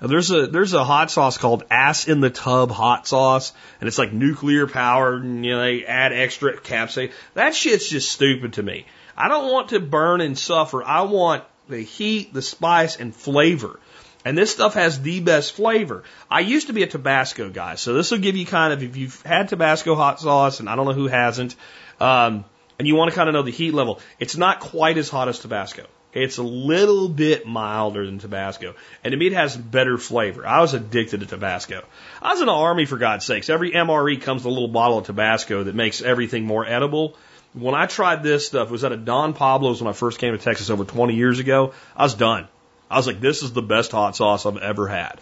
There's 0.00 0.30
a 0.30 0.46
there's 0.46 0.74
a 0.74 0.84
hot 0.84 1.10
sauce 1.10 1.38
called 1.38 1.64
ass 1.70 2.06
in 2.06 2.20
the 2.20 2.30
tub 2.30 2.70
hot 2.70 3.08
sauce, 3.08 3.52
and 3.80 3.88
it's 3.88 3.98
like 3.98 4.12
nuclear 4.12 4.66
powered, 4.66 5.24
and 5.24 5.44
you 5.44 5.52
know 5.52 5.60
they 5.60 5.84
add 5.86 6.12
extra 6.12 6.56
capsaicin. 6.58 7.12
That 7.34 7.54
shit's 7.54 7.88
just 7.88 8.12
stupid 8.12 8.54
to 8.54 8.62
me. 8.62 8.84
I 9.16 9.28
don't 9.28 9.50
want 9.50 9.70
to 9.70 9.80
burn 9.80 10.20
and 10.20 10.38
suffer. 10.38 10.84
I 10.84 11.02
want 11.02 11.44
the 11.68 11.80
heat, 11.80 12.32
the 12.32 12.42
spice, 12.42 12.96
and 12.96 13.14
flavor. 13.14 13.78
And 14.24 14.36
this 14.36 14.50
stuff 14.50 14.74
has 14.74 15.00
the 15.00 15.20
best 15.20 15.52
flavor. 15.52 16.02
I 16.28 16.40
used 16.40 16.66
to 16.66 16.72
be 16.72 16.82
a 16.82 16.86
Tabasco 16.86 17.48
guy, 17.48 17.76
so 17.76 17.94
this 17.94 18.10
will 18.10 18.18
give 18.18 18.36
you 18.36 18.44
kind 18.44 18.72
of, 18.72 18.82
if 18.82 18.96
you've 18.96 19.22
had 19.22 19.48
Tabasco 19.48 19.94
hot 19.94 20.20
sauce, 20.20 20.58
and 20.58 20.68
I 20.68 20.74
don't 20.74 20.86
know 20.86 20.94
who 20.94 21.06
hasn't, 21.06 21.54
um, 22.00 22.44
and 22.78 22.88
you 22.88 22.96
want 22.96 23.10
to 23.10 23.14
kind 23.14 23.28
of 23.28 23.34
know 23.34 23.42
the 23.42 23.52
heat 23.52 23.72
level, 23.72 24.00
it's 24.18 24.36
not 24.36 24.60
quite 24.60 24.98
as 24.98 25.08
hot 25.08 25.28
as 25.28 25.38
Tabasco. 25.38 25.86
It's 26.12 26.38
a 26.38 26.42
little 26.42 27.10
bit 27.10 27.46
milder 27.46 28.06
than 28.06 28.18
Tabasco. 28.18 28.74
And 29.04 29.12
to 29.12 29.18
me, 29.18 29.26
it 29.26 29.34
has 29.34 29.54
better 29.54 29.98
flavor. 29.98 30.46
I 30.46 30.60
was 30.60 30.72
addicted 30.72 31.20
to 31.20 31.26
Tabasco. 31.26 31.84
I 32.22 32.32
was 32.32 32.40
in 32.40 32.46
the 32.46 32.52
Army, 32.52 32.86
for 32.86 32.96
God's 32.96 33.26
sakes. 33.26 33.50
Every 33.50 33.72
MRE 33.72 34.20
comes 34.22 34.42
with 34.42 34.46
a 34.46 34.54
little 34.54 34.68
bottle 34.68 34.98
of 34.98 35.06
Tabasco 35.06 35.64
that 35.64 35.74
makes 35.74 36.00
everything 36.00 36.44
more 36.44 36.66
edible. 36.66 37.16
When 37.56 37.74
I 37.74 37.86
tried 37.86 38.22
this 38.22 38.46
stuff, 38.46 38.68
it 38.68 38.70
was 38.70 38.84
at 38.84 38.92
a 38.92 38.98
Don 38.98 39.32
Pablo's 39.32 39.80
when 39.80 39.88
I 39.88 39.94
first 39.94 40.18
came 40.18 40.36
to 40.36 40.38
Texas 40.38 40.68
over 40.68 40.84
20 40.84 41.14
years 41.14 41.38
ago. 41.38 41.72
I 41.96 42.02
was 42.02 42.12
done. 42.12 42.48
I 42.90 42.98
was 42.98 43.06
like, 43.06 43.18
this 43.18 43.42
is 43.42 43.54
the 43.54 43.62
best 43.62 43.92
hot 43.92 44.14
sauce 44.14 44.44
I've 44.44 44.58
ever 44.58 44.86
had. 44.86 45.18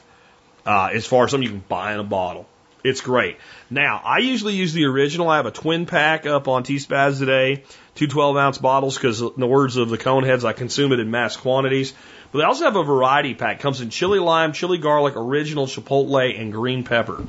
Uh, 0.67 0.91
as 0.93 1.07
far 1.07 1.25
as 1.25 1.31
something 1.31 1.45
you 1.45 1.55
can 1.55 1.65
buy 1.69 1.93
in 1.93 2.01
a 2.01 2.05
bottle. 2.05 2.49
It's 2.83 3.01
great. 3.01 3.39
Now, 3.71 4.03
I 4.05 4.19
usually 4.19 4.55
use 4.55 4.73
the 4.73 4.85
original. 4.87 5.29
I 5.29 5.37
have 5.37 5.47
a 5.47 5.53
twin 5.53 5.87
pack 5.87 6.27
up 6.27 6.49
on 6.49 6.65
T-Spaz 6.65 7.21
today, 7.21 7.63
two 7.95 8.09
12 8.09 8.37
ounce 8.37 8.59
bottles, 8.59 8.97
because 8.97 9.21
in 9.21 9.39
the 9.39 9.47
words 9.47 9.77
of 9.77 9.89
the 9.89 9.97
Coneheads, 9.97 10.45
I 10.45 10.55
consume 10.55 10.93
it 10.93 10.99
in 10.99 11.13
mass 11.13 11.37
quantities. 11.37 11.95
But 12.33 12.41
they 12.41 12.45
also 12.45 12.65
have 12.65 12.77
a 12.77 12.83
variety 12.83 13.35
pack. 13.35 13.61
It 13.61 13.63
comes 13.63 13.81
in 13.81 13.91
chili 13.91 14.19
lime, 14.19 14.53
chili 14.53 14.79
garlic, 14.79 15.15
original 15.17 15.67
chipotle, 15.67 16.39
and 16.39 16.53
green 16.53 16.83
pepper. 16.83 17.25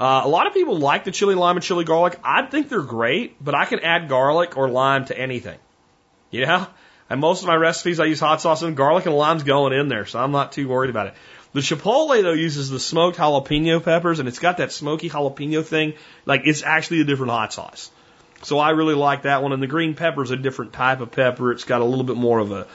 Uh, 0.00 0.22
a 0.24 0.28
lot 0.28 0.46
of 0.46 0.54
people 0.54 0.78
like 0.78 1.04
the 1.04 1.10
chili 1.10 1.34
lime 1.34 1.58
and 1.58 1.62
chili 1.62 1.84
garlic. 1.84 2.18
I 2.24 2.46
think 2.46 2.70
they're 2.70 2.80
great, 2.80 3.42
but 3.44 3.54
I 3.54 3.66
can 3.66 3.80
add 3.80 4.08
garlic 4.08 4.56
or 4.56 4.70
lime 4.70 5.04
to 5.06 5.18
anything. 5.18 5.58
Know? 6.32 6.66
And 7.10 7.20
most 7.20 7.42
of 7.42 7.48
my 7.48 7.56
recipes, 7.56 8.00
I 8.00 8.06
use 8.06 8.18
hot 8.18 8.40
sauce 8.40 8.62
and 8.62 8.74
garlic 8.74 9.04
and 9.04 9.14
lime's 9.14 9.42
going 9.42 9.74
in 9.74 9.88
there, 9.88 10.06
so 10.06 10.18
I'm 10.18 10.32
not 10.32 10.52
too 10.52 10.68
worried 10.68 10.88
about 10.88 11.08
it. 11.08 11.14
The 11.52 11.60
chipotle 11.60 12.22
though 12.22 12.32
uses 12.32 12.70
the 12.70 12.80
smoked 12.80 13.18
jalapeno 13.18 13.82
peppers, 13.82 14.20
and 14.20 14.28
it's 14.28 14.38
got 14.38 14.56
that 14.56 14.72
smoky 14.72 15.10
jalapeno 15.10 15.62
thing. 15.64 15.94
Like 16.24 16.42
it's 16.44 16.62
actually 16.62 17.02
a 17.02 17.04
different 17.04 17.32
hot 17.32 17.52
sauce. 17.52 17.90
So 18.42 18.58
I 18.58 18.70
really 18.70 18.94
like 18.94 19.22
that 19.22 19.42
one. 19.42 19.52
And 19.52 19.62
the 19.62 19.66
green 19.66 19.94
pepper 19.94 20.22
is 20.22 20.30
a 20.30 20.36
different 20.36 20.72
type 20.72 21.00
of 21.00 21.10
pepper. 21.10 21.52
It's 21.52 21.64
got 21.64 21.82
a 21.82 21.84
little 21.84 22.04
bit 22.04 22.16
more 22.16 22.38
of 22.38 22.52
a 22.52 22.66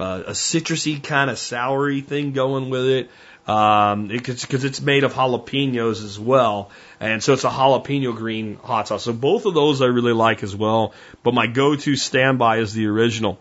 uh, 0.00 0.22
a 0.28 0.30
citrusy 0.32 1.00
kind 1.00 1.30
of 1.30 1.36
soury 1.36 2.04
thing 2.04 2.32
going 2.32 2.70
with 2.70 2.86
it 2.86 3.10
um, 3.46 4.08
because 4.08 4.44
it, 4.44 4.64
it's 4.64 4.80
made 4.80 5.04
of 5.04 5.14
jalapenos 5.14 6.04
as 6.04 6.18
well, 6.18 6.70
and 7.00 7.22
so 7.22 7.32
it's 7.32 7.44
a 7.44 7.50
jalapeno 7.50 8.14
green 8.16 8.56
hot 8.56 8.88
sauce. 8.88 9.02
So 9.02 9.12
both 9.12 9.46
of 9.46 9.54
those 9.54 9.82
I 9.82 9.86
really 9.86 10.12
like 10.12 10.42
as 10.42 10.54
well. 10.54 10.94
But 11.22 11.34
my 11.34 11.46
go-to 11.46 11.96
standby 11.96 12.58
is 12.58 12.72
the 12.72 12.86
original. 12.86 13.38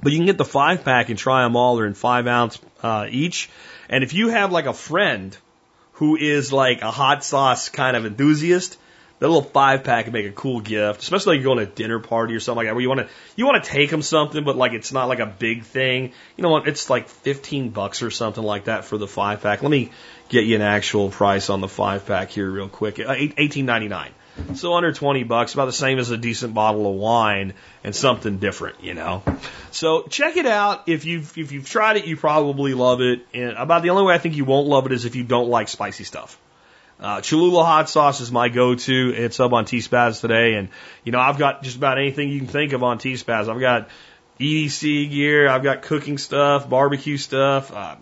But 0.00 0.12
you 0.12 0.18
can 0.18 0.26
get 0.26 0.38
the 0.38 0.44
five 0.44 0.84
pack 0.84 1.08
and 1.08 1.18
try 1.18 1.42
them 1.42 1.56
all. 1.56 1.76
They're 1.76 1.86
in 1.86 1.94
five 1.94 2.26
ounce 2.26 2.58
uh, 2.82 3.06
each. 3.10 3.48
And 3.88 4.04
if 4.04 4.14
you 4.14 4.28
have 4.28 4.52
like 4.52 4.66
a 4.66 4.74
friend 4.74 5.36
who 5.92 6.16
is 6.16 6.52
like 6.52 6.82
a 6.82 6.90
hot 6.90 7.24
sauce 7.24 7.68
kind 7.68 7.96
of 7.96 8.04
enthusiast, 8.04 8.78
that 9.18 9.26
little 9.26 9.42
five 9.42 9.82
pack 9.82 10.04
can 10.04 10.12
make 10.12 10.26
a 10.26 10.32
cool 10.32 10.60
gift, 10.60 11.02
especially 11.02 11.36
like 11.36 11.38
you 11.38 11.44
go 11.44 11.52
on 11.52 11.58
a 11.58 11.66
dinner 11.66 11.98
party 11.98 12.34
or 12.34 12.40
something 12.40 12.58
like 12.58 12.66
that, 12.66 12.74
where 12.74 12.82
you 12.82 12.88
want 12.88 13.00
to 13.00 13.08
you 13.34 13.46
want 13.46 13.62
to 13.62 13.70
take 13.70 13.90
them 13.90 14.02
something, 14.02 14.44
but 14.44 14.56
like 14.56 14.72
it's 14.72 14.92
not 14.92 15.08
like 15.08 15.20
a 15.20 15.26
big 15.26 15.64
thing. 15.64 16.12
You 16.36 16.42
know 16.42 16.50
what? 16.50 16.68
It's 16.68 16.90
like 16.90 17.08
fifteen 17.08 17.70
bucks 17.70 18.02
or 18.02 18.10
something 18.10 18.44
like 18.44 18.64
that 18.64 18.84
for 18.84 18.98
the 18.98 19.06
five 19.06 19.42
pack. 19.42 19.62
Let 19.62 19.70
me 19.70 19.90
get 20.28 20.44
you 20.44 20.56
an 20.56 20.62
actual 20.62 21.08
price 21.08 21.48
on 21.48 21.60
the 21.60 21.68
five 21.68 22.04
pack 22.04 22.30
here 22.30 22.50
real 22.50 22.68
quick. 22.68 23.00
Uh, 23.00 23.14
eighteen 23.16 23.66
ninety 23.66 23.88
nine. 23.88 24.12
So 24.54 24.74
under 24.74 24.92
20 24.92 25.24
bucks, 25.24 25.54
about 25.54 25.64
the 25.64 25.72
same 25.72 25.98
as 25.98 26.10
a 26.10 26.18
decent 26.18 26.52
bottle 26.52 26.86
of 26.90 26.96
wine 26.96 27.54
and 27.82 27.94
something 27.94 28.38
different, 28.38 28.84
you 28.84 28.92
know. 28.92 29.22
So 29.70 30.02
check 30.02 30.36
it 30.36 30.44
out. 30.44 30.88
If 30.88 31.06
you've, 31.06 31.38
if 31.38 31.52
you've 31.52 31.66
tried 31.66 31.96
it, 31.96 32.04
you 32.04 32.18
probably 32.18 32.74
love 32.74 33.00
it. 33.00 33.26
And 33.32 33.52
about 33.52 33.82
the 33.82 33.90
only 33.90 34.02
way 34.02 34.14
I 34.14 34.18
think 34.18 34.36
you 34.36 34.44
won't 34.44 34.68
love 34.68 34.84
it 34.84 34.92
is 34.92 35.06
if 35.06 35.16
you 35.16 35.24
don't 35.24 35.48
like 35.48 35.68
spicy 35.68 36.04
stuff. 36.04 36.38
Uh, 36.98 37.20
Cholula 37.20 37.64
hot 37.64 37.90
sauce 37.90 38.20
is 38.20 38.32
my 38.32 38.48
go-to. 38.48 39.12
It's 39.14 39.38
up 39.38 39.52
on 39.52 39.66
T-Spaz 39.66 40.20
today, 40.20 40.54
and 40.54 40.68
you 41.04 41.12
know 41.12 41.20
I've 41.20 41.38
got 41.38 41.62
just 41.62 41.76
about 41.76 41.98
anything 41.98 42.30
you 42.30 42.38
can 42.38 42.48
think 42.48 42.72
of 42.72 42.82
on 42.82 42.98
T-Spaz. 42.98 43.48
I've 43.48 43.60
got 43.60 43.90
EDC 44.40 45.10
gear, 45.10 45.48
I've 45.48 45.62
got 45.62 45.82
cooking 45.82 46.16
stuff, 46.16 46.68
barbecue 46.68 47.18
stuff, 47.18 47.72
uh, 47.72 47.96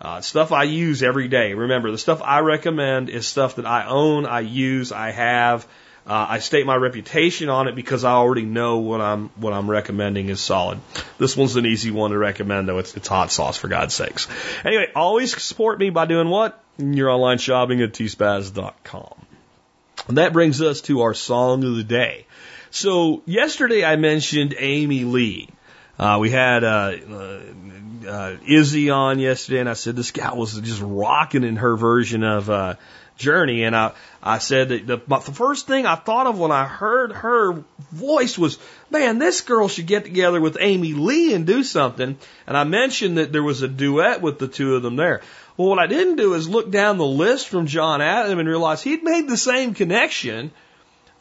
uh, 0.00 0.20
stuff 0.22 0.50
I 0.50 0.64
use 0.64 1.02
every 1.02 1.28
day. 1.28 1.52
Remember, 1.52 1.90
the 1.90 1.98
stuff 1.98 2.22
I 2.22 2.40
recommend 2.40 3.10
is 3.10 3.26
stuff 3.26 3.56
that 3.56 3.66
I 3.66 3.86
own, 3.86 4.24
I 4.24 4.40
use, 4.40 4.92
I 4.92 5.10
have. 5.10 5.66
Uh, 6.04 6.26
I 6.30 6.38
state 6.40 6.66
my 6.66 6.74
reputation 6.74 7.48
on 7.48 7.68
it 7.68 7.76
because 7.76 8.02
I 8.02 8.10
already 8.10 8.44
know 8.44 8.78
what 8.78 9.00
I'm 9.00 9.28
what 9.36 9.52
I'm 9.52 9.70
recommending 9.70 10.30
is 10.30 10.40
solid. 10.40 10.80
This 11.18 11.36
one's 11.36 11.54
an 11.54 11.64
easy 11.64 11.92
one 11.92 12.10
to 12.10 12.18
recommend, 12.18 12.68
though. 12.68 12.78
It's, 12.78 12.96
it's 12.96 13.06
hot 13.06 13.30
sauce 13.30 13.56
for 13.56 13.68
God's 13.68 13.94
sakes. 13.94 14.26
Anyway, 14.64 14.90
always 14.96 15.40
support 15.40 15.78
me 15.78 15.90
by 15.90 16.06
doing 16.06 16.28
what? 16.28 16.60
Your 16.78 17.10
online 17.10 17.38
shopping 17.38 17.82
at 17.82 17.92
tspaz.com. 17.92 19.26
And 20.08 20.18
that 20.18 20.32
brings 20.32 20.60
us 20.62 20.80
to 20.82 21.02
our 21.02 21.14
song 21.14 21.64
of 21.64 21.76
the 21.76 21.84
day. 21.84 22.26
So 22.70 23.22
yesterday 23.26 23.84
I 23.84 23.96
mentioned 23.96 24.54
Amy 24.58 25.04
Lee. 25.04 25.48
Uh, 25.98 26.18
we 26.20 26.30
had 26.30 26.64
uh, 26.64 26.96
uh, 27.10 27.40
uh, 28.08 28.36
Izzy 28.46 28.90
on 28.90 29.18
yesterday, 29.18 29.60
and 29.60 29.68
I 29.68 29.74
said 29.74 29.94
this 29.94 30.10
gal 30.10 30.36
was 30.36 30.58
just 30.58 30.80
rocking 30.82 31.44
in 31.44 31.56
her 31.56 31.76
version 31.76 32.24
of 32.24 32.48
uh, 32.48 32.74
Journey, 33.16 33.62
and 33.64 33.76
I 33.76 33.92
I 34.22 34.38
said 34.38 34.70
that 34.70 34.86
the, 34.86 34.96
the 34.96 35.32
first 35.32 35.66
thing 35.66 35.84
I 35.84 35.96
thought 35.96 36.26
of 36.26 36.38
when 36.38 36.52
I 36.52 36.64
heard 36.64 37.12
her 37.12 37.64
voice 37.90 38.38
was, 38.38 38.58
man, 38.90 39.18
this 39.18 39.40
girl 39.40 39.68
should 39.68 39.86
get 39.86 40.04
together 40.04 40.40
with 40.40 40.56
Amy 40.60 40.94
Lee 40.94 41.34
and 41.34 41.46
do 41.46 41.62
something. 41.62 42.16
And 42.46 42.56
I 42.56 42.64
mentioned 42.64 43.18
that 43.18 43.32
there 43.32 43.42
was 43.42 43.62
a 43.62 43.68
duet 43.68 44.22
with 44.22 44.38
the 44.38 44.48
two 44.48 44.76
of 44.76 44.82
them 44.82 44.96
there. 44.96 45.20
Well, 45.56 45.68
what 45.68 45.78
I 45.78 45.86
didn't 45.86 46.16
do 46.16 46.34
is 46.34 46.48
look 46.48 46.70
down 46.70 46.96
the 46.96 47.06
list 47.06 47.48
from 47.48 47.66
John 47.66 48.00
Adam 48.00 48.38
and 48.38 48.48
realize 48.48 48.82
he'd 48.82 49.02
made 49.02 49.28
the 49.28 49.36
same 49.36 49.74
connection. 49.74 50.50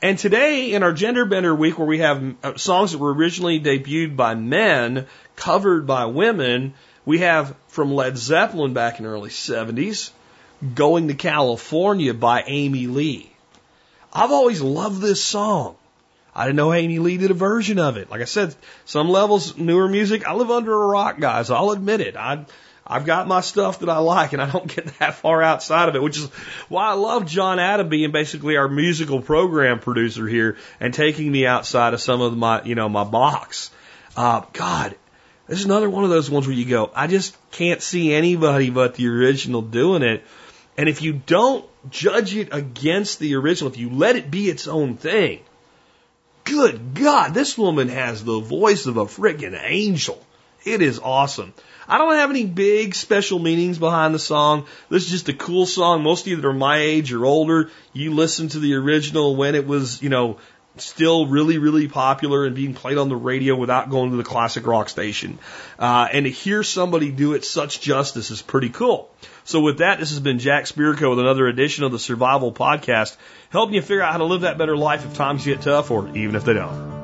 And 0.02 0.18
today, 0.18 0.72
in 0.72 0.84
our 0.84 0.94
Gender 0.94 1.26
Bender 1.26 1.54
week, 1.54 1.78
where 1.78 1.88
we 1.88 2.00
have 2.00 2.36
uh, 2.42 2.58
songs 2.58 2.94
that 2.94 2.98
were 2.98 3.14
originally 3.14 3.60
debuted 3.60 4.16
by 4.16 4.36
men, 4.36 5.06
covered 5.36 5.86
by 5.86 6.06
women, 6.06 6.74
we 7.06 7.20
have 7.20 7.56
from 7.68 7.94
Led 7.94 8.18
Zeppelin 8.18 8.74
back 8.74 9.00
in 9.00 9.04
the 9.06 9.12
early 9.12 9.30
70s, 9.30 10.12
Going 10.76 11.08
to 11.08 11.14
California 11.14 12.14
by 12.14 12.44
Amy 12.46 12.88
Lee. 12.88 13.32
I've 14.14 14.32
always 14.32 14.62
loved 14.62 15.02
this 15.02 15.24
song. 15.24 15.76
I 16.36 16.46
didn't 16.46 16.58
know 16.58 16.74
Amy 16.74 17.00
Lee 17.00 17.18
did 17.18 17.32
a 17.32 17.36
version 17.36 17.80
of 17.80 17.98
it. 17.98 18.10
Like 18.10 18.22
I 18.22 18.26
said, 18.26 18.56
some 18.86 19.10
levels 19.10 19.58
newer 19.58 19.90
music. 19.90 20.26
I 20.26 20.34
live 20.34 20.52
under 20.52 20.72
a 20.72 20.88
rock, 20.88 21.20
guys. 21.20 21.50
I'll 21.50 21.72
admit 21.72 22.00
it. 22.00 22.16
I 22.16 22.46
I've 22.92 23.06
got 23.06 23.26
my 23.26 23.40
stuff 23.40 23.80
that 23.80 23.90
I 23.90 24.00
like, 24.00 24.34
and 24.34 24.42
I 24.42 24.52
don't 24.52 24.68
get 24.68 24.86
that 25.00 25.16
far 25.16 25.42
outside 25.42 25.88
of 25.88 25.96
it, 25.96 26.04
which 26.04 26.18
is 26.18 26.26
why 26.68 26.90
I 26.90 26.94
love 26.94 27.26
John 27.26 27.58
Adam 27.58 27.88
being 27.88 28.12
basically 28.12 28.58
our 28.58 28.68
musical 28.68 29.22
program 29.22 29.80
producer 29.80 30.28
here 30.28 30.58
and 30.80 30.94
taking 30.94 31.32
me 31.32 31.46
outside 31.46 31.94
of 31.94 32.02
some 32.02 32.20
of 32.22 32.36
my 32.38 32.64
you 32.64 32.76
know 32.76 32.90
my 32.90 33.06
box. 33.06 33.72
Uh, 34.18 34.42
God, 34.52 34.96
this 35.48 35.60
is 35.60 35.66
another 35.66 35.90
one 35.90 36.04
of 36.04 36.10
those 36.10 36.30
ones 36.30 36.48
where 36.48 36.56
you 36.56 36.66
go, 36.66 36.92
I 36.94 37.08
just 37.08 37.38
can't 37.52 37.82
see 37.82 38.14
anybody 38.14 38.70
but 38.70 38.96
the 38.96 39.08
original 39.08 39.62
doing 39.62 40.04
it. 40.04 40.24
And 40.78 40.90
if 40.90 41.02
you 41.02 41.14
don't 41.14 41.66
judge 41.90 42.36
it 42.36 42.50
against 42.52 43.20
the 43.20 43.36
original, 43.36 43.72
if 43.72 43.78
you 43.78 43.90
let 43.90 44.16
it 44.18 44.30
be 44.30 44.50
its 44.50 44.68
own 44.68 44.98
thing, 44.98 45.42
good 46.44 46.94
God, 46.94 47.34
this 47.34 47.58
woman 47.58 47.88
has 47.88 48.24
the 48.24 48.40
voice 48.40 48.86
of 48.86 48.98
a 48.98 49.06
friggin' 49.06 49.58
angel. 49.64 50.26
It 50.64 50.82
is 50.82 51.00
awesome. 51.00 51.54
I 51.92 51.98
don't 51.98 52.16
have 52.16 52.30
any 52.30 52.46
big 52.46 52.96
special 52.96 53.38
meanings 53.38 53.78
behind 53.78 54.16
the 54.16 54.20
song. 54.20 54.66
This 54.88 55.04
is 55.04 55.12
just 55.12 55.28
a 55.28 55.34
cool 55.34 55.66
song. 55.66 56.04
Most 56.04 56.22
of 56.22 56.28
you 56.28 56.38
that 56.38 56.48
are 56.48 56.54
my 56.54 56.78
age 56.78 57.12
or 57.12 57.26
older, 57.26 57.70
you 57.92 58.14
listened 58.14 58.52
to 58.52 58.60
the 58.60 58.76
original 58.76 59.36
when 59.36 59.56
it 59.56 59.68
was, 59.68 60.02
you 60.02 60.08
know, 60.08 60.38
still 60.78 61.26
really, 61.28 61.58
really 61.58 61.90
popular 61.90 62.46
and 62.46 62.56
being 62.56 62.74
played 62.74 62.98
on 62.98 63.10
the 63.10 63.16
radio 63.18 63.58
without 63.58 63.90
going 63.90 64.12
to 64.12 64.16
the 64.16 64.24
classic 64.24 64.66
rock 64.66 64.88
station. 64.88 65.38
Uh, 65.78 66.08
and 66.14 66.24
to 66.24 66.32
hear 66.32 66.64
somebody 66.64 67.12
do 67.12 67.34
it 67.34 67.44
such 67.44 67.82
justice 67.82 68.32
is 68.32 68.42
pretty 68.42 68.70
cool. 68.70 69.10
So 69.44 69.60
with 69.60 69.80
that, 69.80 70.00
this 70.00 70.12
has 70.12 70.22
been 70.22 70.40
Jack 70.40 70.68
Spirko 70.68 71.10
with 71.10 71.20
another 71.20 71.46
edition 71.48 71.84
of 71.84 71.92
the 71.92 72.00
Survival 72.00 72.54
Podcast, 72.54 73.18
helping 73.50 73.76
you 73.76 73.82
figure 73.82 74.02
out 74.02 74.14
how 74.14 74.20
to 74.20 74.24
live 74.24 74.42
that 74.42 74.58
better 74.58 74.78
life 74.78 75.06
if 75.06 75.16
times 75.16 75.44
get 75.44 75.62
tough 75.62 75.92
or 75.92 76.08
even 76.16 76.38
if 76.38 76.46
they 76.46 76.54
don't. 76.54 77.01